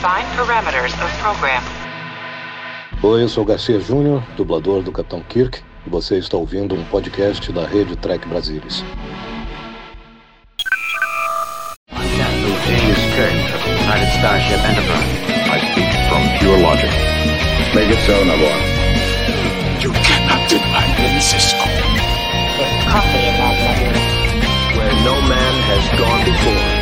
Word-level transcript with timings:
Define 0.00 0.24
parameters 0.34 0.94
of 1.04 1.12
program. 1.20 1.62
Oi, 3.02 3.22
eu 3.22 3.28
sou 3.28 3.44
Garcia 3.44 3.78
Júnior, 3.78 4.22
dublador 4.34 4.82
do 4.82 4.90
Capitão 4.90 5.20
Kirk, 5.20 5.60
e 5.86 5.90
você 5.90 6.16
está 6.16 6.38
ouvindo 6.38 6.74
um 6.74 6.82
podcast 6.86 7.52
da 7.52 7.66
rede 7.66 7.94
Trek 7.96 8.26
Brasilis. 8.26 8.82
Captain 11.90 12.56
James 12.66 12.98
Kirk 13.14 13.36
of 13.54 13.62
the 13.62 13.72
United 13.76 14.08
Starship 14.16 14.60
Enterprise. 14.64 15.04
I 15.52 15.58
speak 15.70 15.92
from 16.08 16.22
pure 16.38 16.58
logic. 16.62 16.90
Make 17.74 17.92
it 17.92 18.00
so, 18.06 18.24
Nabor. 18.24 18.56
You 19.82 19.92
cannot 19.92 20.48
deny 20.48 20.88
me, 20.96 21.20
Cisco. 21.20 21.58
coffee 22.88 23.28
in 23.28 23.36
that 23.36 23.54
letter. 23.68 23.92
Where 24.78 24.94
no 25.04 25.20
man 25.28 25.54
has 25.68 25.84
gone 26.00 26.24
before. 26.24 26.79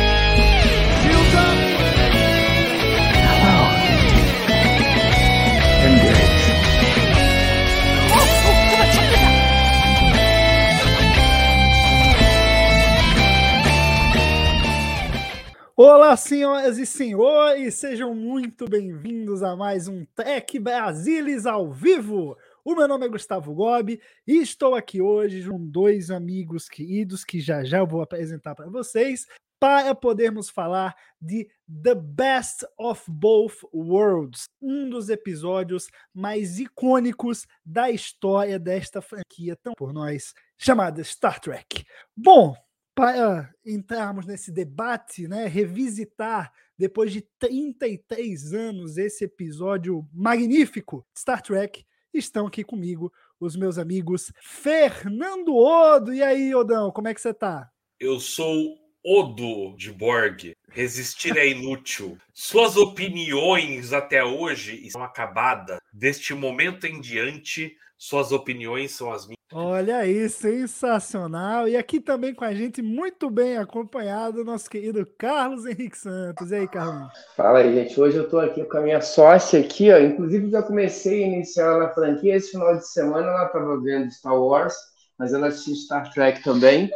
Olá, 15.81 16.17
senhoras 16.17 16.77
e 16.77 16.85
senhores, 16.85 17.75
sejam 17.75 18.13
muito 18.13 18.65
bem-vindos 18.65 19.41
a 19.41 19.55
mais 19.55 19.87
um 19.87 20.03
Tech 20.03 20.59
Brasilis 20.59 21.45
ao 21.45 21.71
vivo. 21.71 22.37
O 22.65 22.75
meu 22.75 22.85
nome 22.85 23.05
é 23.05 23.09
Gustavo 23.09 23.55
Gobi 23.55 24.01
e 24.27 24.39
estou 24.39 24.75
aqui 24.75 25.01
hoje 25.01 25.47
com 25.49 25.65
dois 25.65 26.11
amigos 26.11 26.67
queridos 26.67 27.23
que 27.23 27.39
já 27.39 27.63
já 27.63 27.81
vou 27.85 28.01
apresentar 28.01 28.55
para 28.55 28.69
vocês 28.69 29.25
para 29.57 29.95
podermos 29.95 30.49
falar 30.49 30.93
de 31.21 31.47
The 31.81 31.95
Best 31.95 32.65
of 32.77 33.09
Both 33.09 33.61
Worlds, 33.73 34.49
um 34.61 34.89
dos 34.89 35.07
episódios 35.07 35.87
mais 36.13 36.59
icônicos 36.59 37.47
da 37.65 37.89
história 37.89 38.59
desta 38.59 39.01
franquia 39.01 39.55
tão 39.55 39.71
por 39.77 39.93
nós 39.93 40.33
chamada 40.57 41.01
Star 41.05 41.39
Trek. 41.39 41.85
Bom, 42.17 42.53
para 42.93 43.53
entrarmos 43.65 44.25
nesse 44.25 44.51
debate, 44.51 45.27
né, 45.27 45.47
revisitar 45.47 46.51
depois 46.77 47.11
de 47.11 47.21
33 47.37 48.53
anos 48.53 48.97
esse 48.97 49.25
episódio 49.25 50.07
magnífico 50.13 51.05
de 51.13 51.19
Star 51.19 51.41
Trek, 51.41 51.85
estão 52.13 52.47
aqui 52.47 52.63
comigo 52.63 53.11
os 53.39 53.55
meus 53.55 53.77
amigos 53.77 54.31
Fernando 54.41 55.55
Odo. 55.55 56.13
E 56.13 56.23
aí, 56.23 56.53
Odão, 56.55 56.91
como 56.91 57.07
é 57.07 57.13
que 57.13 57.21
você 57.21 57.33
tá? 57.33 57.69
Eu 57.99 58.19
sou 58.19 58.77
Odo 59.05 59.75
de 59.77 59.91
Borg. 59.91 60.53
Resistir 60.69 61.37
é 61.37 61.47
inútil. 61.47 62.17
Suas 62.33 62.77
opiniões 62.77 63.93
até 63.93 64.23
hoje 64.23 64.75
estão 64.85 65.03
acabadas. 65.03 65.79
Deste 65.91 66.33
momento 66.33 66.85
em 66.85 67.01
diante, 67.01 67.75
suas 67.97 68.31
opiniões 68.31 68.91
são 68.91 69.11
as 69.11 69.25
minhas. 69.25 69.38
Olha 69.51 69.97
aí, 69.97 70.29
sensacional. 70.29 71.67
E 71.67 71.75
aqui 71.75 71.99
também 71.99 72.35
com 72.35 72.45
a 72.45 72.53
gente, 72.53 72.83
muito 72.83 73.31
bem 73.31 73.57
acompanhado, 73.57 74.45
nosso 74.45 74.69
querido 74.69 75.03
Carlos 75.17 75.65
Henrique 75.65 75.97
Santos. 75.97 76.51
E 76.51 76.55
aí, 76.55 76.67
Carlos? 76.67 77.11
Fala 77.35 77.57
aí, 77.57 77.73
gente. 77.73 77.99
Hoje 77.99 78.17
eu 78.17 78.25
estou 78.25 78.39
aqui 78.39 78.63
com 78.63 78.77
a 78.77 78.81
minha 78.81 79.01
sócia 79.01 79.59
aqui, 79.59 79.91
ó. 79.91 79.97
Inclusive 79.97 80.51
já 80.51 80.61
comecei 80.61 81.23
a 81.23 81.27
iniciar 81.27 81.79
na 81.79 81.89
franquia. 81.89 82.35
Esse 82.35 82.51
final 82.51 82.77
de 82.77 82.87
semana 82.87 83.25
ela 83.25 83.45
estava 83.47 83.81
vendo 83.81 84.11
Star 84.11 84.39
Wars, 84.39 84.75
mas 85.17 85.33
ela 85.33 85.47
assistiu 85.47 85.75
Star 85.75 86.13
Trek 86.13 86.43
também. 86.43 86.87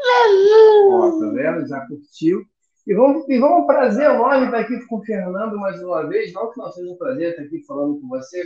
Ó, 0.92 1.20
tá 1.20 1.31
vendo? 1.31 1.68
Já 1.68 1.80
curtiu. 1.88 2.46
E 2.86 2.94
vamos, 2.94 3.28
e 3.30 3.39
vamos 3.39 3.64
um 3.64 3.67
prazer 3.67 4.09
enorme 4.09 4.45
estar 4.45 4.59
aqui 4.59 4.78
com 4.88 4.98
o 4.98 5.03
Fernando 5.03 5.58
mais 5.58 5.81
uma 5.81 6.06
vez. 6.08 6.34
Não 6.34 6.52
que 6.52 6.58
não 6.58 6.72
seja 6.72 6.92
um 6.92 6.98
prazer 6.98 7.30
estar 7.30 7.44
aqui 7.44 7.64
falando 7.66 8.02
com 8.02 8.09
você, 8.09 8.44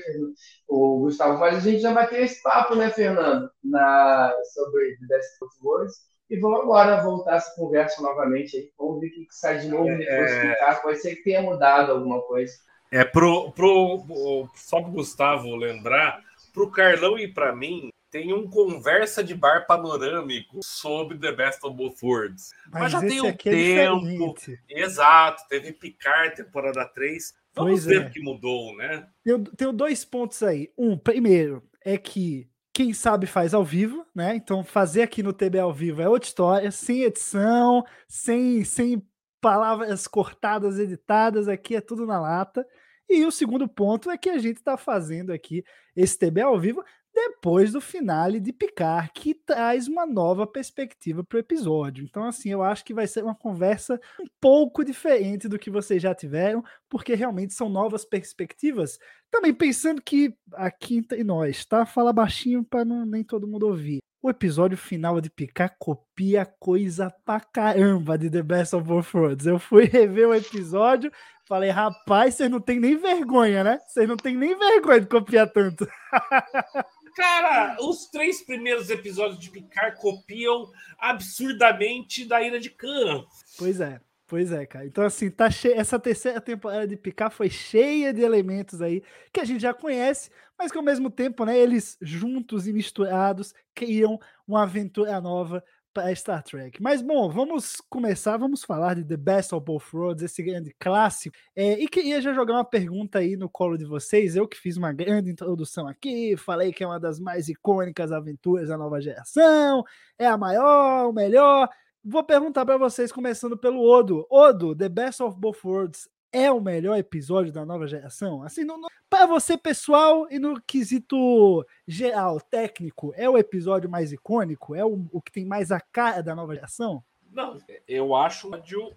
o 0.67 0.99
Gustavo, 0.99 1.39
mas 1.39 1.57
a 1.57 1.59
gente 1.59 1.81
já 1.81 1.91
bateu 1.91 2.23
esse 2.23 2.41
papo, 2.43 2.75
né, 2.75 2.91
Fernando, 2.91 3.49
na, 3.63 4.31
sobre 4.53 4.95
The 4.97 5.07
Best 5.07 5.43
of 5.43 5.55
Worlds. 5.63 5.95
E 6.29 6.39
vamos 6.39 6.61
agora 6.61 7.01
voltar 7.01 7.37
essa 7.37 7.55
conversa 7.55 8.01
novamente 8.01 8.57
aí. 8.57 8.69
Vamos 8.77 8.99
ver 8.99 9.07
o 9.07 9.11
que 9.11 9.27
sai 9.31 9.59
de 9.59 9.69
novo 9.69 9.85
depois 9.85 10.31
É. 10.31 10.75
Pode 10.81 10.99
ser 10.99 11.15
que 11.15 11.23
tenha 11.23 11.41
mudado 11.41 11.93
alguma 11.93 12.21
coisa. 12.21 12.53
É 12.91 13.03
pro, 13.03 13.51
pro 13.51 14.47
só 14.55 14.81
pro 14.81 14.91
Gustavo 14.91 15.55
lembrar, 15.55 16.21
pro 16.53 16.69
Carlão 16.69 17.17
e 17.17 17.27
para 17.27 17.55
mim 17.55 17.89
tem 18.09 18.33
um 18.33 18.49
conversa 18.49 19.23
de 19.23 19.35
bar 19.35 19.65
panorâmico 19.67 20.59
sobre 20.63 21.17
The 21.17 21.31
Best 21.31 21.65
of 21.65 21.75
Both 21.75 22.01
Worlds. 22.03 22.51
Mas, 22.71 22.91
já 22.91 22.99
esse 22.99 23.07
tem 23.07 23.21
um 23.21 23.27
é 23.27 23.31
tempo. 23.33 23.55
diferente. 23.55 24.59
Exato, 24.69 25.43
teve 25.49 25.73
Picard 25.73 26.35
temporada 26.35 26.85
3. 26.85 27.35
Vamos 27.53 27.71
Pois 27.71 27.85
ver 27.85 28.03
é. 28.03 28.07
o 28.07 28.11
que 28.11 28.21
mudou, 28.21 28.75
né? 28.77 29.07
Eu 29.25 29.43
tenho 29.43 29.73
dois 29.73 30.05
pontos 30.05 30.41
aí. 30.43 30.71
Um, 30.77 30.97
primeiro, 30.97 31.63
é 31.83 31.97
que 31.97 32.47
quem 32.73 32.93
sabe 32.93 33.25
faz 33.25 33.53
ao 33.53 33.63
vivo, 33.63 34.05
né? 34.13 34.35
Então, 34.35 34.63
fazer 34.63 35.01
aqui 35.01 35.23
no 35.23 35.33
TB 35.33 35.59
ao 35.59 35.73
vivo 35.73 36.01
é 36.01 36.07
outra 36.07 36.27
história, 36.27 36.71
sem 36.71 37.01
edição, 37.01 37.83
sem, 38.07 38.63
sem 38.63 39.01
palavras 39.41 40.07
cortadas, 40.07 40.77
editadas, 40.77 41.47
aqui 41.47 41.75
é 41.75 41.81
tudo 41.81 42.05
na 42.05 42.19
lata. 42.19 42.65
E 43.09 43.25
o 43.25 43.31
segundo 43.31 43.67
ponto 43.67 44.11
é 44.11 44.17
que 44.17 44.29
a 44.29 44.37
gente 44.37 44.57
está 44.57 44.77
fazendo 44.77 45.31
aqui 45.31 45.63
esse 45.95 46.19
TB 46.19 46.41
ao 46.41 46.59
vivo 46.59 46.83
depois 47.17 47.71
do 47.71 47.81
finale 47.81 48.39
de 48.39 48.53
Picard, 48.53 49.09
que 49.11 49.33
traz 49.33 49.87
uma 49.87 50.05
nova 50.05 50.45
perspectiva 50.45 51.23
para 51.23 51.37
o 51.37 51.39
episódio. 51.39 52.05
Então, 52.05 52.23
assim, 52.23 52.51
eu 52.51 52.61
acho 52.61 52.85
que 52.85 52.93
vai 52.93 53.07
ser 53.07 53.23
uma 53.23 53.33
conversa 53.33 53.99
um 54.21 54.27
pouco 54.39 54.85
diferente 54.85 55.47
do 55.47 55.57
que 55.57 55.71
vocês 55.71 55.99
já 55.99 56.13
tiveram, 56.13 56.63
porque 56.87 57.15
realmente 57.15 57.55
são 57.55 57.69
novas 57.69 58.05
perspectivas. 58.05 58.99
Também 59.31 59.51
pensando 59.51 59.99
que 59.99 60.31
aqui 60.53 60.97
entre 60.97 61.23
nós, 61.23 61.65
tá? 61.65 61.87
Fala 61.87 62.13
baixinho 62.13 62.63
para 62.63 62.85
nem 62.85 63.23
todo 63.23 63.47
mundo 63.47 63.67
ouvir. 63.67 63.97
O 64.21 64.29
episódio 64.29 64.77
final 64.77 65.19
de 65.19 65.29
Picard 65.29 65.75
copia 65.79 66.45
coisa 66.45 67.11
pra 67.25 67.39
caramba 67.39 68.15
de 68.15 68.29
The 68.29 68.43
Best 68.43 68.75
of 68.75 68.87
Both 68.87 69.15
Worlds. 69.15 69.47
Eu 69.47 69.57
fui 69.57 69.85
rever 69.89 70.27
o 70.27 70.35
episódio, 70.35 71.11
falei, 71.47 71.71
rapaz, 71.71 72.35
vocês 72.35 72.51
não 72.51 72.59
tem 72.59 72.79
nem 72.79 72.95
vergonha, 72.95 73.63
né? 73.63 73.79
Vocês 73.87 74.07
não 74.07 74.17
tem 74.17 74.37
nem 74.37 74.55
vergonha 74.55 75.01
de 75.01 75.07
copiar 75.07 75.51
tanto. 75.51 75.87
Cara, 77.17 77.77
os 77.81 78.05
três 78.05 78.43
primeiros 78.43 78.91
episódios 78.91 79.39
de 79.39 79.49
Picard 79.49 79.99
copiam 79.99 80.71
absurdamente 80.99 82.23
da 82.25 82.39
Ira 82.43 82.59
de 82.59 82.69
Khan. 82.69 83.25
Pois 83.57 83.81
é, 83.81 83.99
pois 84.27 84.51
é, 84.51 84.67
cara. 84.67 84.85
Então, 84.85 85.03
assim, 85.03 85.31
tá 85.31 85.49
che... 85.49 85.73
essa 85.73 85.97
terceira 85.97 86.39
temporada 86.39 86.85
de 86.85 86.95
Picard 86.95 87.33
foi 87.33 87.49
cheia 87.49 88.13
de 88.13 88.21
elementos 88.21 88.83
aí 88.83 89.01
que 89.33 89.39
a 89.39 89.45
gente 89.45 89.61
já 89.61 89.73
conhece, 89.73 90.29
mas 90.55 90.71
que 90.71 90.77
ao 90.77 90.83
mesmo 90.83 91.09
tempo, 91.09 91.43
né, 91.43 91.57
eles 91.57 91.97
juntos 91.99 92.67
e 92.67 92.71
misturados 92.71 93.51
criam 93.73 94.19
uma 94.47 94.61
aventura 94.61 95.19
nova 95.19 95.63
para 95.97 96.13
Star 96.13 96.43
Trek. 96.43 96.79
Mas 96.79 97.01
bom, 97.01 97.27
vamos 97.27 97.81
começar, 97.89 98.37
vamos 98.37 98.63
falar 98.63 98.93
de 98.93 99.03
The 99.03 99.17
Best 99.17 99.55
of 99.55 99.65
Both 99.65 99.91
Worlds, 99.91 100.23
esse 100.23 100.43
grande 100.43 100.71
clássico. 100.79 101.35
É, 101.55 101.71
e 101.71 101.87
queria 101.87 102.21
já 102.21 102.33
jogar 102.33 102.53
uma 102.53 102.63
pergunta 102.63 103.17
aí 103.17 103.35
no 103.35 103.49
colo 103.49 103.75
de 103.75 103.83
vocês. 103.83 104.35
Eu 104.35 104.47
que 104.47 104.59
fiz 104.59 104.77
uma 104.77 104.93
grande 104.93 105.31
introdução 105.31 105.87
aqui, 105.87 106.37
falei 106.37 106.71
que 106.71 106.83
é 106.83 106.87
uma 106.87 106.99
das 106.99 107.19
mais 107.19 107.49
icônicas 107.49 108.11
aventuras 108.11 108.69
da 108.69 108.77
nova 108.77 109.01
geração, 109.01 109.83
é 110.19 110.27
a 110.27 110.37
maior, 110.37 111.09
o 111.09 111.13
melhor. 111.13 111.67
Vou 112.03 112.23
perguntar 112.23 112.63
para 112.63 112.77
vocês, 112.77 113.11
começando 113.11 113.57
pelo 113.57 113.81
Odo. 113.81 114.27
Odo, 114.29 114.75
The 114.75 114.89
Best 114.89 115.23
of 115.23 115.35
Both 115.39 115.65
Worlds 115.65 116.07
é 116.37 116.51
o 116.51 116.61
melhor 116.61 116.95
episódio 116.97 117.51
da 117.51 117.65
nova 117.65 117.87
geração? 117.87 118.43
Assim, 118.43 118.63
para 119.09 119.25
você, 119.25 119.57
pessoal, 119.57 120.27
e 120.29 120.37
no 120.37 120.61
quesito 120.61 121.65
geral, 121.87 122.39
técnico, 122.39 123.11
é 123.15 123.27
o 123.27 123.37
episódio 123.37 123.89
mais 123.89 124.11
icônico? 124.11 124.75
É 124.75 124.85
o, 124.85 125.07
o 125.11 125.19
que 125.19 125.31
tem 125.31 125.45
mais 125.45 125.71
a 125.71 125.79
cara 125.79 126.21
da 126.21 126.35
nova 126.35 126.53
geração? 126.53 127.03
Não, 127.33 127.57
eu 127.87 128.15
acho 128.15 128.49
o 128.49 128.93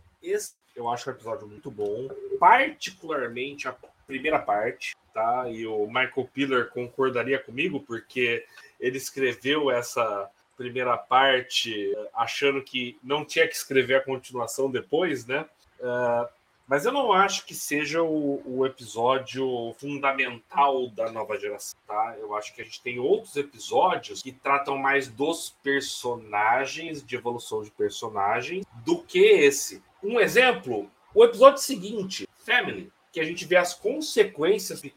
eu 0.77 0.89
acho 0.89 1.09
o 1.09 1.13
episódio 1.13 1.49
muito 1.49 1.71
bom, 1.71 2.09
particularmente 2.39 3.67
a 3.67 3.75
primeira 4.07 4.39
parte, 4.39 4.95
tá? 5.15 5.49
E 5.49 5.67
o 5.67 5.87
Michael 5.87 6.29
Piller 6.33 6.71
concordaria 6.71 7.39
comigo 7.39 7.81
porque 7.81 8.45
ele 8.79 8.99
escreveu 8.99 9.71
essa 9.71 10.31
primeira 10.57 10.97
parte 10.97 11.91
eh, 11.91 12.11
achando 12.15 12.63
que 12.63 12.99
não 13.03 13.25
tinha 13.25 13.49
que 13.49 13.55
escrever 13.55 13.95
a 13.97 14.05
continuação 14.05 14.71
depois, 14.71 15.27
né? 15.27 15.47
Ah, 15.83 16.29
mas 16.71 16.87
eu 16.87 16.93
não 16.93 17.13
acho 17.13 17.45
que 17.45 17.53
seja 17.53 18.01
o, 18.01 18.41
o 18.47 18.65
episódio 18.65 19.75
fundamental 19.77 20.89
da 20.89 21.11
nova 21.11 21.37
geração, 21.37 21.77
tá? 21.85 22.15
Eu 22.17 22.33
acho 22.37 22.55
que 22.55 22.63
a 22.63 22.65
gente 22.65 22.81
tem 22.81 23.01
outros 23.01 23.35
episódios 23.35 24.23
que 24.23 24.31
tratam 24.31 24.79
mais 24.79 25.09
dos 25.09 25.51
personagens, 25.65 27.05
de 27.05 27.17
evolução 27.17 27.65
de 27.65 27.73
personagem, 27.73 28.65
do 28.85 29.03
que 29.03 29.19
esse. 29.19 29.83
Um 30.01 30.21
exemplo, 30.21 30.89
o 31.13 31.25
episódio 31.25 31.61
seguinte, 31.61 32.29
Family, 32.39 32.93
que 33.13 33.21
a 33.21 33.25
gente 33.25 33.45
vê 33.45 33.57
as 33.57 33.75
consequências 33.75 34.81
de 34.81 34.93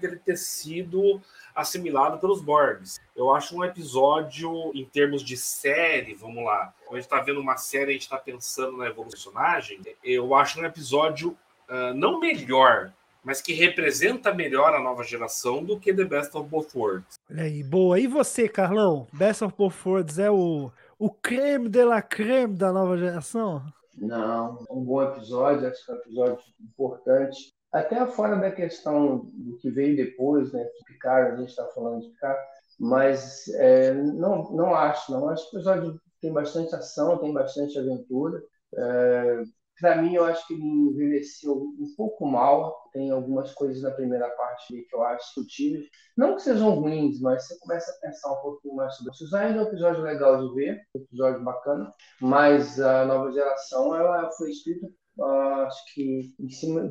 dele 0.00 0.16
ter 0.16 0.36
sido 0.36 1.20
assimilado 1.54 2.18
pelos 2.18 2.40
Borgs. 2.40 3.00
Eu 3.16 3.34
acho 3.34 3.56
um 3.56 3.64
episódio, 3.64 4.70
em 4.74 4.84
termos 4.84 5.22
de 5.22 5.36
série, 5.36 6.14
vamos 6.14 6.44
lá, 6.44 6.72
quando 6.84 6.98
a 6.98 7.00
gente 7.00 7.10
está 7.10 7.20
vendo 7.20 7.40
uma 7.40 7.56
série, 7.56 7.90
a 7.90 7.94
gente 7.94 8.02
está 8.02 8.18
pensando 8.18 8.76
na 8.76 8.86
evolução 8.86 9.32
do 9.32 9.36
personagem, 9.36 9.80
eu 10.04 10.34
acho 10.34 10.60
um 10.60 10.64
episódio 10.64 11.36
ah, 11.68 11.92
não 11.94 12.20
melhor, 12.20 12.92
mas 13.24 13.40
que 13.40 13.52
representa 13.52 14.32
melhor 14.32 14.72
a 14.74 14.80
nova 14.80 15.02
geração 15.02 15.64
do 15.64 15.78
que 15.80 15.92
The 15.92 16.04
Best 16.04 16.36
of 16.36 16.48
Both 16.48 16.76
Worlds. 16.76 17.18
Olha 17.28 17.42
aí, 17.42 17.62
boa. 17.62 17.98
E 17.98 18.06
você, 18.06 18.48
Carlão? 18.48 19.08
Best 19.12 19.42
of 19.42 19.54
Both 19.56 19.84
Worlds 19.84 20.18
é 20.18 20.30
o, 20.30 20.70
o 20.98 21.10
creme 21.10 21.68
de 21.68 21.84
la 21.84 22.00
creme 22.00 22.54
da 22.54 22.72
nova 22.72 22.96
geração? 22.96 23.64
Não, 23.96 24.64
um 24.70 24.84
bom 24.84 25.02
episódio, 25.02 25.68
acho 25.68 25.84
que 25.84 25.90
é 25.90 25.94
um 25.94 25.98
episódio 25.98 26.44
importante. 26.60 27.55
Até 27.76 28.06
fora 28.06 28.36
da 28.36 28.50
questão 28.50 29.30
do 29.34 29.58
que 29.58 29.70
veio 29.70 29.96
depois, 29.96 30.50
né? 30.52 30.64
De 30.64 30.84
Picard, 30.86 31.32
a 31.32 31.36
gente 31.36 31.50
está 31.50 31.66
falando 31.68 32.00
de 32.00 32.08
Picard, 32.08 32.40
mas 32.80 33.48
é, 33.48 33.92
não, 33.92 34.50
não 34.50 34.74
acho, 34.74 35.12
não. 35.12 35.28
Acho 35.28 35.50
que 35.50 35.56
o 35.56 35.58
episódio 35.58 36.00
tem 36.20 36.32
bastante 36.32 36.74
ação, 36.74 37.18
tem 37.18 37.34
bastante 37.34 37.78
aventura. 37.78 38.42
É, 38.74 39.42
para 39.78 40.00
mim, 40.00 40.14
eu 40.14 40.24
acho 40.24 40.46
que 40.46 40.54
ele 40.54 40.64
envelheceu 40.64 41.52
um 41.54 41.94
pouco 41.98 42.26
mal. 42.26 42.74
Tem 42.94 43.10
algumas 43.10 43.52
coisas 43.52 43.82
na 43.82 43.90
primeira 43.90 44.30
parte 44.30 44.82
que 44.88 44.96
eu 44.96 45.02
acho 45.02 45.26
discutíveis. 45.26 45.86
Não 46.16 46.34
que 46.34 46.42
sejam 46.42 46.70
ruins, 46.70 47.20
mas 47.20 47.46
você 47.46 47.58
começa 47.58 47.90
a 47.90 48.06
pensar 48.06 48.32
um 48.32 48.40
pouquinho 48.40 48.74
mais 48.74 48.96
sobre 48.96 49.12
isso. 49.12 49.36
Ainda 49.36 49.60
é 49.60 49.62
um 49.62 49.66
episódio 49.66 50.02
legal 50.02 50.48
de 50.48 50.54
ver, 50.54 50.80
um 50.94 51.00
episódio 51.02 51.44
bacana, 51.44 51.92
mas 52.22 52.80
a 52.80 53.04
nova 53.04 53.30
geração 53.32 53.94
ela 53.94 54.30
foi 54.32 54.50
escrita 54.50 54.88
acho 55.24 55.94
que 55.94 56.34
em 56.38 56.48
cima 56.48 56.90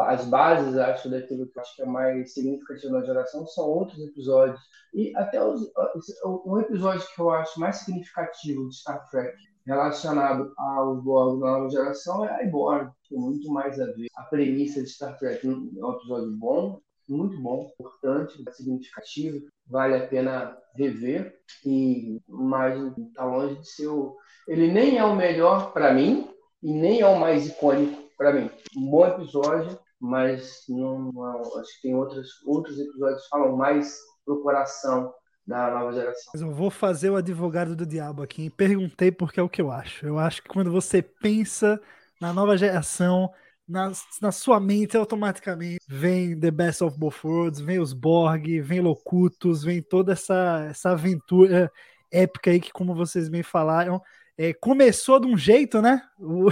as 0.00 0.24
bases 0.26 0.76
acho 0.76 1.10
daquilo 1.10 1.46
que 1.48 1.58
acho 1.58 1.74
que 1.76 1.82
é 1.82 1.86
mais 1.86 2.32
significativo 2.32 2.92
na 2.92 3.04
geração 3.04 3.46
são 3.46 3.64
outros 3.64 3.98
episódios 3.98 4.60
e 4.92 5.14
até 5.16 5.42
os, 5.42 5.60
um 6.46 6.58
episódio 6.60 7.06
que 7.14 7.20
eu 7.20 7.30
acho 7.30 7.58
mais 7.58 7.76
significativo 7.76 8.68
de 8.68 8.76
Star 8.76 9.08
Trek 9.10 9.36
relacionado 9.66 10.52
aos 10.56 11.02
Borg 11.02 11.40
da 11.40 11.46
nova 11.46 11.70
geração 11.70 12.24
é 12.24 12.34
a 12.34 12.44
Iborg, 12.44 12.90
que 13.02 13.14
tem 13.14 13.18
muito 13.18 13.50
mais 13.50 13.80
a 13.80 13.86
ver. 13.86 14.08
A 14.14 14.24
premissa 14.24 14.82
de 14.82 14.88
Star 14.88 15.18
Trek 15.18 15.46
é 15.46 15.50
um 15.50 15.92
episódio 15.92 16.36
bom, 16.36 16.80
muito 17.08 17.40
bom, 17.40 17.70
importante, 17.78 18.42
significativo, 18.52 19.46
vale 19.66 19.96
a 19.96 20.06
pena 20.06 20.56
rever, 20.76 21.34
e 21.64 22.20
mas 22.28 22.78
está 22.98 23.24
longe 23.24 23.56
de 23.56 23.68
ser 23.68 23.88
o. 23.88 24.16
Ele 24.46 24.70
nem 24.70 24.98
é 24.98 25.04
o 25.04 25.16
melhor 25.16 25.72
para 25.72 25.92
mim 25.94 26.33
e 26.64 26.72
nem 26.72 27.02
é 27.02 27.06
o 27.06 27.20
mais 27.20 27.46
icônico 27.46 28.02
para 28.16 28.32
mim. 28.32 28.50
Um 28.74 28.90
bom 28.90 29.06
episódio, 29.06 29.78
mas 30.00 30.64
não, 30.66 31.12
não, 31.12 31.40
acho 31.60 31.76
que 31.76 31.82
tem 31.82 31.94
outros, 31.94 32.42
outros 32.46 32.78
episódios 32.78 33.22
que 33.22 33.28
falam 33.28 33.54
mais 33.54 33.98
pro 34.24 34.42
coração 34.42 35.12
da 35.46 35.70
nova 35.70 35.92
geração. 35.92 36.32
Mas 36.32 36.42
eu 36.42 36.50
vou 36.50 36.70
fazer 36.70 37.10
o 37.10 37.16
advogado 37.16 37.76
do 37.76 37.84
diabo 37.84 38.22
aqui. 38.22 38.48
Perguntei 38.48 39.12
porque 39.12 39.38
é 39.38 39.42
o 39.42 39.48
que 39.48 39.60
eu 39.60 39.70
acho. 39.70 40.06
Eu 40.06 40.18
acho 40.18 40.42
que 40.42 40.48
quando 40.48 40.72
você 40.72 41.02
pensa 41.02 41.78
na 42.18 42.32
nova 42.32 42.56
geração, 42.56 43.30
na, 43.68 43.92
na 44.22 44.32
sua 44.32 44.58
mente 44.58 44.96
automaticamente 44.96 45.84
vem 45.86 46.38
The 46.38 46.50
Best 46.50 46.82
of 46.82 46.98
Both 46.98 47.22
Worlds, 47.24 47.60
vem 47.60 47.78
os 47.78 47.92
Borg, 47.92 48.62
vem 48.62 48.80
Locutus, 48.80 49.62
vem 49.62 49.82
toda 49.82 50.14
essa, 50.14 50.66
essa 50.70 50.92
aventura 50.92 51.70
épica 52.10 52.50
aí 52.50 52.58
que, 52.58 52.72
como 52.72 52.94
vocês 52.94 53.28
bem 53.28 53.42
falaram, 53.42 54.00
é, 54.36 54.52
começou 54.52 55.20
de 55.20 55.26
um 55.26 55.36
jeito, 55.36 55.80
né? 55.80 56.02
O, 56.18 56.50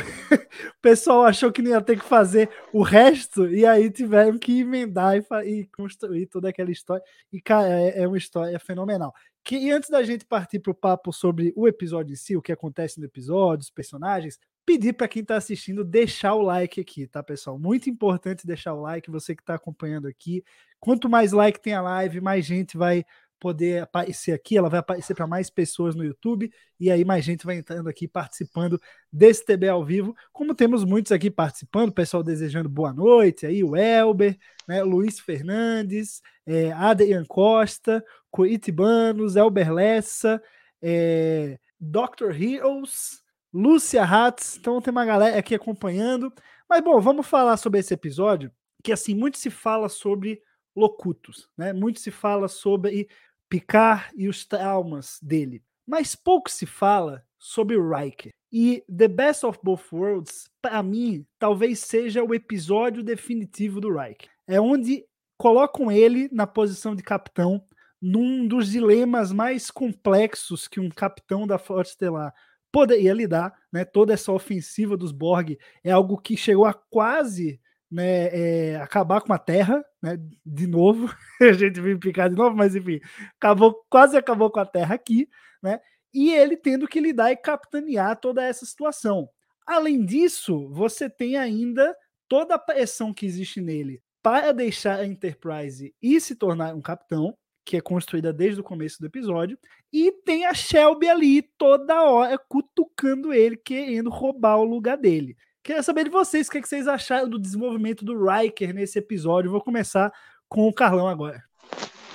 pessoal 0.83 1.25
achou 1.25 1.51
que 1.53 1.63
não 1.63 1.71
ia 1.71 1.81
ter 1.81 1.99
que 1.99 2.05
fazer 2.05 2.51
o 2.73 2.83
resto, 2.83 3.49
e 3.49 3.65
aí 3.65 3.91
tiveram 3.91 4.39
que 4.39 4.61
emendar 4.61 5.17
e, 5.17 5.25
e 5.45 5.67
construir 5.67 6.27
toda 6.27 6.49
aquela 6.49 6.71
história. 6.71 7.03
E, 7.33 7.41
cara, 7.41 7.69
é, 7.69 8.03
é 8.03 8.09
uma 8.09 8.19
história 8.19 8.59
fenomenal. 8.59 9.15
Que, 9.45 9.57
e 9.57 9.71
antes 9.71 9.91
da 9.91 10.03
gente 10.03 10.25
partir 10.25 10.61
para 10.61 10.71
o 10.71 10.75
papo 10.75 11.13
sobre 11.13 11.53
o 11.57 11.67
episódio 11.67 12.13
em 12.13 12.17
si, 12.17 12.37
o 12.37 12.43
que 12.43 12.53
acontece 12.53 13.01
no 13.01 13.07
episódio, 13.07 13.63
os 13.63 13.71
personagens, 13.71 14.39
pedir 14.65 14.93
para 14.93 15.09
quem 15.09 15.23
está 15.23 15.37
assistindo 15.37 15.85
deixar 15.85 16.35
o 16.35 16.43
like 16.43 16.81
aqui, 16.81 17.07
tá, 17.07 17.23
pessoal? 17.23 17.59
Muito 17.59 17.91
importante 17.91 18.47
deixar 18.47 18.75
o 18.75 18.81
like, 18.81 19.11
você 19.11 19.35
que 19.35 19.43
está 19.43 19.55
acompanhando 19.55 20.07
aqui. 20.07 20.45
Quanto 20.79 21.09
mais 21.09 21.33
like 21.33 21.61
tem 21.61 21.75
a 21.75 21.83
live, 21.83 22.21
mais 22.21 22.45
gente 22.45 22.77
vai 22.77 23.05
poder 23.43 23.83
aparecer 23.83 24.31
aqui, 24.31 24.57
ela 24.57 24.71
vai 24.71 24.79
aparecer 24.79 25.17
para 25.17 25.27
mais 25.27 25.51
pessoas 25.51 25.97
no 25.97 26.05
YouTube 26.05 26.49
e 26.79 26.93
aí 26.93 27.05
mais 27.05 27.25
gente 27.25 27.45
vai 27.45 27.57
entrando 27.57 27.89
aqui 27.89 28.07
participando 28.07 28.81
desse 29.13 29.45
TB 29.45 29.69
ao 29.69 29.85
vivo, 29.85 30.15
como 30.33 30.55
temos 30.55 30.85
muitos 30.85 31.11
aqui 31.11 31.29
participando, 31.29 31.93
pessoal 31.93 32.23
desejando 32.23 32.69
boa 32.69 32.93
noite, 32.93 33.45
aí 33.45 33.65
o 33.65 33.75
Elber, 33.75 34.39
né, 34.69 34.85
Luiz 34.85 35.19
Fernandes, 35.19 36.23
é, 36.47 36.71
Adrian 36.71 37.25
Costa, 37.25 38.05
Coitibanos, 38.31 39.35
Elber 39.35 39.73
Lessa, 39.73 40.41
é, 40.81 41.59
Dr. 41.81 42.41
Heroes, 42.41 43.25
Lúcia 43.53 44.05
Hatz, 44.05 44.57
então 44.57 44.81
tem 44.81 44.93
uma 44.93 45.05
galera 45.05 45.37
aqui 45.37 45.57
acompanhando, 45.57 46.33
mas 46.71 46.81
bom, 46.81 47.01
vamos 47.01 47.27
falar 47.27 47.57
sobre 47.57 47.81
esse 47.81 47.93
episódio, 47.93 48.53
que 48.85 48.93
assim, 48.93 49.17
muito 49.17 49.37
se 49.37 49.51
fala 49.51 49.89
sobre 49.89 50.41
locutos, 50.75 51.49
né? 51.57 51.73
Muito 51.73 52.01
se 52.01 52.11
fala 52.11 52.49
sobre 52.49 53.09
Picard 53.53 54.05
e 54.17 54.29
os 54.29 54.47
traumas 54.47 55.19
dele. 55.21 55.63
Mas 55.87 56.17
pouco 56.17 56.51
se 56.51 56.65
fala 56.65 57.23
sobre 57.39 57.77
Riker. 57.77 58.33
E 58.51 58.83
The 58.89 59.09
Best 59.09 59.45
of 59.45 59.59
Both 59.63 59.93
Worlds, 59.93 60.49
para 60.63 60.83
mim, 60.83 61.27
talvez 61.39 61.81
seja 61.81 62.25
o 62.25 62.35
episódio 62.35 63.03
definitivo 63.03 63.79
do 63.79 63.95
Riker. 63.95 64.31
É 64.47 64.59
onde 64.59 65.05
colocam 65.37 65.93
ele 65.93 66.31
na 66.33 66.47
posição 66.47 66.95
de 66.97 67.03
capitão, 67.03 67.63
num 68.01 68.49
dos 68.49 68.71
dilemas 68.71 69.31
mais 69.33 69.71
complexos 69.71 70.67
que 70.67 70.81
um 70.81 70.89
capitão 70.89 71.47
da 71.47 71.59
Frota 71.59 71.91
Estelar 71.91 72.33
poderia 72.73 73.13
lidar. 73.13 73.53
Né? 73.71 73.85
Toda 73.85 74.15
essa 74.15 74.33
ofensiva 74.33 74.97
dos 74.97 75.13
Borg 75.13 75.59
é 75.85 75.91
algo 75.91 76.17
que 76.17 76.39
chegou 76.39 76.65
a 76.65 76.73
quase 76.73 77.61
né, 77.93 78.29
é, 78.33 78.77
acabar 78.77 79.21
com 79.21 79.35
a 79.35 79.39
Terra, 79.39 79.85
né, 80.03 80.19
de 80.45 80.67
novo, 80.67 81.15
a 81.41 81.53
gente 81.53 81.79
veio 81.79 82.01
picar 82.01 82.31
de 82.31 82.35
novo, 82.35 82.57
mas 82.57 82.75
enfim, 82.75 82.99
acabou, 83.37 83.85
quase 83.91 84.17
acabou 84.17 84.51
com 84.51 84.61
a 84.61 84.67
Terra 84.67 84.95
aqui, 84.95 85.29
né, 85.63 85.79
e 86.13 86.33
ele 86.33 86.57
tendo 86.57 86.89
que 86.89 87.01
lidar 87.01 87.31
e 87.31 87.37
capitanear 87.37 88.19
toda 88.19 88.43
essa 88.43 88.65
situação. 88.65 89.29
Além 89.67 90.05
disso, 90.05 90.69
você 90.71 91.09
tem 91.09 91.37
ainda 91.37 91.95
toda 92.27 92.55
a 92.55 92.59
pressão 92.59 93.13
que 93.13 93.27
existe 93.27 93.61
nele 93.61 94.03
para 94.23 94.53
deixar 94.53 95.01
a 95.01 95.07
Enterprise 95.07 95.95
e 96.01 96.21
se 96.21 96.35
tornar 96.35 96.75
um 96.75 96.81
capitão, 96.81 97.37
que 97.65 97.77
é 97.77 97.81
construída 97.81 98.33
desde 98.33 98.61
o 98.61 98.65
começo 98.65 98.99
do 99.01 99.07
episódio, 99.07 99.59
e 99.93 100.11
tem 100.25 100.47
a 100.47 100.55
Shelby 100.55 101.09
ali 101.09 101.43
toda 101.43 102.03
hora 102.03 102.39
cutucando 102.49 103.33
ele, 103.33 103.57
querendo 103.57 104.09
roubar 104.09 104.57
o 104.57 104.65
lugar 104.65 104.97
dele. 104.97 105.37
Queria 105.63 105.83
saber 105.83 106.03
de 106.03 106.11
vocês 106.11 106.49
o 106.49 106.51
que, 106.51 106.59
é 106.59 106.61
que 106.61 106.69
vocês 106.69 106.89
acharam 106.89 107.29
do 107.29 107.39
desenvolvimento 107.39 108.05
do 108.05 108.27
Riker 108.27 108.75
nesse 108.75 108.99
episódio. 108.99 109.51
Vou 109.51 109.63
começar 109.63 110.13
com 110.49 110.67
o 110.67 110.75
Carlão 110.75 111.07
agora. 111.07 111.41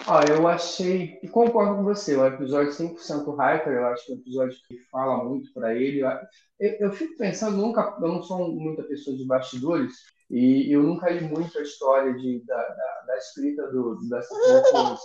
Ah, 0.06 0.20
eu 0.28 0.46
achei, 0.46 1.18
e 1.24 1.30
concordo 1.30 1.76
com 1.76 1.84
você, 1.84 2.16
é 2.16 2.18
um 2.18 2.26
episódio 2.28 2.72
100% 2.72 2.98
Riker, 2.98 3.74
eu 3.74 3.88
acho 3.88 4.06
que 4.06 4.12
é 4.12 4.16
um 4.16 4.20
episódio 4.20 4.58
que 4.68 4.78
fala 4.92 5.24
muito 5.24 5.54
para 5.54 5.74
ele. 5.74 6.02
Eu, 6.02 6.72
eu, 6.80 6.92
fico 6.92 7.18
pensando, 7.18 7.56
nunca, 7.56 7.98
eu 8.02 8.08
não 8.08 8.22
sou 8.22 8.50
muita 8.54 8.84
pessoa 8.84 9.16
de 9.16 9.26
bastidores, 9.26 9.94
e 10.30 10.74
eu 10.74 10.84
nunca 10.84 11.10
li 11.10 11.24
muito 11.26 11.58
a 11.58 11.62
história 11.62 12.14
de, 12.16 12.44
da, 12.46 12.56
da, 12.56 13.04
da 13.08 13.18
escrita 13.18 13.68
do, 13.72 13.98
das 14.10 14.28
pessoas, 14.28 15.00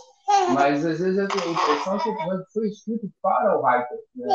mas 0.52 0.84
às 0.84 0.98
vezes 0.98 1.18
eu 1.18 1.28
tenho 1.28 1.48
a 1.48 1.52
impressão 1.52 1.98
que 1.98 2.08
o 2.08 2.12
episódio 2.12 2.46
foi 2.52 2.68
escrito 2.68 3.12
para 3.20 3.58
o 3.58 3.64
Riker. 3.64 3.98
Né? 4.16 4.26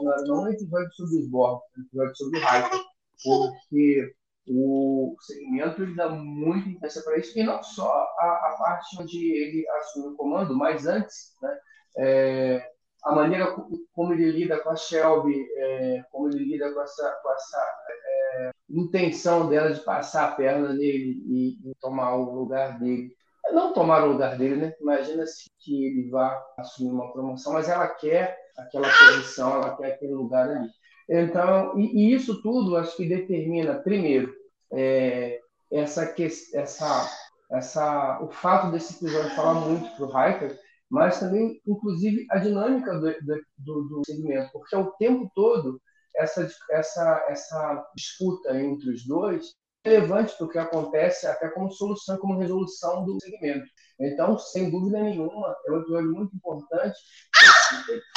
Não 0.00 0.12
era 0.12 0.32
um 0.32 0.48
episódio 0.48 0.92
sobre 0.92 1.18
os 1.20 1.28
Borg, 1.28 1.60
um 1.76 1.82
episódio 1.82 2.16
sobre 2.16 2.38
o 2.38 2.42
Riker 2.42 2.93
porque 3.22 4.14
o 4.46 5.16
segmento 5.20 5.82
ele 5.82 5.94
dá 5.94 6.08
muita 6.08 6.68
importância 6.68 7.02
para 7.02 7.18
isso, 7.18 7.38
e 7.38 7.42
não 7.42 7.62
só 7.62 7.90
a, 8.18 8.50
a, 8.50 8.56
parte 8.58 9.00
onde 9.00 9.18
ele 9.18 9.68
assume 9.78 10.08
o 10.08 10.16
comando, 10.16 10.56
mas 10.56 10.86
antes, 10.86 11.34
né, 11.40 11.58
é, 11.96 12.70
a 13.04 13.14
maneira 13.14 13.54
como 13.92 14.12
ele 14.12 14.30
lida 14.32 14.58
com 14.60 14.70
a 14.70 14.76
Shelby, 14.76 15.46
é, 15.56 16.02
como 16.10 16.28
ele 16.28 16.44
lida 16.44 16.72
com 16.72 16.80
essa, 16.80 17.20
com 17.22 17.32
essa 17.32 17.58
é, 17.88 18.50
intenção 18.70 19.48
dela 19.48 19.72
de 19.72 19.80
passar 19.80 20.28
a 20.28 20.32
perna 20.32 20.72
nele 20.72 21.22
e, 21.26 21.70
e, 21.70 21.74
tomar 21.80 22.14
o 22.14 22.34
lugar 22.34 22.78
dele. 22.78 23.14
Não 23.52 23.74
tomar 23.74 24.04
o 24.04 24.12
lugar 24.12 24.38
dele, 24.38 24.56
né? 24.56 24.74
Imagina-se 24.80 25.50
que 25.58 25.84
ele 25.84 26.08
vá 26.08 26.42
assumir 26.56 26.92
uma 26.92 27.12
promoção, 27.12 27.52
mas 27.52 27.68
ela 27.68 27.86
quer 27.88 28.38
aquela 28.56 28.88
posição, 28.88 29.54
ela 29.54 29.76
quer 29.76 29.92
aquele 29.92 30.14
lugar 30.14 30.48
ali. 30.48 30.68
Então, 31.08 31.78
e, 31.78 32.10
e 32.10 32.14
isso 32.14 32.40
tudo 32.42 32.76
acho 32.76 32.96
que 32.96 33.08
determina, 33.08 33.74
primeiro, 33.74 34.34
é, 34.72 35.38
essa, 35.70 36.14
essa, 36.54 37.10
essa, 37.50 38.20
o 38.22 38.28
fato 38.28 38.70
desse 38.70 38.94
episódio 38.94 39.34
falar 39.34 39.54
muito 39.54 39.88
para 39.96 40.04
o 40.06 40.08
Hiker, 40.08 40.58
mas 40.90 41.18
também, 41.18 41.60
inclusive, 41.66 42.26
a 42.30 42.38
dinâmica 42.38 42.94
do, 42.94 43.12
do, 43.58 43.82
do 43.88 44.02
segmento, 44.06 44.50
porque 44.52 44.74
ao 44.74 44.92
tempo 44.92 45.30
todo 45.34 45.80
essa, 46.16 46.48
essa, 46.70 47.26
essa 47.28 47.86
disputa 47.96 48.56
entre 48.60 48.90
os 48.90 49.04
dois 49.04 49.54
é 49.84 49.90
relevante 49.90 50.34
para 50.36 50.46
o 50.46 50.48
que 50.48 50.58
acontece 50.58 51.26
até 51.26 51.48
como 51.48 51.70
solução, 51.70 52.16
como 52.18 52.38
resolução 52.38 53.04
do 53.04 53.18
segmento. 53.20 53.66
Então, 54.00 54.38
sem 54.38 54.70
dúvida 54.70 55.02
nenhuma, 55.02 55.54
é 55.66 55.72
um 55.72 55.80
episódio 55.80 56.12
muito 56.12 56.34
importante. 56.34 56.96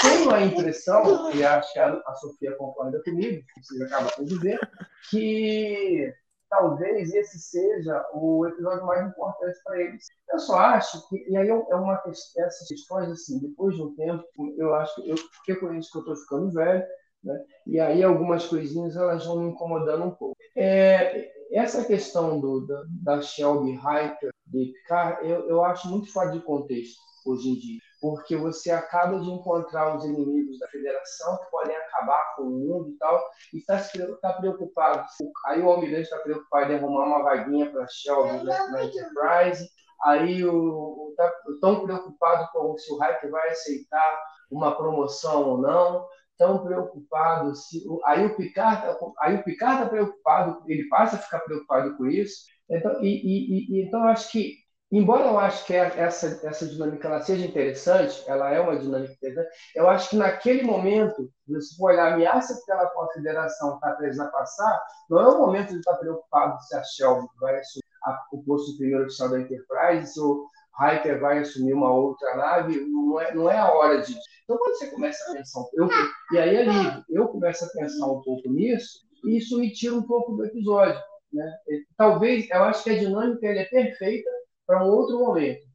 Tenho 0.02 0.32
a 0.32 0.42
impressão, 0.42 1.32
e 1.34 1.44
acho 1.44 1.74
que 1.74 1.80
a 1.80 2.16
Sofia 2.16 2.56
concorda 2.56 3.02
comigo, 3.04 3.44
vocês 3.62 3.82
acabam 3.82 4.12
de 4.20 4.26
dizer, 4.26 4.60
que 5.10 6.14
talvez 6.50 7.14
esse 7.14 7.40
seja 7.40 8.06
o 8.14 8.46
episódio 8.48 8.86
mais 8.86 9.08
importante 9.08 9.58
para 9.64 9.82
eles. 9.82 10.06
Eu 10.30 10.40
só 10.40 10.58
acho 10.58 11.08
que, 11.10 11.30
e 11.30 11.38
aí 11.38 11.50
é 11.50 11.54
uma 11.54 12.02
essas 12.06 12.68
questões 12.68 13.10
assim, 13.10 13.40
depois 13.40 13.76
de 13.76 13.82
um 13.82 13.96
tempo, 13.96 14.24
eu 14.58 14.74
acho 14.76 14.96
que 14.96 15.10
eu 15.10 15.18
fiquei 15.18 15.56
com 15.56 15.74
isso 15.74 15.92
que 15.92 15.98
eu 15.98 16.02
estou 16.02 16.16
ficando 16.16 16.52
velho, 16.52 16.86
né? 17.24 17.46
E 17.66 17.80
aí 17.80 18.04
algumas 18.04 18.46
coisinhas 18.46 18.96
elas 18.96 19.26
vão 19.26 19.42
me 19.42 19.50
incomodando 19.50 20.06
um 20.06 20.12
pouco. 20.12 20.36
É, 20.56 21.32
essa 21.52 21.86
questão 21.86 22.40
do, 22.40 22.66
da, 22.66 22.84
da 23.04 23.22
Shelby 23.22 23.74
Hiker 23.74 24.32
de 24.46 24.72
Picard, 24.74 25.28
eu, 25.28 25.48
eu 25.50 25.64
acho 25.64 25.90
muito 25.90 26.12
fora 26.12 26.32
de 26.32 26.40
contexto 26.42 27.00
hoje 27.26 27.50
em 27.50 27.56
dia, 27.56 27.80
porque 28.00 28.36
você 28.36 28.72
acaba 28.72 29.20
de 29.20 29.30
encontrar 29.30 29.96
os 29.96 30.06
inimigos 30.06 30.60
da 30.60 30.68
Federação 30.68 31.38
que 31.38 31.52
podem 31.52 31.76
acabar 31.76 32.36
com 32.36 32.44
o 32.44 32.50
mundo 32.50 32.90
e 32.90 32.98
tal, 32.98 33.24
e 33.54 33.58
está 33.58 33.80
tá 34.22 34.34
preocupado. 34.34 35.06
Aí 35.46 35.62
o 35.62 35.70
Almirante 35.70 36.04
está 36.04 36.18
preocupado 36.20 36.72
em 36.72 36.76
arrumar 36.78 37.06
uma 37.06 37.24
vaguinha 37.24 37.72
para 37.72 37.88
Shelby 37.88 38.46
né, 38.46 38.68
na 38.72 38.84
Enterprise, 38.84 39.70
aí 40.04 40.46
o, 40.46 41.14
tá 41.18 41.32
tão 41.60 41.84
preocupado 41.84 42.50
com 42.52 42.78
se 42.78 42.92
o 42.94 43.04
Hiker 43.04 43.32
vai 43.32 43.50
aceitar 43.50 44.24
uma 44.52 44.76
promoção 44.76 45.50
ou 45.50 45.58
não, 45.58 46.08
tão 46.38 46.64
preocupado 46.64 47.56
se 47.56 47.84
aí 48.06 48.26
o 48.26 48.36
Picard 48.36 48.82
tá 48.82 48.98
aí 49.22 49.36
o 49.36 49.44
Picard 49.44 49.82
está 49.82 49.90
preocupado 49.90 50.64
ele 50.68 50.88
passa 50.88 51.16
a 51.16 51.20
ficar 51.20 51.40
preocupado 51.40 51.98
com 51.98 52.06
isso. 52.06 52.46
Então 52.70 53.04
e, 53.04 53.08
e, 53.08 53.80
e, 53.80 53.88
então 53.88 54.02
eu 54.02 54.08
acho 54.10 54.32
que 54.32 54.67
embora 54.92 55.26
eu 55.26 55.38
acho 55.38 55.66
que 55.66 55.74
essa 55.74 56.40
essa 56.48 56.66
dinâmica 56.66 57.08
ela 57.08 57.22
seja 57.22 57.46
interessante 57.46 58.24
ela 58.28 58.50
é 58.52 58.60
uma 58.60 58.78
dinâmica 58.78 59.14
interessante 59.14 59.50
eu 59.76 59.90
acho 59.90 60.10
que 60.10 60.16
naquele 60.16 60.64
momento 60.64 61.30
se 61.60 61.76
for 61.76 61.92
olhar 61.92 62.12
a 62.12 62.14
ameaça 62.14 62.62
que 62.64 62.72
ela 62.72 62.88
com 62.88 63.02
a 63.02 63.12
Federação 63.14 63.76
está 63.76 63.92
presa 63.96 64.24
a 64.24 64.32
passar 64.32 64.82
não 65.10 65.20
é 65.20 65.28
o 65.28 65.40
momento 65.40 65.70
de 65.70 65.80
estar 65.80 65.96
preocupado 65.96 66.58
se 66.64 66.76
a 66.76 66.84
Shelby 66.84 67.28
vai 67.40 67.60
assumir 67.60 67.84
a, 68.06 68.18
o 68.32 68.44
posto 68.44 68.72
de 68.72 68.78
primeiro 68.78 69.06
oficial 69.06 69.30
da 69.30 69.42
Enterprise 69.42 70.14
se 70.14 70.20
o 70.22 70.46
Hiker 70.80 71.20
vai 71.20 71.40
assumir 71.40 71.74
uma 71.74 71.92
outra 71.92 72.36
nave 72.38 72.80
não 72.80 73.20
é 73.20 73.36
não 73.36 73.50
é 73.50 73.58
a 73.58 73.72
hora 73.72 74.02
disso 74.02 74.22
então, 74.48 74.58
quando 74.60 74.78
você 74.78 74.88
começa 74.88 75.30
a 75.30 75.34
pensar, 75.36 75.62
eu, 75.74 75.90
e 76.32 76.38
aí 76.38 76.58
ali 76.58 77.04
eu 77.10 77.28
começo 77.28 77.66
a 77.66 77.68
pensar 77.68 78.06
um 78.06 78.22
pouco 78.22 78.50
nisso, 78.50 79.06
e 79.26 79.38
isso 79.38 79.60
me 79.60 79.74
tira 79.74 79.94
um 79.94 80.04
pouco 80.04 80.38
do 80.38 80.46
episódio. 80.46 80.98
Né? 81.34 81.54
Talvez, 81.98 82.50
eu 82.50 82.64
acho 82.64 82.82
que 82.82 82.92
a 82.92 82.98
dinâmica 82.98 83.46
é 83.46 83.66
perfeita 83.66 84.30
para 84.68 84.86
um 84.86 84.90
outro 84.90 85.18
momento. 85.20 85.66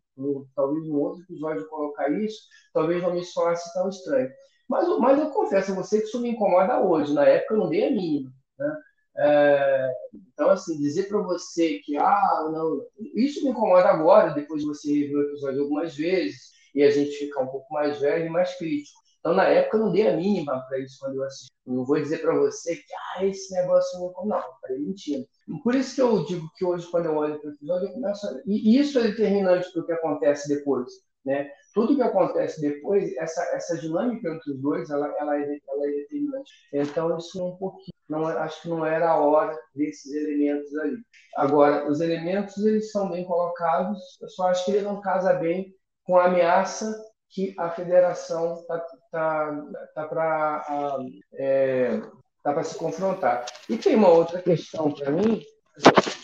Talvez 0.55 0.89
um 0.89 0.97
outro 0.97 1.23
episódio 1.23 1.69
colocar 1.69 2.11
isso, 2.11 2.43
talvez 2.73 3.03
não 3.03 3.15
me 3.15 3.25
soasse 3.25 3.73
tão 3.73 3.89
estranho. 3.89 4.31
Mas, 4.69 4.87
mas 4.99 5.19
eu 5.19 5.31
confesso 5.31 5.73
a 5.73 5.75
você 5.75 5.99
que 5.99 6.05
isso 6.05 6.21
me 6.21 6.31
incomoda 6.31 6.81
hoje. 6.81 7.13
Na 7.13 7.25
época 7.25 7.55
eu 7.55 7.59
não 7.59 7.69
dei 7.69 7.89
a 7.89 7.91
mínima. 7.91 8.31
Né? 8.59 8.77
É, 9.17 9.93
então, 10.15 10.51
assim, 10.51 10.79
dizer 10.79 11.09
para 11.09 11.19
você 11.19 11.79
que, 11.81 11.97
ah, 11.97 12.51
não, 12.53 12.81
isso 13.15 13.43
me 13.45 13.51
incomoda 13.51 13.89
agora, 13.89 14.35
depois 14.35 14.63
de 14.63 14.69
você 14.69 14.93
rever 14.93 15.17
o 15.17 15.23
episódio 15.23 15.63
algumas 15.63 15.97
vezes, 15.97 16.53
e 16.75 16.83
a 16.83 16.91
gente 16.91 17.11
fica 17.17 17.43
um 17.43 17.49
pouco 17.49 17.73
mais 17.73 18.01
velho 18.01 18.27
e 18.27 18.31
mais 18.31 18.57
crítico. 18.57 19.01
Então, 19.23 19.35
na 19.35 19.45
época, 19.45 19.77
eu 19.77 19.85
não 19.85 19.93
dei 19.93 20.09
a 20.09 20.17
mínima 20.17 20.61
para 20.67 20.81
isso 20.81 20.99
quando 20.99 21.15
eu 21.15 21.23
assisti. 21.23 21.53
Não 21.65 21.85
vou 21.85 21.97
dizer 21.97 22.19
para 22.19 22.37
você 22.37 22.75
que 22.75 22.93
ah, 22.93 23.25
esse 23.25 23.55
negócio 23.55 24.01
não. 24.01 24.27
Não, 24.27 24.43
falei 24.61 24.81
mentira. 24.81 25.25
Por 25.63 25.77
isso 25.77 25.95
que 25.95 26.03
eu 26.03 26.25
digo 26.25 26.51
que 26.57 26.65
hoje, 26.65 26.91
quando 26.91 27.07
eu 27.07 27.15
olho 27.15 27.41
para 27.41 27.51
o 27.51 27.55
episódio, 27.55 27.89
eu 27.89 27.93
começo 27.93 28.27
a... 28.27 28.41
E 28.45 28.77
isso 28.77 28.99
é 28.99 29.03
determinante 29.03 29.73
para 29.73 29.83
o 29.83 29.87
que 29.87 29.93
acontece 29.93 30.49
depois. 30.49 30.89
Né? 31.25 31.49
Tudo 31.73 31.95
que 31.95 32.03
acontece 32.03 32.61
depois, 32.61 33.17
essa, 33.17 33.41
essa 33.55 33.79
dinâmica 33.79 34.29
entre 34.29 34.51
os 34.51 34.61
dois, 34.61 34.91
ela, 34.91 35.07
ela, 35.21 35.37
é, 35.39 35.59
ela 35.69 35.87
é 35.87 35.91
determinante. 35.93 36.51
Então, 36.73 37.17
isso 37.17 37.41
é 37.41 37.45
um 37.45 37.57
pouquinho. 37.57 37.93
Não, 38.09 38.27
acho 38.27 38.63
que 38.63 38.69
não 38.69 38.85
era 38.85 39.09
a 39.09 39.21
hora 39.21 39.57
desses 39.73 40.13
elementos 40.13 40.77
ali. 40.79 40.97
Agora, 41.37 41.89
os 41.89 42.01
elementos, 42.01 42.59
eles 42.59 42.91
são 42.91 43.09
bem 43.09 43.25
colocados, 43.25 43.99
eu 44.21 44.29
só 44.29 44.49
acho 44.49 44.65
que 44.65 44.73
ele 44.73 44.83
não 44.83 45.01
casa 45.01 45.33
bem 45.35 45.73
com 46.05 46.17
a 46.17 46.27
ameaça 46.27 46.93
que 47.31 47.55
a 47.59 47.71
federação 47.71 48.61
está 48.61 48.85
tá, 49.13 49.65
tá 49.95 50.09
para 50.09 50.99
é, 51.35 52.01
tá 52.43 52.53
para 52.53 52.65
se 52.65 52.77
confrontar. 52.77 53.47
E 53.69 53.77
tem 53.77 53.95
uma 53.95 54.09
outra 54.09 54.43
questão 54.43 54.91
para 54.91 55.11
mim, 55.11 55.41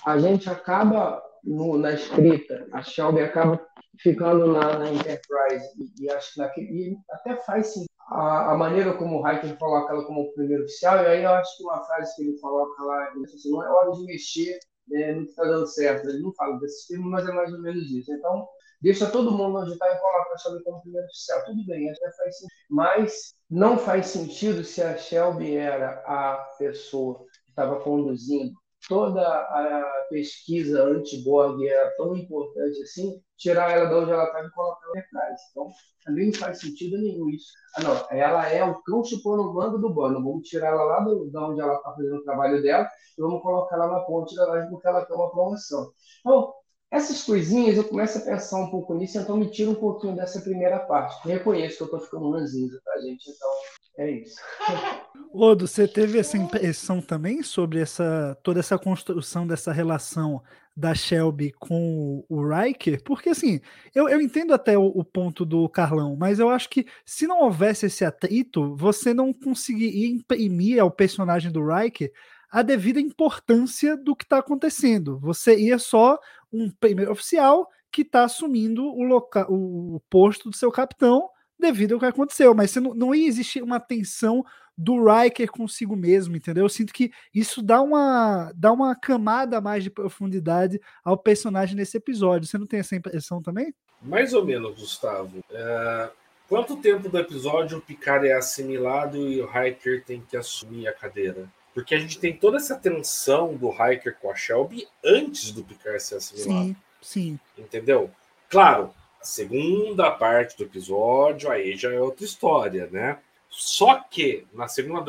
a 0.04 0.18
gente 0.18 0.50
acaba 0.50 1.22
no, 1.44 1.78
na 1.78 1.92
escrita, 1.92 2.66
a 2.72 2.82
Shelby 2.82 3.20
acaba 3.20 3.64
ficando 4.00 4.52
na, 4.52 4.78
na 4.78 4.90
Enterprise 4.90 5.66
e, 5.78 6.04
e 6.04 6.10
acho 6.10 6.34
que 6.54 6.96
até 7.10 7.36
faz 7.36 7.74
sim 7.74 7.84
a, 8.10 8.52
a, 8.52 8.56
maneira 8.56 8.94
como 8.94 9.20
o 9.20 9.28
Hiker 9.28 9.56
coloca 9.58 9.92
ela 9.92 10.04
como 10.04 10.32
primeiro 10.32 10.64
oficial, 10.64 10.96
e 10.96 11.06
aí 11.06 11.24
eu 11.24 11.30
acho 11.30 11.56
que 11.56 11.62
uma 11.62 11.84
frase 11.84 12.16
que 12.16 12.22
ele 12.22 12.38
coloca 12.38 12.82
lá, 12.82 13.12
assim, 13.24 13.50
não 13.50 13.62
é 13.62 13.70
hora 13.70 13.92
de 13.92 14.04
mexer 14.04 14.58
né, 14.88 15.12
no 15.12 15.24
que 15.24 15.30
está 15.30 15.44
dando 15.44 15.66
certo. 15.66 16.08
Ele 16.08 16.22
não 16.22 16.32
fala 16.32 16.58
desse 16.58 16.88
termo, 16.88 17.10
mas 17.10 17.28
é 17.28 17.32
mais 17.32 17.52
ou 17.52 17.60
menos 17.60 17.90
isso. 17.90 18.12
Então, 18.12 18.48
deixa 18.80 19.10
todo 19.10 19.30
mundo 19.30 19.58
onde 19.58 19.72
está 19.72 19.86
e 19.92 19.98
coloca 19.98 20.34
a 20.34 20.38
Shelby 20.38 20.64
como 20.64 20.80
primeiro 20.82 21.06
oficial. 21.06 21.44
Tudo 21.44 21.66
bem, 21.66 21.90
até 21.90 22.12
faz 22.12 22.38
sentido. 22.38 22.56
Mas 22.70 23.34
não 23.50 23.78
faz 23.78 24.06
sentido 24.06 24.64
se 24.64 24.82
a 24.82 24.96
Shelby 24.96 25.56
era 25.56 26.02
a 26.06 26.34
pessoa 26.58 27.24
que 27.44 27.50
estava 27.50 27.80
conduzindo 27.80 28.52
toda 28.86 29.22
a 29.22 30.06
pesquisa 30.08 30.82
anti-Borg 30.84 31.66
era 31.66 31.90
tão 31.96 32.16
importante 32.16 32.82
assim, 32.82 33.20
tirar 33.36 33.70
ela 33.70 33.86
de 33.86 33.94
onde 33.94 34.12
ela 34.12 34.24
estava 34.24 34.46
e 34.46 34.50
colocar 34.50 34.86
ela 34.86 35.04
atrás. 35.04 35.40
Então, 35.50 35.70
também 36.04 36.26
não 36.26 36.34
faz 36.34 36.60
sentido 36.60 36.98
nenhum 36.98 37.28
isso. 37.30 37.52
Ah, 37.76 37.82
não, 37.82 38.06
ela 38.10 38.48
é 38.48 38.64
o 38.64 38.80
cão 38.82 39.04
chupando 39.04 39.42
o 39.42 39.54
mando 39.54 39.78
do 39.78 39.92
Borg. 39.92 40.14
Vamos 40.14 40.48
tirar 40.48 40.68
ela 40.68 40.84
lá 40.84 41.00
de 41.00 41.36
onde 41.36 41.60
ela 41.60 41.74
está 41.74 41.92
fazendo 41.92 42.16
o 42.16 42.24
trabalho 42.24 42.62
dela 42.62 42.88
e 43.16 43.20
vamos 43.20 43.42
colocar 43.42 43.76
ela 43.76 43.88
na 43.88 44.00
ponte 44.00 44.34
da 44.34 44.46
laje 44.46 44.70
porque 44.70 44.86
ela 44.86 45.04
tem 45.04 45.16
uma 45.16 45.30
promoção. 45.30 45.92
Então, 46.20 46.54
essas 46.90 47.22
coisinhas 47.22 47.76
eu 47.76 47.84
começo 47.84 48.18
a 48.18 48.22
pensar 48.22 48.58
um 48.58 48.70
pouco 48.70 48.94
nisso, 48.94 49.18
então 49.18 49.36
me 49.36 49.50
tira 49.50 49.70
um 49.70 49.74
pouquinho 49.74 50.16
dessa 50.16 50.40
primeira 50.40 50.78
parte. 50.80 51.16
Reconheço 51.28 51.76
que 51.76 51.82
eu 51.82 51.86
estou 51.86 52.00
ficando 52.00 52.30
ranzinza, 52.30 52.80
tá, 52.82 52.98
gente? 53.00 53.30
Então, 53.30 53.50
é 53.98 54.10
isso. 54.10 54.36
Odo, 55.32 55.66
você 55.66 55.86
teve 55.86 56.18
essa 56.18 56.38
impressão 56.38 57.02
também 57.02 57.42
sobre 57.42 57.80
essa 57.80 58.36
toda 58.42 58.60
essa 58.60 58.78
construção 58.78 59.46
dessa 59.46 59.70
relação 59.70 60.42
da 60.74 60.94
Shelby 60.94 61.52
com 61.52 62.24
o 62.26 62.48
Riker? 62.48 63.02
Porque 63.04 63.28
assim, 63.28 63.60
eu, 63.94 64.08
eu 64.08 64.20
entendo 64.22 64.54
até 64.54 64.78
o, 64.78 64.86
o, 64.86 65.04
ponto 65.04 65.44
do 65.44 65.68
Carlão, 65.68 66.16
mas 66.16 66.38
eu 66.38 66.48
acho 66.48 66.70
que 66.70 66.86
se 67.04 67.26
não 67.26 67.42
houvesse 67.42 67.86
esse 67.86 68.04
atrito, 68.04 68.74
você 68.76 69.12
não 69.12 69.32
conseguiria 69.32 70.08
imprimir 70.08 70.80
ao 70.80 70.90
personagem 70.90 71.52
do 71.52 71.66
Riker 71.66 72.10
a 72.50 72.62
devida 72.62 73.00
importância 73.00 73.96
do 73.96 74.16
que 74.16 74.24
está 74.24 74.38
acontecendo. 74.38 75.18
Você 75.20 75.56
ia 75.58 75.78
só 75.78 76.18
um 76.52 76.70
primeiro 76.70 77.12
oficial 77.12 77.68
que 77.90 78.02
está 78.02 78.24
assumindo 78.24 78.84
o, 78.84 79.02
loca 79.02 79.46
o 79.50 80.00
posto 80.10 80.50
do 80.50 80.56
seu 80.56 80.70
capitão 80.70 81.28
devido 81.58 81.94
ao 81.94 82.00
que 82.00 82.06
aconteceu, 82.06 82.54
mas 82.54 82.74
não, 82.76 82.94
não 82.94 83.14
ia 83.14 83.26
existir 83.26 83.62
uma 83.62 83.80
tensão 83.80 84.44
do 84.76 85.04
Riker 85.04 85.50
consigo 85.50 85.96
mesmo, 85.96 86.36
entendeu? 86.36 86.64
Eu 86.64 86.68
sinto 86.68 86.92
que 86.92 87.10
isso 87.34 87.60
dá 87.60 87.82
uma, 87.82 88.52
dá 88.54 88.70
uma 88.70 88.94
camada 88.94 89.60
mais 89.60 89.82
de 89.82 89.90
profundidade 89.90 90.80
ao 91.04 91.18
personagem 91.18 91.74
nesse 91.74 91.96
episódio. 91.96 92.46
Você 92.46 92.56
não 92.56 92.66
tem 92.66 92.78
essa 92.78 92.94
impressão 92.94 93.42
também? 93.42 93.74
Mais 94.00 94.32
ou 94.32 94.44
menos, 94.44 94.78
Gustavo. 94.78 95.40
É... 95.50 96.10
Quanto 96.48 96.76
tempo 96.76 97.08
do 97.08 97.18
episódio 97.18 97.78
o 97.78 97.80
Picard 97.80 98.26
é 98.26 98.34
assimilado 98.34 99.18
e 99.18 99.40
o 99.42 99.46
Riker 99.46 100.04
tem 100.04 100.22
que 100.22 100.36
assumir 100.36 100.86
a 100.86 100.94
cadeira? 100.94 101.46
Porque 101.74 101.94
a 101.94 101.98
gente 101.98 102.18
tem 102.18 102.36
toda 102.36 102.56
essa 102.56 102.76
tensão 102.76 103.54
do 103.54 103.70
Hiker 103.70 104.16
com 104.20 104.30
a 104.30 104.34
Shelby 104.34 104.86
antes 105.04 105.52
do 105.52 105.62
Picard 105.62 106.02
ser 106.02 106.16
assimilado. 106.16 106.68
Sim, 106.68 106.76
sim. 107.00 107.40
Entendeu? 107.56 108.10
Claro, 108.48 108.92
a 109.20 109.24
segunda 109.24 110.10
parte 110.10 110.56
do 110.56 110.64
episódio 110.64 111.50
aí 111.50 111.76
já 111.76 111.92
é 111.92 112.00
outra 112.00 112.24
história, 112.24 112.88
né? 112.90 113.18
Só 113.48 113.96
que 113.96 114.46
na 114.52 114.68
segunda 114.68 115.02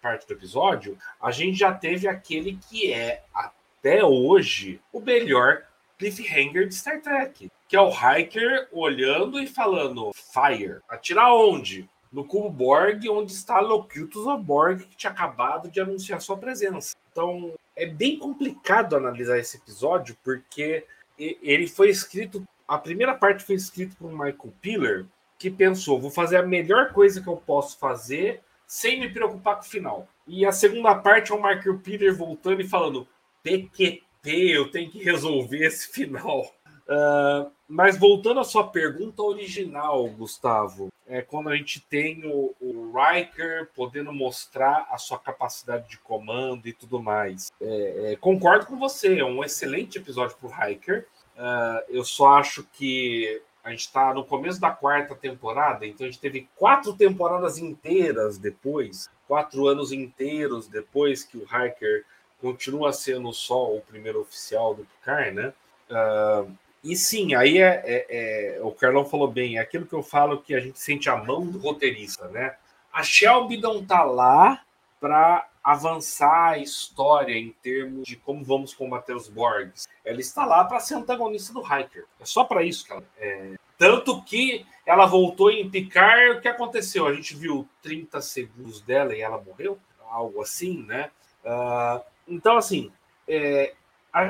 parte 0.00 0.26
do 0.26 0.32
episódio, 0.32 0.98
a 1.20 1.30
gente 1.30 1.58
já 1.58 1.72
teve 1.72 2.08
aquele 2.08 2.58
que 2.68 2.92
é 2.92 3.22
até 3.34 4.04
hoje 4.04 4.80
o 4.92 5.00
melhor 5.00 5.64
cliffhanger 5.98 6.66
de 6.66 6.74
Star 6.74 7.00
Trek, 7.02 7.50
que 7.68 7.76
é 7.76 7.80
o 7.80 7.90
Hiker 7.90 8.68
olhando 8.72 9.38
e 9.38 9.46
falando: 9.46 10.10
"Fire". 10.14 10.80
Atirar 10.88 11.34
onde? 11.34 11.88
No 12.12 12.24
cubo 12.24 12.50
Borg, 12.50 13.08
onde 13.08 13.32
está 13.32 13.60
Locutus 13.60 14.26
of 14.26 14.42
Borg, 14.42 14.80
que 14.80 14.96
tinha 14.96 15.12
acabado 15.12 15.70
de 15.70 15.80
anunciar 15.80 16.20
sua 16.20 16.36
presença. 16.36 16.96
Então, 17.12 17.52
é 17.76 17.86
bem 17.86 18.18
complicado 18.18 18.96
analisar 18.96 19.38
esse 19.38 19.56
episódio, 19.56 20.16
porque 20.22 20.84
ele 21.18 21.66
foi 21.66 21.90
escrito. 21.90 22.46
A 22.66 22.78
primeira 22.78 23.14
parte 23.14 23.44
foi 23.44 23.54
escrita 23.54 23.94
por 23.98 24.10
Michael 24.10 24.52
Piller, 24.60 25.06
que 25.38 25.50
pensou: 25.50 26.00
vou 26.00 26.10
fazer 26.10 26.36
a 26.36 26.46
melhor 26.46 26.92
coisa 26.92 27.20
que 27.20 27.28
eu 27.28 27.36
posso 27.36 27.78
fazer 27.78 28.40
sem 28.66 29.00
me 29.00 29.08
preocupar 29.08 29.56
com 29.56 29.62
o 29.62 29.68
final. 29.68 30.08
E 30.26 30.46
a 30.46 30.52
segunda 30.52 30.94
parte 30.94 31.32
é 31.32 31.34
o 31.34 31.42
Michael 31.42 31.78
Piller 31.78 32.14
voltando 32.14 32.60
e 32.60 32.68
falando: 32.68 33.06
PQP, 33.42 34.02
eu 34.24 34.70
tenho 34.70 34.90
que 34.90 35.02
resolver 35.02 35.64
esse 35.64 35.88
final. 35.88 36.52
Uh, 36.90 37.48
mas 37.68 37.96
voltando 37.96 38.40
à 38.40 38.44
sua 38.44 38.66
pergunta 38.66 39.22
original, 39.22 40.08
Gustavo, 40.08 40.88
é 41.06 41.22
quando 41.22 41.48
a 41.48 41.56
gente 41.56 41.80
tem 41.80 42.26
o, 42.26 42.52
o 42.60 42.92
Riker 42.92 43.68
podendo 43.76 44.12
mostrar 44.12 44.88
a 44.90 44.98
sua 44.98 45.16
capacidade 45.16 45.88
de 45.88 45.98
comando 45.98 46.66
e 46.66 46.72
tudo 46.72 47.00
mais. 47.00 47.52
É, 47.60 48.12
é, 48.12 48.16
concordo 48.16 48.66
com 48.66 48.76
você, 48.76 49.20
é 49.20 49.24
um 49.24 49.44
excelente 49.44 49.98
episódio 49.98 50.36
para 50.36 50.48
o 50.48 50.52
Riker. 50.52 51.06
Uh, 51.36 51.84
eu 51.88 52.04
só 52.04 52.38
acho 52.38 52.64
que 52.72 53.40
a 53.62 53.70
gente 53.70 53.80
está 53.80 54.12
no 54.12 54.24
começo 54.24 54.60
da 54.60 54.70
quarta 54.70 55.14
temporada, 55.14 55.86
então 55.86 56.04
a 56.04 56.10
gente 56.10 56.20
teve 56.20 56.48
quatro 56.56 56.92
temporadas 56.92 57.56
inteiras 57.58 58.36
depois, 58.36 59.08
quatro 59.28 59.68
anos 59.68 59.92
inteiros 59.92 60.66
depois 60.66 61.22
que 61.22 61.38
o 61.38 61.44
Hiker 61.44 62.04
continua 62.40 62.92
sendo 62.92 63.32
só 63.32 63.72
o 63.72 63.80
primeiro 63.80 64.20
oficial 64.20 64.74
do 64.74 64.84
Picard, 64.84 65.30
né? 65.32 65.52
Uh, 65.88 66.50
e 66.82 66.96
sim, 66.96 67.34
aí 67.34 67.58
é, 67.58 67.82
é, 67.84 68.56
é, 68.56 68.62
o 68.62 68.70
Carlão 68.72 69.04
falou 69.04 69.28
bem, 69.28 69.58
é 69.58 69.60
aquilo 69.60 69.86
que 69.86 69.92
eu 69.92 70.02
falo 70.02 70.40
que 70.40 70.54
a 70.54 70.60
gente 70.60 70.80
sente 70.80 71.10
a 71.10 71.16
mão 71.16 71.46
do 71.46 71.58
roteirista, 71.58 72.28
né? 72.28 72.56
A 72.92 73.02
Shelby 73.02 73.58
não 73.58 73.84
tá 73.84 74.02
lá 74.02 74.62
para 74.98 75.46
avançar 75.62 76.52
a 76.52 76.58
história 76.58 77.34
em 77.34 77.52
termos 77.62 78.06
de 78.06 78.16
como 78.16 78.42
vamos 78.42 78.72
combater 78.72 79.14
os 79.14 79.28
Borgs. 79.28 79.86
Ela 80.04 80.20
está 80.20 80.46
lá 80.46 80.64
para 80.64 80.80
ser 80.80 80.94
antagonista 80.94 81.52
do 81.52 81.60
Hiker. 81.60 82.06
É 82.18 82.24
só 82.24 82.44
para 82.44 82.62
isso 82.62 82.84
que 82.86 82.92
ela 82.92 83.04
é. 83.18 83.54
Tanto 83.76 84.22
que 84.22 84.66
ela 84.84 85.06
voltou 85.06 85.50
em 85.50 85.70
Picard, 85.70 86.38
o 86.38 86.40
que 86.40 86.48
aconteceu? 86.48 87.06
A 87.06 87.14
gente 87.14 87.36
viu 87.36 87.68
30 87.82 88.20
segundos 88.20 88.80
dela 88.80 89.14
e 89.14 89.20
ela 89.20 89.40
morreu, 89.40 89.78
algo 90.10 90.42
assim, 90.42 90.82
né? 90.82 91.10
Uh, 91.44 92.02
então, 92.26 92.56
assim, 92.56 92.90
é, 93.26 93.74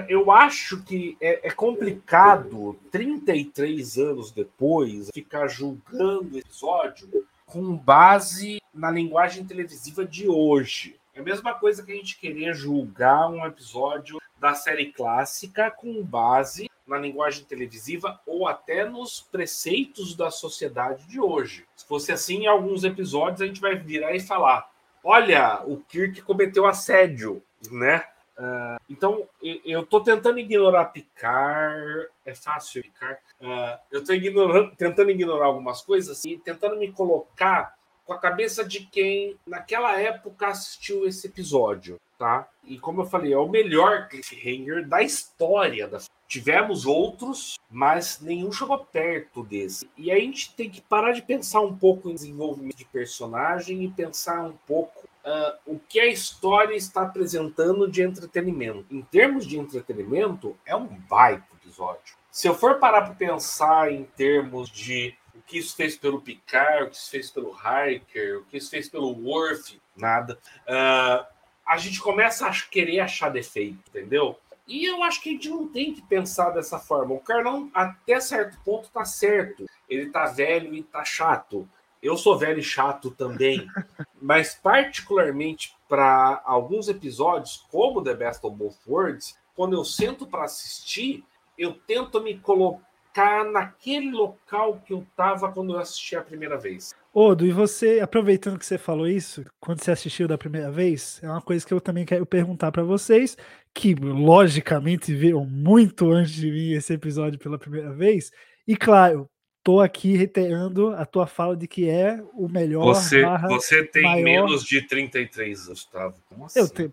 eu 0.09 0.31
acho 0.31 0.83
que 0.83 1.17
é, 1.21 1.49
é, 1.49 1.51
complicado, 1.51 2.79
33 2.91 3.99
anos 3.99 4.31
depois, 4.31 5.11
ficar 5.13 5.49
julgando 5.49 6.39
episódio 6.39 7.27
com 7.47 7.77
base 7.77 8.61
na 8.73 8.91
linguagem 8.91 9.45
televisiva 9.45 10.05
de 10.05 10.29
hoje. 10.29 10.99
É 11.15 11.21
a 11.21 11.23
mesma 11.23 11.55
coisa 11.55 11.83
que 11.83 11.93
a 11.93 11.95
gente 11.95 12.19
querer 12.19 12.55
julgar 12.55 13.29
um 13.29 13.45
episódio 13.45 14.21
da 14.39 14.55
série 14.55 14.93
clássica 14.93 15.71
com 15.71 16.03
base 16.03 16.71
na 16.87 16.99
linguagem 16.99 17.45
televisiva 17.45 18.21
ou 18.27 18.49
até 18.49 18.85
nos 18.85 19.21
preceitos 19.21 20.15
da 20.15 20.31
sociedade 20.31 21.07
de 21.07 21.21
hoje. 21.21 21.65
Se 21.77 21.87
fosse 21.87 22.13
assim, 22.13 22.43
em 22.43 22.47
alguns 22.47 22.85
episódios 22.85 23.41
a 23.41 23.47
gente 23.47 23.61
vai 23.61 23.77
virar 23.77 24.15
e 24.15 24.21
falar: 24.21 24.71
olha, 25.05 25.63
o 25.67 25.79
Kirk 25.79 26.23
cometeu 26.23 26.67
assédio, 26.67 27.43
né? 27.71 28.05
Uh, 28.41 28.81
então, 28.89 29.29
eu 29.43 29.83
estou 29.83 30.03
tentando 30.03 30.39
ignorar 30.39 30.87
picar, 30.87 31.77
é 32.25 32.35
fácil 32.35 32.83
picar. 32.83 33.19
Uh, 33.39 33.79
eu 33.91 34.01
estou 34.03 34.71
tentando 34.79 35.11
ignorar 35.11 35.47
algumas 35.47 35.83
coisas 35.83 36.25
e 36.25 36.39
tentando 36.39 36.77
me 36.77 36.91
colocar 36.91 37.75
com 38.07 38.15
a 38.15 38.19
cabeça 38.19 38.65
de 38.65 38.81
quem 38.87 39.37
naquela 39.47 40.01
época 40.01 40.49
assistiu 40.49 41.07
esse 41.07 41.27
episódio, 41.27 42.01
tá? 42.19 42.49
E 42.65 42.79
como 42.79 43.03
eu 43.03 43.07
falei, 43.07 43.35
é 43.35 43.39
o 43.39 43.49
melhor 43.49 44.09
cliffhanger 44.09 44.89
da 44.89 45.03
história. 45.03 45.87
Da... 45.87 45.99
Tivemos 46.27 46.87
outros, 46.87 47.59
mas 47.71 48.21
nenhum 48.21 48.51
chegou 48.51 48.79
perto 48.79 49.45
desse. 49.45 49.89
E 49.99 50.11
a 50.11 50.19
gente 50.19 50.55
tem 50.55 50.71
que 50.71 50.81
parar 50.81 51.13
de 51.13 51.21
pensar 51.21 51.61
um 51.61 51.77
pouco 51.77 52.09
em 52.09 52.15
desenvolvimento 52.15 52.79
de 52.79 52.87
personagem 52.87 53.85
e 53.85 53.91
pensar 53.91 54.45
um 54.45 54.57
pouco 54.67 55.10
uh, 55.25 55.59
o 55.67 55.79
que 55.79 56.01
a 56.01 56.07
história 56.07 56.75
está 56.75 57.03
apresentando 57.03 57.91
de 57.91 58.03
entretenimento. 58.03 58.87
Em 58.91 59.03
termos 59.03 59.47
de 59.47 59.59
entretenimento, 59.59 60.57
é 60.65 60.75
um 60.75 60.87
baita 60.87 61.47
episódio. 61.55 62.17
Se 62.31 62.47
eu 62.47 62.55
for 62.55 62.79
parar 62.79 63.03
para 63.03 63.15
pensar 63.15 63.93
em 63.93 64.05
termos 64.05 64.69
de 64.71 65.15
o 65.35 65.43
que 65.43 65.59
isso 65.59 65.75
fez 65.75 65.97
pelo 65.97 66.21
Picard, 66.21 66.85
o 66.85 66.91
que 66.91 66.97
isso 66.97 67.11
fez 67.11 67.31
pelo 67.31 67.51
Hiker, 67.51 68.39
o 68.39 68.45
que 68.45 68.57
isso 68.57 68.71
fez 68.71 68.89
pelo 68.89 69.11
Worf, 69.11 69.81
nada. 69.97 70.39
Uh, 70.63 71.27
a 71.67 71.77
gente 71.77 72.01
começa 72.01 72.47
a 72.47 72.53
querer 72.53 73.01
achar 73.01 73.31
defeito, 73.31 73.79
entendeu? 73.89 74.39
E 74.67 74.85
eu 74.85 75.03
acho 75.03 75.21
que 75.21 75.31
a 75.31 75.33
gente 75.33 75.49
não 75.49 75.67
tem 75.67 75.93
que 75.93 76.03
pensar 76.03 76.51
dessa 76.51 76.79
forma. 76.79 77.15
O 77.15 77.21
Carlão, 77.21 77.69
até 77.75 78.21
certo 78.21 78.57
ponto, 78.65 78.89
tá 78.91 79.05
certo. 79.05 79.67
Ele 79.89 80.11
tá 80.11 80.27
velho 80.27 80.73
e 80.73 80.83
tá 80.83 81.05
chato. 81.05 81.69
Eu 82.03 82.17
sou 82.17 82.39
velho 82.39 82.59
e 82.59 82.63
chato 82.63 83.11
também, 83.11 83.67
mas 84.21 84.55
particularmente 84.55 85.75
para 85.89 86.41
alguns 86.45 86.89
episódios, 86.89 87.67
como 87.71 88.03
The 88.03 88.15
Best 88.15 88.47
of 88.47 88.57
Both 88.57 88.79
Worlds, 88.87 89.39
quando 89.55 89.75
eu 89.77 89.85
sento 89.85 90.27
para 90.27 90.45
assistir, 90.45 91.25
eu 91.59 91.75
tento 91.87 92.23
me 92.23 92.39
colocar 92.39 93.45
naquele 93.45 94.11
local 94.11 94.81
que 94.87 94.93
eu 94.95 95.01
estava 95.01 95.53
quando 95.53 95.75
eu 95.75 95.79
assisti 95.79 96.17
a 96.17 96.23
primeira 96.23 96.57
vez. 96.57 96.95
Odo, 97.13 97.45
e 97.45 97.51
você, 97.51 98.01
aproveitando 98.01 98.59
que 98.59 98.65
você 98.65 98.79
falou 98.79 99.07
isso, 99.07 99.45
quando 99.59 99.83
você 99.83 99.91
assistiu 99.91 100.29
da 100.29 100.39
primeira 100.39 100.71
vez, 100.71 101.21
é 101.23 101.29
uma 101.29 101.43
coisa 101.43 101.67
que 101.67 101.75
eu 101.75 101.81
também 101.81 102.07
quero 102.07 102.25
perguntar 102.25 102.71
para 102.71 102.85
vocês, 102.85 103.37
que 103.75 103.95
logicamente 103.95 105.13
viram 105.13 105.45
muito 105.45 106.11
antes 106.11 106.33
de 106.33 106.51
mim 106.51 106.73
esse 106.73 106.95
episódio 106.95 107.39
pela 107.39 107.59
primeira 107.59 107.93
vez, 107.93 108.31
e 108.67 108.77
claro, 108.77 109.29
tô 109.63 109.81
aqui 109.81 110.17
reiterando 110.17 110.95
a 110.95 111.05
tua 111.05 111.27
fala 111.27 111.57
de 111.57 111.69
que 111.69 111.89
é 111.89 112.23
o 112.35 112.49
melhor. 112.49 112.85
Você, 112.95 113.23
você 113.49 113.85
tem 113.85 114.03
maior... 114.03 114.25
menos 114.25 114.65
de 114.65 114.87
33, 114.87 115.67
Gustavo. 115.67 116.15
Como 116.29 116.47
assim? 116.47 116.61
Eu 116.61 116.69
tenho, 116.69 116.91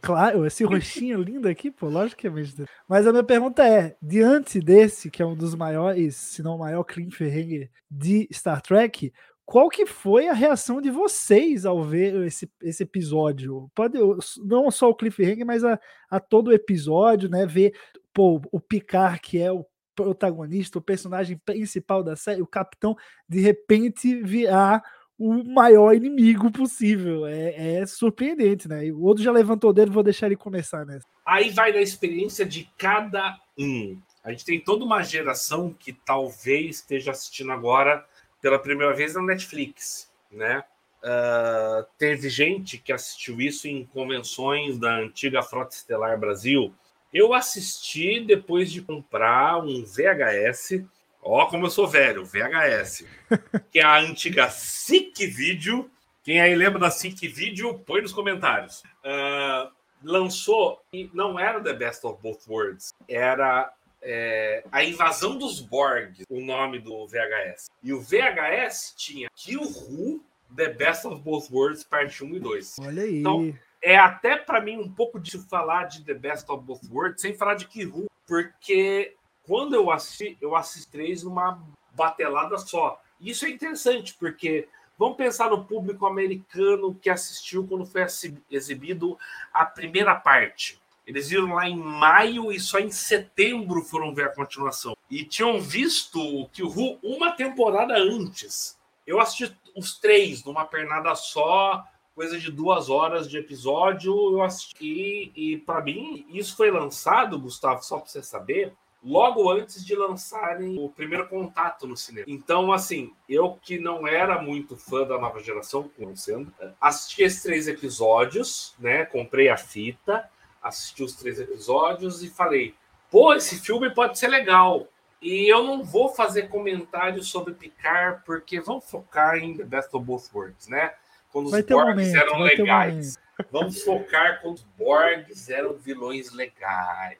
claro, 0.00 0.46
esse 0.46 0.64
roxinho 0.64 1.20
lindo 1.20 1.48
aqui, 1.48 1.70
pô, 1.70 1.88
logicamente. 1.88 2.54
Mas 2.88 3.06
a 3.06 3.12
minha 3.12 3.24
pergunta 3.24 3.66
é: 3.66 3.96
diante 4.00 4.60
desse, 4.60 5.10
que 5.10 5.22
é 5.22 5.26
um 5.26 5.34
dos 5.34 5.54
maiores, 5.54 6.16
se 6.16 6.42
não 6.42 6.56
o 6.56 6.58
maior 6.60 6.84
cliffhanger 6.84 7.70
de 7.90 8.28
Star 8.32 8.62
Trek, 8.62 9.12
qual 9.44 9.68
que 9.68 9.86
foi 9.86 10.28
a 10.28 10.32
reação 10.32 10.80
de 10.80 10.90
vocês 10.90 11.64
ao 11.64 11.82
ver 11.82 12.26
esse, 12.26 12.50
esse 12.62 12.82
episódio? 12.82 13.70
Pode 13.74 13.98
não 14.44 14.70
só 14.70 14.90
o 14.90 14.94
cliffhanger, 14.94 15.46
mas 15.46 15.64
a, 15.64 15.78
a 16.10 16.18
todo 16.18 16.48
o 16.48 16.52
episódio, 16.52 17.28
né? 17.28 17.46
Ver 17.46 17.74
pô, 18.12 18.40
o 18.50 18.58
Picard, 18.58 19.20
que 19.20 19.38
é 19.38 19.52
o 19.52 19.66
protagonista, 19.96 20.78
o 20.78 20.82
personagem 20.82 21.38
principal 21.38 22.02
da 22.02 22.14
série, 22.14 22.42
o 22.42 22.46
capitão, 22.46 22.94
de 23.26 23.40
repente 23.40 24.22
virar 24.22 24.82
o 25.18 25.42
maior 25.42 25.94
inimigo 25.94 26.52
possível. 26.52 27.26
É, 27.26 27.78
é 27.78 27.86
surpreendente, 27.86 28.68
né? 28.68 28.84
o 28.92 29.02
outro 29.02 29.24
já 29.24 29.32
levantou 29.32 29.70
o 29.70 29.72
dedo, 29.72 29.90
vou 29.90 30.02
deixar 30.02 30.26
ele 30.26 30.36
começar 30.36 30.84
nessa. 30.84 31.06
Aí 31.24 31.50
vai 31.50 31.72
da 31.72 31.80
experiência 31.80 32.44
de 32.44 32.70
cada 32.76 33.40
um. 33.58 33.98
A 34.22 34.30
gente 34.30 34.44
tem 34.44 34.60
toda 34.60 34.84
uma 34.84 35.02
geração 35.02 35.74
que 35.78 35.92
talvez 35.92 36.76
esteja 36.76 37.12
assistindo 37.12 37.50
agora 37.50 38.04
pela 38.42 38.58
primeira 38.58 38.94
vez 38.94 39.14
na 39.14 39.22
Netflix, 39.22 40.10
né? 40.30 40.62
Uh, 41.02 41.86
teve 41.96 42.28
gente 42.28 42.78
que 42.78 42.92
assistiu 42.92 43.40
isso 43.40 43.68
em 43.68 43.84
convenções 43.84 44.76
da 44.78 44.96
antiga 44.96 45.42
Frota 45.42 45.76
Estelar 45.76 46.18
Brasil, 46.18 46.74
eu 47.16 47.32
assisti 47.32 48.20
depois 48.20 48.70
de 48.70 48.82
comprar 48.82 49.58
um 49.58 49.84
VHS. 49.84 50.84
Ó, 51.22 51.46
como 51.46 51.66
eu 51.66 51.70
sou 51.70 51.86
velho, 51.86 52.24
VHS. 52.24 53.04
que 53.72 53.78
é 53.78 53.84
a 53.84 53.98
antiga 53.98 54.50
SIC 54.50 55.26
Video. 55.26 55.90
Quem 56.22 56.40
aí 56.40 56.54
lembra 56.54 56.78
da 56.78 56.90
SIC 56.90 57.28
Video, 57.28 57.78
põe 57.80 58.02
nos 58.02 58.12
comentários. 58.12 58.82
Uh, 59.04 59.70
lançou, 60.02 60.80
e 60.92 61.10
não 61.14 61.38
era 61.38 61.60
The 61.60 61.72
Best 61.72 62.04
of 62.06 62.20
Both 62.20 62.48
Worlds, 62.48 62.92
era 63.08 63.72
é, 64.02 64.64
A 64.70 64.84
Invasão 64.84 65.36
dos 65.36 65.60
Borg, 65.60 66.22
o 66.28 66.40
nome 66.40 66.78
do 66.78 67.06
VHS. 67.06 67.70
E 67.82 67.92
o 67.92 68.00
VHS 68.00 68.94
tinha 68.96 69.28
Kill 69.34 69.62
Who, 69.62 70.24
The 70.54 70.68
Best 70.70 71.06
of 71.06 71.22
Both 71.22 71.50
Worlds, 71.50 71.84
parte 71.84 72.22
1 72.22 72.36
e 72.36 72.40
2. 72.40 72.76
Olha 72.80 73.02
aí. 73.02 73.18
Então, 73.20 73.56
é 73.82 73.96
até 73.96 74.36
para 74.36 74.60
mim 74.60 74.78
um 74.78 74.90
pouco 74.90 75.18
de 75.20 75.38
falar 75.38 75.84
de 75.84 76.04
The 76.04 76.14
Best 76.14 76.50
of 76.50 76.64
Both 76.64 76.88
Worlds 76.90 77.20
sem 77.20 77.34
falar 77.34 77.54
de 77.54 77.66
Kiru, 77.66 78.06
porque 78.26 79.14
quando 79.46 79.74
eu 79.74 79.90
assisti, 79.90 80.36
eu 80.40 80.56
assisti 80.56 80.90
três 80.90 81.22
numa 81.22 81.62
batelada 81.92 82.58
só. 82.58 83.00
Isso 83.20 83.46
é 83.46 83.50
interessante, 83.50 84.14
porque 84.14 84.68
vamos 84.98 85.16
pensar 85.16 85.50
no 85.50 85.64
público 85.64 86.06
americano 86.06 86.94
que 86.94 87.08
assistiu 87.08 87.66
quando 87.66 87.86
foi 87.86 88.04
exibido 88.50 89.18
a 89.52 89.64
primeira 89.64 90.14
parte. 90.14 90.80
Eles 91.06 91.28
viram 91.28 91.54
lá 91.54 91.68
em 91.68 91.76
maio 91.76 92.50
e 92.50 92.58
só 92.58 92.80
em 92.80 92.90
setembro 92.90 93.82
foram 93.82 94.12
ver 94.12 94.24
a 94.24 94.34
continuação. 94.34 94.96
E 95.08 95.24
tinham 95.24 95.60
visto 95.60 96.20
o 96.20 96.48
Kiru 96.48 96.98
uma 97.00 97.30
temporada 97.30 97.94
antes. 97.96 98.76
Eu 99.06 99.20
assisti 99.20 99.56
os 99.76 99.96
três 99.98 100.42
numa 100.42 100.64
pernada 100.64 101.14
só, 101.14 101.84
coisa 102.16 102.38
de 102.38 102.50
duas 102.50 102.88
horas 102.88 103.28
de 103.28 103.36
episódio, 103.36 104.10
eu 104.10 104.42
assisti 104.42 105.30
e 105.36 105.58
para 105.58 105.82
mim 105.82 106.26
isso 106.30 106.56
foi 106.56 106.70
lançado, 106.70 107.38
Gustavo, 107.38 107.82
só 107.82 107.98
para 107.98 108.08
você 108.08 108.22
saber, 108.22 108.72
logo 109.04 109.50
antes 109.50 109.84
de 109.84 109.94
lançarem 109.94 110.78
o 110.78 110.88
primeiro 110.88 111.28
contato 111.28 111.86
no 111.86 111.94
cinema. 111.94 112.24
Então, 112.26 112.72
assim, 112.72 113.12
eu 113.28 113.58
que 113.60 113.78
não 113.78 114.08
era 114.08 114.40
muito 114.40 114.78
fã 114.78 115.06
da 115.06 115.18
nova 115.18 115.42
geração, 115.42 115.90
conhecendo, 115.94 116.50
assisti 116.80 117.22
esses 117.22 117.42
três 117.42 117.68
episódios, 117.68 118.74
né? 118.78 119.04
Comprei 119.04 119.50
a 119.50 119.58
fita, 119.58 120.26
assisti 120.62 121.02
os 121.02 121.14
três 121.16 121.38
episódios 121.38 122.22
e 122.22 122.30
falei, 122.30 122.74
pô, 123.10 123.34
esse 123.34 123.60
filme 123.60 123.94
pode 123.94 124.18
ser 124.18 124.28
legal. 124.28 124.88
E 125.20 125.52
eu 125.52 125.62
não 125.62 125.84
vou 125.84 126.08
fazer 126.08 126.48
comentários 126.48 127.28
sobre 127.28 127.52
Picard, 127.52 128.22
porque 128.24 128.58
vamos 128.58 128.88
focar 128.90 129.36
em 129.36 129.54
The 129.54 129.64
Best 129.64 129.94
of 129.94 130.04
Both 130.04 130.30
Worlds, 130.34 130.66
né? 130.68 130.94
Quando 131.36 131.46
os 131.46 131.52
Vai 131.52 131.62
ter 131.62 131.74
um 131.74 131.82
Borgs 131.82 132.06
momento, 132.06 132.16
eram 132.16 132.32
ter 132.32 132.34
um 132.34 132.44
legais. 132.44 133.18
Vamos 133.52 133.82
focar 133.82 134.40
quando 134.40 134.54
os 134.54 134.62
Borgs 134.78 135.50
eram 135.50 135.74
vilões 135.74 136.32
legais. 136.32 137.18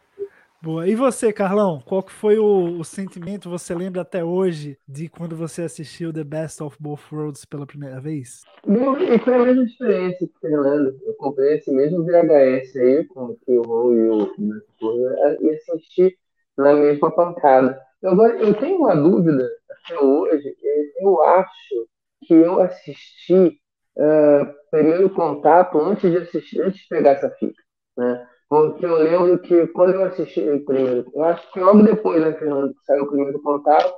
Boa. 0.62 0.88
E 0.88 0.94
você, 0.94 1.34
Carlão? 1.34 1.82
Qual 1.84 2.02
que 2.02 2.12
foi 2.12 2.38
o, 2.38 2.78
o 2.80 2.82
sentimento, 2.82 3.50
você 3.50 3.74
lembra 3.74 4.00
até 4.00 4.24
hoje, 4.24 4.78
de 4.88 5.10
quando 5.10 5.36
você 5.36 5.64
assistiu 5.64 6.14
The 6.14 6.24
Best 6.24 6.62
of 6.62 6.78
Both 6.80 7.12
Worlds 7.12 7.44
pela 7.44 7.66
primeira 7.66 8.00
vez? 8.00 8.40
E 8.66 9.18
foi 9.18 9.34
a 9.34 9.38
mesma 9.38 9.64
experiência 9.64 10.26
que 10.26 10.34
o 10.34 10.40
Fernando. 10.40 10.98
Eu 11.04 11.12
comprei 11.18 11.58
esse 11.58 11.70
mesmo 11.70 12.02
VHS 12.02 12.74
aí, 12.74 13.04
com 13.08 13.24
o 13.26 13.36
Kill 13.44 13.62
e 13.92 14.08
o 14.08 15.42
e 15.42 15.50
assisti 15.50 16.16
na 16.56 16.72
mesma 16.72 17.14
pancada. 17.14 17.78
Eu, 18.00 18.12
Agora, 18.12 18.34
eu 18.38 18.54
tenho 18.54 18.78
uma 18.78 18.96
dúvida 18.96 19.46
até 19.68 20.00
hoje. 20.00 20.56
Eu 21.02 21.22
acho 21.22 21.86
que 22.26 22.32
eu 22.32 22.62
assisti 22.62 23.60
ah, 23.98 24.54
Primeiro 24.70 25.08
Contato 25.10 25.78
antes 25.78 26.10
de 26.10 26.18
assistir, 26.18 26.60
antes 26.60 26.80
de 26.80 26.88
pegar 26.88 27.12
essa 27.12 27.30
fita, 27.30 27.62
né? 27.96 28.26
Porque 28.48 28.84
eu 28.84 28.94
lembro 28.96 29.38
que 29.40 29.66
quando 29.68 29.94
eu 29.94 30.04
assisti 30.04 30.40
o 30.40 30.64
primeiro, 30.64 31.10
eu 31.12 31.24
acho 31.24 31.50
que 31.50 31.58
logo 31.58 31.82
depois, 31.82 32.20
né, 32.22 32.32
Fernando, 32.32 32.72
que 32.72 32.84
saiu 32.84 33.02
o 33.02 33.08
primeiro 33.08 33.42
contato, 33.42 33.92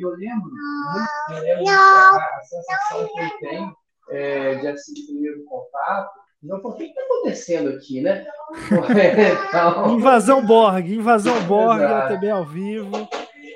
eu 0.00 0.10
lembro, 0.10 0.50
muito, 0.50 1.30
eu 1.30 1.42
lembro 1.42 1.70
a, 1.70 2.40
sensação 2.42 3.06
que 3.06 3.20
eu 3.20 3.30
tenho 3.48 3.76
é, 4.10 4.54
de 4.56 4.66
assistir 4.66 5.04
o 5.04 5.06
primeiro 5.12 5.44
contato. 5.44 6.10
Então, 6.42 6.58
por 6.58 6.76
que 6.76 6.84
está 6.84 7.02
acontecendo 7.02 7.70
aqui, 7.70 8.00
né? 8.00 8.26
Então, 9.48 9.90
Invasão 9.90 10.44
Borg, 10.44 10.92
invasão 10.92 11.40
Borg, 11.44 11.80
Exato. 11.80 11.94
a 11.94 12.08
TV 12.08 12.30
ao 12.30 12.44
vivo. 12.44 13.08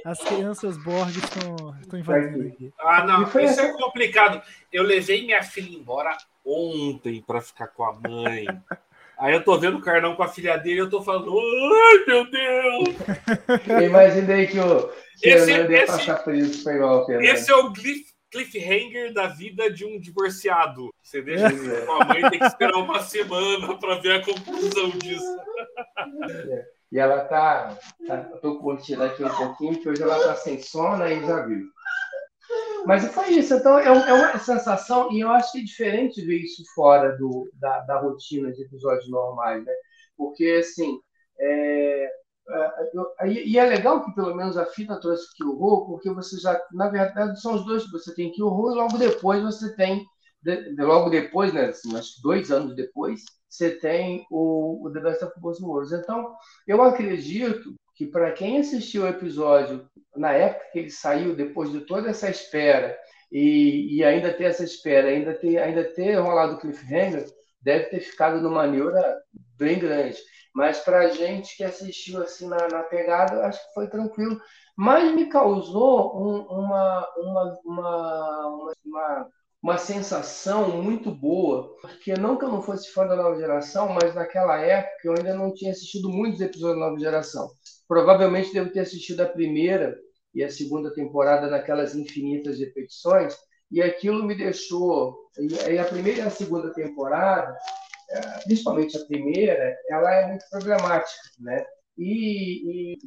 As 0.06 0.20
crianças 0.20 0.76
Borg 0.84 1.10
estão, 1.18 1.76
estão 1.80 1.98
invadindo 1.98 2.46
aqui. 2.46 2.72
Ah, 2.78 3.04
não, 3.04 3.24
E 3.24 3.26
foi 3.26 3.44
isso 3.44 3.60
assim- 3.60 3.70
é 3.70 3.76
complicado. 3.76 4.40
Eu 4.72 4.84
levei 4.84 5.24
minha 5.26 5.42
filha 5.42 5.76
embora 5.76 6.16
ontem 6.44 7.20
para 7.26 7.40
ficar 7.40 7.66
com 7.66 7.82
a 7.84 7.92
mãe. 7.92 8.46
Aí 9.18 9.34
eu 9.34 9.42
tô 9.42 9.58
vendo 9.58 9.78
o 9.78 9.80
Carlão 9.80 10.14
com 10.14 10.22
a 10.22 10.28
filha 10.28 10.56
dele, 10.58 10.80
eu 10.82 10.90
tô 10.90 11.02
falando, 11.02 11.32
ai 11.36 12.04
meu 12.06 12.30
Deus! 12.30 12.88
eu 13.66 13.80
imaginei 13.80 14.46
que 14.46 14.60
o 14.60 14.90
Esse- 15.22 15.50
esse- 15.52 15.86
passar 15.86 16.22
por 16.22 16.34
isso, 16.34 16.62
foi 16.62 16.74
igual. 16.74 17.10
Esse 17.22 17.50
é 17.50 17.54
o 17.56 17.72
cliff- 17.72 18.12
cliffhanger 18.30 19.12
da 19.14 19.26
vida 19.28 19.70
de 19.72 19.84
um 19.86 19.98
divorciado. 19.98 20.90
Você 21.02 21.22
deixa 21.22 21.48
com 21.86 21.92
a 21.92 22.04
mãe, 22.04 22.30
tem 22.30 22.38
que 22.38 22.44
esperar 22.44 22.76
uma 22.76 23.00
semana 23.00 23.76
para 23.78 23.94
ver 23.96 24.12
a 24.20 24.22
conclusão 24.24 24.90
disso. 24.90 25.36
E 26.92 26.99
ela 26.99 27.25
tá, 27.25 27.77
tá. 28.07 28.18
Tô 28.40 28.59
curtindo 28.59 29.03
aqui 29.03 29.25
um 29.25 29.35
pouquinho, 29.35 29.75
porque 29.75 29.88
hoje 29.88 30.03
ela 30.03 30.22
tá 30.22 30.35
sem 30.37 30.61
sono 30.61 31.03
aí 31.03 31.25
já 31.25 31.44
viu. 31.44 31.66
Mas 32.87 33.05
foi 33.12 33.31
isso, 33.31 33.55
então 33.55 33.79
é, 33.79 33.87
é 33.87 34.12
uma 34.12 34.38
sensação, 34.38 35.11
e 35.11 35.20
eu 35.20 35.29
acho 35.31 35.51
que 35.53 35.59
é 35.59 35.64
diferente 35.64 36.25
ver 36.25 36.38
isso 36.38 36.62
fora 36.75 37.16
do, 37.16 37.51
da, 37.55 37.81
da 37.81 38.01
rotina 38.01 38.53
de 38.53 38.62
episódios 38.62 39.11
normais, 39.11 39.64
né? 39.64 39.72
Porque, 40.16 40.61
assim, 40.61 40.96
é, 41.38 42.09
é, 42.49 43.29
e 43.29 43.53
e 43.53 43.59
é 43.59 43.64
legal 43.64 44.05
que 44.05 44.14
pelo 44.14 44.35
menos 44.35 44.57
a 44.57 44.64
fita 44.66 45.01
trouxe 45.01 45.35
Kill 45.37 45.53
Roll, 45.57 45.87
porque 45.87 46.11
você 46.11 46.38
já, 46.38 46.61
na 46.72 46.88
verdade, 46.88 47.40
são 47.40 47.55
os 47.55 47.66
dois, 47.66 47.90
você 47.90 48.14
tem 48.14 48.31
Kill 48.31 48.49
Roll 48.49 48.72
e 48.72 48.77
logo 48.77 48.99
depois 48.99 49.42
você 49.42 49.75
tem, 49.75 50.07
de- 50.42 50.75
logo 50.83 51.11
depois, 51.11 51.53
né, 51.53 51.66
assim, 51.66 51.96
acho 51.96 52.16
que 52.16 52.22
dois 52.22 52.51
anos 52.51 52.75
depois, 52.75 53.22
você 53.49 53.70
tem 53.70 54.27
o, 54.31 54.87
o 54.87 54.92
The 54.92 55.01
Best 55.01 55.25
of 55.25 55.40
Both 55.40 55.61
Worlds. 55.61 55.92
Então, 55.92 56.35
eu 56.66 56.83
acredito 56.83 57.75
que 57.94 58.07
para 58.07 58.33
quem 58.33 58.59
assistiu 58.59 59.03
o 59.05 59.09
episódio 59.09 59.88
na 60.14 60.33
época 60.33 60.66
que 60.72 60.79
ele 60.81 60.90
saiu, 60.90 61.35
depois 61.35 61.70
de 61.72 61.81
toda 61.81 62.11
essa 62.11 62.29
espera, 62.31 62.96
e, 63.33 63.96
e 63.96 64.05
ainda 64.05 64.33
ter 64.33 64.44
essa 64.44 64.64
espera, 64.64 65.09
ainda 65.09 65.35
ter, 65.35 65.59
ainda 65.59 65.85
ter 65.85 66.14
rolado 66.16 66.55
o 66.55 66.59
cliffhanger, 66.59 67.27
deve 67.61 67.87
ter 67.87 68.01
ficado 68.01 68.40
numa 68.40 68.66
neura 68.66 69.20
bem 69.59 69.79
grande. 69.79 70.18
Mas 70.55 70.79
para 70.81 71.01
a 71.01 71.09
gente 71.09 71.57
que 71.57 71.64
assistiu 71.64 72.22
assim 72.22 72.49
na, 72.49 72.68
na 72.68 72.83
pegada, 72.85 73.46
acho 73.46 73.59
que 73.68 73.75
foi 73.75 73.88
tranquilo. 73.88 74.40
Mas 74.77 75.14
me 75.14 75.27
causou 75.29 76.16
um- 76.16 76.42
uma, 76.46 77.09
uma, 77.16 77.61
uma, 77.64 78.75
uma, 78.85 79.31
uma, 79.66 79.79
sensação 79.79 80.81
muito 80.81 81.11
boa, 81.11 81.74
porque 81.81 82.14
não 82.14 82.38
que 82.38 82.44
eu 82.44 82.50
não 82.50 82.62
fosse 82.62 82.92
fã 82.92 83.07
da 83.07 83.16
nova 83.16 83.37
geração, 83.37 83.88
mas 83.88 84.14
naquela 84.14 84.61
época 84.61 85.00
eu 85.05 85.14
ainda 85.14 85.35
não 85.35 85.52
tinha 85.52 85.72
assistido 85.72 86.09
muitos 86.09 86.40
episódios 86.40 86.79
da 86.79 86.87
nova 86.87 86.98
geração. 87.00 87.50
Provavelmente 87.88 88.52
devo 88.52 88.70
ter 88.70 88.81
assistido 88.81 89.20
a 89.22 89.26
primeira 89.26 89.98
e 90.33 90.44
a 90.44 90.50
segunda 90.50 90.94
temporada 90.94 91.48
naquelas 91.48 91.96
infinitas 91.96 92.61
repetições, 92.61 93.37
e 93.70 93.83
aquilo 93.83 94.24
me 94.24 94.37
deixou. 94.37 95.16
E 95.68 95.79
a 95.79 95.85
primeira 95.85 96.20
e 96.20 96.22
a 96.22 96.31
segunda 96.31 96.72
temporada, 96.72 97.57
eh, 98.11 98.38
principalmente 98.44 98.96
a 98.96 99.05
primeira, 99.07 99.76
ela 99.90 100.14
é 100.14 100.29
muito 100.29 100.44
problemática, 100.48 101.22
né? 101.40 101.64
E, 101.98 102.94
e 102.94 102.98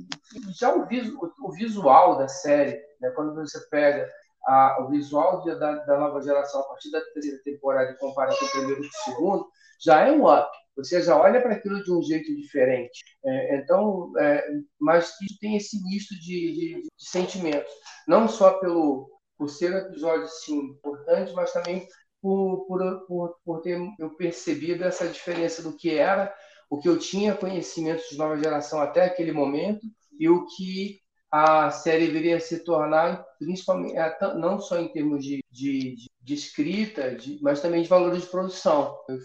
já 0.59 0.73
o, 0.73 0.85
visu, 0.87 1.17
o 1.41 1.51
visual 1.51 2.17
da 2.17 2.27
série, 2.27 2.81
né? 2.99 3.11
quando 3.11 3.35
você 3.35 3.59
pega 3.69 4.09
a, 4.45 4.83
o 4.83 4.89
visual 4.89 5.43
de, 5.43 5.55
da, 5.59 5.75
da 5.85 5.99
nova 5.99 6.21
geração 6.21 6.61
a 6.61 6.67
partir 6.67 6.91
da 6.91 7.01
terceira 7.13 7.41
temporada 7.43 7.91
e 7.91 7.97
compara 7.97 8.35
com 8.37 8.45
o 8.45 8.51
primeiro 8.51 8.83
e 8.83 8.87
o 8.87 8.91
segundo, 9.03 9.47
já 9.81 10.07
é 10.07 10.11
um 10.11 10.31
up. 10.31 10.49
Você 10.75 11.01
já 11.01 11.17
olha 11.17 11.41
para 11.41 11.53
aquilo 11.53 11.83
de 11.83 11.91
um 11.91 12.01
jeito 12.01 12.33
diferente. 12.35 13.01
É, 13.25 13.57
então, 13.57 14.11
é, 14.17 14.47
mas 14.79 15.13
tem 15.41 15.57
esse 15.57 15.81
misto 15.83 16.15
de, 16.15 16.53
de, 16.53 16.81
de 16.81 16.89
sentimentos, 16.97 17.71
não 18.07 18.27
só 18.27 18.59
pelo 18.59 19.09
por 19.37 19.49
ser 19.49 19.73
um 19.73 19.77
episódio 19.77 20.27
sim 20.27 20.59
importante, 20.59 21.31
mas 21.33 21.53
também 21.53 21.87
por, 22.21 22.65
por, 22.65 23.05
por, 23.07 23.35
por 23.45 23.61
ter 23.61 23.79
eu 23.97 24.09
percebido 24.15 24.83
essa 24.83 25.07
diferença 25.07 25.63
do 25.63 25.77
que 25.77 25.91
era, 25.91 26.35
o 26.69 26.77
que 26.77 26.89
eu 26.89 26.99
tinha 26.99 27.33
conhecimento 27.33 28.03
de 28.09 28.17
nova 28.17 28.37
geração 28.37 28.81
até 28.81 29.05
aquele 29.05 29.31
momento 29.31 29.87
e 30.19 30.27
o 30.27 30.45
que 30.45 30.99
a 31.31 31.69
série 31.69 32.07
viria 32.07 32.37
a 32.37 32.39
se 32.39 32.63
tornar, 32.63 33.23
principalmente 33.37 33.95
é, 33.95 34.17
não 34.35 34.59
só 34.59 34.79
em 34.79 34.87
termos 34.87 35.23
de, 35.23 35.43
de, 35.51 35.95
de 36.21 36.33
escrita, 36.33 37.15
de, 37.15 37.39
mas 37.41 37.61
também 37.61 37.83
de 37.83 37.87
valores 37.87 38.23
de 38.23 38.27
produção. 38.27 38.97
Eu, 39.07 39.19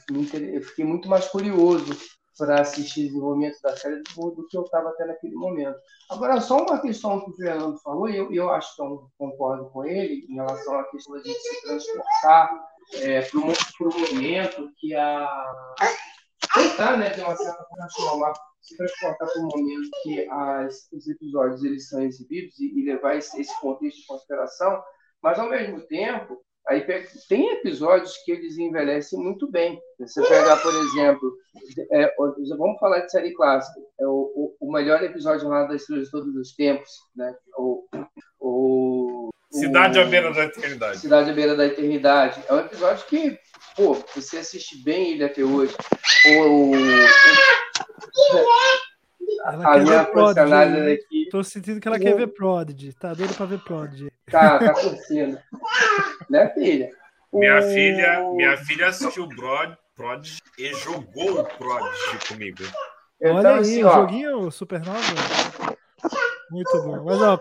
eu 0.53 0.63
fiquei 0.63 0.85
muito 0.85 1.09
mais 1.09 1.27
curioso 1.29 1.97
para 2.37 2.61
assistir 2.61 3.03
o 3.03 3.07
desenvolvimento 3.07 3.61
da 3.63 3.77
série 3.77 4.03
do, 4.03 4.31
do 4.33 4.47
que 4.49 4.57
eu 4.57 4.63
estava 4.63 4.91
até 4.91 5.07
naquele 5.07 5.35
momento. 5.35 5.79
Agora, 6.11 6.41
só 6.41 6.59
uma 6.59 6.81
questão 6.81 7.21
que 7.21 7.31
o 7.31 7.35
Fernando 7.35 7.81
falou, 7.81 8.09
e 8.09 8.17
eu, 8.17 8.33
eu 8.33 8.51
acho 8.51 8.75
que 8.75 8.83
eu 8.83 9.09
concordo 9.17 9.71
com 9.71 9.85
ele, 9.85 10.27
em 10.29 10.35
relação 10.35 10.79
à 10.79 10.85
questão 10.85 11.15
da 11.17 11.23
gente 11.23 11.39
se 11.39 11.63
transportar 11.63 12.65
é, 12.95 13.23
para 13.23 13.41
um 13.41 14.15
momento 14.15 14.71
que 14.79 14.95
a. 14.95 15.45
tentar, 16.53 16.97
né, 16.97 17.11
de 17.11 17.21
uma 17.21 17.37
certa 17.37 17.65
forma, 17.97 18.33
se 18.65 18.77
transportar 18.77 19.29
para 19.29 19.43
um 19.43 19.49
momento 19.49 19.91
que 20.03 20.29
as, 20.29 20.91
os 20.93 21.07
episódios 21.09 21.63
eles 21.65 21.89
são 21.89 22.03
exibidos 22.03 22.59
e, 22.59 22.81
e 22.81 22.85
levar 22.85 23.17
esse, 23.17 23.41
esse 23.41 23.61
contexto 23.61 24.01
de 24.01 24.07
consideração, 24.07 24.83
mas, 25.23 25.39
ao 25.39 25.49
mesmo 25.49 25.81
tempo, 25.87 26.39
Aí 26.67 26.83
tem 27.29 27.51
episódios 27.51 28.17
que 28.25 28.33
eles 28.33 28.57
envelhecem 28.57 29.19
muito 29.19 29.51
bem. 29.51 29.79
Você 29.99 30.23
pegar, 30.23 30.57
por 30.63 30.75
exemplo, 30.75 31.33
é, 31.93 32.15
vamos 32.57 32.79
falar 32.79 33.01
de 33.01 33.11
série 33.11 33.35
clássica, 33.35 33.81
é 34.01 34.07
o, 34.07 34.57
o, 34.59 34.73
melhor 34.73 35.03
episódio 35.03 35.47
lá 35.49 35.65
das 35.65 35.83
Estrelas 35.83 36.07
de 36.07 36.11
Todos 36.11 36.35
os 36.35 36.55
Tempos, 36.55 36.91
né? 37.15 37.37
O, 37.59 37.85
o, 38.41 38.84
Cidade 39.55 40.01
à 40.01 40.05
beira 40.05 40.33
da 40.33 40.45
eternidade. 40.45 40.99
Cidade 40.99 41.31
à 41.31 41.33
beira 41.33 41.55
da 41.55 41.67
eternidade. 41.67 42.43
É 42.49 42.55
um 42.55 42.59
episódio 42.59 43.07
que, 43.07 43.39
pô, 43.77 43.97
você 44.15 44.39
assiste 44.39 44.83
bem 44.83 45.13
ele 45.13 45.25
até 45.25 45.43
hoje. 45.45 45.75
O, 46.27 46.73
ela 49.47 49.75
a 49.75 49.79
minha 49.79 50.05
funcionária 50.07 50.95
aqui. 50.95 51.29
Tô 51.31 51.45
sentindo 51.45 51.81
que 51.81 51.87
ela 51.87 52.01
quer 52.01 52.17
ver 52.17 52.29
Prodigy. 52.29 52.93
Tá 52.95 53.15
doido 53.15 53.35
pra 53.35 53.47
ver 53.47 53.61
Prodigy. 53.61 54.11
Tá, 54.31 54.59
tá 54.59 54.75
curtindo. 54.75 55.39
né, 56.29 56.51
filha? 56.55 56.91
Minha 57.33 57.63
filha, 57.63 58.23
minha 58.35 58.57
filha 58.57 58.89
assistiu 58.89 59.29
Prod, 59.29 59.75
Prodigy 59.95 60.39
e 60.59 60.73
jogou 60.75 61.41
o 61.41 61.45
Prodigy 61.45 62.29
comigo. 62.29 62.65
Então, 63.21 63.37
Olha 63.37 63.51
aí, 63.55 63.59
assim, 63.61 63.85
o 63.85 63.87
ó, 63.87 63.93
joguinho 63.95 64.51
Supernova. 64.51 65.01
Muito 66.51 66.83
bom. 66.83 67.05
Mas, 67.05 67.21
ó, 67.21 67.41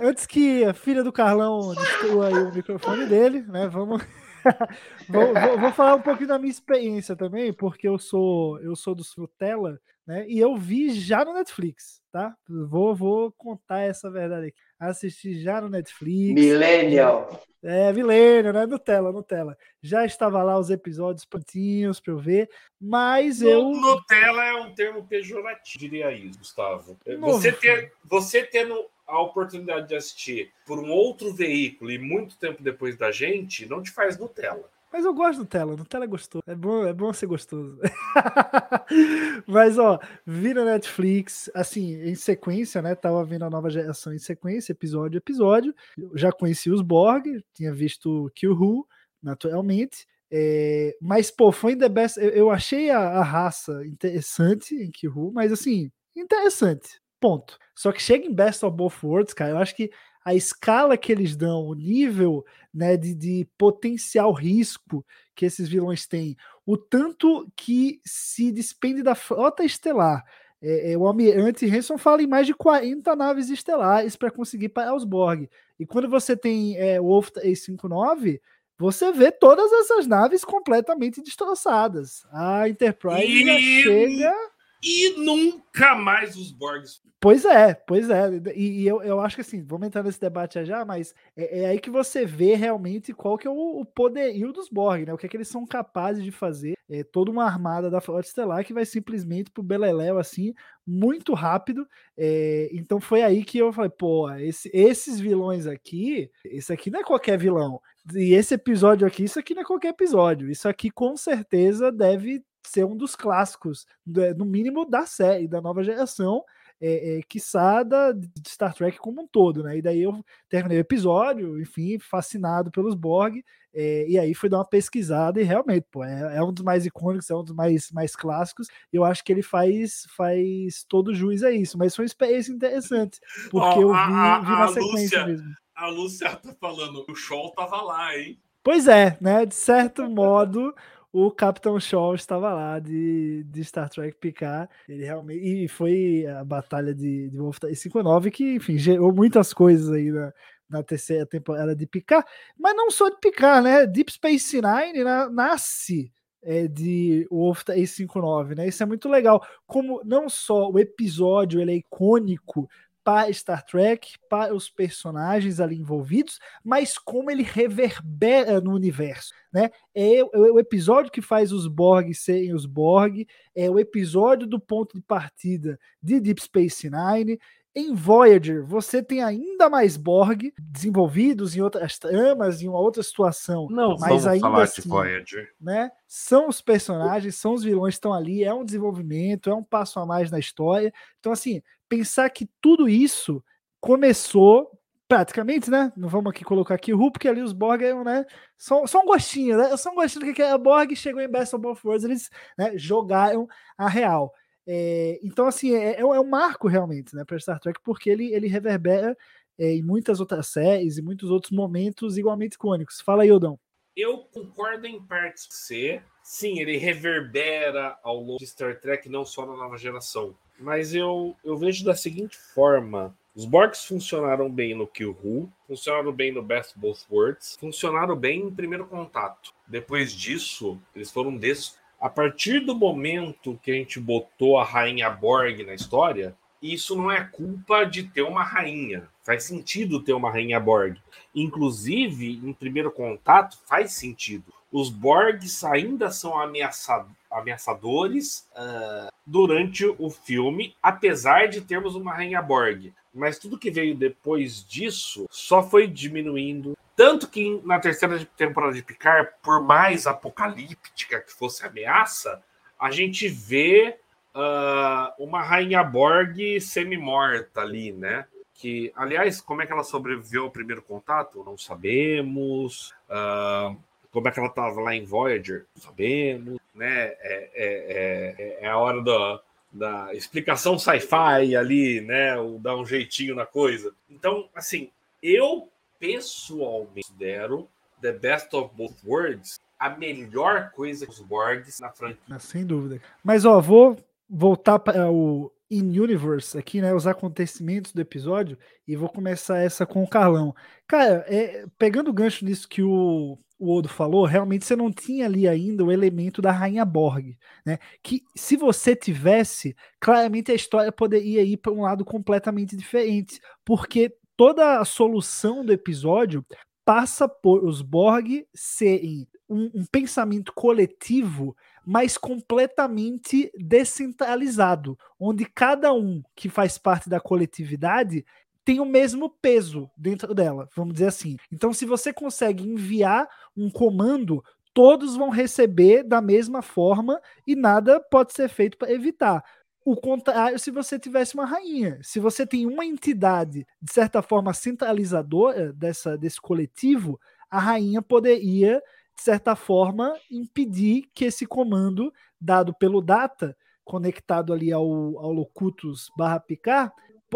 antes 0.00 0.26
que 0.26 0.64
a 0.64 0.74
filha 0.74 1.02
do 1.02 1.12
Carlão 1.12 1.74
destrua 1.74 2.30
o 2.30 2.54
microfone 2.54 3.06
dele, 3.06 3.42
né? 3.42 3.68
Vamos. 3.68 4.02
vou, 5.08 5.34
vou, 5.34 5.58
vou, 5.58 5.72
falar 5.72 5.96
um 5.96 6.02
pouquinho 6.02 6.28
da 6.28 6.38
minha 6.38 6.50
experiência 6.50 7.16
também, 7.16 7.52
porque 7.52 7.88
eu 7.88 7.98
sou 7.98 8.58
eu 8.60 8.76
sou 8.76 8.94
do 8.94 9.04
Frutella, 9.04 9.80
né? 10.06 10.26
E 10.28 10.38
eu 10.38 10.56
vi 10.56 10.90
já 10.92 11.24
no 11.24 11.34
Netflix, 11.34 12.00
tá? 12.12 12.34
Vou, 12.48 12.94
vou 12.94 13.32
contar 13.32 13.80
essa 13.80 14.10
verdade 14.10 14.48
aqui. 14.48 14.58
Assisti 14.78 15.40
já 15.42 15.60
no 15.60 15.68
Netflix. 15.68 16.34
Millennial. 16.34 17.42
É, 17.62 17.92
Milênio, 17.92 18.52
né? 18.52 18.66
Nutella, 18.66 19.10
Nutella. 19.10 19.58
Já 19.82 20.04
estava 20.06 20.42
lá 20.44 20.56
os 20.58 20.70
episódios 20.70 21.24
prontinhos 21.24 21.98
para 21.98 22.12
eu 22.12 22.18
ver, 22.18 22.48
mas 22.80 23.42
eu. 23.42 23.62
Nu- 23.64 23.80
Nutella 23.80 24.44
é 24.44 24.54
um 24.54 24.72
termo 24.74 25.04
pejorativo, 25.04 25.78
diria 25.78 26.12
isso, 26.12 26.38
Gustavo. 26.38 26.96
Você, 27.04 27.16
Novo. 27.16 27.52
ter, 27.60 27.92
você 28.04 28.42
tendo 28.44 28.86
a 29.04 29.20
oportunidade 29.20 29.88
de 29.88 29.96
assistir 29.96 30.52
por 30.64 30.78
um 30.78 30.90
outro 30.90 31.32
veículo 31.34 31.90
e 31.90 31.98
muito 31.98 32.36
tempo 32.36 32.62
depois 32.62 32.96
da 32.96 33.10
gente, 33.10 33.66
não 33.66 33.82
te 33.82 33.90
faz 33.90 34.16
Nutella. 34.16 34.70
Mas 34.92 35.04
eu 35.04 35.12
gosto 35.12 35.34
de 35.34 35.38
Nutella, 35.40 35.76
Nutella 35.76 36.04
é 36.04 36.08
gostoso. 36.08 36.42
É 36.46 36.54
bom, 36.54 36.86
é 36.86 36.92
bom 36.92 37.12
ser 37.12 37.26
gostoso. 37.26 37.78
Mas, 39.46 39.78
ó, 39.78 39.98
vi 40.26 40.54
na 40.54 40.64
Netflix, 40.64 41.50
assim, 41.54 41.94
em 42.02 42.14
sequência, 42.14 42.80
né? 42.80 42.94
Tava 42.94 43.22
vendo 43.24 43.44
a 43.44 43.50
nova 43.50 43.68
geração 43.68 44.14
em 44.14 44.18
sequência, 44.18 44.72
episódio 44.72 45.16
a 45.16 45.18
episódio. 45.18 45.74
Eu 45.96 46.16
já 46.16 46.32
conheci 46.32 46.70
os 46.70 46.80
Borg, 46.80 47.26
tinha 47.52 47.72
visto 47.72 48.30
Kill 48.34 48.52
Who, 48.52 48.86
naturalmente. 49.22 50.06
É, 50.30 50.96
mas, 51.00 51.30
pô, 51.30 51.52
foi 51.52 51.76
The 51.76 51.88
Best. 51.88 52.18
Eu, 52.18 52.30
eu 52.30 52.50
achei 52.50 52.90
a, 52.90 52.98
a 52.98 53.22
raça 53.22 53.86
interessante 53.86 54.74
em 54.74 54.90
Kill 54.90 55.12
Who, 55.14 55.32
mas, 55.32 55.52
assim, 55.52 55.90
interessante. 56.16 57.00
Ponto. 57.20 57.58
Só 57.74 57.92
que 57.92 58.02
chega 58.02 58.26
em 58.26 58.34
Best 58.34 58.64
of 58.64 58.76
Both 58.76 59.02
Worlds, 59.02 59.34
cara, 59.34 59.50
eu 59.50 59.58
acho 59.58 59.74
que 59.74 59.90
a 60.28 60.34
escala 60.34 60.98
que 60.98 61.10
eles 61.10 61.34
dão, 61.34 61.66
o 61.66 61.74
nível 61.74 62.44
né, 62.72 62.98
de, 62.98 63.14
de 63.14 63.48
potencial 63.56 64.30
risco 64.30 65.02
que 65.34 65.46
esses 65.46 65.66
vilões 65.66 66.06
têm, 66.06 66.36
o 66.66 66.76
tanto 66.76 67.50
que 67.56 67.98
se 68.04 68.52
despende 68.52 69.02
da 69.02 69.14
frota 69.14 69.64
estelar. 69.64 70.22
É, 70.60 70.92
é, 70.92 70.98
o 70.98 71.06
Almirante 71.06 71.64
Hanson 71.64 71.96
fala 71.96 72.22
em 72.22 72.26
mais 72.26 72.46
de 72.46 72.52
40 72.52 73.16
naves 73.16 73.48
estelares 73.48 74.16
para 74.16 74.30
conseguir 74.30 74.68
parar 74.68 74.94
os 74.94 75.02
Borg. 75.02 75.48
E 75.80 75.86
quando 75.86 76.10
você 76.10 76.36
tem 76.36 76.76
é, 76.76 77.00
o 77.00 77.04
Wolf 77.04 77.30
A59, 77.38 78.38
você 78.76 79.10
vê 79.12 79.32
todas 79.32 79.72
essas 79.72 80.06
naves 80.06 80.44
completamente 80.44 81.22
destroçadas. 81.22 82.26
A 82.30 82.68
Enterprise 82.68 83.48
E- 83.48 83.82
chega. 83.82 84.34
E 84.82 85.16
nunca 85.18 85.94
mais 85.94 86.36
os 86.36 86.52
Borgs. 86.52 87.00
Pois 87.20 87.44
é, 87.44 87.74
pois 87.74 88.08
é. 88.10 88.30
E, 88.54 88.82
e 88.82 88.86
eu, 88.86 89.02
eu 89.02 89.18
acho 89.20 89.34
que 89.34 89.40
assim, 89.40 89.60
vamos 89.64 89.88
entrar 89.88 90.04
nesse 90.04 90.20
debate 90.20 90.64
já 90.64 90.84
mas 90.84 91.12
é, 91.36 91.62
é 91.62 91.66
aí 91.66 91.80
que 91.80 91.90
você 91.90 92.24
vê 92.24 92.54
realmente 92.54 93.12
qual 93.12 93.36
que 93.36 93.46
é 93.48 93.50
o, 93.50 93.80
o 93.80 93.84
poderio 93.84 94.52
dos 94.52 94.68
Borg, 94.68 95.04
né? 95.04 95.12
O 95.12 95.18
que 95.18 95.26
é 95.26 95.28
que 95.28 95.36
eles 95.36 95.48
são 95.48 95.66
capazes 95.66 96.22
de 96.22 96.30
fazer. 96.30 96.74
É 96.88 97.02
toda 97.02 97.30
uma 97.30 97.44
armada 97.44 97.90
da 97.90 98.00
Frota 98.00 98.26
Estelar 98.28 98.64
que 98.64 98.72
vai 98.72 98.84
simplesmente 98.86 99.50
pro 99.50 99.64
Beleléu, 99.64 100.16
assim, 100.18 100.54
muito 100.86 101.34
rápido. 101.34 101.86
É, 102.16 102.68
então 102.72 103.00
foi 103.00 103.22
aí 103.22 103.44
que 103.44 103.58
eu 103.58 103.72
falei, 103.72 103.90
pô, 103.90 104.30
esse- 104.36 104.70
esses 104.72 105.18
vilões 105.18 105.66
aqui, 105.66 106.30
esse 106.44 106.72
aqui 106.72 106.88
não 106.88 107.00
é 107.00 107.04
qualquer 107.04 107.36
vilão. 107.36 107.80
E 108.14 108.32
esse 108.32 108.54
episódio 108.54 109.06
aqui, 109.06 109.24
isso 109.24 109.38
aqui 109.38 109.54
não 109.54 109.62
é 109.62 109.64
qualquer 109.66 109.88
episódio. 109.88 110.50
Isso 110.50 110.68
aqui 110.68 110.88
com 110.90 111.16
certeza 111.16 111.90
deve 111.92 112.42
ser 112.68 112.84
um 112.84 112.96
dos 112.96 113.14
clássicos, 113.16 113.86
do- 114.04 114.34
no 114.34 114.44
mínimo 114.44 114.84
da 114.88 115.06
série, 115.06 115.48
da 115.48 115.60
nova 115.60 115.82
geração 115.82 116.44
é, 116.80 117.18
é, 117.18 117.22
quiçá 117.28 117.82
da, 117.82 118.12
de 118.12 118.30
Star 118.46 118.72
Trek 118.72 118.98
como 118.98 119.22
um 119.22 119.26
todo, 119.26 119.64
né? 119.64 119.78
E 119.78 119.82
daí 119.82 120.00
eu 120.00 120.24
terminei 120.48 120.78
o 120.78 120.80
episódio, 120.80 121.60
enfim, 121.60 121.98
fascinado 121.98 122.70
pelos 122.70 122.94
Borg, 122.94 123.42
é, 123.74 124.06
e 124.08 124.16
aí 124.16 124.32
fui 124.32 124.48
dar 124.48 124.58
uma 124.58 124.64
pesquisada 124.68 125.40
e 125.40 125.44
realmente, 125.44 125.86
pô, 125.90 126.04
é, 126.04 126.36
é 126.36 126.42
um 126.42 126.52
dos 126.52 126.62
mais 126.62 126.86
icônicos, 126.86 127.28
é 127.30 127.34
um 127.34 127.42
dos 127.42 127.52
mais, 127.52 127.90
mais 127.90 128.14
clássicos, 128.14 128.68
e 128.92 128.96
eu 128.96 129.04
acho 129.04 129.24
que 129.24 129.32
ele 129.32 129.42
faz, 129.42 130.06
faz 130.16 130.84
todo 130.88 131.12
juiz 131.12 131.42
a 131.42 131.50
isso, 131.50 131.76
mas 131.76 131.96
foi 131.96 132.04
uma 132.04 132.06
experiência 132.06 132.52
interessante, 132.52 133.18
porque 133.50 133.78
Ó, 133.80 133.82
eu 133.82 133.88
vi, 133.88 133.94
a- 133.94 134.36
a- 134.36 134.40
vi 134.40 134.50
na 134.52 134.64
a 134.64 134.68
sequência 134.68 134.92
Lúcia- 135.18 135.26
mesmo. 135.26 135.48
A 135.74 135.86
Lúcia 135.88 136.36
tá 136.36 136.54
falando, 136.60 137.04
o 137.08 137.14
Show 137.16 137.52
tava 137.56 137.82
lá, 137.82 138.16
hein? 138.16 138.40
Pois 138.62 138.86
é, 138.86 139.16
né? 139.20 139.44
De 139.46 139.54
certo 139.54 140.02
modo, 140.10 140.72
o 141.12 141.30
Capitão 141.30 141.78
Shaw 141.80 142.14
estava 142.14 142.52
lá 142.52 142.78
de, 142.78 143.44
de 143.44 143.64
Star 143.64 143.88
Trek 143.88 144.16
Picard. 144.18 144.68
Ele 144.88 145.04
realmente. 145.04 145.64
E 145.64 145.68
foi 145.68 146.26
a 146.26 146.44
batalha 146.44 146.94
de, 146.94 147.30
de 147.30 147.38
Wolf 147.38 147.58
59 147.74 148.30
que, 148.30 148.54
enfim, 148.56 148.76
gerou 148.78 149.12
muitas 149.12 149.52
coisas 149.54 149.90
aí 149.90 150.10
na, 150.10 150.32
na 150.68 150.82
terceira 150.82 151.24
temporada 151.26 151.74
de 151.74 151.86
Picard. 151.86 152.26
Mas 152.58 152.76
não 152.76 152.90
só 152.90 153.08
de 153.08 153.16
Picard, 153.20 153.64
né? 153.64 153.86
Deep 153.86 154.12
Space 154.12 154.60
Nine 154.60 155.02
na- 155.02 155.30
nasce. 155.30 156.12
é, 156.42 156.68
de 156.68 157.26
Wolf 157.30 157.62
59, 157.86 158.54
né? 158.54 158.68
Isso 158.68 158.82
é 158.82 158.86
muito 158.86 159.08
legal. 159.08 159.44
Como 159.66 160.00
não 160.04 160.28
só 160.28 160.70
o 160.70 160.78
episódio 160.78 161.60
ele 161.60 161.72
é 161.72 161.76
icônico 161.76 162.68
para 163.08 163.32
Star 163.32 163.64
Trek, 163.64 164.18
para 164.28 164.54
os 164.54 164.68
personagens 164.68 165.60
ali 165.60 165.80
envolvidos, 165.80 166.38
mas 166.62 166.98
como 166.98 167.30
ele 167.30 167.42
reverbera 167.42 168.60
no 168.60 168.74
universo, 168.74 169.32
né? 169.50 169.70
É 169.94 170.22
o, 170.22 170.28
é 170.34 170.52
o 170.52 170.58
episódio 170.58 171.10
que 171.10 171.22
faz 171.22 171.50
os 171.50 171.66
Borg 171.66 172.12
serem 172.12 172.52
os 172.52 172.66
Borg, 172.66 173.26
é 173.54 173.70
o 173.70 173.78
episódio 173.78 174.46
do 174.46 174.60
ponto 174.60 174.94
de 174.94 175.00
partida 175.00 175.80
de 176.02 176.20
Deep 176.20 176.42
Space 176.42 176.90
Nine. 176.90 177.38
Em 177.78 177.94
Voyager, 177.94 178.64
você 178.66 179.00
tem 179.00 179.22
ainda 179.22 179.70
mais 179.70 179.96
Borg 179.96 180.52
desenvolvidos 180.58 181.56
em 181.56 181.60
outras 181.60 181.96
tramas, 181.96 182.60
em 182.60 182.68
uma 182.68 182.80
outra 182.80 183.04
situação. 183.04 183.68
Não 183.70 183.90
mas 183.90 184.08
vamos 184.08 184.26
ainda 184.26 184.48
falar 184.48 184.62
assim, 184.64 184.82
de 184.82 184.88
Voyager. 184.88 185.54
né? 185.60 185.92
São 186.04 186.48
os 186.48 186.60
personagens, 186.60 187.36
são 187.36 187.54
os 187.54 187.62
vilões 187.62 187.94
que 187.94 187.98
estão 187.98 188.12
ali, 188.12 188.42
é 188.42 188.52
um 188.52 188.64
desenvolvimento, 188.64 189.48
é 189.48 189.54
um 189.54 189.62
passo 189.62 190.00
a 190.00 190.04
mais 190.04 190.28
na 190.28 190.40
história. 190.40 190.92
Então, 191.20 191.30
assim, 191.30 191.62
pensar 191.88 192.28
que 192.30 192.50
tudo 192.60 192.88
isso 192.88 193.40
começou 193.80 194.72
praticamente, 195.06 195.70
né? 195.70 195.92
Não 195.96 196.08
vamos 196.08 196.30
aqui 196.30 196.42
colocar 196.42 196.74
aqui 196.74 196.92
o 196.92 196.98
Ru, 196.98 197.12
porque 197.12 197.28
ali 197.28 197.42
os 197.42 197.52
Borg 197.52 197.80
eram, 197.80 198.02
né? 198.02 198.26
Só, 198.56 198.84
só 198.88 199.02
um 199.02 199.06
gostinho, 199.06 199.56
né? 199.56 199.76
Só 199.76 199.92
um 199.92 199.94
gostinho 199.94 200.26
do 200.26 200.34
que 200.34 200.42
é 200.42 200.58
Borg, 200.58 200.96
chegou 200.96 201.22
em 201.22 201.30
Best 201.30 201.54
of 201.54 201.62
Both 201.62 201.84
Worlds, 201.84 202.04
eles 202.04 202.28
né, 202.58 202.72
jogaram 202.76 203.46
a 203.76 203.88
real. 203.88 204.34
É, 204.70 205.18
então, 205.22 205.46
assim, 205.46 205.74
é, 205.74 205.98
é 205.98 206.04
um 206.04 206.14
é 206.14 206.20
um 206.20 206.28
marco 206.28 206.68
realmente, 206.68 207.16
né, 207.16 207.24
para 207.24 207.38
Star 207.38 207.58
Trek, 207.58 207.80
porque 207.82 208.10
ele, 208.10 208.34
ele 208.34 208.48
reverbera 208.48 209.16
é, 209.58 209.72
em 209.72 209.82
muitas 209.82 210.20
outras 210.20 210.48
séries 210.48 210.98
e 210.98 211.02
muitos 211.02 211.30
outros 211.30 211.52
momentos 211.52 212.18
igualmente 212.18 212.56
icônicos. 212.56 213.00
Fala 213.00 213.22
aí, 213.22 213.32
Odão. 213.32 213.58
Eu 213.96 214.18
concordo 214.18 214.86
em 214.86 215.02
partes 215.02 215.46
com 215.46 215.54
você. 215.54 216.02
Sim, 216.22 216.60
ele 216.60 216.76
reverbera 216.76 217.98
ao 218.02 218.20
longo 218.20 218.38
de 218.38 218.46
Star 218.46 218.78
Trek, 218.78 219.08
não 219.08 219.24
só 219.24 219.46
na 219.46 219.56
nova 219.56 219.78
geração. 219.78 220.36
Mas 220.60 220.94
eu, 220.94 221.34
eu 221.42 221.56
vejo 221.56 221.84
da 221.84 221.96
seguinte 221.96 222.36
forma: 222.36 223.16
os 223.34 223.46
Borgs 223.46 223.86
funcionaram 223.86 224.50
bem 224.50 224.74
no 224.74 224.86
Kill 224.86 225.16
Who, 225.24 225.50
funcionaram 225.66 226.12
bem 226.12 226.30
no 226.30 226.42
Best 226.42 226.78
Both 226.78 227.06
Worlds, 227.10 227.56
funcionaram 227.58 228.14
bem 228.14 228.42
em 228.42 228.54
primeiro 228.54 228.86
contato. 228.86 229.54
Depois 229.66 230.12
disso, 230.12 230.78
eles 230.94 231.10
foram 231.10 231.36
des... 231.36 231.78
A 232.00 232.08
partir 232.08 232.60
do 232.60 232.74
momento 232.74 233.58
que 233.62 233.70
a 233.70 233.74
gente 233.74 233.98
botou 233.98 234.58
a 234.58 234.64
rainha 234.64 235.10
Borg 235.10 235.64
na 235.64 235.74
história, 235.74 236.36
isso 236.62 236.96
não 236.96 237.10
é 237.10 237.24
culpa 237.24 237.84
de 237.84 238.04
ter 238.04 238.22
uma 238.22 238.42
rainha. 238.42 239.08
Faz 239.22 239.44
sentido 239.44 240.02
ter 240.02 240.12
uma 240.12 240.30
rainha 240.30 240.60
Borg. 240.60 240.96
Inclusive, 241.34 242.40
em 242.44 242.52
primeiro 242.52 242.90
contato, 242.90 243.58
faz 243.66 243.92
sentido. 243.92 244.52
Os 244.70 244.90
Borgs 244.90 245.64
ainda 245.64 246.10
são 246.10 246.38
ameaça- 246.38 247.06
ameaçadores 247.30 248.46
ah, 248.54 249.10
durante 249.26 249.84
o 249.98 250.10
filme, 250.10 250.76
apesar 250.82 251.48
de 251.48 251.60
termos 251.60 251.94
uma 251.94 252.12
rainha 252.12 252.42
Borg. 252.42 252.92
Mas 253.14 253.38
tudo 253.38 253.58
que 253.58 253.70
veio 253.70 253.94
depois 253.96 254.64
disso 254.64 255.26
só 255.30 255.62
foi 255.62 255.86
diminuindo. 255.86 256.76
Tanto 256.98 257.28
que 257.28 257.60
na 257.64 257.78
terceira 257.78 258.18
temporada 258.36 258.72
de 258.72 258.82
Picard, 258.82 259.30
por 259.40 259.62
mais 259.62 260.04
apocalíptica 260.04 261.20
que 261.20 261.32
fosse 261.32 261.64
a 261.64 261.68
ameaça, 261.68 262.42
a 262.76 262.90
gente 262.90 263.28
vê 263.28 263.96
ah, 264.34 265.14
uma 265.16 265.40
rainha 265.40 265.84
Borg 265.84 266.60
semi-morta 266.60 267.60
ali, 267.60 267.92
né? 267.92 268.26
Que, 268.52 268.92
aliás, 268.96 269.40
como 269.40 269.62
é 269.62 269.66
que 269.66 269.72
ela 269.72 269.84
sobreviveu 269.84 270.42
ao 270.42 270.50
primeiro 270.50 270.82
contato? 270.82 271.44
Não 271.46 271.56
sabemos. 271.56 272.92
Ah, 273.08 273.76
como 274.10 274.26
é 274.26 274.32
que 274.32 274.40
ela 274.40 274.48
estava 274.48 274.80
lá 274.80 274.92
em 274.92 275.04
Voyager? 275.04 275.66
Não 275.76 275.80
sabemos. 275.80 276.58
Né? 276.74 276.90
É, 276.90 277.50
é, 277.54 278.34
é, 278.38 278.58
é 278.62 278.68
a 278.68 278.76
hora 278.76 279.00
da, 279.04 279.40
da 279.72 280.14
explicação 280.14 280.76
sci-fi 280.76 281.54
ali, 281.54 282.00
né? 282.00 282.36
O 282.40 282.58
dar 282.58 282.74
um 282.74 282.84
jeitinho 282.84 283.36
na 283.36 283.46
coisa. 283.46 283.94
Então, 284.10 284.48
assim, 284.52 284.90
eu 285.22 285.70
pessoalmente 285.98 287.08
considero 287.08 287.68
The 288.00 288.12
Best 288.12 288.54
of 288.54 288.74
Both 288.76 288.96
Worlds 289.04 289.58
a 289.78 289.90
melhor 289.90 290.70
coisa 290.72 291.06
que 291.06 291.12
os 291.12 291.20
Borgs 291.20 291.80
na 291.80 291.90
franquia. 291.92 292.18
Ah, 292.30 292.38
Sem 292.38 292.66
dúvida. 292.66 293.00
Mas, 293.22 293.44
ó, 293.44 293.60
vou 293.60 293.96
voltar 294.28 294.78
para 294.78 295.10
o 295.10 295.52
In-Universe 295.70 296.58
aqui, 296.58 296.80
né? 296.80 296.92
Os 296.92 297.06
acontecimentos 297.06 297.92
do 297.92 298.00
episódio 298.00 298.58
e 298.86 298.96
vou 298.96 299.08
começar 299.08 299.58
essa 299.58 299.86
com 299.86 300.02
o 300.02 300.08
Carlão. 300.08 300.54
Cara, 300.86 301.24
é, 301.28 301.64
pegando 301.78 302.10
o 302.10 302.12
gancho 302.12 302.44
nisso 302.44 302.68
que 302.68 302.82
o, 302.82 303.38
o 303.58 303.76
Odo 303.76 303.88
falou, 303.88 304.24
realmente 304.24 304.64
você 304.64 304.74
não 304.74 304.90
tinha 304.90 305.26
ali 305.26 305.46
ainda 305.46 305.84
o 305.84 305.92
elemento 305.92 306.42
da 306.42 306.50
Rainha 306.50 306.84
Borg, 306.84 307.36
né? 307.64 307.78
Que 308.02 308.22
se 308.34 308.56
você 308.56 308.96
tivesse, 308.96 309.76
claramente 310.00 310.50
a 310.50 310.54
história 310.54 310.90
poderia 310.90 311.42
ir 311.42 311.56
para 311.58 311.72
um 311.72 311.82
lado 311.82 312.04
completamente 312.04 312.76
diferente, 312.76 313.40
porque 313.64 314.12
toda 314.38 314.78
a 314.78 314.84
solução 314.84 315.64
do 315.64 315.72
episódio 315.72 316.46
passa 316.84 317.28
por 317.28 317.64
os 317.64 317.82
Borg 317.82 318.46
serem 318.54 319.26
um, 319.48 319.68
um 319.74 319.84
pensamento 319.84 320.52
coletivo, 320.54 321.56
mas 321.84 322.16
completamente 322.16 323.50
descentralizado, 323.58 324.96
onde 325.18 325.44
cada 325.44 325.92
um 325.92 326.22
que 326.36 326.48
faz 326.48 326.78
parte 326.78 327.10
da 327.10 327.18
coletividade 327.18 328.24
tem 328.64 328.78
o 328.78 328.84
mesmo 328.84 329.28
peso 329.28 329.90
dentro 329.96 330.32
dela, 330.32 330.68
vamos 330.76 330.92
dizer 330.92 331.08
assim. 331.08 331.36
Então, 331.50 331.72
se 331.72 331.84
você 331.84 332.12
consegue 332.12 332.62
enviar 332.62 333.28
um 333.56 333.68
comando, 333.68 334.44
todos 334.72 335.16
vão 335.16 335.30
receber 335.30 336.04
da 336.04 336.20
mesma 336.20 336.62
forma 336.62 337.20
e 337.44 337.56
nada 337.56 337.98
pode 337.98 338.32
ser 338.32 338.48
feito 338.48 338.78
para 338.78 338.92
evitar. 338.92 339.42
O 339.88 339.96
contrário 339.96 340.58
se 340.58 340.70
você 340.70 340.98
tivesse 340.98 341.34
uma 341.34 341.46
rainha. 341.46 341.98
Se 342.02 342.20
você 342.20 342.46
tem 342.46 342.66
uma 342.66 342.84
entidade, 342.84 343.66
de 343.80 343.90
certa 343.90 344.20
forma, 344.20 344.52
centralizadora 344.52 345.72
dessa, 345.72 346.14
desse 346.14 346.38
coletivo, 346.38 347.18
a 347.50 347.58
rainha 347.58 348.02
poderia, 348.02 348.82
de 349.16 349.22
certa 349.22 349.56
forma, 349.56 350.14
impedir 350.30 351.08
que 351.14 351.24
esse 351.24 351.46
comando, 351.46 352.12
dado 352.38 352.74
pelo 352.74 353.00
data, 353.00 353.56
conectado 353.82 354.52
ali 354.52 354.70
ao, 354.70 354.84
ao 354.84 355.32
locutus 355.32 356.10
barra 356.14 356.44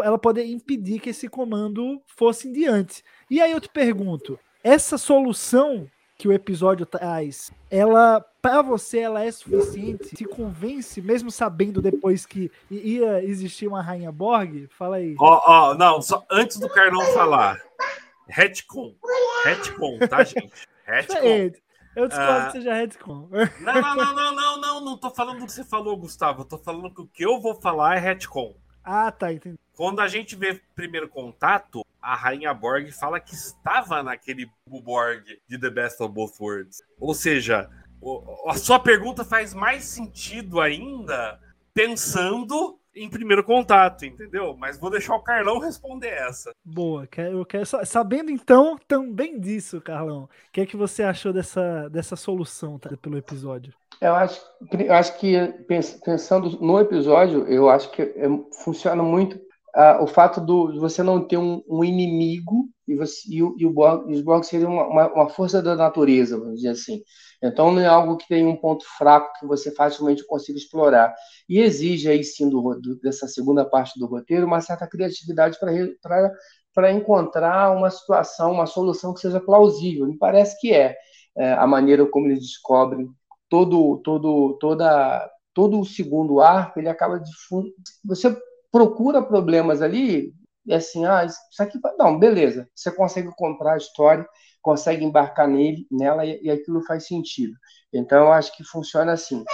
ela 0.03 0.19
poderia 0.19 0.55
impedir 0.55 1.01
que 1.01 1.09
esse 1.09 1.29
comando 1.29 2.03
fosse 2.07 2.49
em 2.49 2.53
diante. 2.53 3.03
E 3.31 3.41
aí 3.41 3.53
eu 3.53 3.63
te 3.63 3.71
pergunto, 3.71 4.39
essa 4.63 4.99
solução 4.99 5.89
que 6.23 6.29
o 6.29 6.33
episódio 6.33 6.87
traz, 6.87 7.51
ela 7.69 8.25
para 8.41 8.63
você 8.63 9.01
ela 9.01 9.25
é 9.25 9.33
suficiente? 9.33 10.15
Te 10.15 10.25
convence, 10.25 11.03
mesmo 11.03 11.33
sabendo 11.33 11.83
depois 11.83 12.25
que 12.25 12.49
ia 12.71 13.25
existir 13.25 13.67
uma 13.67 13.83
rainha 13.83 14.13
Borg? 14.13 14.69
Fala 14.79 14.99
aí. 14.99 15.17
Ó, 15.19 15.35
oh, 15.35 15.43
ó, 15.45 15.71
oh, 15.71 15.75
não, 15.75 16.01
só 16.01 16.25
antes 16.31 16.61
do 16.61 16.69
Carlão 16.69 17.05
falar. 17.07 17.61
Retcon. 18.29 18.95
Retcon, 19.45 19.99
tá, 20.09 20.23
gente? 20.23 20.53
Retcon. 20.85 21.61
Eu 21.97 22.07
discordo 22.07 22.33
ah, 22.33 22.47
que 22.47 22.53
seja 22.53 22.73
retcon. 22.73 23.29
Não, 23.61 23.75
não, 23.75 23.97
não, 23.97 24.15
não, 24.15 24.37
não, 24.37 24.61
não, 24.61 24.81
não 24.81 24.97
tô 24.97 25.11
falando 25.11 25.41
do 25.41 25.47
que 25.47 25.53
você 25.53 25.65
falou, 25.65 25.97
Gustavo. 25.97 26.43
Eu 26.43 26.45
tô 26.45 26.57
falando 26.57 26.95
que 26.95 27.01
o 27.01 27.07
que 27.09 27.25
eu 27.25 27.41
vou 27.41 27.61
falar 27.61 27.97
é 27.97 27.99
retcon. 27.99 28.55
Ah, 28.85 29.11
tá, 29.11 29.33
entendi. 29.33 29.59
Quando 29.75 29.99
a 29.99 30.07
gente 30.07 30.37
vê 30.37 30.61
primeiro 30.77 31.09
contato, 31.09 31.82
a 32.03 32.17
Rainha 32.17 32.53
Borg 32.53 32.91
fala 32.91 33.21
que 33.21 33.35
estava 33.35 34.03
naquele 34.03 34.51
Borg 34.67 35.25
de 35.49 35.59
The 35.59 35.71
Best 35.71 36.03
of 36.03 36.13
Both 36.13 36.41
Worlds. 36.41 36.83
Ou 36.99 37.15
seja, 37.15 37.71
a 38.47 38.55
sua 38.55 38.81
pergunta 38.81 39.25
faz 39.25 39.55
mais 39.55 39.85
sentido 39.85 40.61
ainda 40.61 41.39
pensando 41.73 42.79
em 42.95 43.09
primeiro 43.09 43.43
contato, 43.43 44.05
entendeu? 44.05 44.55
Mas 44.59 44.79
vou 44.79 44.91
deixar 44.91 45.15
o 45.15 45.23
Carlão 45.23 45.59
responder 45.59 46.09
essa. 46.09 46.53
Boa, 46.65 47.09
eu 47.17 47.45
quero 47.47 47.65
sabendo 47.87 48.31
então 48.31 48.77
também 48.87 49.41
disso, 49.41 49.81
Carlão. 49.81 50.25
O 50.25 50.29
que 50.53 50.61
é 50.61 50.67
que 50.67 50.77
você 50.77 51.03
achou 51.03 51.33
dessa, 51.33 51.89
dessa 51.89 52.17
solução 52.17 52.79
tá, 52.79 52.95
pelo 53.01 53.17
episódio? 53.17 53.73
Eu 54.01 54.15
acho, 54.15 54.45
eu 54.79 54.93
acho 54.93 55.19
que 55.19 55.39
pensando 56.05 56.51
no 56.61 56.79
episódio, 56.81 57.47
eu 57.47 57.71
acho 57.71 57.91
que 57.93 58.03
é, 58.03 58.27
funciona 58.63 59.03
muito 59.03 59.41
uh, 59.77 60.03
o 60.03 60.07
fato 60.07 60.41
do, 60.41 60.73
de 60.73 60.79
você 60.79 61.03
não 61.03 61.27
ter 61.27 61.37
um, 61.37 61.63
um 61.69 61.85
inimigo 61.85 62.69
e, 62.87 62.95
você, 62.95 63.29
e, 63.29 63.37
e, 63.37 63.67
o 63.67 64.11
e 64.11 64.15
os 64.15 64.21
Borg 64.21 64.45
seriam 64.45 64.73
uma, 64.73 64.87
uma, 64.87 65.13
uma, 65.13 65.29
força 65.29 65.63
da 65.63 65.75
natureza, 65.75 66.39
vamos 66.39 66.57
dizer 66.57 66.71
assim. 66.71 67.03
Então 67.43 67.73
não 67.73 67.81
é 67.81 67.87
algo 67.87 68.17
que 68.17 68.29
tem 68.29 68.47
um 68.47 68.57
ponto 68.57 68.85
fraco 68.99 69.33
que 69.39 69.47
você 69.47 69.75
facilmente 69.75 70.27
consiga 70.27 70.59
explorar. 70.59 71.15
E 71.49 71.61
exige 71.61 72.09
aí 72.09 72.23
sim 72.23 72.49
do, 72.49 72.75
do, 72.81 72.99
dessa 73.01 73.27
segunda 73.27 73.65
parte 73.65 73.99
do 73.99 74.07
roteiro 74.07 74.47
uma 74.47 74.61
certa 74.61 74.87
criatividade 74.87 75.59
para 76.75 76.93
encontrar 76.93 77.77
uma 77.77 77.91
situação, 77.91 78.53
uma 78.53 78.67
solução 78.67 79.15
que 79.15 79.21
seja 79.21 79.41
plausível. 79.41 80.07
Me 80.07 80.19
parece 80.19 80.59
que 80.61 80.73
é, 80.73 80.97
é 81.37 81.53
a 81.55 81.67
maneira 81.67 82.07
como 82.07 82.27
eles 82.27 82.41
descobrem 82.41 83.09
todo 83.49 83.99
todo 83.99 84.57
toda 84.59 85.31
todo 85.53 85.79
o 85.79 85.85
segundo 85.85 86.41
arco 86.41 86.79
ele 86.81 86.89
acaba 86.89 87.21
de 87.21 87.31
você 88.03 88.35
procura 88.73 89.23
problemas 89.23 89.83
ali, 89.83 90.33
e 90.65 90.73
assim, 90.73 91.05
ah, 91.05 91.25
isso 91.25 91.39
aqui, 91.63 91.79
não, 91.99 92.19
beleza, 92.19 92.69
você 92.75 92.91
consegue 92.91 93.31
comprar 93.37 93.75
a 93.75 93.77
história, 93.77 94.27
consegue 94.63 95.05
embarcar 95.05 95.47
nele, 95.47 95.87
nela, 95.91 96.25
e, 96.25 96.41
e 96.43 96.51
aquilo 96.51 96.83
faz 96.85 97.07
sentido. 97.07 97.53
Então, 97.93 98.19
eu 98.25 98.33
acho 98.33 98.57
que 98.57 98.65
funciona 98.65 99.13
assim. 99.13 99.45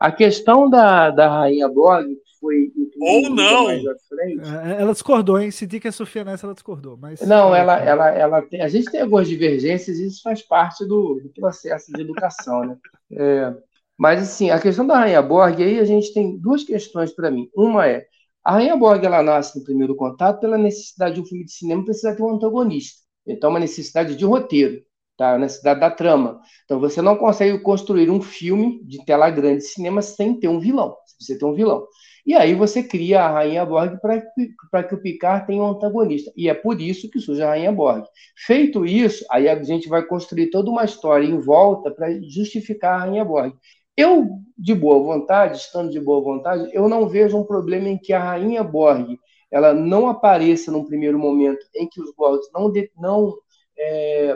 A 0.00 0.10
questão 0.10 0.68
da, 0.70 1.10
da 1.10 1.28
Rainha 1.28 1.68
Borg 1.68 2.06
foi. 2.40 2.72
Ou 3.00 3.30
não! 3.30 3.70
É, 3.70 3.76
é, 3.76 4.80
ela 4.80 4.92
discordou, 4.92 5.38
hein? 5.38 5.50
Senti 5.50 5.80
que 5.80 5.88
a 5.88 5.92
Sofia 5.92 6.24
nessa 6.24 6.46
ela 6.46 6.54
discordou. 6.54 6.96
Mas... 6.96 7.20
Não, 7.20 7.54
ela, 7.54 7.78
ela, 7.78 8.10
ela 8.10 8.42
tem, 8.42 8.62
a 8.62 8.68
gente 8.68 8.90
tem 8.90 9.00
algumas 9.00 9.28
divergências 9.28 9.98
e 9.98 10.06
isso 10.06 10.22
faz 10.22 10.42
parte 10.42 10.86
do, 10.86 11.20
do 11.22 11.30
processo 11.30 11.92
de 11.92 12.00
educação, 12.00 12.64
né? 12.64 12.76
É, 13.12 13.54
mas, 13.98 14.22
assim, 14.22 14.50
a 14.50 14.60
questão 14.60 14.86
da 14.86 14.98
Rainha 14.98 15.22
Borg, 15.22 15.62
aí 15.62 15.78
a 15.78 15.84
gente 15.84 16.12
tem 16.12 16.38
duas 16.38 16.64
questões 16.64 17.12
para 17.12 17.30
mim. 17.30 17.48
Uma 17.56 17.86
é, 17.86 18.06
a 18.44 18.52
Rainha 18.52 18.76
Borg, 18.76 19.04
ela 19.04 19.22
nasce 19.22 19.58
no 19.58 19.64
primeiro 19.64 19.96
contato 19.96 20.40
pela 20.40 20.58
necessidade 20.58 21.14
de 21.14 21.20
um 21.20 21.26
filme 21.26 21.44
de 21.44 21.52
cinema 21.52 21.84
precisar 21.84 22.14
ter 22.14 22.22
um 22.22 22.34
antagonista. 22.34 23.00
Então, 23.26 23.50
uma 23.50 23.60
necessidade 23.60 24.16
de 24.16 24.24
roteiro, 24.24 24.82
tá? 25.16 25.32
Uma 25.32 25.38
necessidade 25.40 25.80
da 25.80 25.90
trama. 25.90 26.40
Então, 26.64 26.78
você 26.80 27.00
não 27.00 27.16
consegue 27.16 27.58
construir 27.60 28.10
um 28.10 28.20
filme 28.20 28.84
de 28.84 29.04
tela 29.04 29.30
grande 29.30 29.58
de 29.58 29.68
cinema 29.68 30.02
sem 30.02 30.38
ter 30.38 30.48
um 30.48 30.60
vilão. 30.60 30.94
Você 31.18 31.38
ter 31.38 31.44
um 31.44 31.54
vilão. 31.54 31.86
E 32.26 32.34
aí 32.34 32.54
você 32.54 32.82
cria 32.82 33.22
a 33.22 33.30
Rainha 33.30 33.64
Borg 33.66 33.98
para 34.00 34.82
que 34.82 34.94
o 34.94 35.00
Picard 35.00 35.46
tenha 35.46 35.62
um 35.62 35.68
antagonista. 35.68 36.32
E 36.36 36.48
é 36.48 36.54
por 36.54 36.80
isso 36.80 37.10
que 37.10 37.20
surge 37.20 37.42
a 37.42 37.48
Rainha 37.48 37.70
Borg. 37.72 38.04
Feito 38.46 38.84
isso, 38.86 39.24
aí 39.30 39.48
a 39.48 39.62
gente 39.62 39.88
vai 39.88 40.02
construir 40.04 40.50
toda 40.50 40.70
uma 40.70 40.84
história 40.84 41.26
em 41.26 41.38
volta 41.38 41.90
para 41.90 42.10
justificar 42.22 42.94
a 42.94 43.04
Rainha 43.04 43.24
Borg. 43.24 43.54
Eu, 43.96 44.40
de 44.56 44.74
boa 44.74 45.02
vontade, 45.02 45.58
estando 45.58 45.90
de 45.90 46.00
boa 46.00 46.20
vontade, 46.20 46.68
eu 46.72 46.88
não 46.88 47.08
vejo 47.08 47.36
um 47.36 47.44
problema 47.44 47.88
em 47.88 47.98
que 47.98 48.12
a 48.12 48.22
rainha 48.22 48.62
Borg 48.64 49.18
ela 49.50 49.72
não 49.72 50.08
apareça 50.08 50.72
num 50.72 50.84
primeiro 50.84 51.16
momento 51.16 51.64
em 51.76 51.88
que 51.88 52.00
os 52.00 52.12
Borgs 52.16 52.48
não, 52.52 52.72
de, 52.72 52.90
não 52.98 53.32
é, 53.78 54.34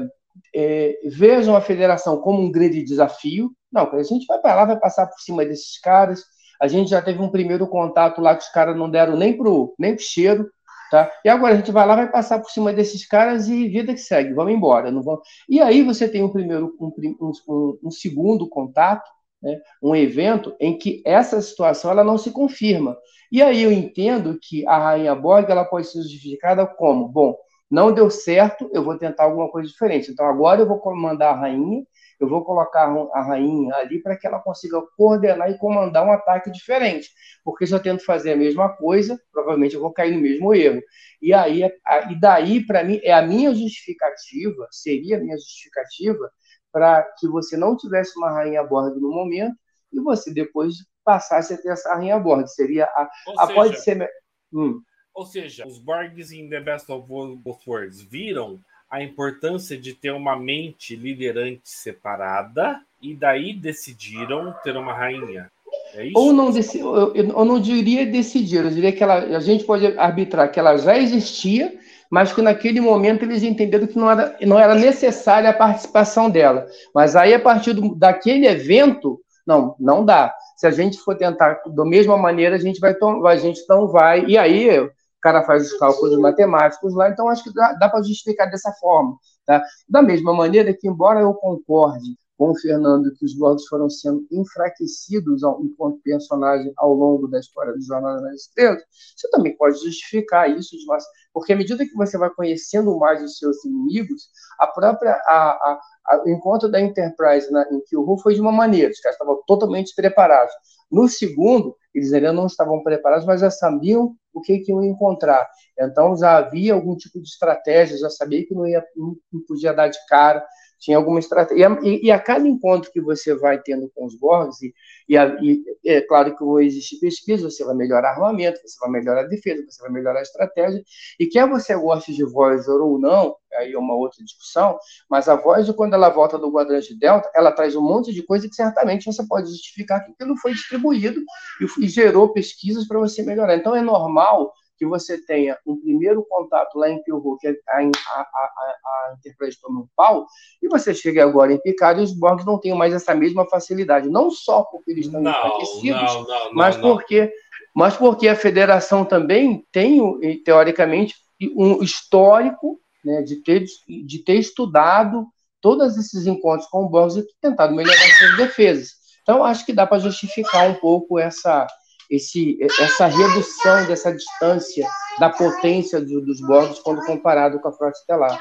é, 0.54 0.98
vejam 1.06 1.56
a 1.56 1.60
federação 1.60 2.20
como 2.20 2.40
um 2.40 2.52
grande 2.52 2.84
desafio. 2.84 3.50
Não, 3.70 3.90
a 3.90 4.02
gente 4.04 4.26
vai 4.26 4.38
para 4.38 4.54
lá, 4.54 4.64
vai 4.64 4.78
passar 4.78 5.08
por 5.08 5.18
cima 5.18 5.44
desses 5.44 5.80
caras. 5.80 6.24
A 6.60 6.68
gente 6.68 6.90
já 6.90 7.02
teve 7.02 7.20
um 7.20 7.30
primeiro 7.30 7.66
contato 7.66 8.20
lá 8.20 8.36
que 8.36 8.44
os 8.44 8.48
caras 8.50 8.76
não 8.76 8.88
deram 8.88 9.16
nem 9.16 9.36
pro, 9.36 9.74
nem 9.76 9.96
pro 9.96 10.04
cheiro. 10.04 10.48
Tá? 10.88 11.10
E 11.24 11.28
agora 11.28 11.54
a 11.54 11.56
gente 11.56 11.72
vai 11.72 11.84
lá, 11.84 11.96
vai 11.96 12.10
passar 12.10 12.38
por 12.38 12.50
cima 12.50 12.72
desses 12.72 13.04
caras 13.04 13.48
e 13.48 13.68
vida 13.68 13.92
que 13.92 14.00
segue, 14.00 14.32
vamos 14.32 14.54
embora. 14.54 14.90
Não 14.90 15.02
vamos... 15.02 15.20
E 15.48 15.60
aí 15.60 15.82
você 15.82 16.08
tem 16.08 16.22
um 16.22 16.30
primeiro, 16.30 16.74
um, 16.80 16.92
um, 17.20 17.78
um 17.84 17.90
segundo 17.90 18.48
contato, 18.48 19.10
né, 19.42 19.60
um 19.82 19.94
evento 19.94 20.56
em 20.60 20.76
que 20.76 21.02
essa 21.04 21.40
situação 21.40 21.90
ela 21.90 22.04
não 22.04 22.18
se 22.18 22.30
confirma. 22.30 22.96
E 23.30 23.42
aí 23.42 23.62
eu 23.62 23.72
entendo 23.72 24.38
que 24.40 24.66
a 24.66 24.78
rainha 24.78 25.14
Borg 25.14 25.50
ela 25.50 25.64
pode 25.64 25.86
ser 25.86 26.02
justificada 26.02 26.66
como, 26.66 27.08
bom, 27.08 27.36
não 27.70 27.92
deu 27.92 28.08
certo, 28.10 28.70
eu 28.72 28.82
vou 28.82 28.96
tentar 28.96 29.24
alguma 29.24 29.50
coisa 29.50 29.68
diferente. 29.68 30.10
Então 30.10 30.26
agora 30.26 30.62
eu 30.62 30.66
vou 30.66 30.78
comandar 30.78 31.34
a 31.34 31.40
rainha, 31.40 31.84
eu 32.18 32.28
vou 32.28 32.42
colocar 32.44 32.84
a 33.12 33.22
rainha 33.22 33.74
ali 33.74 34.02
para 34.02 34.16
que 34.16 34.26
ela 34.26 34.40
consiga 34.40 34.80
coordenar 34.96 35.50
e 35.50 35.58
comandar 35.58 36.04
um 36.06 36.10
ataque 36.10 36.50
diferente. 36.50 37.10
Porque 37.44 37.66
se 37.66 37.74
eu 37.74 37.80
tento 37.80 38.04
fazer 38.04 38.32
a 38.32 38.36
mesma 38.36 38.70
coisa, 38.70 39.20
provavelmente 39.30 39.74
eu 39.74 39.80
vou 39.80 39.92
cair 39.92 40.14
no 40.14 40.20
mesmo 40.20 40.54
erro. 40.54 40.80
E 41.20 41.32
aí, 41.32 41.62
e 42.10 42.20
daí 42.20 42.64
para 42.66 42.82
mim 42.82 43.00
é 43.02 43.12
a 43.12 43.22
minha 43.22 43.54
justificativa, 43.54 44.66
seria 44.70 45.18
a 45.18 45.20
minha 45.20 45.36
justificativa 45.36 46.30
para 46.78 47.02
que 47.18 47.26
você 47.26 47.56
não 47.56 47.76
tivesse 47.76 48.16
uma 48.16 48.30
rainha 48.30 48.62
Borg 48.62 48.94
no 49.00 49.10
momento 49.10 49.56
e 49.92 50.00
você 50.00 50.32
depois 50.32 50.76
passasse 51.04 51.52
a 51.52 51.58
ter 51.58 51.70
essa 51.70 51.92
rainha 51.92 52.18
Borg. 52.20 52.46
Seria 52.46 52.84
a, 52.84 53.08
a 53.38 53.46
seja, 53.46 53.54
pode 53.54 53.80
ser. 53.80 54.08
Hum. 54.52 54.80
Ou 55.12 55.26
seja, 55.26 55.66
os 55.66 55.78
Borgs 55.78 56.30
em 56.30 56.48
The 56.48 56.60
Best 56.60 56.90
of 56.92 57.08
Both 57.08 57.66
Worlds 57.66 58.00
viram 58.00 58.60
a 58.88 59.02
importância 59.02 59.76
de 59.76 59.92
ter 59.92 60.12
uma 60.12 60.38
mente 60.38 60.94
liderante 60.94 61.62
separada 61.64 62.80
e 63.02 63.12
daí 63.12 63.52
decidiram 63.52 64.54
ter 64.62 64.76
uma 64.76 64.94
rainha. 64.94 65.50
É 65.94 66.10
ou 66.14 66.32
não 66.32 66.50
eu, 66.56 67.14
eu 67.14 67.44
não 67.44 67.60
diria 67.60 68.06
decidir, 68.06 68.64
eu 68.64 68.70
diria 68.70 68.92
que 68.92 69.02
ela, 69.02 69.14
a 69.14 69.40
gente 69.40 69.64
pode 69.64 69.86
arbitrar 69.98 70.50
que 70.52 70.60
ela 70.60 70.76
já 70.76 70.96
existia 70.96 71.76
mas 72.10 72.32
que 72.32 72.42
naquele 72.42 72.80
momento 72.80 73.24
eles 73.24 73.42
entenderam 73.42 73.86
que 73.86 73.98
não 73.98 74.10
era, 74.10 74.36
não 74.42 74.58
era 74.58 74.74
necessária 74.74 75.50
a 75.50 75.54
participação 75.54 76.30
dela. 76.30 76.66
Mas 76.94 77.14
aí, 77.14 77.34
a 77.34 77.40
partir 77.40 77.72
do, 77.72 77.94
daquele 77.94 78.46
evento, 78.46 79.20
não, 79.46 79.74
não 79.78 80.04
dá. 80.04 80.34
Se 80.56 80.66
a 80.66 80.70
gente 80.70 80.98
for 80.98 81.16
tentar 81.16 81.60
da 81.66 81.84
mesma 81.84 82.16
maneira, 82.16 82.56
a 82.56 82.58
gente 82.58 82.80
vai 82.80 82.94
a 83.26 83.36
gente 83.36 83.64
não 83.68 83.88
vai. 83.88 84.24
E 84.26 84.36
aí 84.36 84.80
o 84.80 84.90
cara 85.20 85.42
faz 85.42 85.72
os 85.72 85.78
cálculos 85.78 86.18
matemáticos 86.18 86.94
lá, 86.94 87.08
então 87.10 87.28
acho 87.28 87.44
que 87.44 87.52
dá, 87.52 87.72
dá 87.74 87.88
para 87.88 88.02
justificar 88.02 88.50
dessa 88.50 88.72
forma. 88.72 89.16
Tá? 89.46 89.62
Da 89.88 90.02
mesma 90.02 90.32
maneira 90.32 90.72
que, 90.72 90.88
embora 90.88 91.20
eu 91.20 91.34
concorde 91.34 92.16
com 92.38 92.52
o 92.52 92.58
Fernando 92.58 93.12
que 93.16 93.24
os 93.24 93.34
Borgs 93.34 93.66
foram 93.66 93.90
sendo 93.90 94.24
enfraquecidos 94.30 95.42
enquanto 95.60 96.00
personagem 96.02 96.72
ao 96.76 96.94
longo 96.94 97.26
da 97.26 97.40
história 97.40 97.72
do 97.72 97.82
Jornada 97.82 98.22
nas 98.22 98.42
Estrelas, 98.42 98.80
você 99.16 99.28
também 99.30 99.56
pode 99.56 99.76
justificar 99.80 100.48
isso, 100.48 100.76
de 100.76 100.84
uma... 100.84 100.96
porque 101.32 101.52
à 101.52 101.56
medida 101.56 101.84
que 101.84 101.94
você 101.94 102.16
vai 102.16 102.30
conhecendo 102.30 102.96
mais 102.96 103.20
os 103.22 103.38
seus 103.38 103.64
inimigos, 103.64 104.28
a 104.60 104.68
própria 104.68 105.20
a, 105.26 105.50
a, 105.50 105.80
a, 106.06 106.22
o 106.24 106.28
encontro 106.28 106.70
da 106.70 106.80
Enterprise 106.80 107.50
na, 107.50 107.62
em 107.72 107.80
Kill 107.80 108.06
foi 108.22 108.34
de 108.34 108.40
uma 108.40 108.52
maneira, 108.52 108.92
os 108.92 109.00
caras 109.00 109.16
estavam 109.16 109.42
totalmente 109.44 109.92
preparados. 109.96 110.54
No 110.90 111.08
segundo, 111.08 111.76
eles 111.92 112.12
ainda 112.12 112.32
não 112.32 112.46
estavam 112.46 112.82
preparados, 112.84 113.26
mas 113.26 113.40
já 113.40 113.50
sabiam 113.50 114.14
o 114.32 114.40
que, 114.40 114.60
que 114.60 114.70
iam 114.70 114.84
encontrar. 114.84 115.46
Então 115.78 116.16
já 116.16 116.36
havia 116.36 116.72
algum 116.74 116.96
tipo 116.96 117.20
de 117.20 117.28
estratégia, 117.28 117.98
já 117.98 118.08
sabia 118.08 118.46
que 118.46 118.54
não, 118.54 118.66
ia, 118.66 118.82
não 118.96 119.42
podia 119.46 119.74
dar 119.74 119.88
de 119.88 119.98
cara, 120.06 120.44
tinha 120.78 120.96
alguma 120.96 121.18
estratégia. 121.18 121.78
E, 121.82 122.06
e, 122.06 122.10
a 122.10 122.18
cada 122.18 122.46
encontro 122.46 122.90
que 122.90 123.00
você 123.00 123.34
vai 123.34 123.60
tendo 123.60 123.90
com 123.94 124.06
os 124.06 124.14
Borgs, 124.14 124.62
e, 124.62 124.72
e, 125.08 125.16
a, 125.16 125.36
e, 125.42 125.62
é 125.84 126.00
claro 126.00 126.36
que 126.36 126.44
vai 126.44 126.64
existir 126.64 126.98
pesquisa, 126.98 127.50
você 127.50 127.64
vai 127.64 127.74
melhorar 127.74 128.10
armamento, 128.10 128.60
você 128.64 128.78
vai 128.80 128.90
melhorar 128.90 129.22
a 129.22 129.28
defesa, 129.28 129.64
você 129.68 129.82
vai 129.82 129.90
melhorar 129.90 130.20
a 130.20 130.22
estratégia, 130.22 130.82
e 131.18 131.26
quer 131.26 131.48
você 131.48 131.74
goste 131.74 132.14
de 132.14 132.24
Voyager 132.24 132.80
ou 132.80 132.98
não, 132.98 133.36
aí 133.54 133.72
é 133.72 133.78
uma 133.78 133.94
outra 133.94 134.22
discussão, 134.24 134.78
mas 135.10 135.28
a 135.28 135.34
Voyager, 135.34 135.74
quando 135.74 135.94
ela 135.94 136.08
volta 136.08 136.38
do 136.38 136.52
quadrante 136.52 136.96
Delta, 136.96 137.30
ela 137.34 137.50
traz 137.50 137.74
um 137.74 137.82
monte 137.82 138.12
de 138.12 138.22
coisa 138.22 138.48
que 138.48 138.54
certamente 138.54 139.04
você 139.04 139.26
pode 139.26 139.50
justificar 139.50 140.04
que 140.04 140.12
aquilo 140.12 140.36
foi 140.36 140.52
distribuído 140.52 141.20
e, 141.60 141.84
e 141.84 141.88
gerou 141.88 142.32
pesquisas 142.32 142.86
para 142.86 142.98
você 142.98 143.22
melhorar. 143.22 143.56
Então 143.56 143.74
é 143.74 143.82
normal 143.82 144.52
que 144.78 144.86
você 144.86 145.18
tenha 145.18 145.58
um 145.66 145.76
primeiro 145.76 146.24
contato 146.28 146.78
lá 146.78 146.88
em 146.88 147.02
Pilro, 147.02 147.36
que 147.38 147.48
a, 147.48 147.52
a, 147.52 147.80
a, 147.80 148.20
a, 148.20 149.14
Enterprise 149.18 149.60
toma 149.60 149.80
um 149.80 149.88
pau, 149.96 150.26
e 150.62 150.68
você 150.68 150.94
chega 150.94 151.22
agora 151.22 151.52
em 151.52 151.60
Picard 151.60 152.00
e 152.00 152.04
os 152.04 152.12
Borgs 152.12 152.46
não 152.46 152.58
têm 152.58 152.74
mais 152.74 152.94
essa 152.94 153.14
mesma 153.14 153.44
facilidade. 153.46 154.08
Não 154.08 154.30
só 154.30 154.62
porque 154.62 154.92
eles 154.92 155.06
estão 155.06 155.20
não, 155.20 155.30
enfraquecidos, 155.30 156.14
não, 156.14 156.26
não, 156.26 156.54
mas, 156.54 156.76
Porque, 156.76 157.32
mas 157.74 157.96
porque 157.96 158.28
a 158.28 158.36
federação 158.36 159.04
também 159.04 159.66
tem, 159.72 160.00
teoricamente, 160.44 161.16
um 161.56 161.82
histórico 161.82 162.80
né, 163.04 163.22
de, 163.22 163.36
ter, 163.42 163.64
de 163.88 164.18
ter 164.24 164.34
estudado 164.34 165.26
todos 165.60 165.96
esses 165.96 166.26
encontros 166.26 166.68
com 166.68 166.84
o 166.84 166.88
Borgs 166.88 167.16
e 167.16 167.26
tentado 167.40 167.74
melhorar 167.74 167.96
suas 168.18 168.36
defesas. 168.36 168.90
Então, 169.22 169.44
acho 169.44 169.66
que 169.66 169.72
dá 169.72 169.86
para 169.86 169.98
justificar 169.98 170.68
um 170.70 170.74
pouco 170.74 171.18
essa, 171.18 171.66
esse, 172.10 172.58
essa 172.62 173.06
redução 173.06 173.86
dessa 173.86 174.12
distância 174.12 174.86
da 175.18 175.30
potência 175.30 176.00
do, 176.00 176.20
dos 176.20 176.40
Borgs 176.40 176.80
quando 176.82 177.04
comparado 177.04 177.58
com 177.60 177.68
a 177.68 177.72
Frota 177.72 177.98
Estelar. 177.98 178.40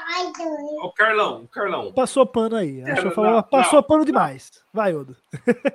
O 0.82 0.92
Carlão, 0.92 1.42
o 1.42 1.48
Carlão. 1.48 1.92
Passou 1.92 2.24
pano 2.24 2.56
aí. 2.56 2.80
É, 2.80 3.02
não, 3.02 3.10
falar, 3.10 3.42
passou 3.42 3.80
não, 3.80 3.82
pano 3.82 4.04
demais. 4.04 4.50
Vai, 4.72 4.94
Odo. 4.94 5.16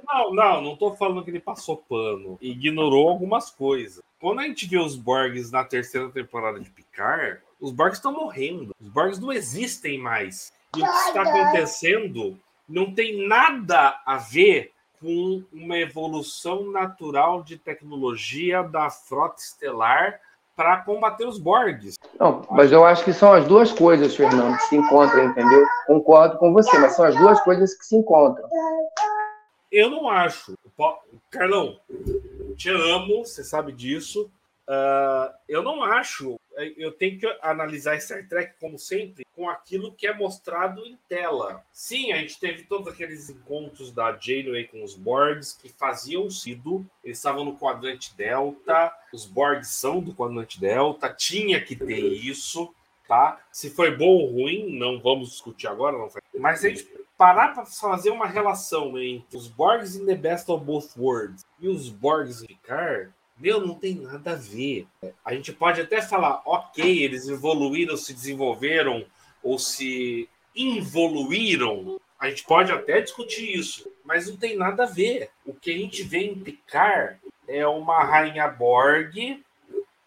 Não, 0.07 0.33
não, 0.33 0.61
não 0.61 0.75
tô 0.75 0.93
falando 0.95 1.23
que 1.23 1.29
ele 1.29 1.39
passou 1.39 1.77
pano. 1.77 2.37
Ignorou 2.41 3.09
algumas 3.09 3.51
coisas. 3.51 4.01
Quando 4.19 4.39
a 4.39 4.43
gente 4.43 4.65
vê 4.65 4.77
os 4.77 4.95
Borgs 4.95 5.51
na 5.51 5.63
terceira 5.63 6.09
temporada 6.09 6.59
de 6.59 6.69
Picard, 6.69 7.41
os 7.59 7.71
Borgs 7.71 7.97
estão 7.97 8.13
morrendo. 8.13 8.73
Os 8.79 8.87
Borgs 8.87 9.19
não 9.19 9.31
existem 9.31 9.99
mais. 9.99 10.53
E 10.75 10.81
o 10.81 10.85
que 10.85 10.89
está 10.89 11.21
acontecendo 11.21 12.39
não 12.67 12.93
tem 12.93 13.27
nada 13.27 14.01
a 14.05 14.17
ver 14.17 14.72
com 15.03 15.43
uma 15.51 15.77
evolução 15.77 16.71
natural 16.71 17.43
de 17.43 17.57
tecnologia 17.57 18.63
da 18.63 18.89
frota 18.89 19.41
estelar 19.41 20.21
para 20.55 20.77
combater 20.77 21.27
os 21.27 21.37
Borgs. 21.37 21.95
Não, 22.17 22.47
mas 22.49 22.71
eu 22.71 22.85
acho 22.85 23.03
que 23.03 23.11
são 23.11 23.33
as 23.33 23.45
duas 23.45 23.73
coisas, 23.73 24.15
Fernando, 24.15 24.55
que 24.55 24.65
se 24.67 24.77
encontram, 24.77 25.25
entendeu? 25.25 25.65
Concordo 25.87 26.37
com 26.37 26.53
você, 26.53 26.79
mas 26.79 26.95
são 26.95 27.03
as 27.03 27.17
duas 27.17 27.41
coisas 27.41 27.73
que 27.77 27.85
se 27.85 27.97
encontram. 27.97 28.47
Eu 29.69 29.89
não 29.89 30.07
acho. 30.07 30.57
Carlão, 31.29 31.77
te 32.55 32.69
amo, 32.69 33.25
você 33.25 33.43
sabe 33.43 33.73
disso. 33.73 34.31
Uh, 34.69 35.33
eu 35.49 35.61
não 35.61 35.83
acho 35.83 36.37
eu 36.77 36.91
tenho 36.91 37.19
que 37.19 37.39
analisar 37.41 37.99
Star 37.99 38.27
Trek, 38.27 38.53
como 38.59 38.77
sempre, 38.77 39.25
com 39.35 39.49
aquilo 39.49 39.93
que 39.93 40.05
é 40.05 40.13
mostrado 40.13 40.85
em 40.85 40.97
tela. 41.07 41.63
Sim, 41.71 42.11
a 42.11 42.17
gente 42.17 42.39
teve 42.39 42.63
todos 42.63 42.87
aqueles 42.87 43.29
encontros 43.29 43.91
da 43.91 44.17
Janeway 44.17 44.67
com 44.67 44.83
os 44.83 44.95
Borgs 44.95 45.57
que 45.59 45.69
faziam 45.69 46.29
sido. 46.29 46.85
Eles 47.03 47.17
estavam 47.17 47.43
no 47.43 47.57
quadrante 47.57 48.15
Delta, 48.15 48.93
os 49.11 49.25
Borgs 49.25 49.69
são 49.69 49.99
do 49.99 50.13
quadrante 50.13 50.59
Delta, 50.59 51.09
tinha 51.09 51.59
que 51.59 51.75
ter 51.75 52.01
isso, 52.01 52.73
tá? 53.07 53.39
Se 53.51 53.69
foi 53.69 53.95
bom 53.95 54.05
ou 54.05 54.31
ruim, 54.31 54.77
não 54.77 54.99
vamos 54.99 55.31
discutir 55.31 55.67
agora, 55.67 55.97
não 55.97 56.09
foi. 56.09 56.21
Mas 56.37 56.59
se 56.59 56.67
a 56.67 56.69
gente 56.69 56.87
parar 57.17 57.53
para 57.53 57.65
fazer 57.65 58.09
uma 58.09 58.27
relação 58.27 58.97
entre 58.99 59.37
os 59.37 59.47
Borgs 59.47 59.95
in 59.95 60.05
the 60.05 60.15
Best 60.15 60.49
of 60.51 60.63
Both 60.63 60.97
Worlds 60.97 61.45
e 61.59 61.67
os 61.67 61.89
Borgs 61.89 62.43
em 62.43 62.47
Picard, 62.47 63.11
meu, 63.43 63.59
não 63.59 63.75
tem 63.75 63.95
nada 63.95 64.31
a 64.31 64.35
ver. 64.35 64.87
A 65.25 65.33
gente 65.35 65.51
pode 65.51 65.81
até 65.81 66.01
falar, 66.01 66.41
ok, 66.45 67.03
eles 67.03 67.27
evoluíram, 67.27 67.97
se 67.97 68.13
desenvolveram 68.13 69.05
ou 69.43 69.59
se 69.59 70.29
involuíram. 70.55 71.99
A 72.17 72.29
gente 72.29 72.45
pode 72.45 72.71
até 72.71 73.01
discutir 73.01 73.53
isso, 73.53 73.91
mas 74.05 74.29
não 74.29 74.37
tem 74.37 74.55
nada 74.55 74.83
a 74.83 74.89
ver. 74.89 75.29
O 75.45 75.53
que 75.53 75.71
a 75.71 75.77
gente 75.77 76.03
vê 76.03 76.19
em 76.19 76.39
Picard 76.39 77.19
é 77.45 77.67
uma 77.67 78.01
rainha 78.05 78.47
Borg 78.47 79.43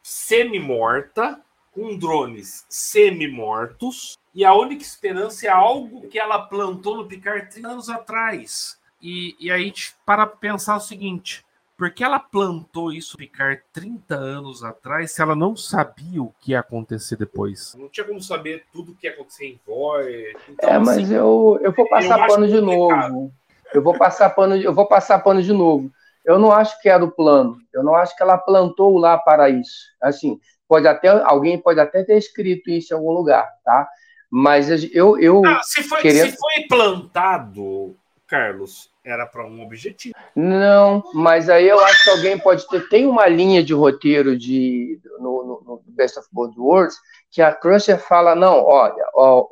semi-morta, 0.03 1.39
com 1.73 1.95
drones 1.95 2.65
semi-mortos, 2.71 4.17
e 4.35 4.47
a 4.47 4.55
única 4.55 4.83
esperança 4.83 5.47
é 5.47 5.51
algo 5.51 6.09
que 6.09 6.19
ela 6.19 6.39
plantou 6.39 6.97
no 6.97 7.07
Picard 7.07 7.51
30 7.51 7.69
anos 7.69 7.91
atrás. 7.91 8.81
E, 9.03 9.37
e 9.39 9.51
a 9.51 9.59
gente 9.59 9.95
para 10.07 10.27
pensar 10.27 10.77
o 10.77 10.81
seguinte: 10.81 11.45
porque 11.77 12.03
ela 12.03 12.19
plantou 12.19 12.91
isso 12.91 13.17
Picard 13.17 13.61
30 13.73 14.15
anos 14.15 14.65
atrás 14.65 15.13
se 15.13 15.21
ela 15.21 15.37
não 15.37 15.55
sabia 15.55 16.23
o 16.23 16.33
que 16.41 16.53
ia 16.53 16.61
acontecer 16.61 17.17
depois? 17.17 17.75
Não 17.79 17.89
tinha 17.89 18.07
como 18.07 18.21
saber 18.21 18.65
tudo 18.73 18.93
o 18.93 18.95
que 18.95 19.07
ia 19.07 19.13
acontecer 19.13 19.47
em 19.47 19.61
Void. 19.67 20.37
Então, 20.49 20.71
é, 20.71 20.79
mas 20.79 20.99
assim, 20.99 21.15
eu, 21.15 21.59
eu 21.63 21.73
vou 21.73 21.89
passar 21.89 22.21
eu 22.21 22.27
pano 22.27 22.49
de 22.49 22.61
novo. 22.61 23.33
Eu 23.75 23.83
vou 23.83 23.99
passar 23.99 24.31
pano, 24.31 24.57
eu 24.57 24.73
vou 24.73 24.87
passar 24.87 25.19
pano 25.19 25.43
de 25.43 25.53
novo. 25.53 25.91
Eu 26.25 26.39
não 26.39 26.51
acho 26.51 26.81
que 26.81 26.89
era 26.89 27.05
o 27.05 27.11
plano. 27.11 27.59
Eu 27.73 27.85
não 27.85 27.95
acho 27.95 28.17
que 28.17 28.23
ela 28.23 28.39
plantou 28.39 28.97
lá 28.99 29.19
para 29.19 29.51
isso. 29.51 29.87
Assim, 30.01 30.41
pode 30.67 30.89
até 30.89 31.09
alguém 31.09 31.61
pode 31.61 31.79
até 31.79 32.03
ter 32.03 32.17
escrito 32.17 32.71
isso 32.71 32.95
em 32.95 32.97
algum 32.97 33.13
lugar, 33.13 33.49
tá? 33.65 33.87
Mas 34.31 34.69
eu 34.93 35.19
eu 35.19 35.45
ah, 35.45 35.61
se, 35.63 35.83
foi, 35.83 36.01
querendo... 36.01 36.31
se 36.31 36.37
foi 36.37 36.67
plantado, 36.69 37.95
Carlos, 38.27 38.91
era 39.05 39.25
para 39.27 39.47
um 39.47 39.63
objetivo. 39.63 40.15
Não, 40.35 41.03
mas 41.15 41.49
aí 41.49 41.69
eu 41.69 41.79
acho 41.81 42.05
que 42.05 42.11
alguém 42.11 42.39
pode 42.39 42.67
ter. 42.69 42.89
Tem 42.89 43.07
uma 43.07 43.27
linha 43.29 43.63
de 43.63 43.73
roteiro 43.73 44.37
de, 44.37 45.01
no, 45.19 45.45
no, 45.45 45.63
no 45.65 45.83
Best 45.87 46.19
of 46.19 46.29
Both 46.33 46.57
Worlds 46.59 46.97
que 47.31 47.41
a 47.41 47.55
Crusher 47.55 47.99
fala: 47.99 48.35
não, 48.35 48.65
olha, 48.65 49.09
ó, 49.15 49.47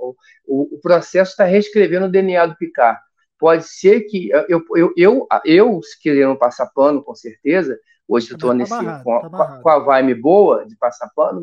o, 0.47 0.77
o 0.77 0.79
processo 0.81 1.31
está 1.31 1.45
reescrevendo 1.45 2.07
o 2.07 2.11
DNA 2.11 2.47
do 2.47 2.57
Picard. 2.57 2.99
Pode 3.39 3.65
ser 3.65 4.03
que 4.03 4.31
eu, 4.31 4.45
eu, 4.49 4.93
eu, 4.97 5.27
eu, 5.45 5.81
querendo 6.01 6.37
passar 6.37 6.67
pano, 6.75 7.03
com 7.03 7.15
certeza, 7.15 7.79
hoje 8.09 8.31
eu 8.31 8.35
estou 8.35 8.51
tá 8.51 8.55
nesse 8.55 8.75
com, 9.03 9.31
tá 9.31 9.61
com, 9.63 9.69
a 9.69 9.79
vibe 9.79 10.15
boa 10.15 10.67
de 10.67 10.77
passar 10.77 11.11
pano, 11.15 11.41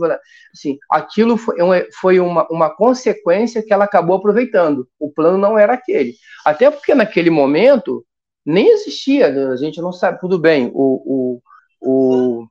assim, 0.54 0.78
aquilo 0.90 1.38
foi, 1.38 1.58
foi 2.00 2.20
uma, 2.20 2.48
uma 2.50 2.70
consequência 2.70 3.64
que 3.64 3.74
ela 3.74 3.86
acabou 3.86 4.18
aproveitando. 4.18 4.88
O 5.00 5.12
plano 5.12 5.38
não 5.38 5.58
era 5.58 5.74
aquele. 5.74 6.16
Até 6.46 6.70
porque 6.70 6.94
naquele 6.94 7.30
momento 7.30 8.06
nem 8.46 8.70
existia, 8.70 9.28
a 9.28 9.56
gente 9.56 9.80
não 9.82 9.92
sabe, 9.92 10.20
tudo 10.20 10.40
bem, 10.40 10.72
o, 10.74 11.40
o, 11.40 11.42
o 11.82 12.48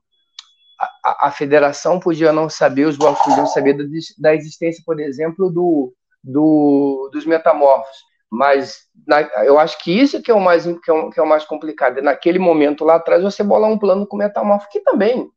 a, 1.03 1.27
a, 1.27 1.31
federação 1.31 1.99
podia 1.99 2.31
não 2.31 2.49
saber, 2.49 2.85
os 2.85 2.97
blocos 2.97 3.23
podiam 3.23 3.45
saber 3.45 3.73
da, 3.73 3.83
da 4.17 4.35
existência, 4.35 4.81
por 4.85 4.99
exemplo, 4.99 5.49
do, 5.49 5.93
do, 6.23 7.09
dos 7.11 7.25
metamorfos. 7.25 8.10
Mas 8.31 8.85
na, 9.05 9.21
eu 9.43 9.59
acho 9.59 9.77
que 9.83 9.91
isso 9.91 10.21
que 10.21 10.31
é 10.31 10.33
o 10.33 10.39
mais 10.39 10.63
que 10.63 10.89
é 10.89 10.93
o, 10.93 11.09
que 11.09 11.19
é 11.19 11.23
o 11.23 11.27
mais 11.27 11.43
complicado. 11.43 11.97
É 11.97 12.01
naquele 12.01 12.39
momento 12.39 12.85
lá 12.85 12.95
atrás 12.95 13.21
você 13.21 13.43
bolar 13.43 13.69
um 13.69 13.77
plano 13.77 14.07
com 14.07 14.15
metamorfo 14.15 14.69
que 14.71 14.79
também 14.79 15.29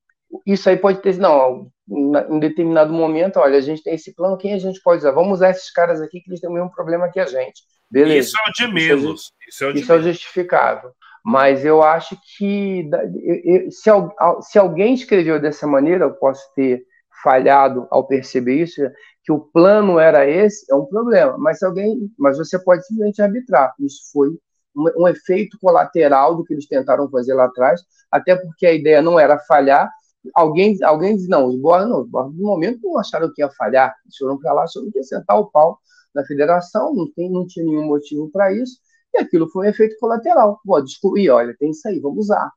isso 0.47 0.69
aí 0.69 0.77
pode 0.77 1.01
ter 1.01 1.17
não 1.17 1.71
em 1.89 2.39
determinado 2.39 2.93
momento, 2.93 3.39
olha, 3.39 3.59
a 3.59 3.61
gente 3.61 3.83
tem 3.83 3.95
esse 3.95 4.15
plano, 4.15 4.39
quem 4.39 4.55
a 4.55 4.59
gente 4.59 4.81
pode 4.83 5.01
usar? 5.01 5.11
Vamos 5.11 5.35
usar 5.35 5.51
esses 5.51 5.71
caras 5.71 6.01
aqui 6.01 6.21
que 6.21 6.31
eles 6.31 6.41
têm 6.41 6.49
o 6.49 6.53
mesmo 6.53 6.71
problema 6.71 7.11
que 7.11 7.21
a 7.21 7.27
gente. 7.27 7.63
Beleza. 7.91 8.29
Isso 8.29 8.37
é 8.39 8.49
o 8.49 8.53
de 8.53 8.75
menos. 8.75 9.33
Isso 9.47 9.65
é, 9.65 9.73
isso 9.73 9.93
é, 9.93 9.97
o 9.97 10.03
justificável. 10.03 10.91
Mas 11.23 11.65
eu 11.65 11.83
acho 11.83 12.19
que 12.37 12.89
se, 13.71 13.91
se 14.43 14.59
alguém 14.59 14.95
escreveu 14.95 15.41
dessa 15.41 15.67
maneira, 15.67 16.05
eu 16.05 16.13
posso 16.13 16.43
ter 16.55 16.83
falhado 17.25 17.89
ao 17.91 18.07
perceber 18.07 18.62
isso, 18.62 18.83
que 19.25 19.33
o 19.33 19.41
plano 19.41 19.99
era 19.99 20.29
esse, 20.29 20.70
é 20.70 20.75
um 20.75 20.85
problema. 20.85 21.37
Mas 21.39 21.62
alguém, 21.62 22.12
mas 22.18 22.37
você 22.37 22.59
pode 22.59 22.87
simplesmente 22.87 23.22
arbitrar. 23.22 23.75
Isso 23.81 24.03
foi 24.12 24.29
um, 24.77 25.03
um, 25.05 25.09
efeito 25.09 25.59
colateral 25.59 26.37
do 26.37 26.45
que 26.45 26.53
eles 26.53 26.68
tentaram 26.68 27.11
fazer 27.11 27.33
lá 27.33 27.47
atrás, 27.47 27.83
até 28.11 28.37
porque 28.37 28.66
a 28.66 28.72
ideia 28.72 29.01
não 29.01 29.18
era 29.18 29.39
falhar. 29.39 29.91
Alguém, 30.35 30.77
alguém 30.85 31.16
diz, 31.16 31.29
não, 31.29 31.47
os 31.47 31.57
Borges, 31.57 31.89
não, 31.89 32.03
os 32.03 32.09
Borges, 32.09 32.39
no 32.39 32.45
momento 32.45 32.81
não 32.83 32.99
acharam 32.99 33.33
que 33.35 33.43
ia 33.43 33.51
falhar, 33.51 33.95
eles 34.05 34.16
foram 34.16 34.39
para 34.39 34.53
lá, 34.53 34.66
só 34.66 34.81
que 34.81 34.97
ia 34.97 35.03
sentar 35.03 35.39
o 35.39 35.51
pau 35.51 35.79
na 36.14 36.25
federação, 36.25 36.95
não, 36.95 37.11
tem, 37.12 37.31
não 37.31 37.47
tinha 37.47 37.64
nenhum 37.64 37.87
motivo 37.87 38.31
para 38.31 38.53
isso. 38.53 38.79
e 39.14 39.18
aquilo 39.18 39.49
foi 39.51 39.66
um 39.66 39.70
efeito 39.70 39.97
colateral. 39.99 40.61
Pô, 40.64 40.81
descobri, 40.81 41.29
olha, 41.31 41.55
tem 41.59 41.70
isso 41.70 41.87
aí, 41.89 42.01
vamos 42.01 42.27
usar. 42.27 42.51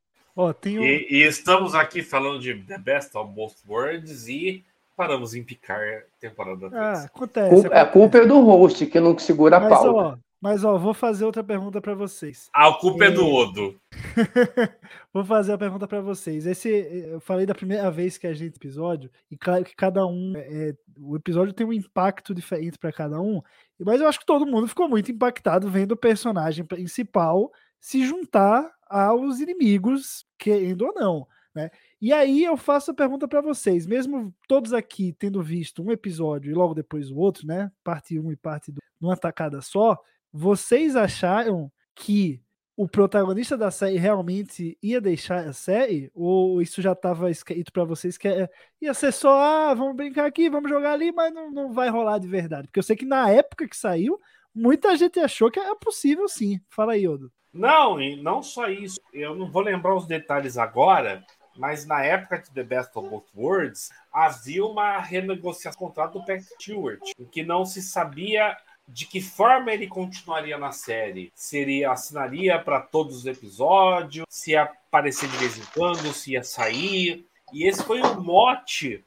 Tem 0.61 0.77
um... 0.79 0.83
E, 0.83 1.07
e 1.09 1.23
estamos 1.23 1.73
aqui 1.73 2.01
falando 2.03 2.39
de 2.39 2.53
The 2.63 2.77
Best 2.77 3.17
of 3.17 3.31
Both 3.33 3.55
Worlds 3.67 4.27
e 4.27 4.63
paramos 4.95 5.33
em 5.35 5.43
picar 5.43 5.79
temporada 6.19 6.69
3. 6.69 6.73
Ah, 6.73 7.03
acontece. 7.05 7.49
Culpa- 7.49 7.67
a 7.75 7.81
acontece. 7.81 7.91
culpa 7.93 8.17
é 8.17 8.25
do 8.25 8.39
host, 8.41 8.85
que 8.85 8.99
não 8.99 9.17
segura 9.17 9.57
a 9.57 9.59
Mas, 9.59 9.69
pauta. 9.69 9.89
ó, 9.89 10.17
mas, 10.39 10.63
ó, 10.63 10.77
vou 10.77 10.93
fazer 10.93 11.25
outra 11.25 11.43
pergunta 11.43 11.81
para 11.81 11.95
vocês. 11.95 12.49
A 12.53 12.71
culpa 12.73 13.05
é 13.05 13.11
do 13.11 13.25
Odo. 13.27 13.75
Vou 15.11 15.25
fazer 15.25 15.53
a 15.53 15.57
pergunta 15.57 15.87
para 15.87 15.99
vocês. 15.99 16.45
Esse, 16.45 16.69
eu 16.69 17.19
falei 17.19 17.45
da 17.45 17.55
primeira 17.55 17.89
vez 17.89 18.19
que 18.19 18.27
a 18.27 18.33
gente 18.33 18.55
episódio, 18.55 19.09
e 19.31 19.35
claro 19.37 19.63
que 19.63 19.75
cada 19.75 20.05
um, 20.05 20.33
é, 20.35 20.75
o 20.99 21.15
episódio 21.15 21.53
tem 21.53 21.65
um 21.65 21.73
impacto 21.73 22.35
diferente 22.35 22.77
para 22.77 22.91
cada 22.91 23.19
um, 23.19 23.41
mas 23.79 23.99
eu 23.99 24.07
acho 24.07 24.19
que 24.19 24.25
todo 24.27 24.45
mundo 24.45 24.67
ficou 24.67 24.87
muito 24.87 25.11
impactado 25.11 25.69
vendo 25.69 25.93
o 25.93 25.97
personagem 25.97 26.63
principal 26.63 27.51
se 27.79 28.05
juntar 28.05 28.71
aos 28.89 29.39
inimigos, 29.39 30.25
querendo 30.37 30.83
ou 30.85 30.93
não, 30.93 31.27
né? 31.53 31.69
E 31.99 32.13
aí 32.13 32.43
eu 32.43 32.55
faço 32.55 32.91
a 32.91 32.93
pergunta 32.93 33.27
para 33.27 33.41
vocês, 33.41 33.85
mesmo 33.85 34.33
todos 34.47 34.73
aqui 34.73 35.13
tendo 35.17 35.41
visto 35.41 35.83
um 35.83 35.91
episódio 35.91 36.51
e 36.51 36.53
logo 36.53 36.73
depois 36.73 37.09
o 37.11 37.17
outro, 37.17 37.47
né? 37.47 37.71
Parte 37.83 38.19
1 38.19 38.31
e 38.31 38.35
parte 38.35 38.71
2, 38.71 38.79
numa 39.01 39.17
tacada 39.17 39.61
só, 39.61 39.97
vocês 40.31 40.95
acharam 40.95 41.71
que 41.95 42.41
o 42.75 42.87
protagonista 42.87 43.57
da 43.57 43.71
série 43.71 43.97
realmente 43.97 44.77
ia 44.83 45.01
deixar 45.01 45.47
a 45.47 45.53
série? 45.53 46.11
Ou 46.13 46.61
isso 46.61 46.79
já 46.81 46.91
estava 46.91 47.31
escrito 47.31 47.71
para 47.71 47.83
vocês 47.83 48.17
que 48.17 48.27
é- 48.27 48.47
ia 48.79 48.93
ser 48.93 49.11
só, 49.11 49.31
ah, 49.39 49.73
vamos 49.73 49.95
brincar 49.95 50.27
aqui, 50.27 50.47
vamos 50.49 50.69
jogar 50.69 50.93
ali, 50.93 51.11
mas 51.11 51.33
não, 51.33 51.49
não 51.51 51.71
vai 51.73 51.89
rolar 51.89 52.19
de 52.19 52.27
verdade? 52.27 52.67
Porque 52.67 52.79
eu 52.79 52.83
sei 52.83 52.95
que 52.95 53.05
na 53.05 53.31
época 53.31 53.67
que 53.67 53.75
saiu, 53.75 54.19
muita 54.53 54.95
gente 54.95 55.19
achou 55.19 55.49
que 55.49 55.59
era 55.59 55.75
possível 55.75 56.27
sim. 56.27 56.59
Fala 56.69 56.93
aí, 56.93 57.07
Odo. 57.07 57.31
Não, 57.57 57.99
e 57.99 58.15
não 58.15 58.41
só 58.41 58.69
isso. 58.69 58.99
Eu 59.11 59.35
não 59.35 59.49
vou 59.51 59.61
lembrar 59.61 59.95
os 59.95 60.05
detalhes 60.05 60.57
agora, 60.57 61.25
mas 61.57 61.85
na 61.85 62.03
época 62.03 62.39
de 62.39 62.51
The 62.51 62.63
Best 62.63 62.91
of 62.95 63.09
Both 63.09 63.27
Worlds, 63.35 63.89
havia 64.13 64.63
uma 64.63 64.99
renegociação 64.99 65.79
do 65.79 65.87
contrato 65.87 66.13
do 66.13 66.19
Patrick 66.19 66.45
Stewart, 66.61 67.01
em 67.19 67.25
que 67.25 67.43
não 67.43 67.65
se 67.65 67.81
sabia 67.81 68.55
de 68.87 69.05
que 69.05 69.19
forma 69.19 69.71
ele 69.71 69.87
continuaria 69.87 70.57
na 70.57 70.71
série. 70.71 71.31
Seria 71.35 71.91
assinaria 71.91 72.59
para 72.59 72.79
todos 72.79 73.17
os 73.17 73.25
episódios, 73.25 74.25
se 74.29 74.51
ia 74.51 74.63
aparecer 74.63 75.27
de 75.27 75.37
vez 75.37 75.57
em 75.57 75.65
quando, 75.73 76.13
se 76.13 76.33
ia 76.33 76.43
sair. 76.43 77.27
E 77.53 77.67
esse 77.67 77.83
foi 77.83 78.01
o 78.01 78.21
mote 78.21 79.03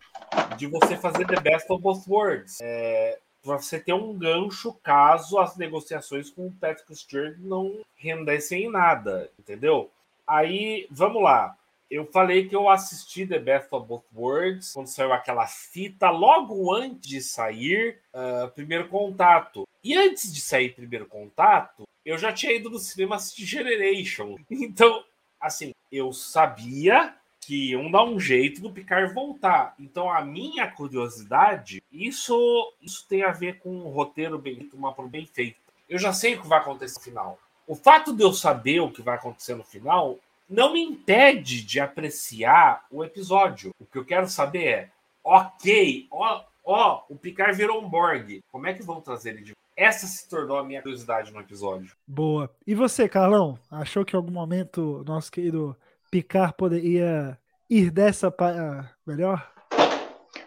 de 0.57 0.67
você 0.67 0.97
fazer 0.97 1.27
The 1.27 1.41
Best 1.41 1.71
of 1.71 1.83
Both 1.83 2.09
Worlds. 2.09 2.59
É, 2.61 3.19
você 3.43 3.81
ter 3.81 3.93
um 3.93 4.17
gancho 4.17 4.73
caso 4.83 5.39
as 5.39 5.57
negociações 5.57 6.31
com 6.31 6.47
o 6.47 6.53
Patrick 6.53 6.95
Stewart 6.95 7.37
não 7.39 7.81
rendessem 7.97 8.65
em 8.65 8.71
nada, 8.71 9.31
entendeu? 9.39 9.91
Aí, 10.27 10.87
vamos 10.91 11.23
lá. 11.23 11.57
Eu 11.91 12.07
falei 12.07 12.49
que 12.49 12.55
eu 12.55 12.69
assisti 12.69 13.27
The 13.27 13.41
Best 13.41 13.69
of 13.73 13.89
Both 13.89 14.05
Worlds 14.15 14.73
quando 14.73 14.87
saiu 14.87 15.13
aquela 15.13 15.47
fita, 15.49 16.09
logo 16.09 16.73
antes 16.73 17.09
de 17.09 17.21
sair 17.21 17.99
ah, 18.15 18.49
Primeiro 18.55 18.89
Contato. 18.89 19.67
E 19.83 19.97
antes 19.97 20.33
de 20.33 20.41
sair 20.41 20.73
Primeiro 20.73 21.07
Contato, 21.07 21.83
eu 22.05 22.17
já 22.17 22.33
tinha 22.33 22.53
ido 22.53 22.71
no 22.71 22.79
cinema 22.79 23.17
assistir 23.17 23.45
Generation. 23.45 24.37
Então, 24.51 25.05
assim, 25.41 25.73
eu 25.91 26.13
sabia 26.13 27.15
que 27.41 27.71
iam 27.71 27.91
dar 27.91 28.05
um 28.05 28.21
jeito 28.21 28.61
do 28.61 28.71
Picard 28.71 29.13
voltar. 29.13 29.75
Então, 29.79 30.09
a 30.09 30.25
minha 30.25 30.71
curiosidade, 30.71 31.80
isso, 31.93 32.73
isso 32.81 33.05
tem 33.09 33.23
a 33.23 33.33
ver 33.33 33.59
com 33.59 33.71
um 33.71 33.89
roteiro 33.89 34.39
bem, 34.39 34.69
uma 34.73 34.95
bem 35.09 35.27
feita. 35.27 35.59
Eu 35.89 35.99
já 35.99 36.13
sei 36.13 36.35
o 36.35 36.43
que 36.43 36.47
vai 36.47 36.61
acontecer 36.61 36.99
no 36.99 37.05
final. 37.05 37.39
O 37.67 37.75
fato 37.75 38.13
de 38.13 38.23
eu 38.23 38.33
saber 38.33 38.81
o 38.81 38.91
que 38.91 39.03
vai 39.03 39.17
acontecer 39.17 39.55
no 39.55 39.65
final 39.65 40.19
não 40.49 40.73
me 40.73 40.83
impede 40.83 41.63
de 41.63 41.79
apreciar 41.79 42.85
o 42.91 43.05
episódio. 43.05 43.73
O 43.79 43.87
que 43.87 43.99
eu 43.99 44.05
quero 44.05 44.29
saber 44.29 44.67
é, 44.67 44.91
ok, 45.23 46.09
ó, 46.11 46.43
ó, 46.65 47.03
o 47.09 47.17
Picard 47.17 47.57
virou 47.57 47.81
um 47.81 47.89
Borg. 47.89 48.43
Como 48.51 48.67
é 48.67 48.75
que 48.75 48.83
vão 48.83 49.01
trazer 49.01 49.31
ele 49.31 49.43
de 49.43 49.53
Essa 49.77 50.07
se 50.07 50.29
tornou 50.29 50.59
a 50.59 50.65
minha 50.65 50.83
curiosidade 50.83 51.33
no 51.33 51.41
episódio. 51.41 51.95
Boa. 52.07 52.51
E 52.67 52.75
você, 52.75 53.09
Carlão? 53.09 53.59
Achou 53.71 54.05
que 54.05 54.15
em 54.15 54.19
algum 54.19 54.33
momento 54.33 55.05
nosso 55.07 55.31
querido 55.31 55.77
Picard 56.11 56.55
poderia 56.57 57.39
ir 57.69 57.91
dessa 57.91 58.31
para 58.31 58.91
melhor? 59.07 59.49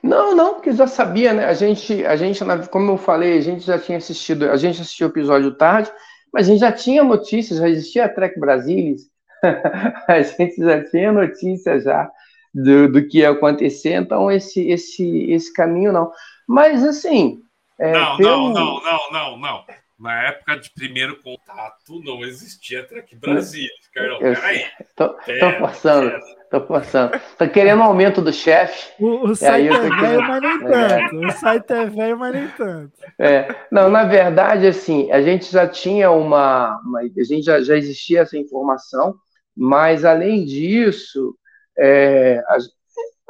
Não, 0.04 0.36
não, 0.36 0.56
porque 0.56 0.74
já 0.74 0.86
sabia, 0.86 1.34
né? 1.34 1.46
A 1.46 1.54
gente, 1.54 2.06
a 2.06 2.16
gente, 2.16 2.44
como 2.70 2.92
eu 2.92 2.98
falei, 2.98 3.38
a 3.38 3.42
gente 3.42 3.62
já 3.66 3.80
tinha 3.80 3.98
assistido, 3.98 4.50
a 4.50 4.58
gente 4.58 4.82
assistiu 4.82 5.08
o 5.08 5.10
episódio 5.10 5.56
tarde, 5.56 5.90
mas 6.32 6.48
a 6.48 6.52
gente 6.52 6.60
já 6.60 6.72
tinha 6.74 7.04
notícias, 7.04 7.60
já 7.60 7.70
existia 7.70 8.06
a 8.06 8.10
Trek 8.10 8.38
Brasilis, 8.38 9.04
a 10.08 10.22
gente 10.22 10.58
já 10.58 10.84
tinha 10.84 11.12
notícia 11.12 11.80
já 11.80 12.12
do, 12.54 12.92
do 12.92 13.08
que 13.08 13.20
ia 13.20 13.30
acontecer, 13.30 13.94
então 13.94 14.30
esse, 14.30 14.68
esse, 14.70 15.32
esse 15.32 15.54
caminho 15.54 15.94
não. 15.94 16.12
Mas 16.48 16.84
assim, 16.84 17.40
é, 17.80 17.94
não, 17.94 18.18
pelo- 18.18 18.50
não, 18.50 18.54
não, 18.54 18.82
não, 18.84 19.12
não, 19.12 19.40
não. 19.40 19.66
Na 20.00 20.24
época 20.24 20.58
de 20.60 20.70
primeiro 20.74 21.22
contato 21.22 22.02
não 22.04 22.24
existia 22.24 22.86
Trek 22.86 23.16
Brasil. 23.16 23.70
Carlão, 23.94 24.20
peraí. 24.20 24.66
tô, 24.96 25.10
tô 25.10 25.16
Pera, 25.24 25.60
forçando, 25.60 26.10
pera. 26.10 26.22
tô 26.50 26.62
forçando. 26.68 27.20
Tô 27.38 27.50
querendo 27.50 27.80
um 27.80 27.84
aumento 27.84 28.22
do 28.22 28.34
chefe. 28.34 28.92
O, 29.00 29.28
o 29.28 29.30
aí 29.30 29.36
site 29.36 29.68
é 29.68 29.80
velho, 29.80 30.00
querendo- 30.00 30.22
mas 30.28 30.42
nem 30.42 30.74
É. 30.74 31.10
tanto. 31.10 31.20
O 31.28 31.32
site 31.32 31.72
é 31.72 31.86
velho, 31.86 32.18
mas 32.20 32.34
nem 32.36 32.48
tanto. 32.50 32.94
É, 33.20 33.56
não, 33.72 33.90
na 33.90 34.04
verdade, 34.04 34.68
assim, 34.68 35.12
a 35.12 35.22
gente 35.22 35.50
já 35.52 35.68
tinha 35.68 36.10
uma, 36.12 36.80
uma- 36.84 37.00
a 37.02 37.24
gente 37.24 37.44
já, 37.44 37.62
já 37.62 37.78
existia 37.78 38.22
essa 38.22 38.38
informação, 38.38 39.16
mas 39.56 40.04
além 40.04 40.44
disso, 40.44 41.36
é, 41.78 42.40
a- 42.48 42.58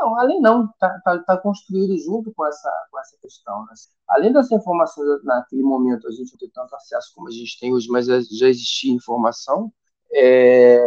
não, 0.04 0.42
não, 0.42 0.68
tá, 0.80 1.00
tá, 1.04 1.20
tá 1.20 1.38
construído 1.38 1.98
junto 1.98 2.34
com 2.34 2.46
essa, 2.46 2.72
com 2.92 3.00
essa 3.00 3.18
questão. 3.22 3.62
né? 3.66 3.74
Além 4.10 4.32
dessa 4.32 4.56
informação 4.56 5.04
naquele 5.24 5.64
momento, 5.64 6.08
a 6.08 6.12
gente 6.12 6.32
não 6.32 6.38
tem 6.40 6.50
tanto 6.50 6.76
acesso 6.76 7.12
como 7.16 7.28
a 7.28 7.32
gente 7.32 7.60
tem 7.60 7.74
hoje, 7.74 7.88
mas 7.90 8.06
já 8.06 8.48
existia 8.48 8.94
informação. 8.94 9.72
é, 10.14 10.86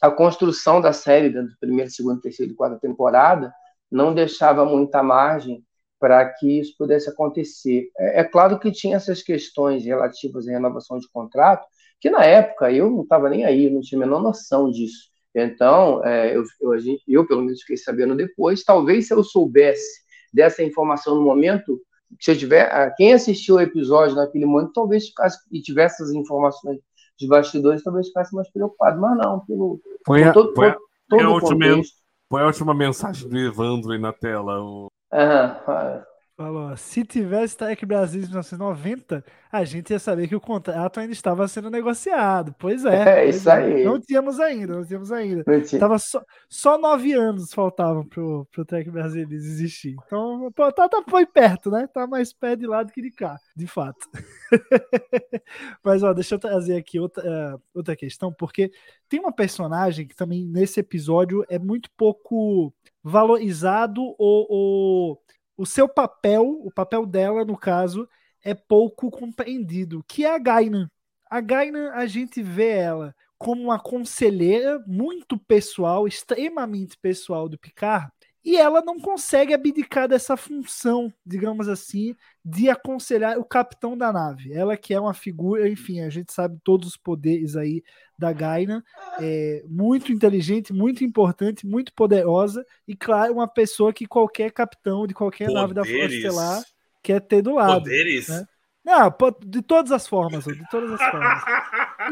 a 0.00 0.10
construção 0.10 0.80
da 0.80 0.92
série, 0.92 1.30
dentro 1.30 1.50
do 1.50 1.58
primeiro, 1.58 1.90
segundo, 1.90 2.20
terceiro 2.20 2.52
e 2.52 2.54
quarta 2.54 2.78
temporada, 2.78 3.52
não 3.90 4.14
deixava 4.14 4.64
muita 4.64 5.02
margem 5.02 5.64
para 5.98 6.24
que 6.28 6.60
isso 6.60 6.74
pudesse 6.76 7.08
acontecer. 7.08 7.90
É, 7.98 8.20
é 8.20 8.24
claro 8.24 8.58
que 8.58 8.70
tinha 8.70 8.96
essas 8.96 9.22
questões 9.22 9.84
relativas 9.84 10.46
à 10.46 10.52
renovação 10.52 10.98
de 10.98 11.08
contrato, 11.10 11.66
que 12.00 12.10
na 12.10 12.24
época 12.24 12.70
eu 12.70 12.90
não 12.90 13.02
estava 13.02 13.28
nem 13.30 13.44
aí, 13.44 13.70
não 13.70 13.80
tinha 13.80 13.98
a 14.00 14.04
menor 14.04 14.22
noção 14.22 14.70
disso. 14.70 15.10
Então, 15.38 16.02
é, 16.04 16.34
eu, 16.34 16.42
eu, 16.60 16.72
a 16.72 16.78
gente- 16.78 17.02
eu, 17.06 17.26
pelo 17.26 17.42
menos 17.42 17.60
fiquei 17.60 17.76
sabendo 17.76 18.16
depois, 18.16 18.64
talvez 18.64 19.06
se 19.06 19.12
eu 19.14 19.22
soubesse 19.22 20.00
dessa 20.32 20.62
informação 20.62 21.14
no 21.14 21.22
momento, 21.22 21.78
se 22.20 22.30
eu 22.30 22.36
tiver, 22.38 22.62
ah, 22.72 22.90
quem 22.96 23.12
assistiu 23.12 23.56
o 23.56 23.60
episódio 23.60 24.16
naquele 24.16 24.46
momento, 24.46 24.72
talvez 24.72 25.08
ficasse, 25.08 25.38
e 25.52 25.60
tivesse 25.60 26.02
essas 26.02 26.14
informações 26.14 26.78
de 27.18 27.26
bastidores, 27.28 27.82
talvez 27.82 28.06
ficasse 28.08 28.34
mais 28.34 28.50
preocupado, 28.50 28.98
mas 29.00 29.16
não, 29.18 29.40
pelo 29.40 29.78
Põe 30.04 30.22
por 30.22 30.28
a, 30.28 30.32
todo, 30.32 30.54
põe, 30.54 30.68
a- 30.68 30.76
todo 31.08 31.22
o 31.28 31.32
último 31.34 31.50
contexto. 31.50 31.96
põe 32.30 32.42
a 32.42 32.46
última 32.46 32.74
mensagem 32.74 33.28
do 33.28 33.38
Evandro 33.38 33.92
aí 33.92 33.98
na 33.98 34.12
tela. 34.14 34.58
o- 34.62 34.88
Aham, 35.12 36.02
Falou, 36.36 36.76
se 36.76 37.02
tivesse 37.02 37.56
Trek 37.56 37.86
Brasil 37.86 38.20
em 38.20 38.24
1990, 38.24 39.24
a 39.50 39.64
gente 39.64 39.88
ia 39.88 39.98
saber 39.98 40.28
que 40.28 40.36
o 40.36 40.40
contrato 40.40 41.00
ainda 41.00 41.14
estava 41.14 41.48
sendo 41.48 41.70
negociado. 41.70 42.54
Pois 42.58 42.84
é. 42.84 42.96
É, 43.06 43.22
pois 43.22 43.36
isso 43.36 43.50
aí. 43.50 43.84
Não 43.84 43.98
tínhamos 43.98 44.38
ainda, 44.38 44.74
não 44.74 44.84
tínhamos 44.84 45.10
ainda. 45.10 45.42
não 45.46 45.62
tinha. 45.62 45.80
Tava 45.80 45.98
só, 45.98 46.22
só 46.46 46.76
nove 46.76 47.14
anos 47.14 47.54
faltavam 47.54 48.06
pro, 48.06 48.46
pro 48.52 48.66
Trek 48.66 48.90
Brasil 48.90 49.26
existir. 49.30 49.96
Então, 50.04 50.52
pô, 50.54 50.70
tá, 50.70 50.86
tá, 50.88 51.02
foi 51.08 51.24
perto, 51.24 51.70
né? 51.70 51.86
Tá 51.86 52.06
mais 52.06 52.34
perto 52.34 52.60
de 52.60 52.66
lá 52.66 52.82
do 52.82 52.92
que 52.92 53.00
de 53.00 53.10
cá, 53.10 53.38
de 53.56 53.66
fato. 53.66 54.06
Mas, 55.82 56.02
ó, 56.02 56.12
deixa 56.12 56.34
eu 56.34 56.38
trazer 56.38 56.76
aqui 56.76 57.00
outra, 57.00 57.22
eh, 57.26 57.56
outra 57.74 57.96
questão, 57.96 58.30
porque 58.30 58.70
tem 59.08 59.20
uma 59.20 59.32
personagem 59.32 60.06
que 60.06 60.14
também 60.14 60.44
nesse 60.44 60.80
episódio 60.80 61.46
é 61.48 61.58
muito 61.58 61.88
pouco 61.96 62.74
valorizado 63.02 64.02
ou, 64.18 64.46
ou 64.50 65.20
o 65.56 65.64
seu 65.66 65.88
papel, 65.88 66.60
o 66.62 66.70
papel 66.70 67.06
dela, 67.06 67.44
no 67.44 67.56
caso, 67.56 68.08
é 68.42 68.54
pouco 68.54 69.10
compreendido, 69.10 70.04
que 70.06 70.24
é 70.24 70.34
a 70.34 70.38
Gainan. 70.38 70.88
A 71.30 71.40
Gainan, 71.40 71.90
a 71.92 72.06
gente 72.06 72.42
vê 72.42 72.70
ela 72.70 73.14
como 73.38 73.62
uma 73.62 73.78
conselheira 73.78 74.82
muito 74.86 75.38
pessoal, 75.38 76.06
extremamente 76.06 76.96
pessoal 76.96 77.48
do 77.48 77.58
Picard, 77.58 78.10
e 78.46 78.56
ela 78.56 78.80
não 78.80 79.00
consegue 79.00 79.52
abdicar 79.52 80.06
dessa 80.06 80.36
função, 80.36 81.12
digamos 81.26 81.68
assim, 81.68 82.14
de 82.44 82.70
aconselhar 82.70 83.36
o 83.40 83.44
capitão 83.44 83.98
da 83.98 84.12
nave. 84.12 84.52
Ela 84.52 84.76
que 84.76 84.94
é 84.94 85.00
uma 85.00 85.12
figura, 85.12 85.68
enfim, 85.68 86.00
a 86.00 86.08
gente 86.08 86.32
sabe 86.32 86.56
todos 86.62 86.90
os 86.90 86.96
poderes 86.96 87.56
aí 87.56 87.82
da 88.16 88.32
Gaina, 88.32 88.84
é 89.20 89.64
muito 89.66 90.12
inteligente, 90.12 90.72
muito 90.72 91.02
importante, 91.02 91.66
muito 91.66 91.92
poderosa 91.92 92.64
e 92.86 92.94
claro, 92.94 93.32
uma 93.32 93.48
pessoa 93.48 93.92
que 93.92 94.06
qualquer 94.06 94.52
capitão 94.52 95.08
de 95.08 95.12
qualquer 95.12 95.50
nave 95.50 95.74
da 95.74 95.82
Poderes. 95.82 96.14
Estelar 96.14 96.62
quer 97.02 97.20
ter 97.20 97.42
do 97.42 97.54
lado. 97.54 97.82
Poderes. 97.82 98.28
né? 98.28 98.46
Não, 98.84 99.12
de 99.44 99.60
todas 99.60 99.90
as 99.90 100.06
formas, 100.06 100.44
de 100.44 100.70
todas 100.70 100.92
as 100.92 101.10
formas. 101.10 101.42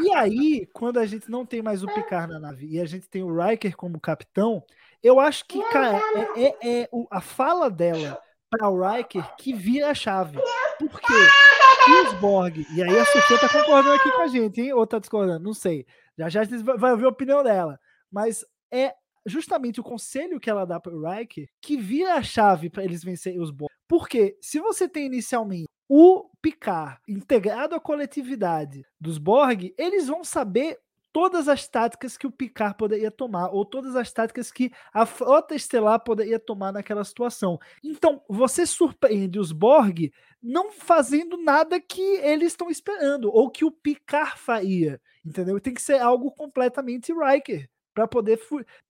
E 0.03 0.13
aí, 0.13 0.67
quando 0.73 0.99
a 0.99 1.05
gente 1.05 1.31
não 1.31 1.45
tem 1.45 1.61
mais 1.61 1.81
o 1.81 1.87
Picard 1.87 2.33
na 2.33 2.39
nave 2.39 2.67
e 2.67 2.81
a 2.81 2.85
gente 2.85 3.07
tem 3.07 3.23
o 3.23 3.33
Riker 3.33 3.77
como 3.77 3.97
capitão, 3.97 4.61
eu 5.05 5.19
acho 5.19 5.45
que, 5.45 5.61
cara, 5.69 6.01
é, 6.35 6.43
é- 6.45 6.81
é 6.81 6.89
a 7.11 7.21
fala 7.21 7.69
dela 7.69 8.19
para 8.49 8.69
o 8.69 8.81
Riker 8.81 9.35
que 9.37 9.53
vira 9.53 9.89
a 9.89 9.93
chave. 9.93 10.37
Por 10.79 10.99
quê? 10.99 11.13
E 11.87 11.91
os 12.07 12.13
Borg, 12.19 12.65
e 12.75 12.81
aí 12.83 12.97
a 12.97 13.05
Sofia 13.05 13.37
tá 13.39 13.47
concordando 13.49 13.93
aqui 13.93 14.11
com 14.11 14.21
a 14.21 14.27
gente, 14.27 14.61
hein? 14.61 14.73
Ou 14.73 14.87
tá 14.87 14.97
discordando? 14.97 15.43
Não 15.43 15.53
sei. 15.53 15.85
Já 16.17 16.29
já 16.29 16.41
vai 16.77 16.91
ouvir 16.91 17.05
a 17.05 17.09
opinião 17.09 17.43
dela. 17.43 17.79
Mas 18.11 18.43
é 18.71 18.93
justamente 19.25 19.79
o 19.79 19.83
conselho 19.83 20.39
que 20.39 20.49
ela 20.49 20.65
dá 20.65 20.79
para 20.79 20.93
o 20.95 21.07
Riker 21.07 21.47
que 21.61 21.77
vira 21.77 22.15
a 22.15 22.23
chave 22.23 22.69
para 22.69 22.83
eles 22.83 23.03
vencerem 23.03 23.39
os 23.39 23.51
Borg. 23.51 23.69
Porque 23.87 24.35
se 24.41 24.59
você 24.59 24.87
tem 24.87 25.05
inicialmente 25.05 25.65
o 25.87 26.29
Picard 26.41 26.97
integrado 27.07 27.75
à 27.75 27.79
coletividade 27.79 28.83
dos 28.99 29.17
Borg, 29.19 29.71
eles 29.77 30.07
vão 30.07 30.23
saber 30.23 30.79
todas 31.15 31.47
as 31.47 31.65
táticas 31.65 32.17
que 32.17 32.27
o 32.27 32.31
Picard 32.31 32.75
poderia 32.75 33.09
tomar, 33.09 33.47
ou 33.47 33.63
todas 33.63 33.95
as 33.95 34.11
táticas 34.11 34.51
que 34.51 34.69
a 34.93 35.05
frota 35.05 35.55
estelar 35.55 35.97
poderia 36.01 36.37
tomar 36.37 36.73
naquela 36.73 37.05
situação. 37.05 37.57
Então, 37.81 38.21
você 38.27 38.65
surpreende 38.65 39.39
os 39.39 39.53
Borg 39.53 40.11
não 40.43 40.73
fazendo 40.73 41.37
nada 41.37 41.79
que 41.79 42.01
eles 42.01 42.47
estão 42.47 42.69
esperando, 42.69 43.33
ou 43.33 43.49
que 43.49 43.63
o 43.63 43.71
Picard 43.71 44.37
faria, 44.37 44.99
entendeu? 45.25 45.57
Tem 45.57 45.73
que 45.73 45.81
ser 45.81 46.01
algo 46.01 46.29
completamente 46.31 47.13
Riker, 47.13 47.69
para 47.93 48.05
poder... 48.09 48.37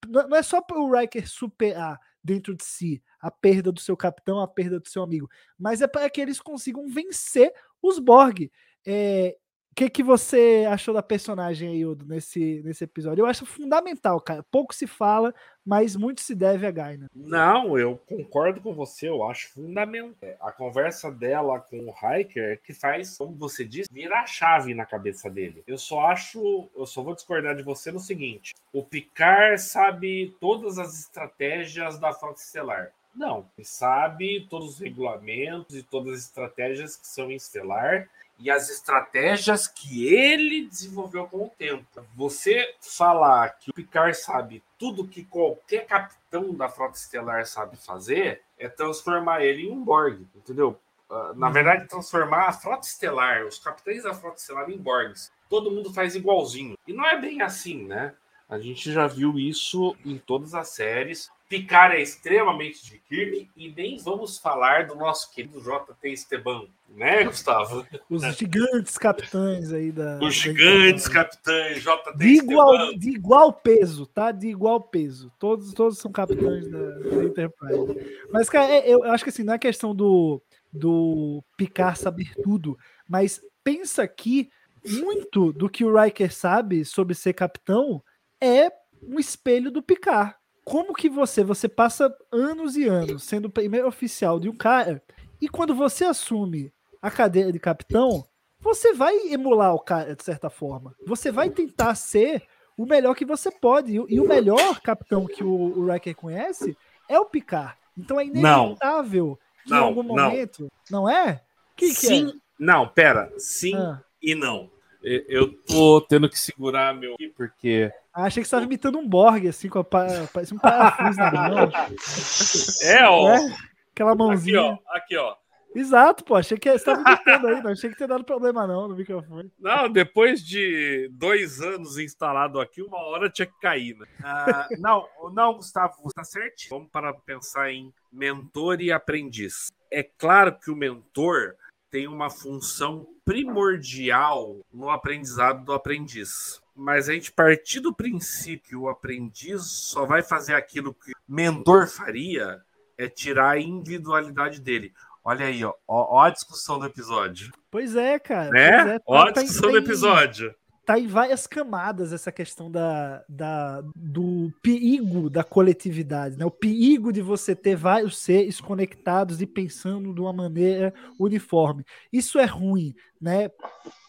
Não 0.08 0.36
é 0.36 0.42
só 0.42 0.64
para 0.64 0.80
o 0.80 0.92
Riker 0.92 1.30
superar 1.30 2.00
dentro 2.24 2.56
de 2.56 2.66
si 2.66 3.04
a 3.22 3.30
perda 3.30 3.72
do 3.72 3.80
seu 3.80 3.96
capitão, 3.96 4.40
a 4.40 4.48
perda 4.48 4.80
do 4.80 4.90
seu 4.90 5.04
amigo, 5.04 5.30
mas 5.60 5.80
é 5.80 5.86
para 5.86 6.10
que 6.10 6.22
eles 6.22 6.42
consigam 6.42 6.88
vencer 6.88 7.54
os 7.84 8.00
Borg. 8.00 8.50
É, 8.84 9.38
que, 9.76 9.90
que 9.90 10.02
você 10.02 10.66
achou 10.70 10.94
da 10.94 11.04
personagem 11.04 11.68
aí, 11.70 11.86
Odo, 11.86 12.06
nesse, 12.06 12.62
nesse 12.64 12.86
episódio? 12.86 13.22
Eu 13.22 13.26
acho 13.26 13.46
fundamental, 13.46 14.22
cara. 14.22 14.42
Pouco 14.42 14.74
se 14.74 14.88
fala, 14.88 15.36
mas 15.66 15.98
muito 15.98 16.22
se 16.22 16.34
deve 16.34 16.66
a 16.66 16.72
Gaina. 16.72 17.10
Não, 17.14 17.78
eu 17.78 17.98
concordo 18.08 18.62
com 18.62 18.74
você, 18.74 19.10
eu 19.10 19.28
acho 19.28 19.52
fundamental. 19.52 20.16
É, 20.22 20.38
A 20.40 20.50
conversa 20.50 21.12
dela 21.12 21.60
com 21.60 21.78
o 21.78 21.90
Hiker 21.92 22.54
é 22.54 22.56
que 22.56 22.74
faz, 22.74 23.18
como 23.18 23.36
você 23.36 23.66
disse, 23.66 23.90
virar 23.92 24.22
a 24.22 24.28
chave 24.28 24.74
na 24.74 24.86
cabeça 24.86 25.30
dele. 25.30 25.62
Eu 25.68 25.78
só 25.78 26.06
acho, 26.08 26.70
eu 26.74 26.86
só 26.86 27.04
vou 27.04 27.14
discordar 27.14 27.54
de 27.54 27.64
você 27.64 27.92
no 27.92 28.00
seguinte: 28.00 28.56
o 28.72 28.82
Picard 28.82 29.62
sabe 29.62 30.34
todas 30.40 30.80
as 30.80 30.98
estratégias 30.98 32.00
da 32.00 32.14
Frota 32.14 32.40
Estelar. 32.40 32.92
Não, 33.14 33.46
ele 33.58 33.66
sabe 33.66 34.46
todos 34.50 34.76
os 34.76 34.80
regulamentos 34.80 35.76
e 35.76 35.84
todas 35.84 36.14
as 36.14 36.20
estratégias 36.26 36.96
que 36.96 37.08
são 37.08 37.32
em 37.32 37.36
Estelar 37.36 38.10
e 38.38 38.52
as 38.52 38.70
estratégias 38.70 39.68
que 39.68 40.14
ele 40.14 40.68
desenvolveu 40.68 41.28
com 41.28 41.46
o 41.46 41.52
tempo. 41.58 41.86
Você 42.16 42.76
falar 42.82 43.50
que 43.58 43.70
o 43.70 43.74
Picard 43.74 44.16
sabe 44.16 44.64
tudo 44.78 45.08
que 45.08 45.24
qualquer 45.24 45.86
capitão 45.86 46.54
da 46.54 46.68
Frota 46.68 46.98
Estelar 46.98 47.46
sabe 47.46 47.78
fazer 47.78 48.42
é 48.58 48.68
transformar 48.68 49.42
ele 49.44 49.68
em 49.68 49.72
um 49.72 49.84
Borg, 49.84 50.22
entendeu? 50.36 50.78
Ah, 51.10 51.34
Na 51.36 51.50
verdade, 51.50 51.88
transformar 51.88 52.48
a 52.48 52.54
Frota 52.54 52.86
Estelar, 52.88 53.46
os 53.46 53.60
capitães 53.60 54.04
da 54.04 54.14
Frota 54.14 54.38
Estelar 54.38 54.70
em 54.70 54.78
Borgs. 54.78 55.32
Todo 55.50 55.72
mundo 55.72 55.94
faz 55.94 56.16
igualzinho. 56.16 56.78
E 56.88 56.94
não 56.94 57.06
é 57.06 57.20
bem 57.20 57.42
assim, 57.42 57.86
né? 57.86 58.14
A 58.50 58.60
gente 58.60 58.92
já 58.92 59.08
viu 59.08 59.40
isso 59.40 59.96
em 60.06 60.18
todas 60.18 60.54
as 60.54 60.70
séries. 60.70 61.32
Picard 61.48 61.96
é 61.96 62.02
extremamente 62.02 62.84
de 62.86 62.98
Kirk 63.00 63.50
e 63.56 63.70
nem 63.72 63.98
vamos 64.00 64.40
falar 64.40 64.88
do 64.88 64.96
nosso 64.96 65.32
querido 65.32 65.62
JT 65.62 66.10
Esteban, 66.12 66.66
né, 66.90 67.24
Gustavo? 67.24 67.86
Os 68.10 68.24
gigantes 68.36 68.98
capitães 68.98 69.72
aí 69.72 69.92
da. 69.92 70.16
Os 70.16 70.22
da 70.22 70.30
gigantes 70.30 71.06
Enterprise. 71.06 71.10
capitães 71.12 71.84
JT 71.84 72.18
De 72.18 72.28
igual, 72.30 72.74
Esteban. 72.76 72.98
de 73.00 73.10
igual 73.10 73.54
peso, 73.54 74.06
tá? 74.08 74.32
De 74.32 74.48
igual 74.48 74.82
peso. 74.82 75.32
Todos, 75.38 75.72
todos 75.74 76.00
são 76.00 76.12
capitães 76.12 76.68
da, 76.68 76.80
da 76.80 77.24
Enterprise. 77.24 78.26
Mas, 78.32 78.50
cara, 78.50 78.72
é- 78.72 78.90
eu 78.92 79.04
acho 79.04 79.24
que 79.24 79.30
assim, 79.30 79.44
não 79.44 79.54
é 79.54 79.60
questão 79.60 79.94
do, 79.96 80.42
do 80.74 81.44
Picard 81.58 82.00
saber 82.00 82.34
tudo, 82.44 82.78
mas 83.08 83.40
pensa 83.64 84.08
que 84.08 84.50
muito 84.84 85.52
do 85.54 85.70
que 85.70 85.84
o 85.86 85.96
Riker 86.02 86.34
sabe 86.34 86.84
sobre 86.86 87.14
ser 87.16 87.34
capitão 87.34 88.04
é 88.42 88.72
um 89.04 89.20
espelho 89.20 89.70
do 89.72 89.82
Picard. 89.84 90.36
Como 90.66 90.94
que 90.94 91.08
você, 91.10 91.44
você 91.44 91.70
passa 91.70 92.14
anos 92.32 92.76
e 92.76 92.88
anos 92.88 93.24
sendo 93.24 93.46
o 93.46 93.52
primeiro 93.52 93.88
oficial 93.88 94.40
de 94.40 94.50
um 94.50 94.56
cara, 94.58 95.02
e 95.40 95.48
quando 95.48 95.74
você 95.76 96.04
assume 96.06 96.74
a 97.02 97.10
cadeira 97.12 97.52
de 97.52 97.60
capitão, 97.60 98.26
você 98.60 98.94
vai 98.94 99.16
emular 99.32 99.74
o 99.76 99.80
cara 99.80 100.16
de 100.16 100.24
certa 100.24 100.50
forma. 100.50 100.96
Você 101.06 101.32
vai 101.32 101.50
tentar 101.52 101.94
ser 101.94 102.44
o 102.76 102.86
melhor 102.86 103.14
que 103.16 103.24
você 103.26 103.52
pode. 103.52 103.94
E, 103.94 104.00
o- 104.00 104.08
e 104.10 104.20
o 104.20 104.28
melhor 104.28 104.82
capitão 104.82 105.28
que 105.28 105.44
o, 105.44 105.50
o 105.80 105.86
Riker 105.92 106.16
conhece 106.16 106.76
é 107.08 107.20
o 107.20 107.26
Picard. 107.26 107.76
Então 107.96 108.20
é 108.20 108.26
inevitável 108.26 109.40
que 109.64 109.70
em 109.70 109.78
Não, 109.78 109.84
algum 109.86 110.02
não. 110.04 110.16
momento. 110.16 110.68
Não 110.90 111.08
é? 111.10 111.42
Que 111.76 111.90
que 111.90 111.94
Sim. 111.96 112.34
Não, 112.60 112.88
pera. 112.88 113.32
Sim 113.38 113.76
é? 113.76 113.80
Ah, 113.80 114.04
e 114.22 114.34
não. 114.34 114.72
Eu 115.04 115.54
tô 115.54 116.02
tendo 116.02 116.28
que 116.28 116.40
segurar 116.40 116.96
meu. 116.96 117.16
Porque. 117.38 117.92
Achei 118.24 118.42
que 118.42 118.48
você 118.48 118.56
estava 118.56 118.64
imitando 118.66 118.98
um 118.98 119.08
Borg, 119.08 119.48
assim, 119.48 119.68
com 119.70 119.80
a, 119.80 119.84
pa- 119.84 120.08
parecia 120.34 120.56
um 120.56 120.60
parafuso 120.60 121.18
na 121.20 121.32
mão. 121.32 121.70
É, 122.84 123.06
ó. 123.08 123.30
É? 123.30 123.56
Aquela 123.92 124.12
Aqui, 124.12 124.18
mãozinha. 124.18 124.62
ó. 124.62 124.78
Aqui, 124.90 125.18
ó. 125.18 125.36
Exato, 125.76 126.24
pô. 126.24 126.36
Achei 126.36 126.58
que 126.58 126.70
você 126.70 126.76
estava 126.78 127.02
imitando 127.02 127.48
aí. 127.48 127.62
Não 127.62 127.72
achei 127.72 127.90
que 127.90 127.98
tinha 127.98 128.08
dado 128.08 128.24
problema, 128.24 128.66
não, 128.66 128.88
no 128.88 128.96
microfone. 128.96 129.52
Não, 129.60 129.90
depois 129.90 130.42
de 130.42 131.10
dois 131.12 131.60
anos 131.62 131.98
instalado 131.98 132.62
aqui, 132.62 132.82
uma 132.82 132.98
hora 133.08 133.30
tinha 133.30 133.46
que 133.46 133.60
cair, 133.60 133.94
né? 133.98 134.06
Ah, 134.24 134.68
não, 134.80 135.06
não, 135.34 135.56
Gustavo, 135.56 135.96
tá 136.16 136.24
certo. 136.24 136.64
Vamos 136.70 136.90
para 136.90 137.14
pensar 137.14 137.72
em 137.74 137.94
mentor 138.12 138.80
e 138.80 138.90
aprendiz. 138.92 139.68
É 139.92 140.02
claro 140.04 140.58
que 140.58 140.72
o 140.72 140.76
mentor 140.78 141.56
tem 141.92 142.08
uma 142.08 142.30
função 142.30 143.06
primordial 143.26 144.60
no 144.74 144.90
aprendizado 144.90 145.64
do 145.66 145.74
aprendiz. 145.74 146.62
Mas 146.76 147.08
a 147.08 147.14
gente 147.14 147.32
partir 147.32 147.80
do 147.80 147.94
princípio 147.96 148.68
que 148.70 148.76
o 148.76 148.90
aprendiz 148.90 149.64
só 149.64 150.06
vai 150.06 150.22
fazer 150.22 150.54
aquilo 150.56 150.94
que 150.94 151.12
o 151.12 151.16
mentor 151.28 151.88
faria 151.88 152.62
é 152.98 153.08
tirar 153.08 153.52
a 153.52 153.60
individualidade 153.60 154.60
dele. 154.62 154.94
Olha 155.24 155.46
aí, 155.46 155.64
ó, 155.64 155.74
ó, 155.88 156.18
ó 156.18 156.22
a 156.24 156.30
discussão 156.30 156.78
do 156.78 156.86
episódio. 156.86 157.52
Pois 157.72 157.96
é, 157.96 158.20
cara. 158.20 158.50
Né? 158.52 158.72
Pois 158.84 158.88
é, 158.96 159.00
Ó 159.06 159.18
a 159.18 159.32
tá 159.32 159.42
em- 159.42 159.46
discussão 159.46 159.72
tá 159.72 159.80
do 159.80 159.84
episódio. 159.86 160.56
tá 160.86 161.00
em 161.00 161.08
várias 161.08 161.48
camadas 161.48 162.14
essa 162.14 162.32
questão 162.32 162.70
da, 162.70 163.24
da, 163.28 163.82
do 163.96 164.52
perigo 164.62 165.30
da 165.32 165.44
coletividade, 165.44 166.38
né? 166.38 166.46
O 166.46 166.52
perigo 166.52 167.12
de 167.12 167.22
você 167.24 167.56
ter 167.56 167.76
vários 167.76 168.20
seres 168.20 168.62
conectados 168.62 169.42
e 169.42 169.48
pensando 169.48 170.14
de 170.14 170.22
uma 170.22 170.32
maneira 170.34 170.94
uniforme. 171.20 171.84
Isso 172.14 172.38
é 172.38 172.46
ruim, 172.46 172.94
né? 173.20 173.50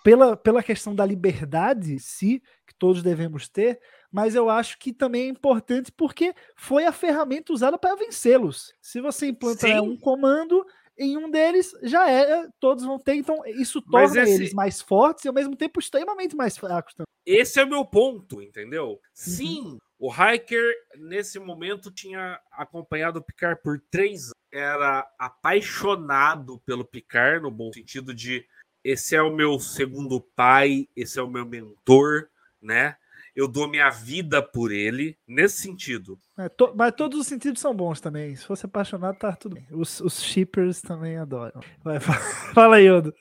Pela, 0.04 0.36
pela 0.36 0.62
questão 0.62 0.94
da 0.94 1.04
liberdade, 1.06 1.94
em 1.94 1.98
si, 1.98 2.42
todos 2.78 3.02
devemos 3.02 3.48
ter, 3.48 3.80
mas 4.10 4.34
eu 4.34 4.48
acho 4.48 4.78
que 4.78 4.92
também 4.92 5.22
é 5.24 5.28
importante 5.28 5.90
porque 5.92 6.34
foi 6.56 6.84
a 6.84 6.92
ferramenta 6.92 7.52
usada 7.52 7.76
para 7.78 7.96
vencê-los. 7.96 8.72
Se 8.80 9.00
você 9.00 9.26
implanta 9.28 9.66
Sim. 9.66 9.80
um 9.80 9.96
comando 9.96 10.64
em 10.98 11.16
um 11.18 11.30
deles, 11.30 11.72
já 11.82 12.08
era, 12.08 12.50
todos 12.58 12.84
vão 12.84 12.98
ter, 12.98 13.14
então 13.16 13.44
isso 13.46 13.82
torna 13.82 14.22
esse- 14.22 14.34
eles 14.34 14.54
mais 14.54 14.80
fortes 14.80 15.24
e 15.24 15.28
ao 15.28 15.34
mesmo 15.34 15.54
tempo 15.54 15.78
extremamente 15.78 16.34
mais 16.34 16.56
fracos 16.56 16.94
também. 16.94 17.06
Esse 17.26 17.60
é 17.60 17.64
o 17.64 17.68
meu 17.68 17.84
ponto, 17.84 18.40
entendeu? 18.40 18.98
Sim, 19.12 19.78
o 19.98 20.10
Hiker, 20.10 20.72
nesse 20.96 21.38
momento, 21.38 21.90
tinha 21.90 22.40
acompanhado 22.52 23.18
o 23.18 23.22
Picard 23.22 23.60
por 23.62 23.80
três 23.90 24.22
anos. 24.22 24.32
Era 24.52 25.06
apaixonado 25.18 26.58
pelo 26.64 26.84
Picard, 26.84 27.42
no 27.42 27.50
bom 27.50 27.70
sentido 27.72 28.14
de 28.14 28.46
esse 28.84 29.16
é 29.16 29.20
o 29.20 29.34
meu 29.34 29.58
segundo 29.58 30.20
pai, 30.20 30.88
esse 30.94 31.18
é 31.18 31.22
o 31.22 31.28
meu 31.28 31.44
mentor, 31.44 32.28
né? 32.60 32.96
Eu 33.34 33.46
dou 33.46 33.68
minha 33.68 33.90
vida 33.90 34.42
por 34.42 34.72
ele, 34.72 35.18
nesse 35.28 35.60
sentido. 35.60 36.18
É, 36.38 36.48
to- 36.48 36.72
mas 36.74 36.94
todos 36.94 37.20
os 37.20 37.26
sentidos 37.26 37.60
são 37.60 37.74
bons 37.74 38.00
também. 38.00 38.34
Se 38.34 38.46
fosse 38.46 38.64
apaixonado, 38.64 39.18
tá 39.18 39.36
tudo 39.36 39.56
bem. 39.56 39.66
Os, 39.72 40.00
os 40.00 40.22
shippers 40.22 40.80
também 40.80 41.18
adoram. 41.18 41.60
Vai, 41.84 42.00
fa- 42.00 42.14
fala 42.54 42.76
aí, 42.76 42.90
Odo. 42.90 43.14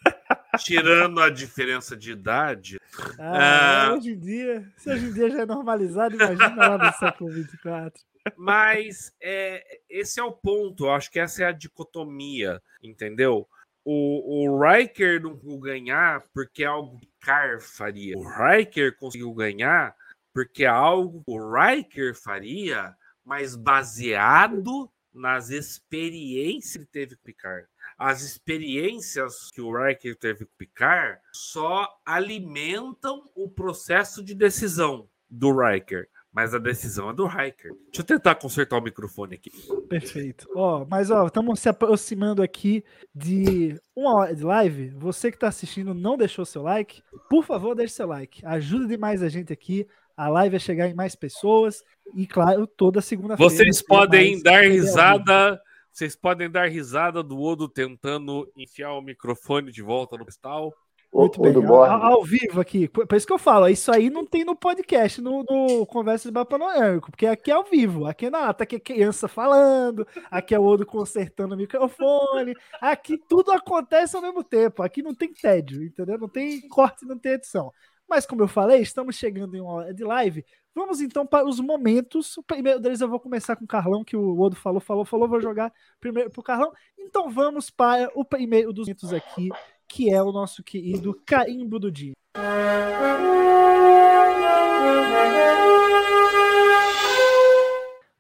Tirando 0.60 1.20
a 1.20 1.30
diferença 1.30 1.98
de 1.98 2.12
idade, 2.14 2.80
Ah, 3.20 3.88
Ah. 3.90 3.94
Hoje 3.94 4.12
em 4.12 4.20
dia, 4.20 4.72
se 4.78 4.90
hoje 4.90 5.06
em 5.08 5.14
dia 5.14 5.30
já 5.30 5.42
é 5.42 5.46
normalizado, 5.46 6.16
imagina 6.16 6.56
lá 6.56 6.78
no 6.78 6.94
século 6.98 7.32
24. 7.32 8.02
Mas 8.38 9.14
é, 9.22 9.64
esse 9.90 10.18
é 10.20 10.24
o 10.24 10.32
ponto. 10.32 10.86
Eu 10.86 10.92
acho 10.92 11.12
que 11.12 11.20
essa 11.20 11.44
é 11.44 11.48
a 11.48 11.52
dicotomia, 11.52 12.62
entendeu? 12.82 13.48
O, 13.86 14.48
o 14.48 14.60
Riker 14.60 15.22
não 15.22 15.38
conseguiu 15.38 15.60
ganhar 15.60 16.24
porque 16.34 16.64
é 16.64 16.68
algo 16.68 17.00
que 17.00 17.08
Car 17.22 17.62
faria. 17.62 18.18
O 18.18 18.28
Riker 18.28 18.98
conseguiu 18.98 19.32
ganhar 19.34 19.96
porque 20.34 20.66
é 20.66 20.68
algo 20.68 21.24
que 21.24 21.32
o 21.32 21.54
Riker 21.54 22.14
faria, 22.14 22.96
mas 23.24 23.56
baseado 23.56 24.92
nas 25.14 25.50
experiências 25.50 26.84
que 26.84 26.92
teve 26.92 27.16
com 27.16 27.24
Picard. 27.24 27.68
as 27.98 28.22
experiências 28.22 29.50
que 29.52 29.62
o 29.62 29.72
Riker 29.72 30.18
teve 30.18 30.46
com 30.46 30.52
Picard 30.58 31.22
só 31.32 31.88
alimentam 32.06 33.30
o 33.34 33.50
processo 33.50 34.22
de 34.22 34.36
decisão 34.36 35.08
do 35.30 35.58
Riker. 35.58 36.10
Mas 36.36 36.54
a 36.54 36.60
decisão 36.60 37.10
é 37.10 37.14
do 37.14 37.26
Riker. 37.26 37.72
Deixa 37.86 38.02
eu 38.02 38.04
tentar 38.04 38.36
consertar 38.36 38.78
o 38.78 38.82
microfone 38.82 39.36
aqui. 39.36 39.50
Perfeito. 39.88 40.46
Ó, 40.54 40.86
mas 40.86 41.10
ó, 41.10 41.28
estamos 41.28 41.62
se 41.62 41.70
aproximando 41.70 42.44
aqui 42.44 42.84
de 43.16 43.80
uma 43.96 44.16
hora 44.16 44.36
de 44.36 44.44
live. 44.44 44.90
Você 44.98 45.32
que 45.32 45.38
está 45.38 45.48
assistindo 45.48 45.94
não 45.94 46.18
deixou 46.18 46.44
seu 46.44 46.62
like, 46.62 47.02
por 47.30 47.46
favor, 47.46 47.74
deixe 47.74 47.94
seu 47.94 48.08
like. 48.08 48.46
Ajuda 48.46 48.86
demais 48.86 49.24
a 49.24 49.30
gente 49.30 49.54
aqui. 49.54 49.88
A 50.18 50.28
live 50.28 50.52
vai 50.52 50.60
chegar 50.60 50.90
em 50.90 50.94
mais 50.94 51.16
pessoas. 51.16 51.86
E, 52.14 52.28
claro, 52.28 52.68
toda 52.68 53.00
segunda-feira. 53.00 53.50
Vocês 53.50 53.82
podem 53.82 54.44
dar 54.44 54.64
risada. 54.64 55.62
Vocês 55.90 56.18
podem 56.18 56.52
dar 56.52 56.70
risada 56.70 57.24
do 57.24 57.40
Odo 57.40 57.70
tentando 57.70 58.52
enfiar 58.58 58.92
o 58.92 59.02
microfone 59.02 59.72
de 59.72 59.82
volta 59.82 60.18
no 60.18 60.26
cristal. 60.26 60.74
Muito 61.16 61.42
bem, 61.42 61.56
ao, 61.56 61.84
ao, 61.86 62.24
vivo 62.24 62.60
aqui. 62.60 62.90
Por 62.90 63.08
isso 63.16 63.26
que 63.26 63.32
eu 63.32 63.40
falo, 63.40 63.70
isso 63.70 63.90
aí 63.90 64.10
não 64.10 64.26
tem 64.26 64.44
no 64.44 64.54
podcast, 64.54 65.22
no, 65.22 65.44
no 65.44 65.86
Conversa 65.86 66.28
de 66.28 66.34
Bar 66.34 66.46
Panorâmico, 66.46 67.10
porque 67.10 67.26
aqui 67.26 67.52
é 67.52 67.54
ao 67.54 67.64
vivo, 67.64 68.06
aqui 68.06 68.30
na 68.30 68.54
tá 68.54 68.66
aqui 68.66 68.76
é 68.76 68.80
criança 68.80 69.26
falando, 69.28 70.06
aqui 70.30 70.54
é 70.54 70.60
o 70.60 70.66
Odo 70.66 70.86
consertando 70.86 71.56
o 71.56 71.58
microfone, 71.58 72.54
aqui 72.82 73.18
tudo 73.30 73.52
acontece 73.52 74.16
ao 74.18 74.22
mesmo 74.22 74.44
tempo, 74.44 74.84
aqui 74.84 75.02
não 75.02 75.16
tem 75.16 75.32
tédio, 75.34 75.84
entendeu? 75.84 76.18
Não 76.18 76.28
tem 76.28 76.68
corte, 76.68 77.06
não 77.06 77.18
tem 77.18 77.32
edição. 77.34 77.72
Mas 78.08 78.26
como 78.26 78.44
eu 78.44 78.48
falei, 78.48 78.82
estamos 78.82 79.16
chegando 79.16 79.56
em 79.56 79.62
uma 79.62 79.72
hora 79.72 79.94
de 79.94 80.04
live. 80.04 80.46
Vamos 80.76 81.00
então 81.00 81.26
para 81.26 81.48
os 81.48 81.60
momentos. 81.60 82.38
O 82.38 82.44
primeiro 82.44 82.80
deles 82.80 83.02
eu 83.02 83.10
vou 83.10 83.20
começar 83.20 83.56
com 83.56 83.64
o 83.64 83.68
Carlão, 83.68 84.04
que 84.04 84.16
o 84.16 84.40
Odo 84.40 84.56
falou, 84.56 84.82
falou, 84.82 85.06
falou, 85.06 85.28
vou 85.28 85.40
jogar 85.40 85.74
primeiro 86.00 86.30
para 86.30 86.40
o 86.42 86.44
Carlão. 86.44 86.72
Então 87.00 87.30
vamos 87.30 87.70
para 87.70 88.12
o 88.14 88.26
primeiro 88.26 88.74
dos 88.74 88.88
momentos 88.88 89.14
aqui, 89.14 89.50
que 89.88 90.10
é 90.10 90.22
o 90.22 90.32
nosso 90.32 90.64
querido 90.64 91.20
carimbo 91.26 91.80
do 91.80 91.92
dia. 91.92 92.14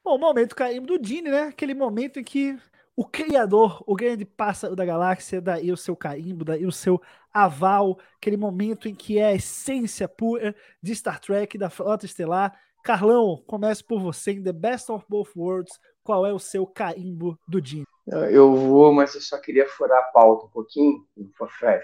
Bom, 0.03 0.17
momento 0.17 0.55
carimbo 0.55 0.87
do 0.87 0.99
Dini, 0.99 1.29
né? 1.29 1.43
Aquele 1.43 1.73
momento 1.73 2.19
em 2.19 2.23
que 2.23 2.57
o 2.95 3.03
criador, 3.03 3.83
o 3.85 3.95
grande 3.95 4.23
pássaro 4.23 4.75
da 4.75 4.85
galáxia, 4.85 5.41
daí 5.41 5.71
o 5.71 5.77
seu 5.77 5.95
carimbo, 5.95 6.45
daí 6.45 6.65
o 6.65 6.71
seu 6.71 7.01
aval, 7.33 7.99
aquele 8.15 8.37
momento 8.37 8.87
em 8.87 8.95
que 8.95 9.19
é 9.19 9.25
a 9.25 9.33
essência 9.33 10.07
pura 10.07 10.55
de 10.81 10.95
Star 10.95 11.19
Trek, 11.19 11.57
da 11.57 11.69
Frota 11.69 12.05
Estelar. 12.05 12.57
Carlão, 12.83 13.43
comece 13.45 13.83
por 13.83 13.99
você 13.99 14.31
em 14.31 14.43
The 14.43 14.53
Best 14.53 14.91
of 14.91 15.05
Both 15.09 15.31
Worlds. 15.35 15.79
Qual 16.03 16.25
é 16.25 16.31
o 16.31 16.39
seu 16.39 16.65
carimbo 16.65 17.37
do 17.47 17.59
Dini? 17.59 17.85
Eu 18.07 18.55
vou, 18.55 18.93
mas 18.93 19.15
eu 19.15 19.21
só 19.21 19.39
queria 19.39 19.67
furar 19.67 19.97
a 19.97 20.03
pauta 20.11 20.45
um 20.45 20.49
pouquinho, 20.49 21.03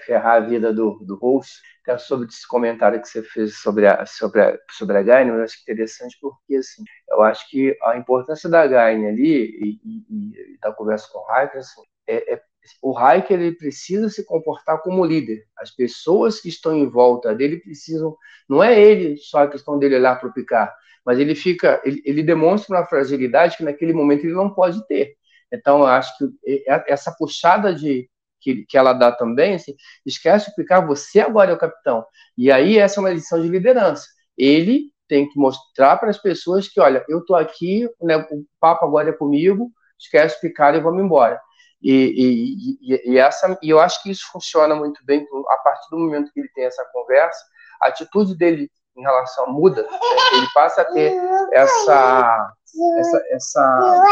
ferrar 0.05 0.35
a 0.35 0.39
vida 0.39 0.71
do, 0.71 0.99
do 1.03 1.15
host, 1.15 1.59
é 1.87 1.97
sobre 1.97 2.27
esse 2.27 2.47
comentário 2.47 3.01
que 3.01 3.07
você 3.07 3.23
fez 3.23 3.57
sobre 3.57 3.87
a, 3.87 4.05
sobre 4.05 4.39
a, 4.41 4.57
sobre 4.69 4.97
a 4.97 5.01
Gaine, 5.01 5.31
eu 5.31 5.43
acho 5.43 5.59
interessante 5.61 6.15
porque, 6.21 6.55
assim, 6.55 6.83
eu 7.09 7.23
acho 7.23 7.49
que 7.49 7.75
a 7.83 7.97
importância 7.97 8.47
da 8.47 8.67
Gaine 8.67 9.07
ali 9.07 9.45
e, 9.45 9.79
e, 9.83 10.53
e 10.53 10.57
da 10.61 10.71
conversa 10.71 11.07
com 11.11 11.19
o 11.19 11.23
Hiker, 11.23 11.59
assim, 11.59 11.81
é, 12.07 12.33
é, 12.33 12.41
o 12.83 12.93
Hiker 12.93 13.39
ele 13.39 13.55
precisa 13.55 14.07
se 14.09 14.23
comportar 14.23 14.81
como 14.83 15.03
líder. 15.03 15.43
As 15.57 15.71
pessoas 15.71 16.39
que 16.39 16.49
estão 16.49 16.75
em 16.75 16.87
volta 16.87 17.33
dele 17.33 17.57
precisam, 17.57 18.15
não 18.47 18.63
é 18.63 18.79
ele 18.79 19.17
só 19.17 19.43
a 19.43 19.49
questão 19.49 19.79
dele 19.79 19.95
olhar 19.95 20.19
para 20.19 20.29
o 20.29 20.33
Picard, 20.33 20.71
mas 21.03 21.17
ele 21.17 21.33
fica, 21.33 21.81
ele, 21.83 21.99
ele 22.05 22.21
demonstra 22.21 22.77
uma 22.77 22.85
fragilidade 22.85 23.57
que 23.57 23.63
naquele 23.63 23.91
momento 23.91 24.23
ele 24.23 24.33
não 24.33 24.53
pode 24.53 24.85
ter. 24.87 25.15
Então, 25.51 25.79
eu 25.79 25.87
acho 25.87 26.17
que 26.17 26.63
essa 26.87 27.13
puxada 27.17 27.73
de 27.73 28.09
que, 28.39 28.65
que 28.65 28.77
ela 28.77 28.93
dá 28.93 29.11
também, 29.11 29.55
assim, 29.55 29.75
esquece 30.05 30.45
de 30.45 30.51
explicar, 30.51 30.85
você 30.85 31.19
agora 31.19 31.51
é 31.51 31.53
o 31.53 31.59
capitão. 31.59 32.05
E 32.37 32.51
aí, 32.51 32.77
essa 32.77 32.99
é 32.99 33.01
uma 33.01 33.11
lição 33.11 33.39
de 33.41 33.47
liderança. 33.47 34.07
Ele 34.37 34.91
tem 35.07 35.29
que 35.29 35.37
mostrar 35.37 35.97
para 35.97 36.09
as 36.09 36.17
pessoas 36.17 36.67
que, 36.67 36.79
olha, 36.79 37.05
eu 37.07 37.19
estou 37.19 37.35
aqui, 37.35 37.87
né, 38.01 38.17
o 38.17 38.45
papo 38.59 38.85
agora 38.85 39.09
é 39.09 39.13
comigo, 39.13 39.69
esquece 39.99 40.35
de 40.35 40.41
picar 40.41 40.73
e 40.73 40.79
vamos 40.79 41.03
embora. 41.03 41.39
E, 41.81 42.79
e, 42.81 43.11
e, 43.11 43.17
essa, 43.17 43.57
e 43.61 43.69
eu 43.69 43.79
acho 43.79 44.01
que 44.03 44.11
isso 44.11 44.23
funciona 44.31 44.75
muito 44.75 45.03
bem 45.03 45.25
a 45.49 45.57
partir 45.57 45.89
do 45.89 45.97
momento 45.97 46.31
que 46.31 46.39
ele 46.39 46.49
tem 46.53 46.65
essa 46.65 46.85
conversa, 46.93 47.43
a 47.81 47.87
atitude 47.87 48.37
dele 48.37 48.71
em 48.95 49.01
relação 49.01 49.51
muda, 49.51 49.81
né? 49.83 49.89
ele 50.33 50.47
passa 50.53 50.81
a 50.81 50.85
ter 50.85 51.13
essa, 51.51 52.53
essa, 52.99 53.23
essa 53.31 54.03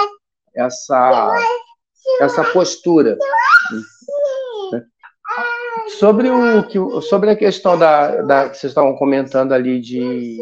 essa, 0.59 1.35
essa 2.21 2.43
postura. 2.51 3.17
Sobre, 5.99 6.29
o, 6.29 6.67
que, 6.67 6.77
sobre 7.01 7.29
a 7.29 7.35
questão 7.35 7.77
da, 7.77 8.21
da 8.21 8.49
que 8.49 8.57
vocês 8.57 8.71
estavam 8.71 8.95
comentando 8.95 9.53
ali 9.53 9.79
de, 9.79 10.37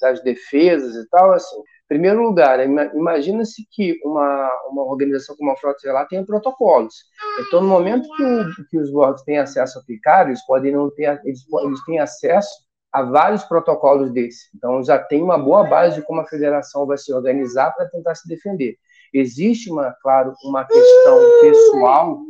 das 0.00 0.22
defesas 0.22 0.94
e 0.96 1.08
tal, 1.08 1.32
assim, 1.32 1.56
em 1.56 1.88
primeiro 1.88 2.22
lugar, 2.22 2.60
imagina-se 2.94 3.66
que 3.70 3.98
uma, 4.04 4.50
uma 4.70 4.82
organização 4.84 5.34
como 5.36 5.50
a 5.50 5.56
Frota 5.56 5.92
lá 5.92 6.04
tenha 6.04 6.24
protocolos. 6.24 6.94
Então, 7.40 7.62
no 7.62 7.68
momento 7.68 8.08
que, 8.16 8.64
que 8.70 8.78
os 8.78 8.90
blocos 8.90 9.22
têm 9.22 9.38
acesso 9.38 9.78
a 9.78 9.82
Picard, 9.82 10.30
eles 10.30 10.44
podem 10.44 10.72
não 10.72 10.90
ter, 10.90 11.20
eles, 11.24 11.40
eles 11.64 11.84
têm 11.84 11.98
acesso 11.98 12.50
a 12.92 13.02
vários 13.02 13.44
protocolos 13.44 14.12
desse. 14.12 14.50
Então, 14.54 14.82
já 14.82 14.98
tem 14.98 15.22
uma 15.22 15.38
boa 15.38 15.64
base 15.64 15.96
de 15.96 16.02
como 16.02 16.20
a 16.20 16.26
federação 16.26 16.86
vai 16.86 16.98
se 16.98 17.12
organizar 17.12 17.70
para 17.72 17.88
tentar 17.88 18.14
se 18.14 18.28
defender. 18.28 18.76
Existe, 19.12 19.70
uma, 19.70 19.92
claro, 20.02 20.34
uma 20.44 20.64
questão 20.64 21.18
pessoal, 21.40 22.20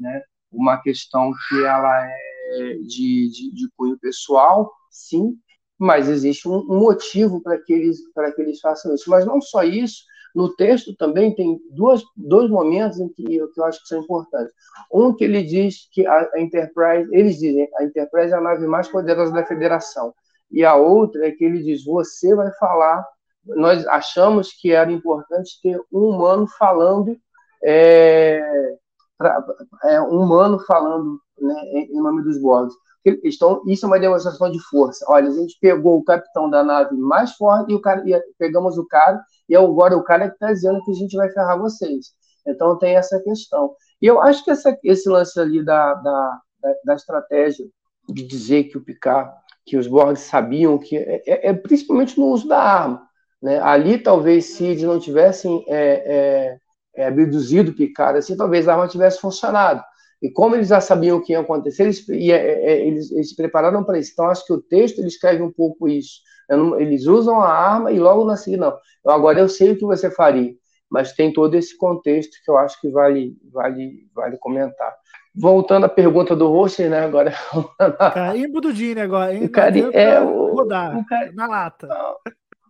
né? 0.00 0.22
uma 0.52 0.80
questão 0.80 1.32
que 1.48 1.64
ela 1.64 2.06
é 2.06 2.74
de, 2.86 3.30
de, 3.30 3.54
de 3.54 3.68
cunho 3.76 3.98
pessoal, 3.98 4.72
sim, 4.90 5.36
mas 5.78 6.08
existe 6.08 6.48
um, 6.48 6.58
um 6.70 6.78
motivo 6.78 7.42
para 7.42 7.58
que, 7.58 7.72
eles, 7.72 7.98
que 8.34 8.42
eles 8.42 8.60
façam 8.60 8.94
isso. 8.94 9.10
Mas 9.10 9.26
não 9.26 9.40
só 9.40 9.62
isso, 9.62 10.04
no 10.34 10.54
texto 10.54 10.94
também 10.96 11.34
tem 11.34 11.58
duas, 11.70 12.02
dois 12.16 12.50
momentos 12.50 12.98
em 13.00 13.08
que, 13.08 13.24
que 13.24 13.60
eu 13.60 13.64
acho 13.64 13.80
que 13.82 13.88
são 13.88 14.02
importantes. 14.02 14.52
Um 14.92 15.14
que 15.14 15.24
ele 15.24 15.42
diz 15.42 15.88
que 15.90 16.06
a, 16.06 16.28
a 16.34 16.40
Enterprise, 16.40 17.08
eles 17.12 17.38
dizem, 17.38 17.68
a 17.78 17.84
Enterprise 17.84 18.32
é 18.32 18.36
a 18.36 18.40
nave 18.40 18.66
mais 18.66 18.88
poderosa 18.88 19.32
da 19.32 19.46
Federação. 19.46 20.14
E 20.50 20.64
a 20.64 20.76
outra 20.76 21.26
é 21.26 21.32
que 21.32 21.44
ele 21.44 21.62
diz, 21.62 21.84
você 21.84 22.34
vai 22.34 22.52
falar 22.58 23.04
nós 23.46 23.86
achamos 23.86 24.52
que 24.52 24.72
era 24.72 24.90
importante 24.90 25.60
ter 25.62 25.80
um 25.92 26.10
humano 26.10 26.46
falando, 26.58 27.16
é, 27.62 28.40
pra, 29.16 29.44
é, 29.84 30.00
um 30.00 30.20
humano 30.20 30.58
falando 30.60 31.20
né, 31.40 31.54
em 31.72 32.00
nome 32.00 32.22
dos 32.22 32.40
Borgs. 32.40 32.74
Então, 33.22 33.62
isso 33.66 33.86
é 33.86 33.88
uma 33.88 34.00
demonstração 34.00 34.50
de 34.50 34.58
força. 34.68 35.04
Olha, 35.08 35.28
a 35.28 35.32
gente 35.32 35.56
pegou 35.60 35.96
o 35.96 36.04
capitão 36.04 36.50
da 36.50 36.64
nave 36.64 36.96
mais 36.96 37.32
forte 37.32 37.70
e, 37.70 37.74
o 37.74 37.80
cara, 37.80 38.02
e 38.04 38.20
pegamos 38.36 38.76
o 38.78 38.86
cara, 38.86 39.22
e 39.48 39.54
agora 39.54 39.96
o 39.96 40.02
cara 40.02 40.28
que 40.28 40.34
está 40.34 40.52
dizendo 40.52 40.82
que 40.84 40.90
a 40.90 40.94
gente 40.94 41.16
vai 41.16 41.30
ferrar 41.30 41.58
vocês. 41.58 42.06
Então, 42.44 42.76
tem 42.76 42.96
essa 42.96 43.20
questão. 43.20 43.74
E 44.02 44.06
eu 44.06 44.20
acho 44.20 44.44
que 44.44 44.50
essa, 44.50 44.76
esse 44.82 45.08
lance 45.08 45.38
ali 45.38 45.64
da, 45.64 45.94
da, 45.94 46.40
da, 46.84 46.94
estratégia 46.94 47.66
de 48.08 48.24
dizer 48.24 48.64
que 48.64 48.76
o 48.76 48.84
Picard, 48.84 49.32
que 49.64 49.76
os 49.76 49.86
Borgs 49.86 50.22
sabiam 50.22 50.76
que. 50.76 50.96
É, 50.96 51.22
é, 51.26 51.48
é 51.50 51.52
principalmente 51.52 52.18
no 52.18 52.26
uso 52.26 52.48
da 52.48 52.60
arma. 52.60 53.05
Né? 53.46 53.60
Ali, 53.60 53.96
talvez, 53.96 54.46
se 54.56 54.64
eles 54.64 54.82
não 54.82 54.98
tivessem 54.98 55.64
é, 55.68 55.76
é, 55.76 56.58
é, 56.96 57.06
abduzido 57.06 57.72
Picard, 57.72 58.18
assim, 58.18 58.36
talvez 58.36 58.66
a 58.66 58.72
arma 58.72 58.88
tivesse 58.88 59.20
funcionado. 59.20 59.84
E 60.20 60.28
como 60.28 60.56
eles 60.56 60.66
já 60.66 60.80
sabiam 60.80 61.18
o 61.18 61.22
que 61.22 61.30
ia 61.30 61.38
acontecer, 61.38 61.84
eles, 61.84 62.08
e, 62.08 62.32
é, 62.32 62.36
é, 62.36 62.84
eles, 62.88 63.08
eles 63.12 63.28
se 63.28 63.36
prepararam 63.36 63.84
para 63.84 64.00
isso. 64.00 64.10
Então, 64.12 64.26
acho 64.26 64.44
que 64.44 64.52
o 64.52 64.60
texto 64.60 64.98
ele 64.98 65.06
escreve 65.06 65.44
um 65.44 65.52
pouco 65.52 65.86
isso. 65.88 66.22
Não, 66.50 66.80
eles 66.80 67.06
usam 67.06 67.40
a 67.40 67.48
arma 67.48 67.92
e 67.92 68.00
logo 68.00 68.24
na 68.24 68.36
seguida, 68.36 68.66
não. 68.66 68.78
Eu, 69.04 69.12
agora 69.12 69.38
eu 69.38 69.48
sei 69.48 69.70
o 69.70 69.78
que 69.78 69.84
você 69.84 70.10
faria. 70.10 70.52
Mas 70.90 71.12
tem 71.12 71.32
todo 71.32 71.54
esse 71.54 71.76
contexto 71.76 72.38
que 72.44 72.50
eu 72.50 72.58
acho 72.58 72.80
que 72.80 72.90
vale, 72.90 73.36
vale, 73.52 74.08
vale 74.12 74.36
comentar. 74.38 74.92
Voltando 75.32 75.86
à 75.86 75.88
pergunta 75.88 76.34
do 76.34 76.48
Rocher, 76.48 76.90
né? 76.90 77.04
Agora. 77.04 77.32
Carimbo 78.12 78.60
do 78.60 78.72
Dini 78.72 79.02
agora, 79.02 79.32
hein? 79.32 79.44
O 79.44 79.50
cara, 79.50 79.78
é, 79.78 80.20
o, 80.20 80.52
rodar, 80.52 80.98
o 80.98 81.06
cara, 81.06 81.30
na 81.32 81.46
lata. 81.46 81.88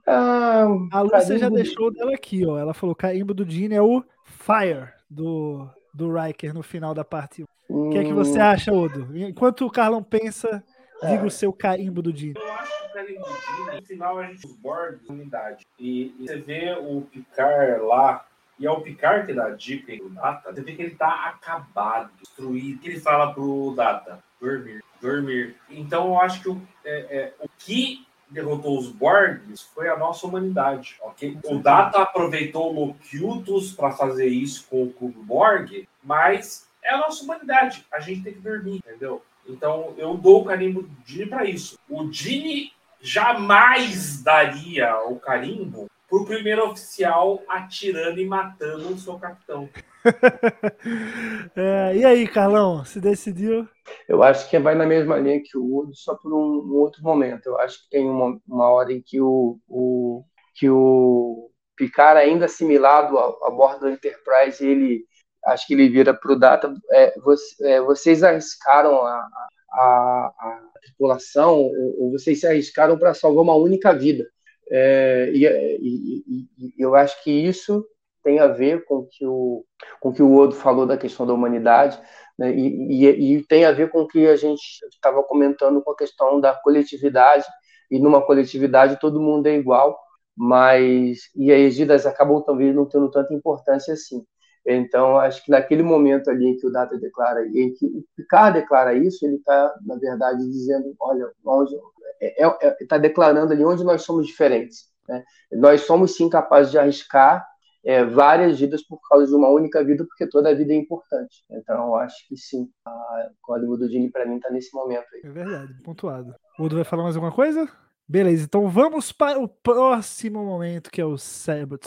Ah, 0.07 0.67
a 0.93 1.01
Lúcia 1.01 1.39
já 1.39 1.49
deixou 1.49 1.93
dela 1.93 2.15
aqui, 2.15 2.47
ó. 2.47 2.59
Ela 2.59 2.73
falou: 2.73 2.95
carimbo 2.95 3.35
do 3.35 3.45
Dini 3.45 3.75
é 3.75 3.83
o 3.83 4.05
Fire 4.25 4.89
do, 5.11 5.69
do 5.93 6.13
Riker 6.13 6.55
no 6.55 6.63
final 6.63 6.95
da 6.95 7.05
parte 7.05 7.43
1. 7.43 7.47
O 7.69 7.91
que 7.91 7.99
é 7.99 8.05
que 8.05 8.13
você 8.13 8.39
hum. 8.39 8.43
acha, 8.43 8.73
Odo? 8.73 9.19
Enquanto 9.19 9.67
o 9.67 9.71
Carlão 9.71 10.03
pensa, 10.03 10.63
diga 11.03 11.23
é. 11.23 11.27
o 11.27 11.31
seu 11.31 11.53
carimbo 11.53 12.01
do 12.01 12.13
Dini. 12.13 12.35
Eu 12.37 12.53
acho 12.53 12.79
que 12.79 12.87
o 12.87 12.93
carimbo 12.93 13.25
do 13.25 13.57
Dini, 13.57 13.81
no 13.81 13.87
final 13.87 14.19
a 14.19 14.27
gente 14.27 14.49
borda 14.59 15.01
a 15.09 15.13
unidade. 15.13 15.67
E, 15.79 16.15
e, 16.19 16.27
você 16.27 16.37
vê 16.37 16.77
o 16.81 17.03
Picard 17.03 17.81
lá, 17.85 18.27
e 18.59 18.67
é 18.67 18.71
o 18.71 18.81
Picard 18.81 19.27
que 19.27 19.35
dá 19.35 19.47
a 19.47 19.51
dica 19.51 19.91
aí 19.91 19.99
do 19.99 20.09
Data, 20.11 20.53
você 20.53 20.63
vê 20.63 20.73
que 20.75 20.83
ele 20.83 20.95
tá 20.95 21.29
acabado, 21.29 22.13
destruído. 22.21 22.81
que 22.81 22.89
ele 22.89 23.01
fala 23.01 23.35
pro 23.35 23.75
Data? 23.77 24.23
Dormir, 24.41 24.85
dormir. 25.01 25.57
Então 25.69 26.07
eu 26.07 26.21
acho 26.21 26.43
que 26.43 26.49
o, 26.49 26.63
é, 26.85 26.99
é, 27.17 27.35
o 27.41 27.49
que 27.59 28.07
derrotou 28.29 28.79
os 28.79 28.89
Borgs 28.89 29.63
foi 29.75 29.89
a 29.89 29.97
nossa 29.97 30.27
humanidade, 30.27 30.97
ok? 31.01 31.39
O 31.45 31.59
Data 31.59 32.03
aproveitou 32.03 32.71
o 32.71 32.87
Locutus 32.87 33.73
para 33.73 33.93
fazer 33.93 34.27
isso 34.27 34.67
com 34.69 34.85
o 34.85 34.93
Cubo 34.93 35.23
Borg, 35.23 35.89
mas 36.03 36.69
é 36.83 36.95
a 36.95 36.99
nossa 36.99 37.23
humanidade. 37.25 37.85
A 37.93 38.01
gente 38.01 38.23
tem 38.23 38.35
que 38.35 38.41
dormir, 38.41 38.77
entendeu? 38.77 39.23
Então 39.49 39.95
eu 39.97 40.15
dou 40.17 40.43
o 40.43 40.45
carimbo 40.45 40.83
do 40.83 40.95
Dini 41.05 41.27
para 41.27 41.45
isso. 41.45 41.79
O 41.89 42.05
Dini 42.05 42.73
jamais 43.01 44.23
daria 44.23 44.99
o 45.05 45.19
carimbo 45.19 45.89
pro 46.09 46.25
primeiro 46.25 46.69
oficial 46.69 47.43
atirando 47.49 48.21
e 48.21 48.27
matando 48.27 48.93
o 48.93 48.99
seu 48.99 49.19
capitão. 49.19 49.69
É, 51.57 51.97
e 51.97 52.05
aí, 52.05 52.29
Carlão, 52.29 52.85
se 52.85 53.01
decidiu? 53.01 53.67
Eu 54.07 54.23
acho 54.23 54.49
que 54.51 54.59
vai 54.59 54.75
na 54.75 54.85
mesma 54.85 55.17
linha 55.17 55.41
que 55.43 55.57
o 55.57 55.79
Udo, 55.79 55.95
só 55.95 56.15
por 56.15 56.33
um, 56.33 56.37
um 56.37 56.75
outro 56.75 57.03
momento. 57.03 57.47
Eu 57.47 57.59
acho 57.59 57.83
que 57.83 57.91
tem 57.91 58.09
uma, 58.09 58.39
uma 58.47 58.69
hora 58.69 58.93
em 58.93 59.01
que 59.01 59.21
o, 59.21 59.59
o, 59.67 60.23
que 60.55 60.69
o 60.69 61.51
Picard, 61.77 62.21
ainda 62.21 62.45
assimilado 62.45 63.19
a, 63.19 63.25
a 63.47 63.51
bordo 63.51 63.81
do 63.81 63.91
Enterprise, 63.91 64.67
ele 64.67 65.05
acho 65.47 65.67
que 65.67 65.75
ele 65.75 65.89
vira 65.89 66.13
para 66.13 66.33
o 66.33 66.39
Data. 66.39 66.75
É, 66.91 67.19
você, 67.21 67.67
é, 67.67 67.81
vocês 67.81 68.23
arriscaram 68.23 69.03
a, 69.03 69.27
a, 69.73 70.33
a 70.39 70.61
tripulação, 70.83 71.59
ou, 71.61 72.03
ou, 72.03 72.11
vocês 72.13 72.41
se 72.41 72.47
arriscaram 72.47 72.99
para 72.99 73.15
salvar 73.15 73.43
uma 73.43 73.57
única 73.57 73.93
vida. 73.95 74.27
É, 74.71 75.31
e, 75.33 75.47
e, 75.47 76.49
e, 76.59 76.73
eu 76.79 76.95
acho 76.95 77.23
que 77.23 77.31
isso 77.31 77.87
tem 78.27 78.41
a 78.41 78.49
ver 78.49 78.85
com 78.87 79.07
que 79.09 79.25
o 79.25 79.65
com 80.01 80.13
que 80.13 80.21
o 80.21 80.35
Odo 80.35 80.57
falou 80.57 80.85
da 80.85 80.97
questão 80.97 81.25
da 81.25 81.33
humanidade 81.33 81.97
né, 82.37 82.53
e, 82.53 83.37
e, 83.37 83.47
tem 83.47 83.65
a 83.65 83.71
ver 83.71 83.89
com 83.89 84.01
o 84.01 84.09
que 84.09 84.27
a 84.27 84.35
gente 84.35 84.61
estava 84.93 85.23
comentando 85.23 85.81
com 85.81 85.93
a 85.93 85.97
questão 85.97 86.41
da 86.41 86.53
coletividade 86.53 87.45
e 87.89 88.01
numa 88.01 88.21
coletividade 88.21 88.99
todo 88.99 89.21
mundo 89.21 89.47
é 89.47 89.55
igual 89.55 89.97
mas 90.37 91.31
e 91.37 91.53
as 91.53 91.59
Egidas 91.61 92.05
acabam 92.05 92.43
talvez 92.43 92.75
não 92.75 92.85
tendo 92.85 93.09
tanta 93.13 93.33
importância 93.33 93.95
assim 93.95 94.27
então 94.67 95.17
acho 95.19 95.45
que 95.45 95.51
naquele 95.53 95.85
momento 95.85 96.29
ali 96.29 96.49
em 96.49 96.57
que 96.57 96.67
o 96.67 96.73
Data 96.73 96.99
declara 96.99 97.47
em 97.47 97.73
que 97.75 97.87
o 97.87 98.05
Picard 98.17 98.59
declara 98.59 98.93
isso 98.93 99.25
ele 99.25 99.37
está 99.37 99.73
na 99.87 99.95
verdade 99.95 100.45
dizendo 100.51 100.93
olha 100.99 101.31
onde 101.45 101.77
está 101.77 101.87
é, 102.21 102.45
é, 102.45 102.77
é 102.83 102.87
tá 102.89 102.99
declarando 102.99 103.53
ali 103.53 103.65
onde 103.65 103.85
nós 103.85 104.03
somos 104.03 104.27
diferentes 104.27 104.89
né? 105.09 105.23
nós 105.53 105.83
somos 105.83 106.17
sim 106.17 106.29
capazes 106.29 106.73
de 106.73 106.79
arriscar 106.79 107.47
é, 107.87 108.05
várias 108.05 108.59
vidas 108.59 108.83
por 108.83 108.99
causa 109.09 109.29
de 109.29 109.35
uma 109.35 109.49
única 109.49 109.83
vida, 109.85 110.05
porque 110.05 110.27
toda 110.27 110.53
vida 110.55 110.73
é 110.73 110.77
importante. 110.77 111.45
Então, 111.49 111.95
acho 111.95 112.27
que 112.27 112.37
sim, 112.37 112.69
a 112.85 113.29
código 113.41 113.77
do 113.77 113.89
Dini 113.89 114.11
para 114.11 114.27
mim 114.27 114.37
está 114.37 114.51
nesse 114.51 114.75
momento 114.75 115.07
aí. 115.15 115.21
É 115.25 115.31
verdade, 115.31 115.73
pontuado. 115.85 116.35
O 116.59 116.65
Udo 116.65 116.75
vai 116.75 116.85
falar 116.85 117.05
mais 117.05 117.15
alguma 117.15 117.33
coisa? 117.33 117.69
Beleza, 118.09 118.45
então 118.45 118.69
vamos 118.69 119.13
para 119.13 119.39
o 119.39 119.49
próximo 119.49 120.45
momento, 120.45 120.91
que 120.91 121.01
é 121.01 121.05
o 121.05 121.17
cérebro. 121.17 121.79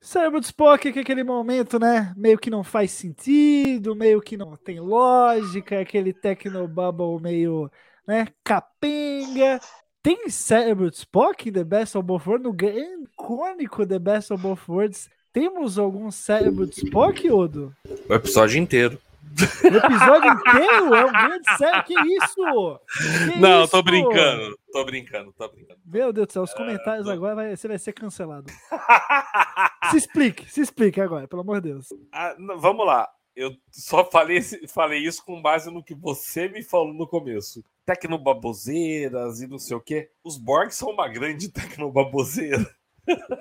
Cérebro 0.00 0.40
de 0.40 0.46
Spock, 0.46 0.92
que 0.92 0.98
é 0.98 1.02
aquele 1.02 1.22
momento, 1.22 1.78
né? 1.78 2.12
Meio 2.16 2.38
que 2.38 2.50
não 2.50 2.64
faz 2.64 2.90
sentido, 2.90 3.94
meio 3.94 4.20
que 4.20 4.36
não 4.36 4.56
tem 4.56 4.80
lógica, 4.80 5.80
aquele 5.80 6.12
Tecnobubble 6.12 7.20
meio 7.20 7.70
né? 8.06 8.28
Capenga. 8.44 9.60
Tem 10.02 10.28
cérebro 10.30 10.90
de 10.90 10.98
Spock 10.98 11.48
em 11.48 11.52
The 11.52 11.64
Best 11.64 11.98
of 11.98 12.06
Both 12.06 12.26
Worlds? 12.26 12.44
No 12.44 12.52
grande 12.52 13.04
icônico 13.04 13.86
The 13.86 13.98
Best 13.98 14.32
of 14.32 14.42
Both 14.42 14.68
Worlds, 14.68 15.10
temos 15.32 15.78
algum 15.78 16.10
cérebro 16.10 16.66
de 16.66 16.84
Spock, 16.84 17.28
Odo? 17.30 17.74
O 18.08 18.14
episódio 18.14 18.58
inteiro. 18.58 19.00
O 19.64 19.66
episódio 19.66 20.32
inteiro? 20.32 20.94
É 20.94 21.04
um 21.04 21.12
grande 21.12 21.56
sério? 21.58 21.82
Que 21.82 21.94
isso? 21.94 22.80
Que 23.32 23.40
Não, 23.40 23.64
isso? 23.64 23.72
tô 23.72 23.82
brincando. 23.82 24.58
Tô 24.72 24.84
brincando, 24.84 25.32
tô 25.32 25.48
brincando. 25.48 25.80
Meu 25.84 26.12
Deus 26.12 26.28
do 26.28 26.32
céu, 26.32 26.42
os 26.44 26.54
comentários 26.54 27.08
agora 27.08 27.34
vai, 27.34 27.56
você 27.56 27.66
vai 27.66 27.78
ser 27.78 27.92
cancelado. 27.92 28.46
se 29.90 29.96
explique, 29.96 30.48
se 30.48 30.60
explique 30.60 31.00
agora, 31.00 31.26
pelo 31.26 31.42
amor 31.42 31.60
de 31.60 31.70
Deus. 31.70 31.88
Ah, 32.12 32.36
vamos 32.38 32.86
lá 32.86 33.08
eu 33.36 33.54
só 33.70 34.02
falei, 34.10 34.40
falei 34.66 35.00
isso 35.00 35.22
com 35.22 35.42
base 35.42 35.70
no 35.70 35.84
que 35.84 35.94
você 35.94 36.48
me 36.48 36.62
falou 36.62 36.94
no 36.94 37.06
começo. 37.06 37.62
Tecnobaboseiras 37.86 39.40
e 39.40 39.46
não 39.46 39.58
sei 39.58 39.76
o 39.76 39.80
quê. 39.80 40.10
Os 40.24 40.36
Borg 40.36 40.70
são 40.70 40.90
uma 40.90 41.08
grande 41.08 41.48
tecnobaboseira. 41.48 42.68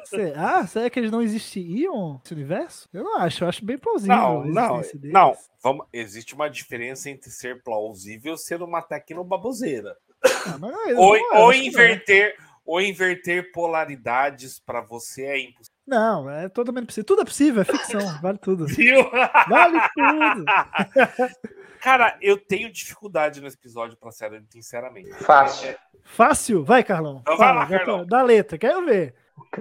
Será? 0.06 0.66
Será 0.68 0.90
que 0.90 1.00
eles 1.00 1.12
não 1.12 1.24
existiriam 1.24 2.20
nesse 2.20 2.34
universo? 2.34 2.88
Eu 2.94 3.04
não 3.04 3.18
acho, 3.18 3.44
eu 3.44 3.50
acho 3.50 3.66
bem 3.66 3.78
plausível. 3.78 4.16
Não, 4.16 4.46
não, 4.46 4.82
não. 5.06 5.38
Vamos, 5.64 5.88
existe 5.92 6.36
uma 6.36 6.48
diferença 6.48 7.10
entre 7.10 7.32
ser 7.32 7.64
plausível 7.64 8.36
e 8.36 8.38
ser 8.38 8.62
uma 8.62 8.82
tecnobaboseira. 8.82 9.98
Ah, 10.24 10.58
ou, 10.96 11.18
ou 11.34 11.54
inverter, 11.54 12.38
ou 12.64 12.80
inverter 12.80 13.52
polaridades 13.52 14.60
para 14.60 14.82
você 14.82 15.24
é 15.26 15.40
impossível. 15.40 15.76
Não, 15.88 16.30
é 16.30 16.50
totalmente 16.50 16.88
possível. 16.88 17.06
Tudo 17.06 17.22
é 17.22 17.26
possível, 17.26 17.62
é 17.62 17.66
ficção, 17.66 18.22
vale 18.22 18.38
tudo. 18.38 18.66
Viu? 18.70 19.04
Vale 19.48 19.80
tudo. 19.96 20.46
Cara, 21.86 22.18
eu 22.20 22.36
tenho 22.36 22.72
dificuldade 22.72 23.40
nesse 23.40 23.58
episódio, 23.58 23.96
pra 23.96 24.10
ser 24.10 24.44
sinceramente. 24.50 25.14
Fácil. 25.24 25.76
Fácil? 26.04 26.66
Vai, 26.66 26.84
Carlão. 26.84 27.20
Então 27.22 27.38
Fala, 27.38 27.64
vai 27.64 27.78
lá, 27.78 27.86
Carlão. 27.86 28.06
Dá 28.08 28.24
letra, 28.24 28.58
quero 28.58 28.84
ver. 28.88 29.14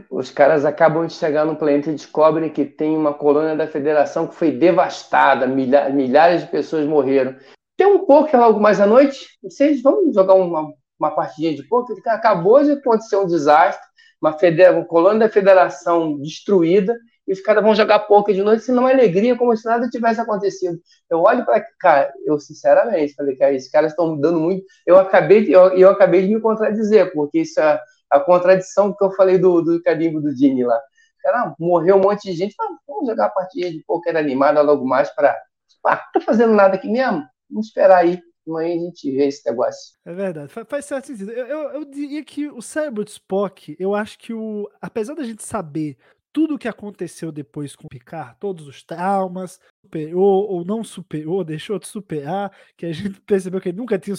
Os 0.09 0.31
caras 0.31 0.65
acabam 0.65 1.07
de 1.07 1.13
chegar 1.13 1.45
no 1.45 1.55
planeta 1.55 1.91
e 1.91 1.95
descobrem 1.95 2.49
que 2.49 2.65
tem 2.65 2.97
uma 2.97 3.13
colônia 3.13 3.55
da 3.55 3.67
Federação 3.67 4.27
que 4.27 4.37
foi 4.37 4.51
devastada, 4.51 5.47
milha 5.47 5.91
milhares 5.91 6.41
de 6.41 6.49
pessoas 6.49 6.87
morreram. 6.87 7.37
Tem 7.77 7.87
um 7.87 8.07
poker 8.07 8.41
logo 8.41 8.59
mais 8.59 8.81
à 8.81 8.87
noite? 8.87 9.27
Vocês 9.43 9.83
vão 9.83 10.11
jogar 10.11 10.33
uma, 10.33 10.73
uma 10.99 11.11
partidinha 11.11 11.55
de 11.55 11.69
poker? 11.69 11.95
Acabou 12.07 12.65
de 12.65 12.73
acontecer 12.73 13.17
um 13.17 13.27
desastre 13.27 13.87
uma, 14.19 14.35
uma 14.73 14.85
colônia 14.87 15.27
da 15.27 15.29
federação 15.29 16.19
destruída, 16.19 16.97
e 17.27 17.33
os 17.33 17.41
caras 17.41 17.63
vão 17.63 17.75
jogar 17.75 18.01
poker 18.01 18.35
de 18.35 18.43
noite 18.43 18.65
sem 18.65 18.77
uma 18.77 18.91
alegria, 18.91 19.37
como 19.37 19.57
se 19.57 19.65
nada 19.65 19.89
tivesse 19.89 20.21
acontecido. 20.21 20.79
Eu 21.11 21.21
olho 21.21 21.45
para 21.45 21.65
cara, 21.79 22.13
eu 22.25 22.39
sinceramente 22.39 23.15
falei, 23.15 23.37
cara, 23.37 23.55
esses 23.55 23.71
caras 23.71 23.93
estão 23.93 24.15
mudando 24.15 24.39
muito. 24.39 24.65
Eu 24.87 24.99
acabei, 24.99 25.47
eu, 25.55 25.71
eu 25.77 25.91
acabei 25.91 26.27
de 26.27 26.35
me 26.35 26.41
contradizer, 26.41 27.13
porque 27.13 27.41
isso 27.41 27.61
é 27.61 27.81
a 28.11 28.21
contradição 28.21 28.93
que 28.93 29.05
eu 29.05 29.11
falei 29.13 29.39
do, 29.39 29.63
do 29.63 29.83
carimbo 29.83 30.21
do 30.21 30.35
Dini 30.35 30.65
lá. 30.65 30.81
Cara, 31.23 31.55
morreu 31.59 31.97
um 31.97 32.01
monte 32.01 32.31
de 32.31 32.37
gente, 32.37 32.55
vamos 32.87 33.09
jogar 33.09 33.27
a 33.27 33.31
partida 33.31 33.71
de 33.71 33.83
poker 33.87 34.17
animada 34.17 34.61
logo 34.61 34.87
mais 34.87 35.09
para. 35.15 35.35
Ah, 35.87 35.97
não 35.97 36.21
tô 36.21 36.21
fazendo 36.21 36.53
nada 36.55 36.77
aqui 36.77 36.89
mesmo? 36.89 37.25
Vamos 37.51 37.67
esperar 37.67 37.99
aí 37.99 38.21
amanhã 38.47 38.75
a 38.75 38.79
gente 38.79 39.11
vê 39.11 39.27
esse 39.27 39.49
negócio. 39.49 39.97
É 40.05 40.13
verdade, 40.13 40.53
faz, 40.53 40.67
faz 40.69 40.85
certo 40.85 41.07
sentido. 41.07 41.33
Eu, 41.33 41.47
eu, 41.47 41.71
eu, 41.71 41.85
diria 41.85 42.23
que 42.23 42.49
o 42.49 42.61
cérebro 42.61 43.05
de 43.05 43.13
Spock, 43.13 43.75
eu 43.79 43.95
acho 43.95 44.19
que 44.19 44.33
o. 44.33 44.69
Apesar 44.81 45.15
da 45.15 45.25
gente 45.25 45.43
saber 45.43 45.97
tudo 46.35 46.57
o 46.57 46.59
que 46.59 46.67
aconteceu 46.67 47.31
depois 47.31 47.77
com 47.77 47.87
o 47.87 47.89
Picard, 47.89 48.37
todos 48.41 48.67
os 48.67 48.83
traumas, 48.83 49.61
superou 49.85 50.49
ou 50.51 50.65
não 50.65 50.83
superou, 50.83 51.45
deixou 51.45 51.79
de 51.79 51.87
superar, 51.87 52.51
que 52.77 52.85
a 52.85 52.93
gente 52.93 53.21
percebeu 53.23 53.61
que 53.61 53.69
ele 53.69 53.79
nunca 53.79 53.97
tinha 53.97 54.17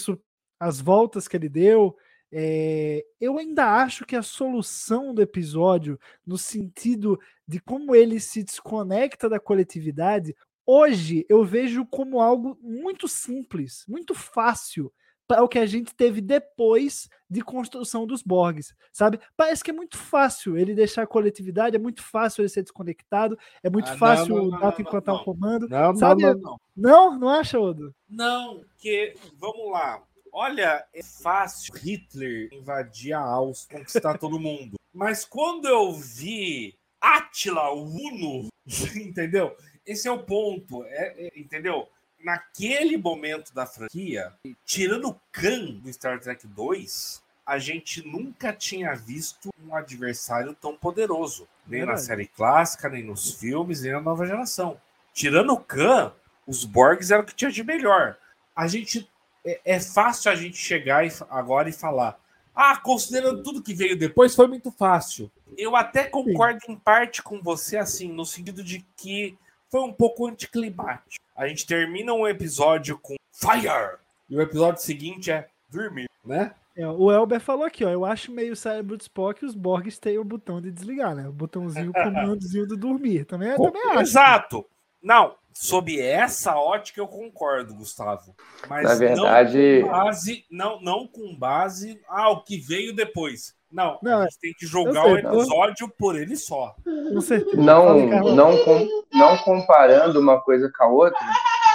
as 0.58 0.80
voltas 0.80 1.28
que 1.28 1.36
ele 1.36 1.50
deu. 1.50 1.94
É, 2.32 3.04
eu 3.20 3.36
ainda 3.38 3.66
acho 3.66 4.06
que 4.06 4.16
a 4.16 4.22
solução 4.22 5.14
do 5.14 5.20
episódio, 5.20 6.00
no 6.26 6.38
sentido 6.38 7.20
de 7.46 7.60
como 7.60 7.94
ele 7.94 8.18
se 8.18 8.42
desconecta 8.42 9.28
da 9.28 9.38
coletividade, 9.38 10.34
hoje 10.64 11.26
eu 11.28 11.44
vejo 11.44 11.84
como 11.84 12.18
algo 12.18 12.58
muito 12.62 13.06
simples, 13.06 13.84
muito 13.86 14.14
fácil 14.14 14.90
para 15.26 15.42
o 15.42 15.48
que 15.48 15.58
a 15.58 15.66
gente 15.66 15.94
teve 15.94 16.20
depois 16.20 17.08
de 17.28 17.40
construção 17.40 18.06
dos 18.06 18.22
Borgs, 18.22 18.74
sabe? 18.92 19.18
Parece 19.36 19.64
que 19.64 19.70
é 19.70 19.74
muito 19.74 19.96
fácil 19.96 20.56
ele 20.56 20.74
deixar 20.74 21.02
a 21.02 21.06
coletividade, 21.06 21.76
é 21.76 21.78
muito 21.78 22.02
fácil 22.02 22.42
ele 22.42 22.48
ser 22.48 22.62
desconectado, 22.62 23.38
é 23.62 23.68
muito 23.68 23.90
ah, 23.90 23.96
fácil 23.96 24.36
não, 24.36 24.46
não, 24.46 24.56
o 24.56 24.60
Data 24.60 24.82
implantar 24.82 25.14
o 25.14 25.24
comando. 25.24 25.68
Não, 25.68 25.96
sabe? 25.96 26.22
não, 26.22 26.34
não, 26.34 26.58
não. 26.76 27.18
Não, 27.18 27.28
acha, 27.28 27.58
Odo? 27.58 27.94
Não, 28.08 28.64
que 28.78 29.14
vamos 29.36 29.72
lá. 29.72 30.02
Olha, 30.32 30.86
é 30.92 31.02
fácil 31.02 31.74
Hitler 31.74 32.50
invadir 32.52 33.14
a 33.14 33.20
Áustria, 33.20 33.80
conquistar 33.80 34.18
todo 34.18 34.38
mundo. 34.38 34.76
Mas 34.92 35.24
quando 35.24 35.66
eu 35.66 35.92
vi 35.92 36.76
Atila, 37.00 37.72
o 37.72 37.84
Uno, 37.84 38.48
entendeu? 38.94 39.56
esse 39.86 40.08
é 40.08 40.10
o 40.10 40.22
ponto, 40.22 40.84
é, 40.84 41.14
é, 41.26 41.40
entendeu? 41.40 41.88
Naquele 42.22 42.96
momento 42.96 43.54
da 43.54 43.66
franquia, 43.66 44.32
tirando 44.64 45.08
o 45.08 45.20
Khan 45.30 45.78
do 45.82 45.92
Star 45.92 46.18
Trek 46.18 46.46
2, 46.46 47.22
a 47.46 47.58
gente 47.58 48.06
nunca 48.06 48.52
tinha 48.52 48.94
visto 48.94 49.50
um 49.64 49.74
adversário 49.74 50.52
tão 50.54 50.76
poderoso. 50.76 51.46
Nem 51.66 51.80
Verdade. 51.80 52.00
na 52.00 52.06
série 52.06 52.26
clássica, 52.26 52.88
nem 52.88 53.04
nos 53.04 53.34
filmes, 53.34 53.82
nem 53.82 53.92
na 53.92 54.00
nova 54.00 54.26
geração. 54.26 54.80
Tirando 55.12 55.52
o 55.52 55.60
Khan, 55.60 56.12
os 56.46 56.64
Borgs 56.64 57.12
eram 57.12 57.22
o 57.22 57.26
que 57.26 57.34
tinha 57.34 57.50
de 57.50 57.62
melhor. 57.62 58.16
A 58.54 58.66
gente. 58.66 59.08
É, 59.44 59.60
é 59.64 59.80
fácil 59.80 60.30
a 60.30 60.34
gente 60.34 60.56
chegar 60.56 61.06
e, 61.06 61.12
agora 61.30 61.68
e 61.68 61.72
falar. 61.72 62.18
Ah, 62.54 62.76
considerando 62.78 63.42
tudo 63.42 63.62
que 63.62 63.74
veio 63.74 63.96
depois, 63.96 64.34
foi 64.34 64.48
muito 64.48 64.72
fácil. 64.72 65.30
Eu 65.56 65.76
até 65.76 66.04
concordo 66.04 66.60
Sim. 66.64 66.72
em 66.72 66.76
parte 66.76 67.22
com 67.22 67.40
você, 67.40 67.76
assim, 67.76 68.10
no 68.10 68.24
sentido 68.24 68.64
de 68.64 68.84
que 68.96 69.38
foi 69.70 69.80
um 69.80 69.92
pouco 69.92 70.26
anticlimático. 70.26 71.24
A 71.34 71.46
gente 71.48 71.66
termina 71.66 72.12
um 72.12 72.26
episódio 72.26 72.98
com 72.98 73.16
Fire! 73.32 73.98
E 74.28 74.36
o 74.36 74.40
episódio 74.40 74.82
seguinte 74.82 75.30
é 75.30 75.48
dormir, 75.68 76.08
né? 76.24 76.52
É, 76.76 76.86
o 76.86 77.10
Elber 77.10 77.40
falou 77.40 77.64
aqui, 77.64 77.84
ó. 77.84 77.88
Eu 77.88 78.04
acho 78.04 78.30
meio 78.30 78.54
cérebro 78.54 78.96
de 78.96 79.04
Spock 79.04 79.44
os 79.44 79.54
Borgs 79.54 79.98
têm 79.98 80.18
o 80.18 80.24
botão 80.24 80.60
de 80.60 80.70
desligar, 80.70 81.14
né? 81.14 81.26
O 81.26 81.32
botãozinho, 81.32 81.90
o 81.90 81.92
comandozinho 81.94 82.66
do 82.66 82.76
dormir. 82.76 83.24
Também, 83.24 83.48
eu 83.50 83.56
também 83.56 83.82
acho. 83.90 84.00
Exato. 84.00 84.66
Não, 85.02 85.34
sob 85.60 85.98
essa 86.00 86.56
ótica 86.56 87.00
eu 87.00 87.08
concordo, 87.08 87.74
Gustavo. 87.74 88.34
Mas 88.68 88.84
Na 88.84 88.94
verdade- 88.94 89.82
não 89.82 89.88
com 89.88 89.90
base, 89.90 90.44
não, 90.50 90.80
não 90.80 91.06
com 91.06 91.34
base, 91.36 92.00
ah, 92.08 92.30
o 92.30 92.42
que 92.42 92.58
veio 92.58 92.94
depois. 92.94 93.54
Não, 93.72 93.98
Não, 94.02 94.20
a 94.20 94.22
gente 94.24 94.38
tem 94.38 94.54
que 94.54 94.64
jogar 94.64 95.02
sei, 95.02 95.12
o 95.12 95.18
episódio 95.18 95.88
por 95.98 96.14
ele 96.16 96.36
só. 96.36 96.74
Com 96.84 97.20
certeza. 97.20 97.56
Não, 97.60 97.98
não, 98.34 98.64
com- 98.64 98.88
não 99.12 99.36
comparando 99.38 100.20
uma 100.20 100.40
coisa 100.40 100.70
com 100.74 100.84
a 100.84 100.88
outra, 100.88 101.18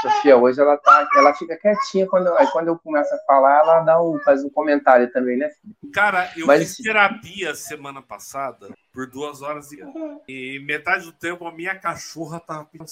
Sofia, 0.02 0.36
hoje 0.38 0.60
ela 0.60 0.78
tá, 0.78 1.08
ela 1.16 1.32
fica 1.36 1.56
quietinha 1.58 2.08
quando, 2.08 2.28
aí 2.38 2.48
quando 2.48 2.70
eu 2.70 2.80
começo 2.80 3.14
a 3.14 3.18
falar, 3.20 3.60
ela 3.60 3.80
dá 3.82 4.02
um, 4.02 4.18
faz 4.20 4.44
um 4.44 4.50
comentário 4.50 5.12
também, 5.12 5.38
né? 5.38 5.50
filho? 5.50 5.76
Cara, 5.94 6.32
eu 6.36 6.48
Mas- 6.48 6.76
fiz 6.76 6.78
terapia 6.78 7.54
semana 7.54 8.02
passada 8.02 8.70
por 8.92 9.08
duas 9.08 9.42
horas 9.44 9.72
e, 9.72 9.80
e 10.28 10.60
metade 10.66 11.06
do 11.06 11.12
tempo 11.12 11.46
a 11.46 11.52
minha 11.52 11.76
cachorra 11.78 12.40
tava 12.40 12.68
em 12.74 12.88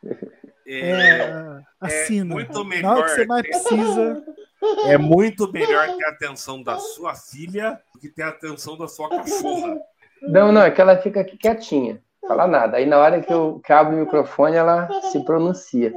pensão. 0.00 0.28
É, 0.66 0.80
É, 1.20 1.60
assina. 1.80 2.34
muito 2.34 2.52
Na 2.52 2.58
hora 2.60 2.68
melhor. 2.68 3.04
que 3.04 3.10
você 3.10 3.24
mais 3.26 3.42
precisa. 3.42 4.22
é 4.86 4.98
muito 4.98 5.50
melhor 5.52 5.96
ter 5.96 6.04
a 6.04 6.10
atenção 6.10 6.62
da 6.62 6.76
sua 6.78 7.14
filha 7.14 7.80
do 7.94 7.98
que 8.00 8.08
ter 8.08 8.22
a 8.22 8.28
atenção 8.28 8.76
da 8.76 8.86
sua 8.86 9.08
cachorra. 9.08 9.76
Não, 10.22 10.52
não, 10.52 10.62
é 10.62 10.70
que 10.70 10.80
ela 10.80 10.96
fica 10.98 11.20
aqui 11.20 11.36
quietinha, 11.36 12.00
fala 12.28 12.46
nada. 12.46 12.76
Aí 12.76 12.84
na 12.86 12.98
hora 12.98 13.20
que 13.22 13.32
eu 13.32 13.60
que 13.64 13.72
abro 13.72 13.96
o 13.96 14.00
microfone, 14.00 14.54
ela 14.56 14.88
se 15.10 15.24
pronuncia. 15.24 15.92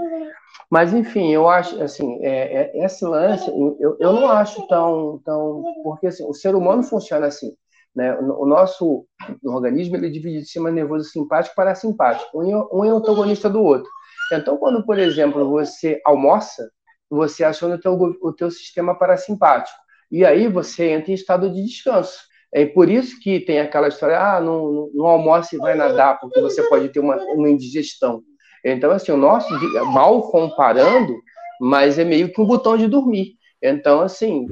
Mas 0.69 0.91
enfim, 0.93 1.31
eu 1.31 1.47
acho 1.47 1.79
assim, 1.83 2.17
é, 2.23 2.71
é- 2.73 2.85
esse 2.85 3.05
lance, 3.05 3.47
eu, 3.79 3.95
eu 3.99 4.13
não 4.13 4.27
acho 4.29 4.65
tão, 4.67 5.21
tão, 5.23 5.61
porque 5.83 6.07
assim, 6.07 6.23
o 6.25 6.33
ser 6.33 6.55
humano 6.55 6.81
funciona 6.81 7.27
assim, 7.27 7.55
né? 7.95 8.17
O, 8.17 8.45
nosso 8.45 9.05
organismo 9.43 9.95
ele 9.95 10.07
é 10.07 10.09
dividido 10.09 10.41
em 10.41 10.43
sistema 10.43 10.71
nervoso 10.71 11.09
simpático 11.09 11.53
e 11.53 11.55
parasimpático. 11.55 12.41
Um 12.41 12.83
é, 12.83 12.87
é 12.87 12.91
antagonista 12.91 13.49
do 13.49 13.61
outro. 13.61 13.89
Então, 14.31 14.57
quando, 14.57 14.83
por 14.85 14.97
exemplo, 14.97 15.49
você 15.49 16.01
almoça, 16.05 16.69
você 17.09 17.43
aciona 17.43 17.75
o 17.75 17.79
teu, 17.79 17.93
o 17.93 18.33
teu 18.33 18.49
sistema 18.49 18.97
parasimpático. 18.97 19.77
E 20.11 20.25
aí 20.25 20.47
você 20.47 20.89
entra 20.89 21.11
em 21.11 21.15
estado 21.15 21.49
de 21.49 21.63
descanso. 21.63 22.17
É 22.53 22.65
por 22.65 22.89
isso 22.89 23.19
que 23.19 23.39
tem 23.39 23.59
aquela 23.59 23.87
história, 23.87 24.19
ah, 24.19 24.39
não, 24.39 24.89
não, 24.93 25.07
almoce 25.07 25.55
e 25.55 25.59
vai 25.59 25.75
nadar, 25.75 26.19
porque 26.19 26.39
você 26.39 26.61
pode 26.69 26.89
ter 26.89 26.99
uma, 26.99 27.15
uma 27.15 27.49
indigestão. 27.49 28.21
Então, 28.63 28.91
assim, 28.91 29.11
o 29.11 29.17
nosso, 29.17 29.49
mal 29.91 30.29
comparando, 30.29 31.13
mas 31.59 31.97
é 31.97 32.03
meio 32.03 32.31
que 32.31 32.39
um 32.39 32.45
botão 32.45 32.77
de 32.77 32.87
dormir. 32.87 33.33
Então, 33.65 34.01
assim, 34.01 34.45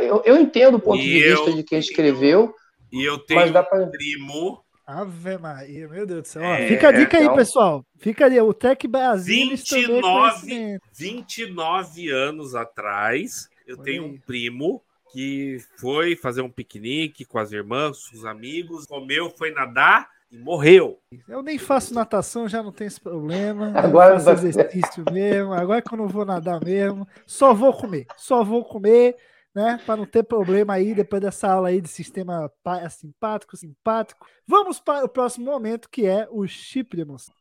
eu, 0.00 0.22
eu 0.24 0.36
entendo 0.40 0.76
o 0.76 0.80
ponto 0.80 0.98
E 0.98 1.02
de 1.02 1.18
eu- 1.18 1.36
vista 1.44 1.52
de 1.52 1.62
quem 1.62 1.78
escreveu, 1.78 2.54
E 2.90 3.04
eu 3.04 3.16
mas 3.18 3.26
tenho 3.26 3.52
dá 3.52 3.60
um 3.60 3.64
para 3.64 3.86
primo 3.88 4.64
Ave 4.86 5.38
Maria, 5.38 5.86
meu 5.86 6.04
Deus 6.06 6.22
do 6.22 6.28
céu. 6.28 6.42
É, 6.42 6.66
fica 6.66 6.88
a 6.88 6.92
dica 6.92 7.16
aí, 7.18 7.24
então- 7.24 7.36
pessoal. 7.36 7.84
Fica 7.98 8.24
ali, 8.24 8.40
o 8.40 8.52
Tech 8.52 8.86
Brasil 8.88 9.50
29, 9.50 10.78
29 10.92 12.10
anos 12.10 12.54
atrás, 12.54 13.48
eu 13.66 13.76
tenho 13.76 14.02
aí. 14.04 14.10
um 14.10 14.18
primo 14.18 14.82
que 15.12 15.58
foi 15.78 16.16
fazer 16.16 16.40
um 16.42 16.50
piquenique 16.50 17.24
com 17.24 17.38
as 17.38 17.52
irmãs, 17.52 18.08
com 18.08 18.16
os 18.16 18.24
amigos, 18.24 18.86
comeu, 18.86 19.30
foi 19.30 19.50
nadar 19.52 20.08
e 20.32 20.38
morreu. 20.38 20.98
Eu 21.28 21.42
nem 21.42 21.58
faço 21.58 21.92
natação, 21.92 22.48
já 22.48 22.62
não 22.62 22.72
tem 22.72 22.86
esse 22.86 23.00
problema. 23.00 23.70
Eu 23.76 23.78
Agora 23.78 24.14
não 24.14 24.20
faço 24.20 24.46
exercício 24.46 25.04
mesmo. 25.12 25.52
Agora 25.52 25.82
que 25.82 25.92
eu 25.92 25.98
não 25.98 26.08
vou 26.08 26.24
nadar 26.24 26.58
mesmo, 26.64 27.06
só 27.26 27.52
vou 27.52 27.72
comer. 27.74 28.06
Só 28.16 28.42
vou 28.42 28.64
comer, 28.64 29.16
né? 29.54 29.78
Para 29.84 29.98
não 29.98 30.06
ter 30.06 30.22
problema 30.22 30.72
aí 30.72 30.94
depois 30.94 31.20
dessa 31.20 31.52
aula 31.52 31.68
aí 31.68 31.82
de 31.82 31.88
sistema 31.88 32.50
simpático, 32.88 33.56
simpático. 33.56 34.26
Vamos 34.46 34.80
para 34.80 35.04
o 35.04 35.08
próximo 35.08 35.44
momento, 35.44 35.90
que 35.90 36.06
é 36.06 36.26
o 36.30 36.46
chip 36.46 36.96
de 36.96 37.02
emoção. 37.02 37.34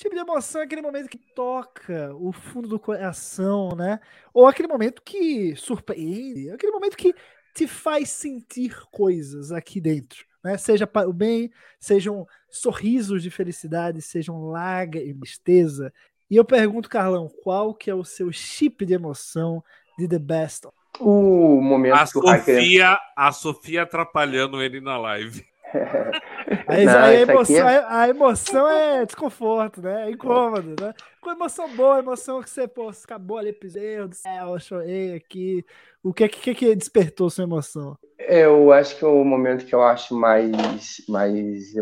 Chip 0.00 0.14
de 0.14 0.20
emoção 0.20 0.62
é 0.62 0.64
aquele 0.64 0.80
momento 0.80 1.10
que 1.10 1.18
toca 1.18 2.10
o 2.14 2.32
fundo 2.32 2.66
do 2.66 2.80
coração, 2.80 3.76
né? 3.76 4.00
Ou 4.32 4.46
aquele 4.46 4.66
momento 4.66 5.02
que 5.02 5.54
surpreende, 5.56 6.50
aquele 6.50 6.72
momento 6.72 6.96
que 6.96 7.14
te 7.54 7.66
faz 7.66 8.08
sentir 8.08 8.74
coisas 8.90 9.52
aqui 9.52 9.78
dentro, 9.78 10.24
né? 10.42 10.56
Seja 10.56 10.86
para 10.86 11.06
o 11.06 11.12
bem, 11.12 11.52
sejam 11.78 12.26
sorrisos 12.48 13.22
de 13.22 13.28
felicidade, 13.28 14.00
sejam 14.00 14.46
lágrimas 14.46 15.10
e 15.10 15.20
tristeza. 15.20 15.92
E 16.30 16.36
eu 16.36 16.46
pergunto, 16.46 16.88
Carlão, 16.88 17.28
qual 17.42 17.74
que 17.74 17.90
é 17.90 17.94
o 17.94 18.02
seu 18.02 18.32
chip 18.32 18.86
de 18.86 18.94
emoção 18.94 19.62
de 19.98 20.08
The 20.08 20.18
Best? 20.18 20.66
o 20.98 21.60
momento 21.60 21.94
A 21.94 22.06
que 22.06 22.18
o 22.18 22.22
hacker 22.22 22.56
Sofia, 22.56 22.98
a 23.16 23.32
Sofia 23.32 23.82
atrapalhando 23.82 24.62
ele 24.62 24.80
na 24.80 24.98
live. 24.98 25.44
Aí, 26.66 26.86
Não, 26.86 26.98
aí 27.02 27.16
a, 27.16 27.20
emoção, 27.20 27.68
é- 27.68 27.84
a 27.88 28.08
emoção 28.08 28.68
é 28.68 29.06
desconforto, 29.06 29.82
né? 29.82 30.08
É 30.08 30.10
incômodo, 30.10 30.76
né? 30.82 30.94
Com 31.20 31.30
emoção 31.30 31.68
boa, 31.74 31.98
emoção 31.98 32.42
que 32.42 32.48
você, 32.50 32.68
pô, 32.68 32.88
acabou 32.90 33.38
ali, 33.38 33.52
pisei 33.52 34.06
do 34.06 34.14
céu, 34.14 34.50
eu 34.54 34.60
chorei 34.60 35.14
aqui. 35.14 35.64
O 36.02 36.12
que, 36.12 36.28
que, 36.28 36.54
que 36.54 36.74
despertou 36.76 37.28
sua 37.28 37.44
emoção? 37.44 37.96
Eu 38.18 38.72
acho 38.72 38.96
que 38.96 39.04
o 39.04 39.24
momento 39.24 39.64
que 39.66 39.74
eu 39.74 39.82
acho 39.82 40.14
mais, 40.14 40.50
mais, 41.08 41.72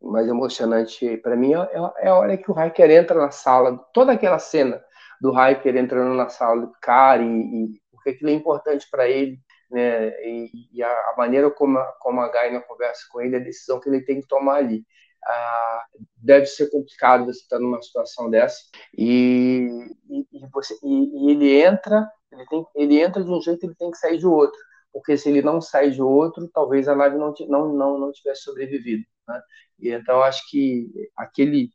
mais 0.00 0.28
emocionante 0.28 1.16
para 1.18 1.36
mim 1.36 1.54
é, 1.54 1.68
é 1.98 2.08
a 2.08 2.14
hora 2.16 2.36
que 2.36 2.50
o 2.50 2.54
Hiker 2.60 2.90
entra 2.90 3.18
na 3.20 3.30
sala, 3.30 3.78
toda 3.92 4.12
aquela 4.12 4.38
cena 4.38 4.82
do 5.20 5.30
Hiker 5.30 5.76
entrando 5.76 6.14
na 6.14 6.28
sala 6.28 6.62
do 6.62 6.72
cara 6.80 7.22
e, 7.22 7.26
e 7.26 7.80
porque 7.92 8.10
aquilo 8.10 8.30
é 8.30 8.32
importante 8.34 8.88
para 8.90 9.08
ele, 9.08 9.38
né? 9.72 10.08
E, 10.22 10.50
e 10.72 10.82
a, 10.82 10.88
a 10.88 11.14
maneira 11.16 11.50
como 11.50 11.78
a, 11.78 11.84
como 11.98 12.20
a 12.20 12.28
Gaina 12.28 12.60
conversa 12.60 13.02
com 13.10 13.20
ele, 13.20 13.36
a 13.36 13.40
decisão 13.40 13.80
que 13.80 13.88
ele 13.88 14.02
tem 14.02 14.20
que 14.20 14.28
tomar 14.28 14.56
ali. 14.56 14.84
Ah, 15.24 15.84
deve 16.16 16.46
ser 16.46 16.68
complicado 16.70 17.26
você 17.26 17.40
estar 17.40 17.60
numa 17.60 17.80
situação 17.80 18.28
dessa 18.28 18.58
e, 18.92 19.68
e, 20.10 20.26
e 20.32 20.46
você, 20.52 20.74
e, 20.82 21.30
ele 21.30 21.62
entra 21.62 22.10
ele, 22.32 22.44
tem, 22.46 22.66
ele 22.74 23.00
entra 23.00 23.22
de 23.22 23.30
um 23.30 23.40
jeito 23.40 23.64
ele 23.64 23.74
tem 23.76 23.92
que 23.92 23.98
sair 23.98 24.18
de 24.18 24.26
outro 24.26 24.58
porque 24.92 25.16
se 25.16 25.28
ele 25.28 25.40
não 25.40 25.60
sai 25.60 25.92
de 25.92 26.02
outro 26.02 26.50
talvez 26.52 26.88
a 26.88 26.96
nave 26.96 27.16
não 27.18 27.32
não 27.48 27.72
não, 27.72 27.98
não 27.98 28.10
tivesse 28.10 28.42
sobrevivido 28.42 29.04
né? 29.28 29.40
e 29.78 29.90
então 29.90 30.20
acho 30.22 30.42
que 30.50 30.90
aquele 31.16 31.70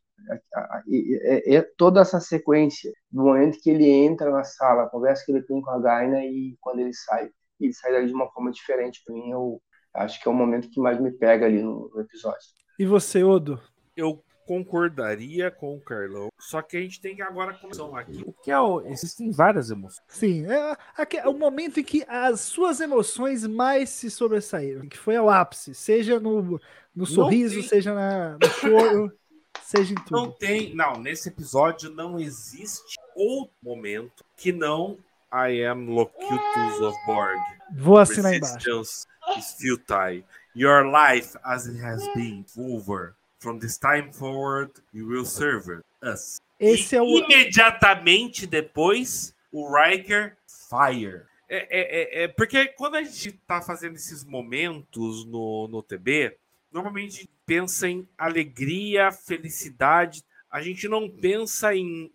é, 1.23 1.55
é 1.55 1.61
toda 1.77 2.01
essa 2.01 2.19
sequência 2.19 2.91
do 3.09 3.23
momento 3.23 3.59
que 3.61 3.69
ele 3.69 3.89
entra 3.89 4.29
na 4.29 4.43
sala 4.43 4.83
a 4.83 4.89
conversa 4.89 5.23
que 5.25 5.31
ele 5.31 5.43
tem 5.43 5.61
com 5.61 5.69
a 5.69 5.79
Gaina 5.79 6.25
e 6.25 6.57
quando 6.59 6.79
ele 6.79 6.93
sai 6.93 7.31
ele 7.65 7.73
sai 7.73 7.91
dali 7.91 8.07
de 8.07 8.13
uma 8.13 8.29
forma 8.31 8.51
diferente 8.51 9.01
para 9.05 9.15
mim 9.15 9.29
eu 9.31 9.61
acho 9.93 10.21
que 10.21 10.27
é 10.27 10.31
o 10.31 10.33
momento 10.33 10.69
que 10.69 10.79
mais 10.79 10.99
me 10.99 11.11
pega 11.11 11.45
ali 11.45 11.61
no, 11.61 11.89
no 11.93 12.01
episódio 12.01 12.39
E 12.77 12.85
você, 12.85 13.23
Odo? 13.23 13.59
Eu 13.95 14.23
concordaria 14.45 15.51
com 15.51 15.75
o 15.75 15.81
Carlão, 15.81 16.29
só 16.39 16.61
que 16.61 16.77
a 16.77 16.79
gente 16.81 17.01
tem 17.01 17.15
que 17.15 17.21
agora 17.21 17.53
começar 17.55 17.85
aqui. 17.99 18.23
O 18.25 18.31
que 18.31 18.49
é 18.49 18.59
o... 18.59 18.79
Existem 18.87 19.29
várias 19.31 19.69
emoções. 19.69 20.05
Sim, 20.07 20.45
é, 20.45 20.77
é 21.17 21.27
o 21.27 21.33
momento 21.37 21.79
em 21.79 21.83
que 21.83 22.05
as 22.07 22.41
suas 22.41 22.79
emoções 22.79 23.45
mais 23.45 23.89
se 23.89 24.09
sobressaíram, 24.09 24.87
que 24.87 24.97
foi 24.97 25.15
ao 25.17 25.29
ápice, 25.29 25.73
seja 25.75 26.19
no, 26.19 26.59
no 26.95 27.05
sorriso, 27.05 27.55
tem. 27.59 27.63
seja 27.67 27.93
na- 27.93 28.37
no 28.41 28.47
choro, 28.49 29.11
seja 29.63 29.93
em 29.93 29.95
Não 30.11 30.27
tudo. 30.27 30.37
tem, 30.37 30.73
não, 30.73 30.93
nesse 30.93 31.27
episódio 31.29 31.89
não 31.89 32.17
existe 32.19 32.95
outro 33.15 33.53
momento 33.61 34.23
que 34.37 34.51
não 34.53 34.97
I 35.31 35.63
am 35.65 35.89
Locutus 35.89 36.79
of 36.81 36.95
Borg. 37.05 37.37
Vou 37.75 37.97
assinar 37.97 38.33
embaixo. 38.33 38.55
Resistance 38.79 39.07
is 39.37 39.55
futile. 39.59 40.23
Your 40.55 40.85
life 40.85 41.37
as 41.43 41.67
it 41.67 41.79
has 41.83 42.07
been 42.13 42.45
over. 42.57 43.15
From 43.39 43.59
this 43.59 43.77
time 43.77 44.11
forward, 44.11 44.71
you 44.93 45.07
will 45.07 45.25
serve 45.25 45.81
us. 46.01 46.39
Esse 46.59 46.95
E 46.95 46.97
é 46.97 47.01
o. 47.01 47.05
Imediatamente 47.05 48.47
depois, 48.47 49.35
o 49.51 49.69
Riker 49.71 50.37
fire. 50.47 51.23
É, 51.49 51.57
é, 51.57 51.61
é, 51.69 52.23
é- 52.23 52.27
porque 52.27 52.65
quando 52.67 52.95
a 52.95 53.03
gente 53.03 53.33
tá 53.47 53.61
fazendo 53.61 53.95
esses 53.95 54.23
momentos 54.23 55.25
no, 55.25 55.67
no 55.67 55.81
TB, 55.81 56.35
normalmente 56.71 57.07
a 57.07 57.19
gente 57.21 57.29
pensa 57.45 57.87
em 57.87 58.07
alegria, 58.17 59.11
felicidade. 59.11 60.23
A 60.49 60.61
gente 60.61 60.87
não 60.87 61.09
pensa 61.09 61.75
em 61.75 62.11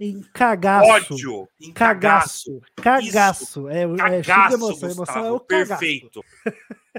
Em 0.00 0.20
cagaço. 0.32 0.90
ódio, 0.90 1.48
em 1.60 1.72
cagaço. 1.72 2.60
Cagaço. 2.76 3.10
Cagaço. 3.12 3.68
É, 3.68 3.82
é 3.82 4.22
Cagaço, 4.22 4.54
emoção. 4.54 4.90
Emoção 4.90 5.24
é 5.26 5.32
o 5.32 5.40
cagaço. 5.40 5.68
perfeito. 5.68 6.24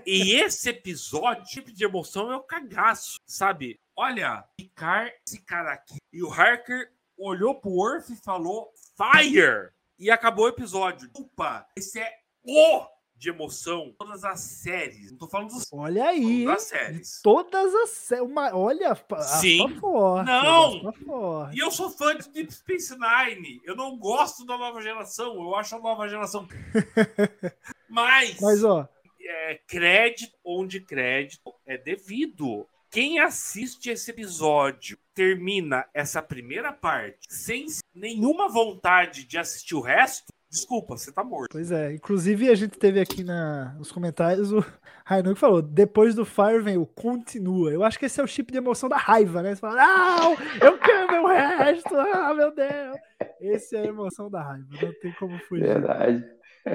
E 0.06 0.34
esse 0.36 0.70
episódio, 0.70 1.44
tipo 1.46 1.72
de 1.72 1.84
emoção, 1.84 2.32
é 2.32 2.36
o 2.36 2.44
cagaço, 2.44 3.20
sabe? 3.26 3.80
Olha, 3.96 4.44
Picard, 4.56 5.12
esse 5.28 5.42
cara 5.42 5.74
aqui, 5.74 5.98
e 6.14 6.24
o 6.24 6.32
Harker 6.32 6.90
olhou 7.18 7.56
pro 7.56 7.72
Worf 7.72 8.14
e 8.14 8.16
falou 8.16 8.72
Fire! 8.96 9.72
E 9.98 10.10
acabou 10.10 10.46
o 10.46 10.50
episódio. 10.50 11.10
Opa, 11.14 11.68
esse 11.76 12.00
é 12.00 12.10
o 12.44 12.86
de 13.20 13.30
emoção, 13.30 13.94
todas 14.00 14.24
as 14.24 14.40
séries. 14.40 15.12
Não 15.12 15.18
tô 15.18 15.28
falando 15.28 15.50
dos 15.50 15.66
Olha 15.74 16.06
aí, 16.06 16.46
das 16.46 16.72
hein? 16.72 16.80
séries. 16.80 17.20
Todas 17.22 17.76
as 17.76 17.90
sé- 17.90 18.22
uma 18.22 18.56
Olha, 18.56 18.94
a- 18.94 19.22
Sim. 19.22 19.78
forte. 19.80 20.26
Não! 20.26 20.94
forte. 20.94 21.56
E 21.58 21.60
eu 21.60 21.70
sou 21.70 21.90
fã 21.90 22.16
de 22.16 22.30
Deep 22.30 22.52
Space 22.54 22.96
Nine. 22.98 23.62
Eu 23.66 23.76
não 23.76 23.98
gosto 23.98 24.46
da 24.46 24.58
nova 24.58 24.82
geração. 24.82 25.36
Eu 25.36 25.54
acho 25.56 25.76
a 25.76 25.80
nova 25.80 26.08
geração. 26.08 26.48
Mas, 27.90 28.40
Mas, 28.40 28.64
ó, 28.64 28.88
é, 29.22 29.60
crédito 29.68 30.38
onde 30.44 30.80
crédito 30.80 31.54
é 31.66 31.78
devido. 31.78 32.66
Quem 32.92 33.20
assiste 33.20 33.90
esse 33.90 34.10
episódio 34.10 34.98
termina 35.14 35.86
essa 35.94 36.22
primeira 36.24 36.72
parte 36.74 37.20
sem 37.30 37.68
nenhuma 37.94 38.48
vontade 38.48 39.26
de 39.26 39.38
assistir 39.38 39.76
o 39.76 39.82
resto, 39.82 40.34
desculpa, 40.50 40.98
você 40.98 41.12
tá 41.12 41.24
morto. 41.24 41.52
pois 41.52 41.72
é. 41.72 41.94
Inclusive, 41.94 42.50
a 42.50 42.56
gente 42.56 42.78
teve 42.78 43.00
aqui 43.00 43.24
na, 43.24 43.74
nos 43.78 43.92
comentários 43.92 44.52
o 44.52 44.64
Rainu 45.06 45.34
que 45.34 45.40
falou: 45.40 45.62
depois 45.62 46.16
do 46.16 46.26
Fire 46.26 46.62
vem 46.62 46.78
o 46.78 46.86
continua. 46.86 47.72
Eu 47.72 47.84
acho 47.84 48.00
que 48.00 48.06
esse 48.06 48.20
é 48.20 48.24
o 48.24 48.28
chip 48.28 48.52
de 48.52 48.58
emoção 48.58 48.90
da 48.90 48.98
raiva, 48.98 49.42
né? 49.42 49.56
Você 49.56 49.62
fala, 49.62 49.76
não, 49.76 50.32
eu 50.62 50.78
quero 50.78 51.08
ver 51.08 51.20
o 51.20 51.28
resto, 51.28 51.96
ah, 51.96 52.34
meu 52.34 52.54
Deus. 52.54 52.98
Esse 53.40 53.76
é 53.76 53.82
a 53.82 53.86
emoção 53.86 54.30
da 54.30 54.42
raiva, 54.42 54.68
não 54.82 54.94
tem 55.02 55.14
como 55.20 55.38
fugir. 55.40 55.66
Verdade. 55.66 56.26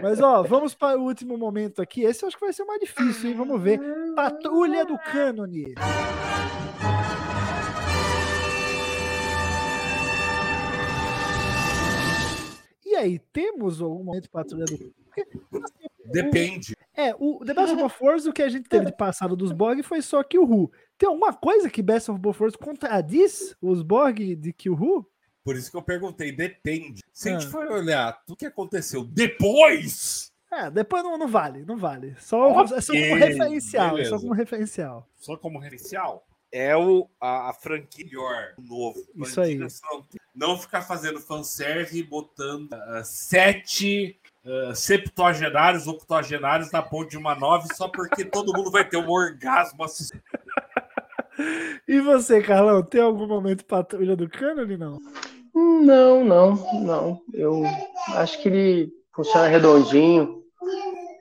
Mas, 0.03 0.21
ó, 0.21 0.43
vamos 0.43 0.75
para 0.75 0.99
o 0.99 1.03
último 1.03 1.37
momento 1.37 1.81
aqui. 1.83 2.03
Esse 2.03 2.25
eu 2.25 2.29
acho 2.29 2.37
que 2.37 2.45
vai 2.45 2.53
ser 2.53 2.63
o 2.63 2.67
mais 2.67 2.81
difícil, 2.81 3.31
hein? 3.31 3.37
Vamos 3.37 3.63
ver. 3.63 3.79
Patrulha 4.15 4.85
do 4.85 4.99
Cânone. 4.99 5.75
E 12.95 12.97
aí, 12.97 13.19
temos 13.33 13.83
algum 13.83 14.05
momento 14.05 14.23
de 14.23 14.29
Patrulha 14.29 14.65
do 14.67 14.95
Depende. 16.13 16.77
É, 16.97 17.13
o 17.19 17.45
The 17.45 17.53
Best 17.53 17.75
of 17.75 17.97
Worlds, 18.01 18.27
o 18.27 18.33
que 18.33 18.41
a 18.43 18.49
gente 18.49 18.69
teve 18.69 18.87
de 18.87 18.93
passado 18.97 19.35
dos 19.35 19.51
Borg 19.51 19.83
foi 19.83 20.01
só 20.01 20.23
Kill 20.23 20.45
Who. 20.45 20.71
Tem 20.97 21.09
alguma 21.09 21.33
coisa 21.33 21.69
que 21.69 21.83
Best 21.83 22.09
of 22.09 22.21
Both 22.21 22.39
Worlds 22.41 22.57
contradiz 22.57 23.57
os 23.61 23.83
Borg 23.83 24.37
de 24.37 24.53
Kill 24.53 24.75
Who? 24.75 25.05
Por 25.43 25.57
isso 25.57 25.73
que 25.73 25.77
eu 25.77 25.83
perguntei, 25.83 26.31
depende. 26.31 27.03
Se 27.13 27.31
a 27.31 27.33
gente 27.33 27.49
Ah. 27.49 27.51
for 27.51 27.67
olhar 27.67 28.13
tudo 28.25 28.37
que 28.37 28.47
aconteceu 28.47 29.05
depois, 29.05 30.31
É, 30.53 30.71
depois 30.71 31.03
não, 31.03 31.19
não 31.19 31.27
vale, 31.27 31.65
não 31.65 31.77
vale. 31.77 32.15
Só, 32.21 32.63
é 32.77 32.81
só 32.81 32.93
como 32.93 33.15
referencial, 33.17 33.87
é 33.87 33.91
só 33.91 33.95
beleza. 34.11 34.19
como 34.21 34.33
referencial. 34.35 35.09
só 35.17 35.37
como 35.37 35.59
referencial, 35.59 36.25
é 36.53 36.77
o, 36.77 37.09
a, 37.21 37.51
a 37.51 37.53
franquia 37.55 38.05
melhor, 38.05 38.55
o 38.57 38.63
novo. 38.63 39.01
Isso 39.17 39.41
aí. 39.41 39.59
Não, 40.35 40.59
ficar 40.59 40.83
fazendo 40.83 41.21
fanservice 41.21 41.99
e 41.99 42.03
botando 42.03 42.73
ah, 42.73 43.03
sete 43.05 44.19
ah, 44.45 44.75
septuagenários, 44.75 45.87
octogenários 45.87 46.71
na 46.73 46.83
ponte 46.83 47.11
de 47.11 47.17
uma 47.19 47.35
nove 47.35 47.69
só 47.75 47.89
porque 47.89 48.25
todo 48.25 48.53
mundo 48.53 48.71
vai 48.71 48.85
ter 48.89 48.97
um 48.97 49.09
orgasmo 49.11 49.85
assistindo. 49.85 50.23
E 51.89 51.99
você, 52.01 52.41
Carlão, 52.41 52.81
tem 52.81 53.01
algum 53.01 53.27
momento 53.27 53.65
Patrulha 53.65 54.15
do 54.15 54.29
Cânone, 54.31 54.77
não? 54.77 55.01
Não, 55.53 56.25
não, 56.25 56.81
não. 56.81 57.21
Eu 57.33 57.65
acho 58.15 58.41
que 58.41 58.49
ele 58.49 58.93
funciona 59.13 59.49
redondinho. 59.49 60.45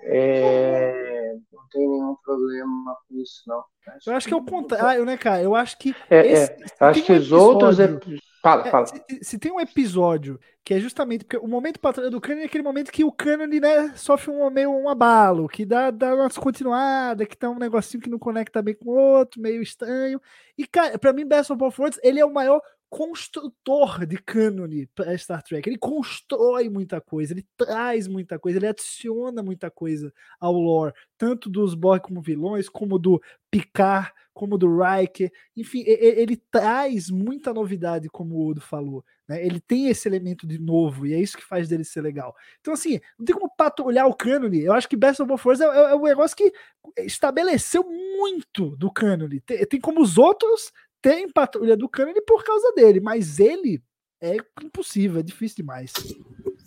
É, 0.03 1.34
Não 1.51 1.68
tem 1.72 1.88
nenhum 1.89 2.16
problema 2.24 2.95
com 3.09 3.16
isso, 3.20 3.41
não. 3.47 3.64
Eu 4.05 4.14
acho 4.16 4.28
que 4.28 4.34
é 4.34 4.38
o 4.38 4.45
contrário, 4.45 5.03
né, 5.03 5.18
cara? 5.18 5.41
Eu 5.41 5.55
acho 5.55 5.78
que. 5.80 5.95
É, 6.09 6.28
esse- 6.28 6.51
é. 6.51 6.57
Eu 6.80 6.88
acho 6.88 7.03
que 7.03 7.14
os 7.14 7.32
outros. 7.32 7.80
episódio- 7.80 8.20
epi- 8.43 8.49
Fala, 8.49 8.67
É, 8.67 8.71
fala. 8.71 8.85
se, 8.87 9.03
se 9.21 9.39
tem 9.39 9.51
um 9.51 9.59
episódio 9.59 10.39
que 10.65 10.73
é 10.73 10.79
justamente 10.79 11.23
porque 11.25 11.37
o 11.37 11.47
momento 11.47 11.79
patrulha 11.79 12.09
do 12.09 12.19
cânone 12.21 12.43
é 12.43 12.45
aquele 12.45 12.63
momento 12.63 12.91
que 12.91 13.03
o 13.03 13.11
cânone 13.11 13.59
né, 13.59 13.93
sofre 13.95 14.31
um 14.31 14.49
meio 14.49 14.69
um 14.71 14.87
abalo, 14.89 15.47
que 15.47 15.65
dá, 15.65 15.91
dá 15.91 16.13
uma 16.15 16.27
descontinuada, 16.27 17.25
que 17.25 17.37
tá 17.37 17.49
um 17.49 17.57
negocinho 17.59 18.01
que 18.03 18.09
não 18.09 18.19
conecta 18.19 18.61
bem 18.61 18.75
com 18.75 18.89
o 18.91 18.95
outro, 18.97 19.41
meio 19.41 19.61
estranho. 19.61 20.21
E, 20.57 20.65
cara, 20.67 20.97
pra 20.99 21.13
mim, 21.13 21.25
Best 21.25 21.51
of 21.51 21.57
Both 21.59 21.79
Worlds, 21.79 21.99
ele 22.03 22.19
é 22.19 22.25
o 22.25 22.33
maior 22.33 22.61
construtor 22.93 24.05
de 24.05 24.17
cânone 24.19 24.85
para 24.93 25.17
Star 25.17 25.41
Trek. 25.41 25.67
Ele 25.67 25.79
constrói 25.79 26.69
muita 26.69 27.01
coisa, 27.01 27.33
ele 27.33 27.43
traz 27.57 28.07
muita 28.07 28.37
coisa, 28.37 28.59
ele 28.59 28.67
adiciona 28.67 29.41
muita 29.41 29.71
coisa 29.71 30.13
ao 30.39 30.53
lore, 30.53 30.93
tanto 31.17 31.49
dos 31.49 31.73
Borg 31.73 32.03
como 32.03 32.21
vilões, 32.21 32.69
como 32.69 32.99
do 32.99 33.19
Picard, 33.49 34.11
como 34.31 34.59
do 34.59 34.67
Riker. 34.77 35.31
Enfim, 35.57 35.79
e- 35.79 35.89
e- 35.89 36.21
ele 36.21 36.37
traz 36.51 37.09
muita 37.09 37.51
novidade, 37.51 38.07
como 38.09 38.35
o 38.35 38.47
Odo 38.49 38.61
falou. 38.61 39.03
Né? 39.27 39.43
Ele 39.43 39.59
tem 39.59 39.87
esse 39.87 40.07
elemento 40.07 40.45
de 40.45 40.59
novo, 40.59 41.07
e 41.07 41.15
é 41.15 41.19
isso 41.19 41.35
que 41.37 41.43
faz 41.43 41.67
dele 41.67 41.83
ser 41.83 42.01
legal. 42.01 42.35
Então, 42.61 42.75
assim, 42.75 42.99
não 43.17 43.25
tem 43.25 43.35
como 43.35 43.51
patrulhar 43.57 44.05
o 44.07 44.13
cânone. 44.13 44.61
Eu 44.61 44.73
acho 44.73 44.87
que 44.87 44.95
Best 44.95 45.19
of 45.19 45.27
Both 45.27 45.45
Worlds 45.45 45.61
é, 45.61 45.65
é, 45.65 45.91
é 45.91 45.95
um 45.95 46.03
negócio 46.03 46.37
que 46.37 46.53
estabeleceu 46.97 47.83
muito 48.17 48.75
do 48.77 48.91
cânone. 48.91 49.39
Tem, 49.39 49.65
tem 49.65 49.79
como 49.79 49.99
os 49.99 50.19
outros 50.19 50.71
tem 51.04 51.30
patrulha 51.30 51.76
do 51.78 51.88
cânone 51.89 52.22
por 52.22 52.43
causa 52.43 52.72
dele, 52.74 52.99
mas 53.01 53.38
ele 53.39 53.84
é 54.22 54.38
impossível, 54.64 55.20
é 55.20 55.24
difícil 55.24 55.58
demais. 55.58 55.91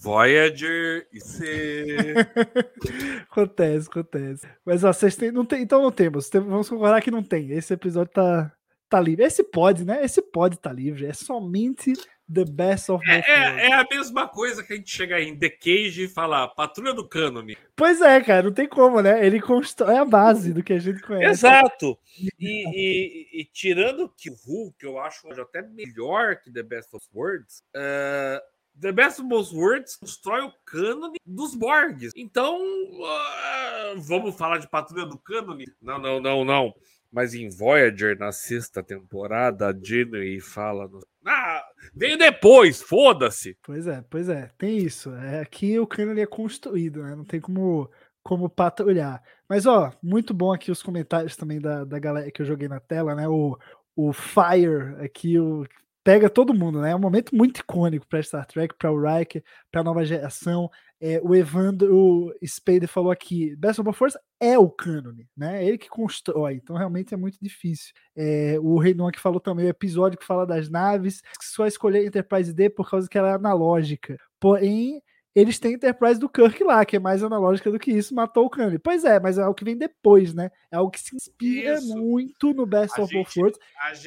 Voyager 0.03 1.09
e 1.13 1.19
C. 1.21 2.15
acontece, 3.31 3.89
acontece. 3.89 4.47
Mas 4.65 4.85
ó, 4.85 4.93
vocês 4.93 5.17
têm, 5.17 5.33
não 5.33 5.45
tem, 5.45 5.63
então 5.63 5.83
não 5.83 5.91
temos. 5.91 6.29
Tem- 6.29 6.41
Vamos 6.41 6.69
concordar 6.69 7.01
que 7.03 7.11
não 7.11 7.23
tem. 7.23 7.51
Esse 7.51 7.73
episódio 7.73 8.13
tá, 8.13 8.53
tá 8.89 9.01
livre. 9.01 9.25
Esse 9.25 9.43
pode, 9.43 9.85
né? 9.85 10.05
Esse 10.05 10.21
pode 10.23 10.59
tá 10.59 10.73
livre. 10.73 11.07
É 11.07 11.13
somente 11.13 11.93
The 12.33 12.45
Best 12.45 12.91
of 12.91 13.05
Both 13.05 13.09
Worlds. 13.15 13.29
É, 13.29 13.69
é 13.69 13.73
a 13.75 13.87
mesma 13.89 14.27
coisa 14.29 14.63
que 14.65 14.73
a 14.73 14.77
gente 14.77 14.91
chegar 14.91 15.21
em 15.21 15.39
The 15.39 15.49
Cage 15.49 16.05
e 16.05 16.09
falar 16.09 16.49
Patrulha 16.49 16.93
do 16.93 17.09
Cânone. 17.09 17.57
Pois 17.77 18.01
é, 18.01 18.21
cara, 18.21 18.43
não 18.45 18.53
tem 18.53 18.69
como, 18.69 19.01
né? 19.01 19.25
Ele 19.25 19.41
constrói 19.41 19.97
a 19.97 20.05
base 20.05 20.53
do 20.53 20.63
que 20.63 20.73
a 20.73 20.79
gente 20.79 21.01
conhece. 21.03 21.31
Exato. 21.47 21.97
E, 22.19 22.31
e- 22.41 23.41
e 23.41 23.45
tirando 23.45 24.09
que 24.09 24.31
o 24.31 24.73
que 24.79 24.85
eu 24.87 24.99
acho 24.99 25.29
até 25.41 25.63
melhor 25.63 26.37
que 26.41 26.51
The 26.51 26.63
Best 26.65 26.95
of 26.97 27.07
Words, 27.15 27.63
eh, 27.75 28.43
The 28.81 28.93
Best 28.93 29.21
of 29.21 29.29
Both 29.29 29.53
Words 29.53 29.97
constrói 29.97 30.43
o 30.43 30.53
cânone 30.65 31.19
dos 31.25 31.55
Borgs. 31.55 32.11
Então, 32.17 32.59
ah, 33.05 33.95
vamos 33.99 34.37
falar 34.37 34.59
de 34.59 34.69
Patrulha 34.69 35.07
do 35.07 35.17
Cânone? 35.19 35.67
Não, 35.81 35.99
não, 35.99 36.21
não, 36.21 36.45
não. 36.45 36.75
Mas 37.17 37.33
em 37.33 37.49
Voyager, 37.49 38.19
na 38.19 38.31
sexta 38.31 38.83
temporada, 38.83 39.69
a 39.69 39.73
Janeway 39.73 40.39
fala... 40.39 40.87
No... 40.87 41.01
Ah, 41.25 41.65
veio 41.95 42.19
depois, 42.19 42.83
foda-se. 42.83 43.57
Pois 43.63 43.87
é, 43.87 44.05
pois 44.11 44.29
é, 44.29 44.51
tem 44.59 44.77
isso. 44.77 45.15
É, 45.15 45.41
aqui 45.41 45.79
o 45.79 45.87
cânone 45.87 46.21
é 46.21 46.27
construído, 46.27 47.03
né? 47.03 47.17
Não 47.17 47.25
tem 47.25 47.41
como, 47.41 47.91
como 48.23 48.51
patrulhar. 48.51 49.23
Mas, 49.49 49.65
ó, 49.65 49.91
muito 50.03 50.35
bom 50.35 50.53
aqui 50.53 50.71
os 50.71 50.83
comentários 50.83 51.39
também 51.39 51.59
da, 51.59 51.85
da 51.85 51.99
galera 51.99 52.31
que 52.31 52.43
eu 52.43 52.47
joguei 52.47 52.69
na 52.69 52.81
tela, 52.81 53.15
né? 53.15 53.27
O, 53.27 53.59
o 53.97 54.13
Fire 54.13 55.03
aqui, 55.03 55.39
o, 55.39 55.67
pega 56.05 56.29
todo 56.29 56.53
mundo, 56.53 56.83
né? 56.83 56.91
É 56.91 56.95
um 56.95 56.99
momento 56.99 57.35
muito 57.35 57.61
icônico 57.61 58.07
para 58.07 58.23
Star 58.23 58.47
Trek, 58.47 58.75
para 58.79 58.93
o 58.93 59.01
Riker, 59.01 59.43
para 59.73 59.81
a 59.81 59.85
nova 59.85 60.05
geração. 60.05 60.71
É, 61.01 61.21
o 61.23 61.35
Evandro 61.35 62.33
Spader 62.45 62.89
falou 62.89 63.11
aqui: 63.11 63.55
Best 63.57 63.81
of 63.81 63.89
Worlds 63.89 64.17
é 64.41 64.59
o 64.59 64.71
cânone, 64.71 65.29
né? 65.37 65.63
É 65.63 65.69
ele 65.69 65.79
que 65.79 65.89
constrói, 65.89 66.55
então 66.55 66.77
realmente 66.77 67.13
é 67.13 67.17
muito 67.17 67.39
difícil. 67.41 67.93
É, 68.17 68.59
o 68.61 68.79
Reinon 68.79 69.11
que 69.11 69.21
falou 69.21 69.41
também 69.41 69.67
o 69.67 69.69
episódio 69.69 70.19
que 70.19 70.25
fala 70.25 70.47
das 70.47 70.71
naves, 70.71 71.21
que 71.21 71.45
só 71.45 71.67
escolher 71.67 72.07
Enterprise 72.07 72.53
D 72.53 72.71
por 72.71 72.89
causa 72.89 73.09
que 73.09 73.19
ela 73.19 73.31
é 73.31 73.35
analógica. 73.35 74.17
Porém, 74.41 75.03
eles 75.37 75.59
têm 75.59 75.73
a 75.73 75.75
Enterprise 75.75 76.19
do 76.19 76.29
Kirk 76.31 76.65
lá, 76.65 76.83
que 76.85 76.97
é 76.97 76.99
mais 76.99 77.23
analógica 77.23 77.71
do 77.71 77.79
que 77.79 77.93
isso, 77.93 78.15
matou 78.15 78.47
o 78.47 78.51
cânone. 78.51 78.79
Pois 78.79 79.05
é, 79.05 79.21
mas 79.21 79.37
é 79.37 79.43
algo 79.43 79.55
que 79.55 79.65
vem 79.65 79.77
depois, 79.77 80.33
né? 80.33 80.51
É 80.73 80.77
algo 80.77 80.91
que 80.91 80.99
se 80.99 81.15
inspira 81.15 81.75
Isso. 81.75 81.95
muito 81.95 82.55
no 82.55 82.65
Best 82.65 82.99
A 82.99 83.05
of 83.05 83.15
Both 83.15 83.27
gente- 83.29 83.39
Worlds. 83.41 83.61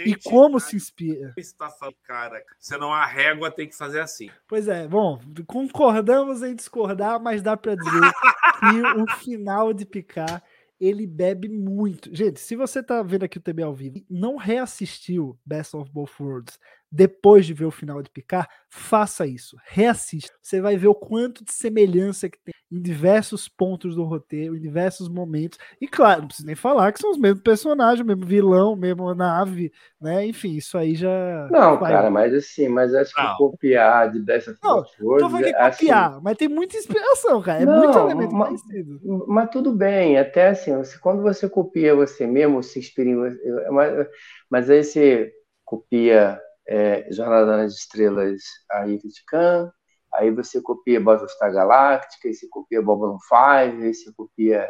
E 0.06 0.16
como 0.16 0.60
se 0.60 0.76
inspira? 0.76 1.34
está 1.38 1.70
falando, 1.70 1.96
cara, 2.04 2.44
senão 2.60 2.92
a 2.92 3.06
régua 3.06 3.51
tem 3.51 3.68
que 3.70 3.78
fazer 3.78 4.00
assim. 4.01 4.30
Pois 4.47 4.68
é, 4.68 4.88
bom, 4.88 5.20
concordamos 5.46 6.42
em 6.42 6.56
discordar, 6.56 7.22
mas 7.22 7.42
dá 7.43 7.56
pra 7.56 7.76
dizer 7.76 8.12
que 8.60 9.01
o 9.01 9.08
final 9.20 9.72
de 9.72 9.86
Picar 9.86 10.42
ele 10.80 11.06
bebe 11.06 11.50
muito. 11.50 12.14
Gente, 12.16 12.39
se 12.39 12.56
você 12.56 12.82
tá 12.82 13.04
vendo 13.04 13.24
aqui 13.24 13.38
o 13.38 13.42
TB 13.42 13.64
ao 13.64 13.76
vivo 13.76 13.97
e 13.97 14.06
não 14.10 14.38
reassistiu 14.38 15.38
Best 15.46 15.76
of 15.76 15.92
Both 15.92 16.20
Worlds 16.20 16.58
depois 16.92 17.46
de 17.46 17.54
ver 17.54 17.66
o 17.66 17.72
final 17.72 18.01
de 18.01 18.10
Picar, 18.10 18.50
faça 18.70 19.28
isso. 19.28 19.58
Reassista. 19.66 20.34
Você 20.42 20.62
vai 20.62 20.78
ver 20.78 20.88
o 20.88 20.96
quanto 20.96 21.43
de 21.43 21.51
semelhança 21.51 22.30
que 22.30 22.39
tem 22.39 22.54
em 22.71 22.82
diversos 22.82 23.47
pontos 23.47 23.96
do 23.96 24.04
roteiro, 24.04 24.55
em 24.55 24.62
diversos 24.62 25.08
momentos. 25.09 25.58
E 25.82 25.87
claro, 25.87 26.21
não 26.21 26.28
preciso 26.28 26.47
nem 26.47 26.55
falar 26.55 26.91
que 26.93 27.00
são 27.00 27.12
os 27.12 27.17
mesmos 27.17 27.41
personagens, 27.43 28.01
o 28.01 28.05
mesmo 28.05 28.25
vilão, 28.25 28.75
mesmo 28.75 29.13
nave, 29.16 29.71
né? 30.00 30.25
Enfim, 30.28 30.51
isso 30.55 30.78
aí 30.78 30.96
já. 30.96 31.09
Não, 31.50 31.79
vai- 31.79 31.97
cara, 31.97 32.09
mas 32.09 32.33
assim, 32.33 32.67
mas 32.70 32.93
acho 32.93 33.17
que 33.20 33.21
Não. 33.21 33.36
copiar 33.37 34.12
de 34.12 34.21
dessa 34.24 34.55
Não, 34.63 34.83
força. 34.83 34.93
Tô 35.17 35.29
falando 35.29 35.43
que 35.43 35.50
é 35.50 35.54
copiar, 35.54 36.21
mas 36.21 36.37
tem 36.37 36.47
muita 36.47 36.78
inspiração, 36.78 37.41
cara. 37.41 37.63
É 37.63 37.66
Não, 37.66 37.67
muito 37.67 37.97
elemento 37.97 38.36
ma- 38.37 38.37
parecido. 38.37 39.01
Mas 39.28 39.50
tudo 39.51 39.74
bem, 39.75 40.17
até 40.17 40.47
assim, 40.50 40.75
você- 40.78 40.97
quando 41.00 41.21
você 41.21 41.50
copia 41.50 41.96
você 41.96 42.25
mesmo, 42.28 42.62
se 42.63 42.79
inspira 42.79 43.09
em 43.09 43.16
você, 43.17 43.70
mas, 43.71 44.08
mas 44.50 44.70
aí 44.70 44.83
você 44.83 45.32
copia 45.66 46.41
é, 46.67 47.12
Jornada 47.12 47.58
nas 47.58 47.74
Estrelas, 47.75 48.41
a 48.71 48.87
Ilha 48.87 49.00
de 49.00 49.24
Khan, 49.28 49.71
aí 50.20 50.32
você 50.32 50.62
copia 50.62 51.00
Battlestar 51.00 51.51
Galactica, 51.54 52.28
aí 52.28 52.33
você 52.33 52.47
copia 52.47 52.82
Babylon 52.82 53.17
5, 53.20 53.36
aí 53.36 53.93
você 53.93 54.12
copia, 54.13 54.70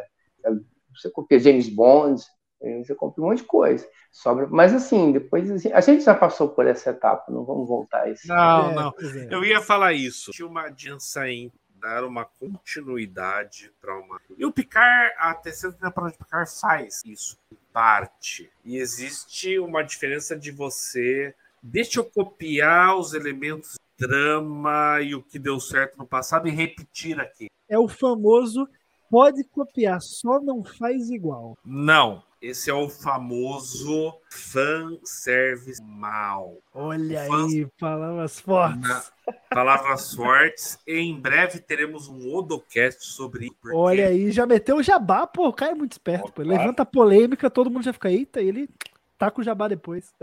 você 0.94 1.10
copia 1.10 1.38
James 1.40 1.68
Bond, 1.68 2.22
aí 2.62 2.84
você 2.84 2.94
copia 2.94 3.24
um 3.24 3.28
monte 3.28 3.38
de 3.38 3.44
coisa. 3.44 3.88
Sobra, 4.12 4.46
mas 4.48 4.74
assim, 4.74 5.12
depois 5.12 5.50
assim, 5.50 5.72
a 5.72 5.80
gente 5.80 6.04
já 6.04 6.14
passou 6.14 6.48
por 6.48 6.66
essa 6.66 6.90
etapa, 6.90 7.30
não 7.30 7.44
vamos 7.44 7.68
voltar 7.68 8.02
a 8.02 8.10
esse. 8.10 8.26
Não, 8.28 8.70
É, 8.70 8.74
não. 8.74 8.88
é. 8.98 9.34
Eu 9.34 9.44
ia 9.44 9.60
falar 9.60 9.92
isso. 9.92 10.32
Tinha 10.32 10.48
uma 10.48 10.66
adiança 10.66 11.28
em 11.28 11.52
dar 11.80 12.04
uma 12.04 12.24
continuidade 12.24 13.72
para 13.80 13.96
uma. 13.98 14.20
E 14.36 14.44
o 14.44 14.52
Picard, 14.52 15.14
a 15.18 15.34
terceira 15.34 15.74
temporada 15.74 16.12
de 16.12 16.18
Picard 16.18 16.50
faz 16.60 17.02
isso, 17.04 17.38
em 17.52 17.56
parte. 17.72 18.50
E 18.64 18.76
existe 18.76 19.58
uma 19.58 19.82
diferença 19.82 20.36
de 20.36 20.50
você. 20.50 21.34
Deixa 21.62 22.00
eu 22.00 22.04
copiar 22.04 22.96
os 22.96 23.14
elementos 23.14 23.78
trama 24.00 25.00
e 25.02 25.14
o 25.14 25.22
que 25.22 25.38
deu 25.38 25.60
certo 25.60 25.98
no 25.98 26.06
passado 26.06 26.48
e 26.48 26.50
repetir 26.50 27.20
aqui. 27.20 27.48
É 27.68 27.78
o 27.78 27.86
famoso 27.86 28.66
pode 29.10 29.44
copiar, 29.44 30.00
só 30.00 30.40
não 30.40 30.64
faz 30.64 31.10
igual. 31.10 31.56
Não. 31.64 32.22
Esse 32.40 32.70
é 32.70 32.74
o 32.74 32.88
famoso 32.88 34.14
fanservice 34.30 35.82
mal. 35.82 36.56
Olha 36.72 37.20
aí, 37.22 37.66
palavras 37.78 38.40
fortes. 38.40 38.80
Na- 38.88 39.04
Palavras 39.50 40.14
fortes. 40.14 40.78
Em 40.86 41.20
breve 41.20 41.60
teremos 41.60 42.08
um 42.08 42.34
Odocast 42.34 43.04
sobre 43.04 43.44
isso. 43.46 43.56
porque- 43.60 43.76
Olha 43.76 44.06
aí, 44.08 44.30
já 44.32 44.46
meteu 44.46 44.76
o 44.78 44.82
jabá, 44.82 45.26
pô, 45.26 45.48
o 45.48 45.52
cara 45.52 45.72
é 45.72 45.74
muito 45.74 45.92
esperto, 45.92 46.32
pô. 46.32 46.42
Levanta 46.42 46.82
a 46.82 46.86
polêmica, 46.86 47.50
todo 47.50 47.70
mundo 47.70 47.84
já 47.84 47.92
fica, 47.92 48.10
eita, 48.10 48.40
ele 48.40 48.68
tá 49.20 49.30
com 49.30 49.42
o 49.42 49.44
jabá 49.44 49.68
depois. 49.68 50.14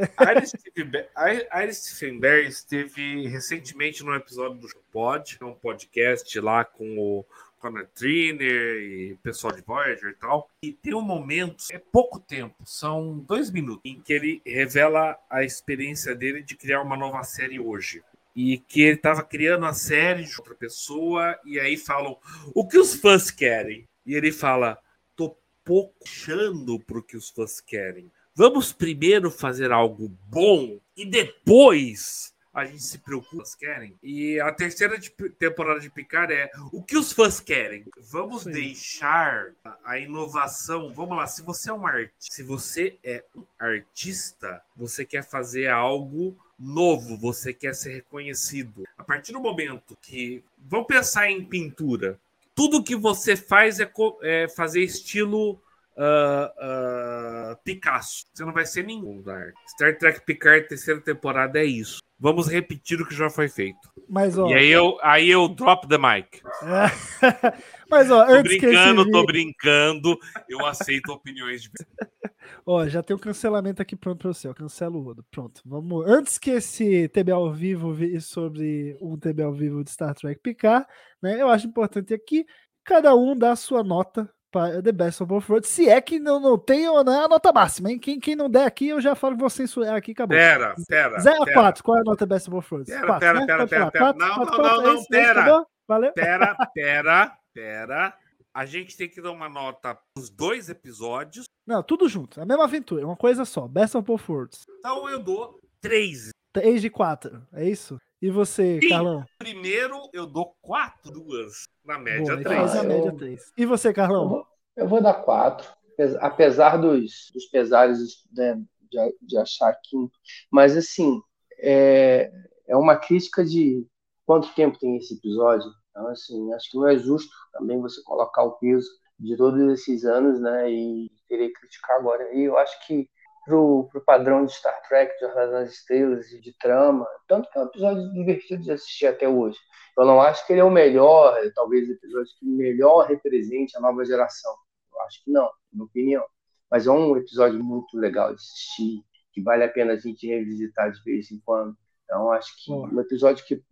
Iris 1.62 1.78
Stephenberg 1.78 2.48
esteve 2.48 3.28
recentemente 3.28 4.04
num 4.04 4.16
episódio 4.16 4.60
do 4.60 4.68
Pod, 4.92 5.38
um 5.44 5.54
podcast 5.54 6.40
lá 6.40 6.66
com 6.66 6.98
o 6.98 7.26
Conor 7.60 7.86
Triner 7.94 8.82
e 8.82 9.16
pessoal 9.22 9.54
de 9.54 9.62
Voyager 9.62 10.10
e 10.10 10.16
tal. 10.16 10.50
E 10.64 10.74
tem 10.74 10.96
um 10.96 11.02
momento, 11.02 11.64
é 11.72 11.78
pouco 11.78 12.20
tempo, 12.20 12.56
são 12.66 13.20
dois 13.20 13.52
minutos, 13.52 13.84
em 13.86 14.02
que 14.02 14.12
ele 14.12 14.42
revela 14.44 15.16
a 15.30 15.44
experiência 15.44 16.16
dele 16.16 16.42
de 16.42 16.56
criar 16.56 16.82
uma 16.82 16.98
nova 16.98 17.22
série 17.22 17.60
hoje. 17.60 18.04
E 18.36 18.58
que 18.58 18.82
ele 18.82 18.96
estava 18.96 19.24
criando 19.24 19.68
a 19.68 19.74
série 19.74 20.24
de 20.24 20.36
outra 20.40 20.56
pessoa, 20.56 21.40
e 21.46 21.60
aí 21.60 21.78
falam 21.78 22.18
o 22.54 22.68
que 22.68 22.80
os 22.80 22.96
fãs 22.96 23.30
querem. 23.30 23.88
E 24.06 24.16
ele 24.16 24.32
fala: 24.32 24.80
tô 25.16 25.36
pouco 25.64 25.94
achando 26.04 26.80
pro 26.80 27.04
que 27.04 27.18
os 27.18 27.30
fãs 27.30 27.62
querem. 27.62 28.12
Vamos 28.38 28.72
primeiro 28.72 29.32
fazer 29.32 29.72
algo 29.72 30.16
bom 30.30 30.80
e 30.96 31.04
depois 31.04 32.32
a 32.54 32.66
gente 32.66 32.84
se 32.84 33.00
preocupa 33.00 33.44
com 33.44 33.58
querem. 33.58 33.96
E 34.04 34.40
a 34.40 34.52
terceira 34.52 34.96
de- 35.00 35.10
temporada 35.10 35.80
de 35.80 35.90
Picard 35.90 36.32
é 36.32 36.52
o 36.72 36.84
que 36.84 36.96
os 36.96 37.12
fãs 37.12 37.40
querem. 37.40 37.86
Vamos 37.98 38.44
Sim. 38.44 38.52
deixar 38.52 39.54
a- 39.66 39.78
a 39.84 40.00
inovação. 40.00 40.94
Vamos 40.94 41.18
lá, 41.18 41.26
se 41.26 41.42
você 41.42 41.72
é 41.72 41.74
um 41.74 41.88
artista, 41.88 42.14
se 42.20 42.44
você 42.44 43.00
é 43.04 43.24
um 43.36 43.44
artista, 43.58 44.62
você 44.76 45.04
quer 45.04 45.24
fazer 45.28 45.68
algo 45.70 46.38
novo, 46.60 47.18
você 47.18 47.52
quer 47.52 47.74
ser 47.74 47.92
reconhecido. 47.92 48.84
A 48.96 49.04
partir 49.04 49.32
do 49.34 49.40
momento 49.40 49.98
que 50.00 50.44
vamos 50.60 50.86
pensar 50.86 51.28
em 51.28 51.44
pintura, 51.44 52.20
tudo 52.54 52.84
que 52.84 52.96
você 52.96 53.36
faz 53.36 53.80
é, 53.80 53.92
é 54.22 54.48
fazer 54.48 54.84
estilo 54.84 55.60
ah, 55.98 56.54
ah, 56.60 57.58
Picasso. 57.64 58.26
Você 58.34 58.46
não 58.46 58.54
vai 58.54 58.66
ser 58.66 58.84
nenhum 58.84 59.22
da 59.22 59.36
arte. 59.36 59.60
Star 59.70 59.98
Trek 59.98 60.26
Picard, 60.26 60.68
terceira 60.68 61.02
temporada, 61.02 61.60
é 61.60 61.66
isso. 61.66 62.00
Vamos 62.20 62.48
repetir 62.48 63.00
o 63.00 63.08
que 63.08 63.16
já 63.16 63.30
foi 63.30 63.48
feito. 63.48 63.80
Mas, 64.10 64.38
ó, 64.38 64.48
E 64.48 64.54
aí 64.54 64.70
eu, 64.70 64.98
aí 65.02 65.30
eu 65.30 65.48
drop 65.48 65.88
the 65.88 65.98
mic. 65.98 66.42
mas, 67.90 68.10
ó, 68.10 68.26
Tô 68.26 68.36
esse 68.36 68.44
brincando, 68.44 69.12
tô 69.12 69.26
brincando. 69.26 70.18
Eu 70.50 70.66
aceito 70.66 71.12
opiniões 71.12 71.62
de 71.62 71.70
Ó, 72.66 72.88
já 72.88 73.02
tem 73.04 73.16
um 73.16 73.20
cancelamento 73.20 73.82
aqui 73.82 73.96
pronto 73.96 74.20
pra 74.20 74.34
você, 74.34 74.48
ó. 74.48 74.54
Cancela 74.54 74.96
o 74.96 75.02
Rodo. 75.02 75.26
Pronto, 75.32 75.62
vamos. 75.66 76.06
Antes 76.08 76.38
que 76.38 76.52
esse 76.52 77.08
TB 77.10 77.32
ao 77.32 77.52
vivo 77.54 77.94
vi 77.94 78.20
sobre 78.22 78.98
um 79.02 79.18
TB 79.18 79.44
ao 79.44 79.54
vivo 79.54 79.84
de 79.84 79.92
Star 79.92 80.14
Trek 80.14 80.42
Picard, 80.42 80.86
né? 81.22 81.42
Eu 81.42 81.50
acho 81.50 81.68
importante 81.68 82.14
aqui 82.14 82.46
cada 82.84 83.16
um 83.16 83.38
dar 83.38 83.52
a 83.52 83.56
sua 83.56 83.84
nota 83.84 84.24
para 84.24 84.37
The 84.52 84.92
Best 84.92 85.22
of 85.22 85.30
Both 85.30 85.50
Worlds. 85.50 85.70
Se 85.70 85.90
é 85.90 86.00
que 86.00 86.20
não, 86.20 86.40
não 86.40 86.58
tem 86.58 86.88
ou 86.88 87.04
não 87.04 87.14
é 87.14 87.26
a 87.26 87.28
nota 87.28 87.52
máxima, 87.52 87.92
hein? 87.92 88.00
Quem, 88.00 88.20
quem 88.20 88.36
não 88.36 88.50
der 88.50 88.66
aqui, 88.66 88.88
eu 88.88 89.02
já 89.02 89.14
falo 89.16 89.36
que 89.36 89.42
vou 89.42 89.50
censurar 89.50 89.96
aqui, 89.96 90.12
acabou. 90.12 90.38
Pera, 90.38 90.76
pera. 90.88 91.20
0 91.20 91.42
a 91.42 91.46
pera, 91.46 91.54
4, 91.54 91.84
qual 91.84 91.98
é 91.98 92.02
a 92.02 92.04
nota 92.04 92.26
Best 92.26 92.48
of 92.48 92.56
Both 92.56 92.72
Worlds? 92.72 92.94
Pera, 92.94 93.06
Quatro, 93.08 93.20
pera, 93.20 93.40
né? 93.40 93.46
pera, 93.46 93.68
pera, 93.68 93.80
falar. 93.80 93.92
pera. 93.92 94.06
Quatro, 94.06 94.20
Não, 94.20 94.36
quatro, 94.36 94.58
não, 94.58 94.64
quatro, 94.64 94.78
não, 94.78 94.82
é 94.82 94.84
não, 94.86 94.92
é 94.92 94.96
isso, 95.00 95.08
pera. 95.10 95.66
Valeu. 95.88 96.14
Pera, 96.14 96.56
pera, 96.74 97.38
pera. 97.54 98.14
A 98.54 98.66
gente 98.66 98.98
tem 98.98 99.08
que 99.08 99.22
dar 99.22 99.32
uma 99.32 99.48
nota 99.48 99.98
nos 100.18 100.30
dois 100.30 100.70
episódios. 100.70 101.46
Não, 101.66 101.84
tudo 101.84 102.08
junto. 102.10 102.40
É 102.40 102.44
a 102.44 102.46
mesma 102.46 102.64
aventura, 102.64 103.06
uma 103.06 103.16
coisa 103.16 103.46
só. 103.46 103.68
Best 103.68 103.96
of 103.96 104.06
Both 104.06 104.30
Worlds. 104.30 104.66
Então 104.80 105.08
eu 105.10 105.20
dou 105.22 105.60
três. 105.82 106.30
3 106.54 106.82
de 106.82 106.90
4, 106.90 107.46
é 107.54 107.70
isso? 107.70 108.00
E 108.22 108.32
você, 108.32 108.80
Sim. 108.82 108.90
Carlão? 108.90 109.26
Primeiro 109.38 110.10
eu 110.14 110.26
dou 110.26 110.56
quatro, 110.62 111.12
duas. 111.12 111.68
Na 111.86 111.98
média, 111.98 112.24
Boa, 112.24 112.42
então 112.42 112.52
três. 112.52 112.76
Ah, 112.76 112.84
eu- 112.84 112.90
média 112.90 113.12
3. 113.14 113.52
E 113.58 113.66
você, 113.66 113.90
Eu 113.90 113.94
Carlão? 113.94 114.30
vou, 114.30 114.48
eu 114.76 114.88
vou 114.88 115.02
dar 115.02 115.14
quatro, 115.14 115.70
apes- 115.94 116.16
apesar 116.16 116.78
dos, 116.78 117.30
dos 117.34 117.46
pesares 117.46 118.00
né, 118.36 118.56
de, 118.92 119.18
de 119.22 119.38
achar 119.38 119.74
quinto. 119.84 120.18
Mas, 120.52 120.76
assim, 120.76 121.22
é, 121.60 122.32
é 122.68 122.76
uma 122.76 122.98
crítica 122.98 123.46
de 123.46 123.86
quanto 124.26 124.54
tempo 124.54 124.78
tem 124.80 124.98
esse 124.98 125.14
episódio. 125.14 125.70
Então, 125.92 126.08
assim, 126.08 126.54
acho 126.54 126.70
que 126.72 126.78
não 126.78 126.88
é 126.88 126.98
justo 126.98 127.32
também 127.54 127.80
você 127.80 128.02
colocar 128.04 128.44
o 128.44 128.58
peso 128.58 128.88
de 129.20 129.36
todos 129.38 129.60
esses 129.72 130.04
anos 130.06 130.40
né, 130.42 130.70
e 130.70 131.10
querer 131.28 131.52
criticar 131.54 131.98
agora. 132.00 132.34
E 132.36 132.44
eu 132.44 132.58
acho 132.58 132.86
que 132.86 133.10
pro, 133.48 133.88
pro 133.90 134.02
padrão 134.02 134.46
de 134.46 134.52
Star 134.52 134.82
Trek, 134.88 135.14
de 135.14 135.22
Jornada 135.22 135.52
nas 135.54 135.72
Estrelas 135.72 136.30
e 136.34 136.42
de 136.42 136.52
trama, 136.58 137.08
tanto 137.30 137.50
que 137.50 137.58
é 137.58 137.62
um 137.62 137.66
episódio 137.66 138.12
divertido 138.12 138.62
de 138.62 138.72
assistir 138.72 139.08
até 139.08 139.28
hoje. 139.28 139.58
Eu 139.98 140.06
não 140.06 140.22
acho 140.22 140.46
que 140.46 140.52
ele 140.52 140.60
é 140.60 140.64
o 140.66 140.70
melhor, 140.70 141.40
talvez 141.56 141.88
o 141.88 141.94
episódio 141.94 142.30
que 142.38 142.46
melhor 142.46 143.08
represente 143.08 143.78
a 143.78 143.80
nova 143.80 144.04
geração. 144.04 144.54
Eu 144.94 145.02
acho 145.04 145.24
que 145.24 145.32
não, 145.32 145.46
na 145.46 145.52
minha 145.72 145.86
opinião. 145.86 146.26
Mas 146.70 146.86
é 146.86 146.92
um 146.92 147.16
episódio 147.16 147.64
muito 147.64 147.98
legal 147.98 148.36
de 148.36 148.42
assistir, 148.42 149.02
que 149.32 149.42
vale 149.42 149.64
a 149.64 149.70
pena 149.70 149.94
a 149.94 149.98
gente 149.98 150.28
revisitar 150.28 150.92
de 150.92 151.02
vez 151.04 151.32
em 151.32 151.40
quando. 151.40 151.74
Então, 152.04 152.30
acho 152.34 152.54
que 152.58 152.70
Boa. 152.70 152.90
um 152.90 153.00
episódio 153.00 153.46
que. 153.46 153.64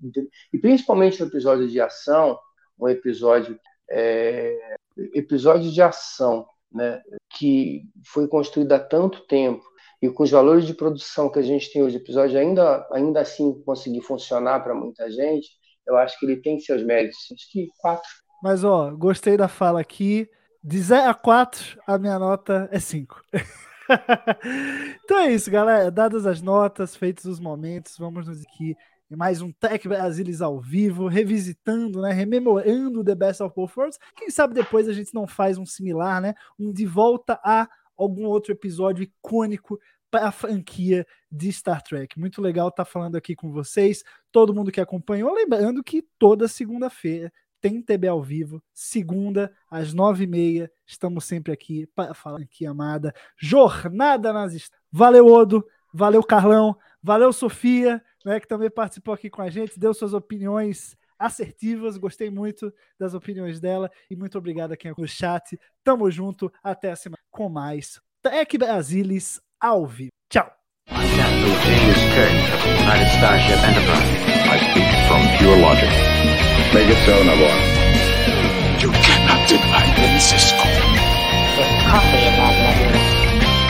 E 0.53 0.57
principalmente 0.57 1.21
um 1.21 1.27
episódio 1.27 1.67
de 1.67 1.81
ação, 1.81 2.39
um 2.79 2.87
episódio. 2.87 3.59
é, 3.89 4.75
episódio 5.13 5.69
de 5.69 5.81
ação, 5.81 6.47
né? 6.75 7.01
Que 7.37 7.83
foi 8.05 8.27
construído 8.27 8.73
há 8.73 8.79
tanto 8.79 9.25
tempo 9.27 9.63
e 10.01 10.09
com 10.09 10.23
os 10.23 10.31
valores 10.31 10.65
de 10.65 10.73
produção 10.73 11.29
que 11.29 11.39
a 11.39 11.41
gente 11.41 11.71
tem 11.71 11.81
hoje, 11.81 11.97
o 11.97 11.99
episódio 11.99 12.37
ainda, 12.37 12.87
ainda 12.91 13.21
assim 13.21 13.53
conseguir 13.63 14.01
funcionar 14.01 14.59
para 14.59 14.75
muita 14.75 15.09
gente, 15.09 15.47
eu 15.87 15.97
acho 15.97 16.19
que 16.19 16.25
ele 16.25 16.37
tem 16.37 16.59
seus 16.59 16.83
méritos. 16.83 17.17
Acho 17.33 17.51
que 17.51 17.69
quatro. 17.79 18.09
Mas, 18.43 18.63
ó, 18.63 18.91
gostei 18.91 19.37
da 19.37 19.47
fala 19.47 19.79
aqui. 19.79 20.29
De 20.63 20.79
0 20.79 21.09
a 21.09 21.13
4, 21.13 21.79
a 21.85 21.97
minha 21.97 22.17
nota 22.17 22.67
é 22.71 22.79
5. 22.79 23.21
então 25.05 25.19
é 25.19 25.31
isso, 25.31 25.49
galera. 25.51 25.91
Dadas 25.91 26.25
as 26.25 26.41
notas, 26.41 26.95
feitos 26.95 27.25
os 27.25 27.39
momentos, 27.39 27.95
vamos 27.99 28.27
nos 28.27 28.41
aqui 28.41 28.75
em 29.09 29.15
mais 29.15 29.41
um 29.41 29.51
Tech 29.51 29.87
Brasilis 29.87 30.41
ao 30.41 30.59
vivo, 30.59 31.07
revisitando, 31.07 32.01
né, 32.01 32.11
rememorando 32.11 33.03
The 33.03 33.15
Best 33.15 33.43
of 33.43 33.55
Both 33.55 33.77
Worlds. 33.77 33.99
Quem 34.15 34.29
sabe 34.29 34.53
depois 34.53 34.87
a 34.87 34.93
gente 34.93 35.13
não 35.13 35.27
faz 35.27 35.57
um 35.57 35.65
similar, 35.65 36.21
né, 36.21 36.33
um 36.57 36.71
de 36.71 36.85
volta 36.85 37.39
a 37.43 37.69
algum 37.95 38.25
outro 38.25 38.51
episódio 38.51 39.03
icônico 39.03 39.79
para 40.09 40.27
a 40.27 40.31
franquia 40.31 41.05
de 41.31 41.51
Star 41.51 41.81
Trek. 41.83 42.19
Muito 42.19 42.41
legal 42.41 42.69
estar 42.69 42.85
falando 42.85 43.15
aqui 43.15 43.35
com 43.35 43.51
vocês, 43.51 44.03
todo 44.31 44.53
mundo 44.53 44.71
que 44.71 44.81
acompanhou, 44.81 45.33
lembrando 45.33 45.83
que 45.83 46.03
toda 46.17 46.47
segunda-feira 46.47 47.31
tem 47.61 47.81
TB 47.81 48.07
ao 48.07 48.21
vivo, 48.21 48.61
segunda 48.73 49.51
às 49.69 49.93
nove 49.93 50.25
e 50.25 50.27
meia. 50.27 50.71
Estamos 50.85 51.25
sempre 51.25 51.51
aqui 51.51 51.87
para 51.95 52.13
falar 52.13 52.41
aqui, 52.41 52.65
amada. 52.65 53.13
Jornada 53.37 54.31
nas. 54.31 54.69
Valeu, 54.91 55.25
Odo. 55.25 55.65
Valeu, 55.91 56.21
Carlão. 56.21 56.77
Valeu, 57.01 57.33
Sofia, 57.33 58.03
né, 58.25 58.39
que 58.39 58.47
também 58.47 58.69
participou 58.69 59.13
aqui 59.13 59.29
com 59.29 59.43
a 59.43 59.49
gente, 59.49 59.79
deu 59.79 59.93
suas 59.93 60.13
opiniões 60.13 60.97
assertivas. 61.17 61.97
Gostei 61.97 62.29
muito 62.29 62.73
das 62.99 63.13
opiniões 63.13 63.59
dela. 63.59 63.89
E 64.09 64.15
muito 64.15 64.37
obrigado 64.37 64.71
a 64.71 64.77
quem 64.77 64.91
é 64.91 64.93
no 64.97 65.07
chat. 65.07 65.57
Tamo 65.83 66.09
junto. 66.09 66.51
Até 66.63 66.91
a 66.91 66.95
semana 66.95 67.21
com 67.29 67.47
mais 67.47 68.01
Tech 68.21 68.57
Brasilis 68.57 69.39
ao 69.59 69.85
vivo. 69.85 70.11
Tchau. 70.29 70.51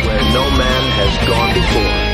Where 0.05 0.23
no 0.33 0.51
man 0.57 0.83
has 0.97 1.27
gone 1.27 1.53
before. 1.53 2.04